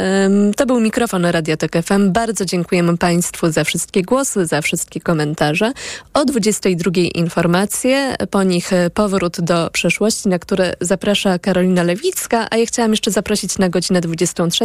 To 0.57 0.67
był 0.67 0.81
mikrofon 0.81 1.25
Radia 1.25 1.57
Tok 1.57 1.73
FM. 1.83 2.13
Bardzo 2.13 2.45
dziękujemy 2.45 2.97
Państwu 2.97 3.51
za 3.53 3.65
wszystkie 3.65 4.03
głosy, 4.03 4.47
za 4.47 4.63
wszystkie 4.63 5.01
komentarze. 5.01 5.73
O 6.15 6.25
22 6.25 6.91
informacje, 7.15 8.17
po 8.31 8.43
nich 8.43 8.73
e, 8.73 8.91
powrót 8.91 9.41
do 9.41 9.71
przeszłości, 9.73 10.29
na 10.29 10.39
które 10.39 10.75
zaprasza 10.81 11.39
Karolina 11.39 11.83
Lewicka, 11.83 12.47
a 12.51 12.57
ja 12.57 12.67
chciałam 12.67 12.91
jeszcze 12.91 13.11
zaprosić 13.11 13.59
na 13.59 13.69
godzinę 13.69 14.01
23, 14.01 14.65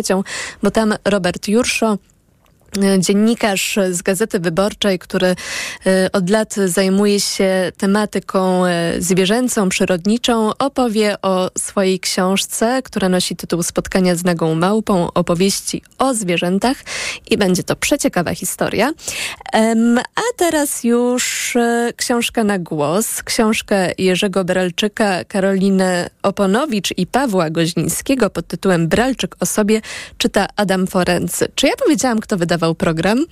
bo 0.63 0.71
tam 0.71 0.93
Robert 1.05 1.47
Jurszo 1.47 1.97
dziennikarz 2.99 3.79
z 3.91 4.01
Gazety 4.01 4.39
Wyborczej, 4.39 4.99
który 4.99 5.27
e, 5.85 6.09
od 6.13 6.29
lat 6.29 6.53
zajmuje 6.53 7.19
się 7.19 7.71
tematyką 7.77 8.65
e, 8.65 8.93
zwierzęcą, 8.99 9.69
przyrodniczą, 9.69 10.51
opowie 10.59 11.21
o 11.21 11.51
swojej 11.57 11.99
książce, 11.99 12.81
która 12.83 13.09
nosi 13.09 13.35
tytuł 13.35 13.63
Spotkania 13.63 14.15
z 14.15 14.23
nagą 14.23 14.55
małpą, 14.55 15.13
opowieści 15.13 15.81
o 15.97 16.13
zwierzętach 16.13 16.77
i 17.29 17.37
będzie 17.37 17.63
to 17.63 17.75
przeciekawa 17.75 18.35
historia. 18.35 18.91
A 20.15 20.21
teraz 20.37 20.83
już 20.83 21.55
e, 21.55 21.93
książka 21.95 22.43
na 22.43 22.59
głos, 22.59 23.23
książkę 23.23 23.91
Jerzego 23.97 24.45
Bralczyka, 24.45 25.23
Karoliny 25.23 26.09
Oponowicz 26.23 26.93
i 26.97 27.07
Pawła 27.07 27.49
Goźnińskiego 27.49 28.29
pod 28.29 28.47
tytułem 28.47 28.87
Bralczyk 28.87 29.35
o 29.39 29.45
sobie 29.45 29.81
czyta 30.17 30.47
Adam 30.55 30.87
Forency. 30.87 31.47
Czy 31.55 31.67
ja 31.67 31.73
powiedziałam, 31.83 32.19
kto 32.19 32.37
wydawał 32.55 32.75
program? 32.75 33.25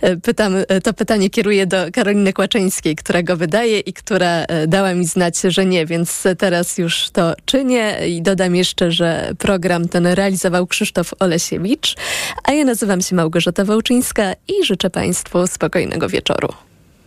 E, 0.00 0.16
Pytam, 0.16 0.54
e, 0.68 0.80
to 0.80 0.92
pytanie 0.92 1.30
kieruję 1.30 1.66
do 1.66 1.76
Karoliny 1.92 2.32
Kłaczyńskiej, 2.32 2.96
która 2.96 3.22
go 3.22 3.36
wydaje 3.36 3.80
i 3.80 3.92
która 3.92 4.26
e, 4.26 4.66
dała 4.66 4.94
mi 4.94 5.04
znać, 5.04 5.40
że 5.40 5.66
nie, 5.66 5.86
więc 5.86 6.24
teraz 6.38 6.78
już 6.78 7.10
to 7.10 7.34
czynię 7.44 8.08
i 8.08 8.22
dodam 8.22 8.56
jeszcze, 8.56 8.92
że 8.92 9.32
program 9.38 9.88
ten 9.88 10.06
realizował 10.06 10.66
Krzysztof 10.66 11.14
Olesiewicz, 11.18 11.96
a 12.44 12.52
ja 12.52 12.64
nazywam 12.64 13.00
się 13.00 13.16
Małgorzata 13.16 13.64
Wołczyńska 13.64 14.32
i 14.48 14.64
życzę 14.64 14.90
Państwu 14.90 15.46
spokojnego 15.46 16.08
wieczoru. 16.08 16.48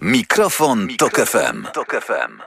Mikrofon, 0.02 0.88
Tok 0.98 1.16
FM. 1.16 1.64
Tok 1.74 2.02
FM. 2.02 2.44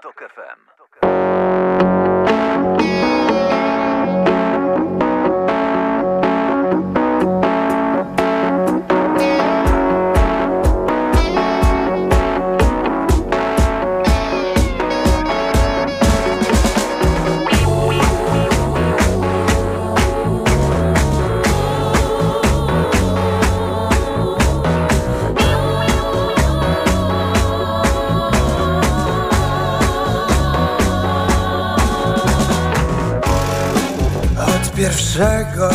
Pierwszego 34.76 35.70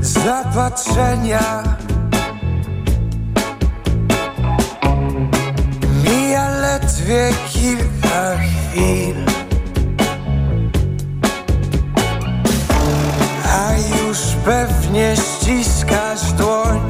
zapatrzenia. 0.00 1.62
Mija 6.04 6.50
ledwie 6.50 7.30
kilka 7.52 8.36
chwil. 8.36 9.16
A 13.44 13.72
już 13.72 14.18
pewnie 14.44 15.14
ściskasz 15.16 16.32
dłoń. 16.32 16.80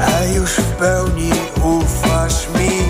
A 0.00 0.24
już 0.24 0.50
w 0.50 0.72
pełni 0.72 1.30
ufasz 1.62 2.48
mi 2.48 2.85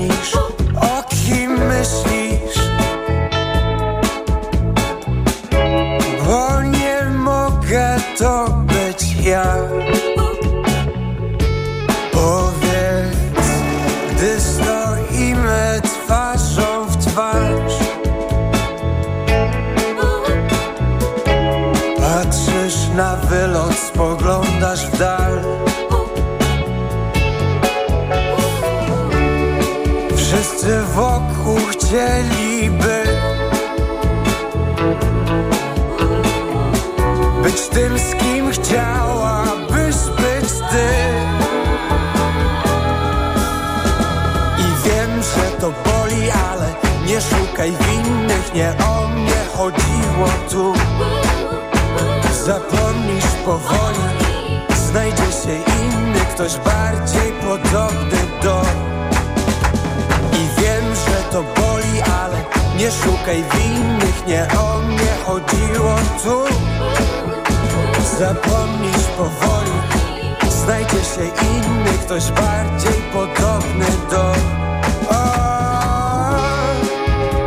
tęsknisz, 0.00 0.36
o 0.80 1.02
kim 1.08 1.50
myślisz. 1.50 2.64
Bo 6.26 6.62
nie 6.62 7.04
mogę 7.10 7.96
to 8.18 8.48
być 8.48 9.14
ja. 9.24 9.56
Powiedz, 12.12 13.48
gdy 14.10 14.40
stoimy 14.40 15.80
twarzą 15.82 16.86
w 16.86 16.96
twarz. 16.96 17.74
Patrzysz 21.98 22.88
na 22.96 23.16
wylot, 23.16 23.74
spoglądasz 23.74 24.86
w 24.86 24.98
dal 24.98 25.40
Wszyscy 30.40 30.80
wokół 30.82 31.58
chcieliby 31.70 33.04
Być 37.42 37.60
tym, 37.60 37.98
z 37.98 38.14
kim 38.14 38.50
chciałabyś 38.50 39.96
być 39.96 40.50
ty. 40.70 40.88
I 44.58 44.88
wiem, 44.88 45.22
że 45.22 45.60
to 45.60 45.66
boli, 45.70 46.30
ale 46.50 46.74
nie 47.06 47.20
szukaj 47.20 47.70
winnych 47.70 48.54
Nie 48.54 48.74
o 48.86 49.08
mnie 49.08 49.44
chodziło 49.56 50.28
tu. 50.50 50.72
Zapomnisz 52.44 53.34
powoli 53.44 53.98
Znajdzie 54.88 55.22
się 55.22 55.54
inny, 55.82 56.20
ktoś 56.34 56.56
bardziej 56.56 57.32
podobny 57.32 58.29
to 61.32 61.42
boli, 61.42 62.02
ale 62.22 62.44
nie 62.78 62.90
szukaj 62.90 63.44
winnych, 63.54 64.26
nie 64.26 64.46
o 64.58 64.78
mnie 64.78 65.12
chodziło 65.26 65.94
tu. 66.22 66.44
Zapomnisz 68.18 69.06
powoli, 69.16 69.70
znajdzie 70.50 71.04
się 71.04 71.24
inny, 71.24 71.90
ktoś 72.04 72.30
bardziej 72.30 73.02
podobny 73.12 73.86
do. 74.10 74.32
O, 75.10 75.24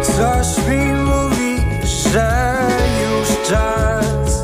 coś 0.01 0.67
mi 0.67 0.93
mówi, 0.93 1.57
że 1.83 2.55
już 3.03 3.49
czas. 3.49 4.43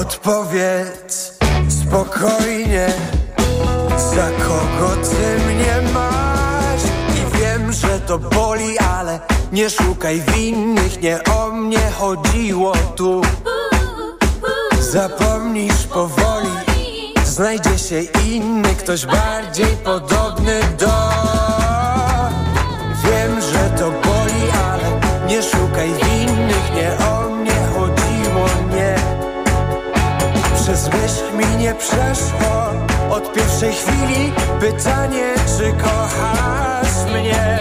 Odpowiedz 0.00 1.38
spokojnie. 1.68 2.86
Za 3.96 4.30
kogo 4.44 4.96
ty 4.96 5.44
mnie 5.44 5.92
masz? 5.94 6.35
Że 7.80 8.00
to 8.00 8.18
boli, 8.18 8.78
ale 8.78 9.20
nie 9.52 9.70
szukaj 9.70 10.20
winnych, 10.20 11.02
nie 11.02 11.24
o 11.24 11.50
mnie 11.50 11.90
chodziło 11.98 12.72
tu. 12.96 13.22
Zapomnisz 14.80 15.86
powoli, 15.86 16.50
znajdzie 17.24 17.78
się 17.78 18.00
inny, 18.00 18.68
ktoś 18.68 19.06
bardziej 19.06 19.76
podobny 19.84 20.60
do. 20.78 20.92
Wiem, 23.04 23.40
że 23.40 23.70
to 23.78 23.90
boli, 23.90 24.50
ale 24.68 25.00
nie 25.28 25.42
szukaj 25.42 25.88
winnych, 25.88 26.72
nie 26.74 27.06
o 27.06 27.30
mnie 27.30 27.68
chodziło, 27.74 28.46
nie. 28.74 28.96
Przez 30.54 30.88
myśl 30.88 31.36
mi 31.36 31.56
nie 31.56 31.74
przeszło 31.74 32.85
od 33.16 33.32
pierwszej 33.32 33.72
chwili 33.72 34.32
pytanie, 34.60 35.34
czy 35.58 35.72
kochasz 35.84 37.12
mnie. 37.12 37.58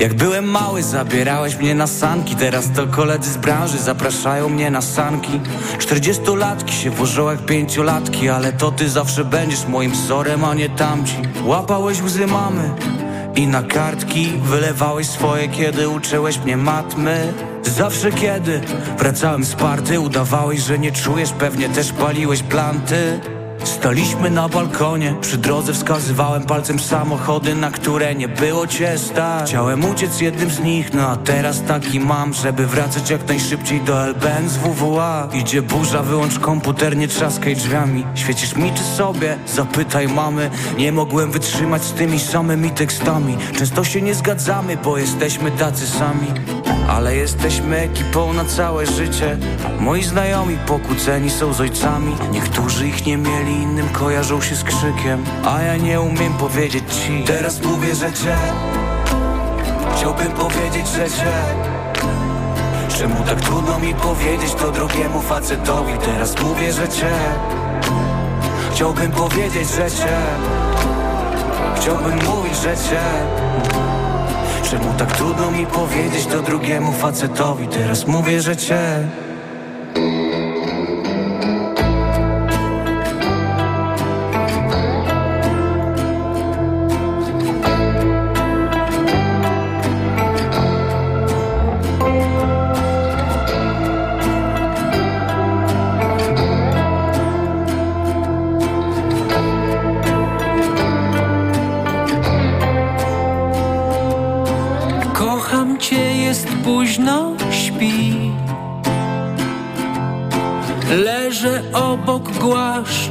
Jak 0.00 0.14
byłem 0.14 0.44
mały, 0.44 0.82
zabierałeś 0.82 1.56
mnie 1.56 1.74
na 1.74 1.86
sanki. 1.86 2.36
Teraz 2.36 2.70
to 2.76 2.86
koledzy 2.86 3.30
z 3.30 3.36
branży 3.36 3.78
zapraszają 3.78 4.48
mnie 4.48 4.70
na 4.70 4.82
sanki. 4.82 5.40
Czterdziestolatki 5.78 6.74
się 6.74 6.90
wożą 6.90 7.30
jak 7.30 7.44
pięciolatki 7.44 8.28
Ale 8.28 8.52
to 8.52 8.70
ty 8.70 8.88
zawsze 8.88 9.24
będziesz 9.24 9.66
moim 9.66 9.90
wzorem, 9.90 10.44
a 10.44 10.54
nie 10.54 10.68
tamci. 10.68 11.16
Łapałeś 11.44 12.02
łzy 12.02 12.26
mamy 12.26 12.70
i 13.36 13.46
na 13.46 13.62
kartki 13.62 14.32
Wylewałeś 14.42 15.06
swoje, 15.06 15.48
kiedy 15.48 15.88
uczyłeś 15.88 16.38
mnie 16.38 16.56
matmy 16.56 17.32
Zawsze 17.62 18.12
kiedy 18.12 18.60
wracałem 18.98 19.44
z 19.44 19.54
party 19.54 20.00
Udawałeś, 20.00 20.60
że 20.60 20.78
nie 20.78 20.92
czujesz, 20.92 21.32
pewnie 21.32 21.68
też 21.68 21.92
paliłeś 21.92 22.42
planty 22.42 23.20
Staliśmy 23.64 24.30
na 24.30 24.48
balkonie, 24.48 25.14
przy 25.20 25.38
drodze 25.38 25.72
wskazywałem 25.72 26.42
palcem 26.42 26.78
samochody, 26.78 27.54
na 27.54 27.70
które 27.70 28.14
nie 28.14 28.28
było 28.28 28.66
cię 28.66 28.98
stać. 28.98 29.48
Chciałem 29.48 29.84
uciec 29.84 30.20
jednym 30.20 30.50
z 30.50 30.60
nich, 30.60 30.94
no 30.94 31.08
a 31.08 31.16
teraz 31.16 31.62
taki 31.62 32.00
mam, 32.00 32.34
żeby 32.34 32.66
wracać 32.66 33.10
jak 33.10 33.28
najszybciej 33.28 33.80
do 33.80 34.06
LBN 34.06 34.48
z 34.48 34.56
WWA 34.56 35.28
Idzie 35.32 35.62
burza, 35.62 36.02
wyłącz 36.02 36.38
komputer, 36.38 36.96
nie 36.96 37.08
trzaskaj 37.08 37.56
drzwiami. 37.56 38.06
Świecisz 38.14 38.56
mi 38.56 38.72
czy 38.72 38.82
sobie? 38.82 39.38
Zapytaj 39.46 40.08
mamy. 40.08 40.50
Nie 40.78 40.92
mogłem 40.92 41.30
wytrzymać 41.30 41.82
z 41.82 41.92
tymi 41.92 42.20
samymi 42.20 42.70
tekstami. 42.70 43.36
Często 43.58 43.84
się 43.84 44.02
nie 44.02 44.14
zgadzamy, 44.14 44.76
bo 44.76 44.98
jesteśmy 44.98 45.50
tacy 45.50 45.86
sami. 45.86 46.26
Ale 46.88 47.16
jesteśmy 47.16 47.78
ekipą 47.78 48.32
na 48.32 48.44
całe 48.44 48.86
życie. 48.86 49.38
Moi 49.80 50.02
znajomi 50.02 50.58
pokłóceni 50.66 51.30
są 51.30 51.52
z 51.52 51.60
ojcami. 51.60 52.16
Niektórzy 52.32 52.88
ich 52.88 53.06
nie 53.06 53.16
mieli, 53.16 53.59
innym 53.62 53.88
kojarzą 53.88 54.40
się 54.40 54.56
z 54.56 54.64
krzykiem 54.64 55.24
A 55.44 55.62
ja 55.62 55.76
nie 55.76 56.00
umiem 56.00 56.32
powiedzieć 56.34 56.84
ci. 56.94 57.24
Teraz 57.26 57.62
mówię, 57.62 57.94
że 57.94 58.12
cię. 58.12 58.36
Chciałbym 59.96 60.32
powiedzieć, 60.32 60.88
że 60.88 61.10
cię. 61.10 61.32
Czemu 62.98 63.24
tak 63.24 63.40
trudno 63.40 63.78
mi 63.78 63.94
powiedzieć 63.94 64.54
to 64.54 64.70
drugiemu 64.70 65.20
facetowi? 65.20 65.92
Teraz 66.04 66.42
mówię, 66.42 66.72
że 66.72 66.88
cię. 66.88 67.10
Chciałbym 68.72 69.10
powiedzieć, 69.10 69.68
że 69.70 69.90
cię. 69.90 70.18
Chciałbym 71.76 72.14
mówić, 72.14 72.56
że 72.56 72.76
cię. 72.76 73.00
Czemu 74.70 74.94
tak 74.98 75.12
trudno 75.16 75.50
mi 75.50 75.66
powiedzieć 75.66 76.26
to 76.26 76.42
drugiemu 76.42 76.92
facetowi? 76.92 77.68
Teraz 77.68 78.06
mówię, 78.06 78.40
że 78.40 78.56
cię 78.56 79.08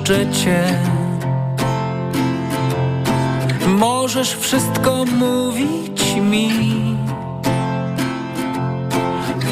głaszczę 0.10 0.32
cię 0.32 0.80
Możesz 3.68 4.36
wszystko 4.36 5.06
mówić 5.06 6.16
mi. 6.22 6.50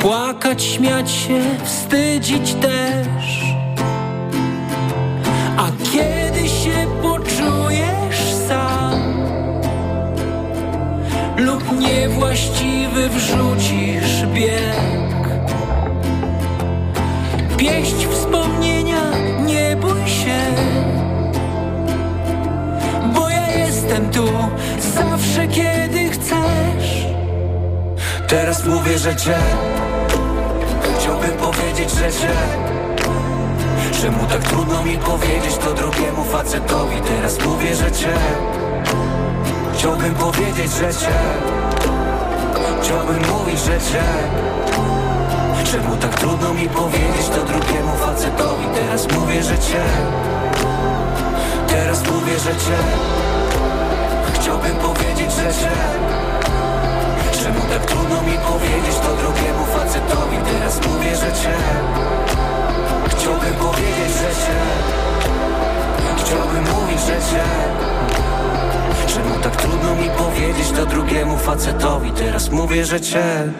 Płakać, 0.01 0.63
śmiać 0.63 1.11
się, 1.11 1.41
wstydzić 1.63 2.53
też 2.53 3.16
Że 28.67 29.15
cię 29.15 29.37
Chciałbym 30.99 31.31
powiedzieć, 31.31 31.91
że 31.91 32.11
cię. 32.11 32.33
Czemu 34.01 34.25
tak 34.25 34.43
trudno 34.43 34.83
mi 34.83 34.97
powiedzieć 34.97 35.57
to 35.57 35.73
drugiemu 35.73 36.23
facetowi? 36.23 37.01
Teraz 37.01 37.45
mówię, 37.45 37.75
że 37.75 37.91
cię 37.91 38.13
Chciałbym 39.73 40.13
powiedzieć, 40.15 40.71
że 40.71 40.93
cię. 40.93 41.13
Chciałbym 42.81 43.21
mówić, 43.29 43.59
że 43.59 43.79
cię. 43.91 44.03
Czemu 45.71 45.97
tak 45.97 46.19
trudno 46.19 46.53
mi 46.53 46.69
powiedzieć 46.69 47.27
to 47.35 47.45
drugiemu 47.45 47.95
facetowi? 47.95 48.65
Teraz 48.75 49.07
mówię, 49.11 49.43
że 49.43 49.59
cię. 49.59 49.83
Teraz 51.67 52.03
mówię, 52.11 52.39
że 52.39 52.51
cię. 52.51 52.77
Chciałbym 54.33 54.75
powiedzieć, 54.75 55.31
że 55.31 55.53
cię 55.53 55.71
tak 57.69 57.85
trudno 57.85 58.21
mi 58.21 58.37
powiedzieć 58.37 58.95
to 58.95 59.15
drugiemu 59.15 59.65
facetowi. 59.65 60.37
Teraz 60.51 60.87
mówię, 60.87 61.15
że 61.15 61.33
cię. 61.33 61.55
Chciałbym 63.09 63.53
powiedzieć, 63.53 64.11
że 64.21 64.31
cię. 64.43 64.59
Chciałbym 66.17 66.63
mówić, 66.63 66.99
że 67.01 67.17
cię. 67.31 67.43
Czemu 69.07 69.39
tak 69.43 69.55
trudno 69.55 69.95
mi 69.95 70.09
powiedzieć 70.09 70.71
to 70.71 70.85
drugiemu 70.85 71.37
facetowi? 71.37 72.11
Teraz 72.11 72.49
mówię, 72.49 72.85
że 72.85 73.01
cię 73.01 73.53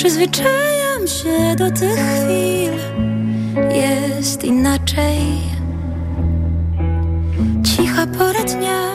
Przyzwyczajam 0.00 1.06
się 1.06 1.56
do 1.56 1.70
tych 1.70 1.98
chwil, 1.98 2.72
jest 3.70 4.44
inaczej. 4.44 5.20
Cicha 7.64 8.06
pora 8.06 8.44
dnia, 8.44 8.90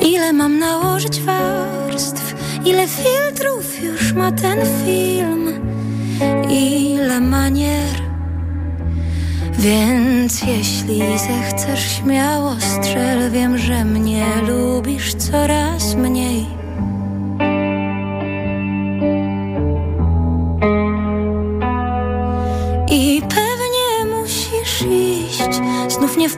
ile 0.00 0.32
mam 0.32 0.58
nałożyć 0.58 1.20
warstw, 1.20 2.34
ile 2.64 2.86
filtrów 2.88 3.84
już 3.84 4.12
ma 4.12 4.32
ten 4.32 4.58
film, 4.86 5.52
ile 6.50 7.20
manier. 7.20 8.02
Więc 9.58 10.42
jeśli 10.42 11.02
zechcesz 11.18 11.96
śmiało 11.96 12.56
strzel 12.58 13.30
Wiem, 13.30 13.58
że 13.58 13.84
mnie 13.84 14.26
lubisz 14.48 15.14
coraz 15.14 15.94
mniej 15.94 16.61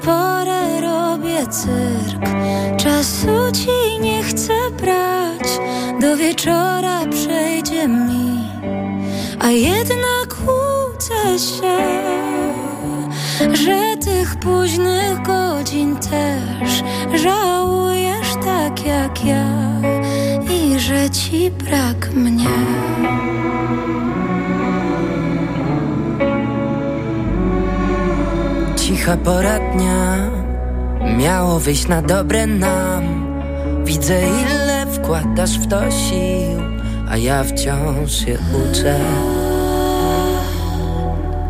porę 0.05 0.81
robię 0.81 1.47
cyrk 1.47 2.25
Czasu 2.77 3.53
ci 3.53 4.01
nie 4.01 4.23
chcę 4.23 4.53
brać 4.81 5.61
Do 6.01 6.17
wieczora 6.17 7.01
przejdzie 7.11 7.89
mi 7.89 8.39
A 9.41 9.51
jednak 9.51 10.37
łudzę 10.47 11.39
się 11.39 11.79
że 13.53 13.97
tych 14.05 14.37
późnych 14.37 15.23
godzin 15.23 15.97
też 15.97 16.83
żałujesz 17.23 18.35
tak 18.45 18.87
jak 18.87 19.25
ja 19.25 19.45
i 20.51 20.81
że 20.81 21.11
ci 21.11 21.51
brak 21.51 22.15
mnie. 22.15 22.49
Cicha 29.05 29.17
pora 29.17 29.59
dnia 29.59 30.17
Miało 31.17 31.61
wyjść 31.61 31.89
na 31.89 32.03
dobre 32.03 32.47
nam. 32.47 33.05
Widzę 33.85 34.21
ile 34.21 34.87
wkładasz 34.87 35.59
w 35.59 35.67
to 35.67 35.91
sił 35.91 36.61
A 37.09 37.17
ja 37.17 37.45
wciąż 37.45 38.13
się 38.13 38.39
uczę. 38.63 39.01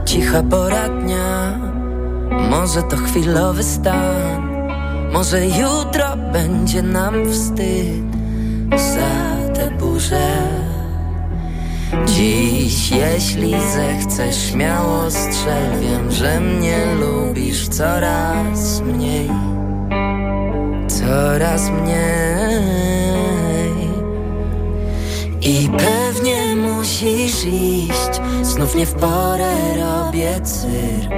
Cicha 0.05 0.43
pora 0.43 0.89
dnia 0.89 1.59
Może 2.51 2.83
to 2.83 2.97
chwilowy 2.97 3.63
stan. 3.63 4.69
Może 5.13 5.47
jutro 5.47 6.17
będzie 6.33 6.83
nam 6.83 7.15
wstyd 7.31 8.05
Za 8.77 9.53
te 9.55 9.71
burze 9.71 10.64
Dziś, 12.07 12.91
jeśli 12.91 13.55
zechcesz, 13.75 14.51
śmiało 14.51 15.11
strzel. 15.11 15.81
Wiem, 15.81 16.11
że 16.11 16.41
mnie 16.41 16.79
lubisz 17.01 17.69
coraz 17.69 18.81
mniej. 18.81 19.31
Coraz 20.89 21.71
mniej. 21.71 22.35
I 25.41 25.69
pewnie 25.79 26.57
musisz 26.57 27.45
iść. 27.45 28.21
Znów 28.43 28.75
nie 28.75 28.87
w 28.87 28.95
porę 28.95 29.55
robię 29.77 30.41
cyrk. 30.41 31.13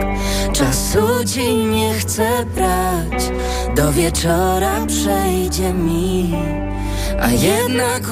Czasu 0.53 1.25
ci 1.35 1.55
nie 1.55 1.95
chcę 1.95 2.29
brać. 2.55 3.33
Do 3.77 3.93
wieczora 3.93 4.87
przejdzie 4.87 5.73
mi. 5.75 6.35
A 7.21 7.31
jednak 7.31 8.07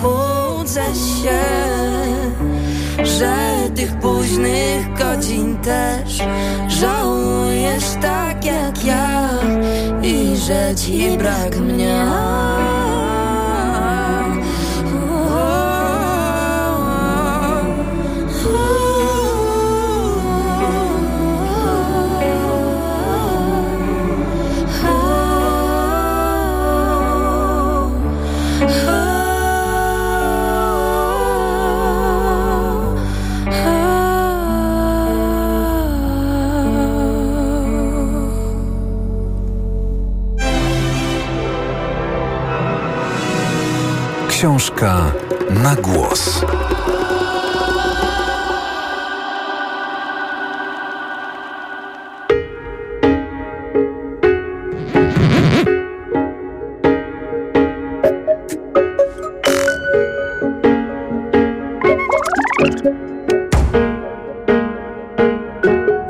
łudzę 0.64 0.84
się 0.94 1.40
że 3.04 3.34
tych 3.74 3.98
późnych 4.00 4.98
godzin 4.98 5.56
też 5.56 6.18
żałujesz 6.68 7.84
tak 8.02 8.44
jak 8.44 8.84
ja 8.84 9.28
i 10.02 10.36
że 10.36 10.74
ci 10.74 11.18
brak 11.18 11.56
mnie. 11.56 12.04
Książka 44.34 45.12
na 45.50 45.76
głos. 45.76 46.44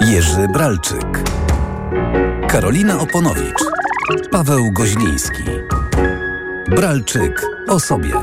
Jerzy 0.00 0.48
Bralczyk, 0.52 1.22
Karolina 2.48 2.98
Oponowicz, 2.98 3.64
Paweł 4.30 4.72
Goźliński. 4.72 5.44
Bralczyk 6.68 7.46
o 7.68 7.80
sobie. 7.80 8.14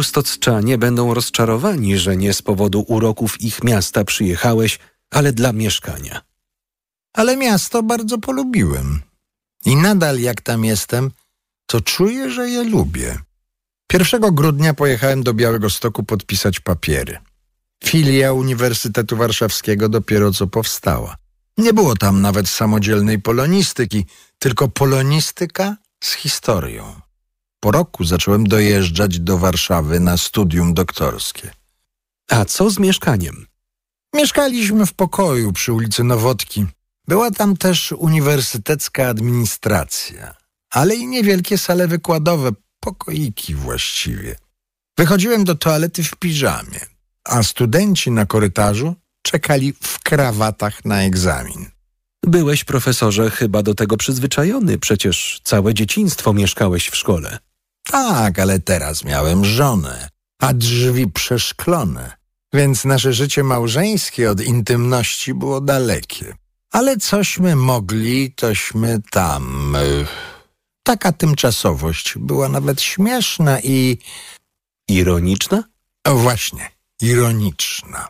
Białostocczanie 0.00 0.78
będą 0.78 1.14
rozczarowani, 1.14 1.98
że 1.98 2.16
nie 2.16 2.34
z 2.34 2.42
powodu 2.42 2.84
uroków 2.88 3.40
ich 3.40 3.64
miasta 3.64 4.04
przyjechałeś, 4.04 4.78
ale 5.10 5.32
dla 5.32 5.52
mieszkania. 5.52 6.20
Ale 7.12 7.36
miasto 7.36 7.82
bardzo 7.82 8.18
polubiłem. 8.18 9.02
I 9.64 9.76
nadal 9.76 10.20
jak 10.20 10.40
tam 10.40 10.64
jestem, 10.64 11.10
to 11.66 11.80
czuję, 11.80 12.30
że 12.30 12.48
je 12.48 12.64
lubię. 12.64 13.18
1 13.92 14.20
grudnia 14.34 14.74
pojechałem 14.74 15.22
do 15.22 15.34
Białego 15.34 15.70
Stoku 15.70 16.02
podpisać 16.02 16.60
papiery. 16.60 17.18
Filia 17.84 18.32
Uniwersytetu 18.32 19.16
Warszawskiego 19.16 19.88
dopiero 19.88 20.32
co 20.32 20.46
powstała. 20.46 21.16
Nie 21.58 21.72
było 21.72 21.96
tam 21.96 22.20
nawet 22.20 22.48
samodzielnej 22.48 23.18
polonistyki, 23.18 24.06
tylko 24.38 24.68
polonistyka 24.68 25.76
z 26.04 26.12
historią. 26.12 27.00
Po 27.60 27.70
roku 27.70 28.04
zacząłem 28.04 28.46
dojeżdżać 28.46 29.18
do 29.18 29.38
Warszawy 29.38 30.00
na 30.00 30.16
studium 30.16 30.74
doktorskie. 30.74 31.50
A 32.30 32.44
co 32.44 32.70
z 32.70 32.78
mieszkaniem? 32.78 33.46
Mieszkaliśmy 34.14 34.86
w 34.86 34.92
pokoju 34.92 35.52
przy 35.52 35.72
ulicy 35.72 36.04
Nowotki. 36.04 36.66
Była 37.08 37.30
tam 37.30 37.56
też 37.56 37.92
uniwersytecka 37.92 39.08
administracja, 39.08 40.34
ale 40.70 40.96
i 40.96 41.06
niewielkie 41.06 41.58
sale 41.58 41.88
wykładowe, 41.88 42.50
pokoiki 42.80 43.54
właściwie. 43.54 44.36
Wychodziłem 44.98 45.44
do 45.44 45.54
toalety 45.54 46.04
w 46.04 46.16
piżamie, 46.16 46.80
a 47.24 47.42
studenci 47.42 48.10
na 48.10 48.26
korytarzu 48.26 48.94
czekali 49.22 49.72
w 49.72 49.98
krawatach 49.98 50.84
na 50.84 51.02
egzamin. 51.02 51.66
Byłeś, 52.22 52.64
profesorze, 52.64 53.30
chyba 53.30 53.62
do 53.62 53.74
tego 53.74 53.96
przyzwyczajony, 53.96 54.78
przecież 54.78 55.40
całe 55.44 55.74
dzieciństwo 55.74 56.32
mieszkałeś 56.32 56.88
w 56.88 56.96
szkole. 56.96 57.38
Tak, 57.84 58.38
ale 58.38 58.58
teraz 58.58 59.04
miałem 59.04 59.44
żonę, 59.44 60.08
a 60.40 60.54
drzwi 60.54 61.10
przeszklone, 61.10 62.12
więc 62.52 62.84
nasze 62.84 63.12
życie 63.12 63.44
małżeńskie 63.44 64.30
od 64.30 64.40
intymności 64.40 65.34
było 65.34 65.60
dalekie. 65.60 66.34
Ale 66.70 66.96
cośmy 66.96 67.56
mogli, 67.56 68.32
tośmy 68.32 69.00
tam. 69.10 69.76
Taka 70.82 71.12
tymczasowość 71.12 72.14
była 72.18 72.48
nawet 72.48 72.82
śmieszna 72.82 73.60
i. 73.60 73.98
Ironiczna? 74.88 75.64
O, 76.04 76.14
właśnie, 76.14 76.70
ironiczna. 77.02 78.08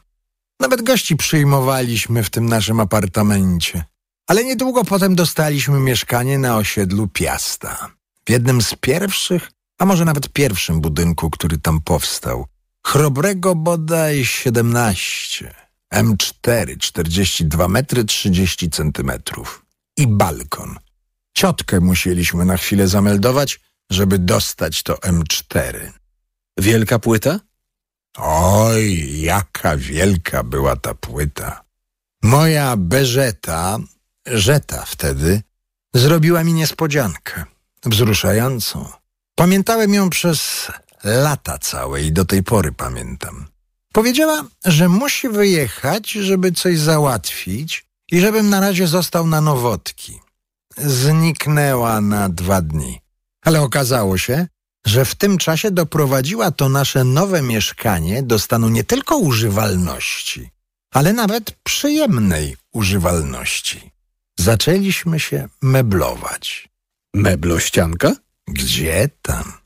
Nawet 0.61 0.83
gości 0.83 1.17
przyjmowaliśmy 1.17 2.23
w 2.23 2.31
tym 2.31 2.47
naszym 2.47 2.81
apartamencie. 2.81 3.85
Ale 4.27 4.45
niedługo 4.45 4.85
potem 4.85 5.15
dostaliśmy 5.15 5.81
mieszkanie 5.81 6.39
na 6.39 6.57
osiedlu 6.57 7.09
Piasta. 7.09 7.91
W 8.27 8.31
jednym 8.31 8.63
z 8.63 8.75
pierwszych, 8.75 9.51
a 9.81 9.85
może 9.85 10.05
nawet 10.05 10.33
pierwszym 10.33 10.81
budynku, 10.81 11.31
który 11.31 11.59
tam 11.59 11.81
powstał. 11.81 12.47
Chrobrego 12.87 13.55
bodaj 13.55 14.25
17. 14.25 15.55
M4, 15.95 16.79
42 16.79 17.69
metry 17.69 18.05
30 18.05 18.71
centymetrów. 18.71 19.65
I 19.97 20.07
balkon. 20.07 20.77
Ciotkę 21.33 21.81
musieliśmy 21.81 22.45
na 22.45 22.57
chwilę 22.57 22.89
zameldować, 22.89 23.61
żeby 23.91 24.19
dostać 24.19 24.83
to 24.83 24.95
M4. 24.95 25.91
Wielka 26.59 26.99
płyta? 26.99 27.41
Oj, 28.19 29.21
jaka 29.21 29.77
wielka 29.77 30.45
była 30.45 30.77
ta 30.77 30.95
płyta. 30.95 31.65
Moja 32.23 32.77
Beżeta, 32.77 33.79
Żeta 34.27 34.85
wtedy, 34.87 35.43
zrobiła 35.95 36.45
mi 36.45 36.53
niespodziankę. 36.53 37.45
Wzruszającą. 37.85 39.00
Pamiętałem 39.41 39.95
ją 39.95 40.11
przez 40.11 40.69
lata 41.05 41.59
całe 41.59 42.03
i 42.03 42.13
do 42.13 42.25
tej 42.25 42.43
pory 42.43 42.73
pamiętam. 42.73 43.47
Powiedziała, 43.93 44.45
że 44.65 44.89
musi 44.89 45.29
wyjechać, 45.29 46.11
żeby 46.11 46.53
coś 46.53 46.79
załatwić 46.79 47.87
i 48.13 48.21
żebym 48.21 48.51
na 48.51 48.61
razie 48.61 48.87
został 48.87 49.27
na 49.27 49.41
Nowotki. 49.41 50.21
Zniknęła 50.77 52.01
na 52.01 52.29
dwa 52.29 52.63
dni. 52.63 53.01
Ale 53.45 53.63
okazało 53.63 54.19
się, 54.19 54.47
że 54.87 55.05
w 55.05 55.15
tym 55.15 55.39
czasie 55.39 55.71
doprowadziła 55.71 56.51
to 56.51 56.69
nasze 56.69 57.05
nowe 57.05 57.43
mieszkanie 57.43 58.23
do 58.23 58.39
stanu 58.39 58.69
nie 58.69 58.85
tylko 58.85 59.19
używalności, 59.19 60.51
ale 60.95 61.13
nawet 61.13 61.51
przyjemnej 61.63 62.57
używalności. 62.73 63.91
Zaczęliśmy 64.39 65.21
się 65.21 65.49
meblować. 65.63 66.69
Meblościanka? 67.15 68.13
Gdzie 68.49 69.09
tam? 69.23 69.60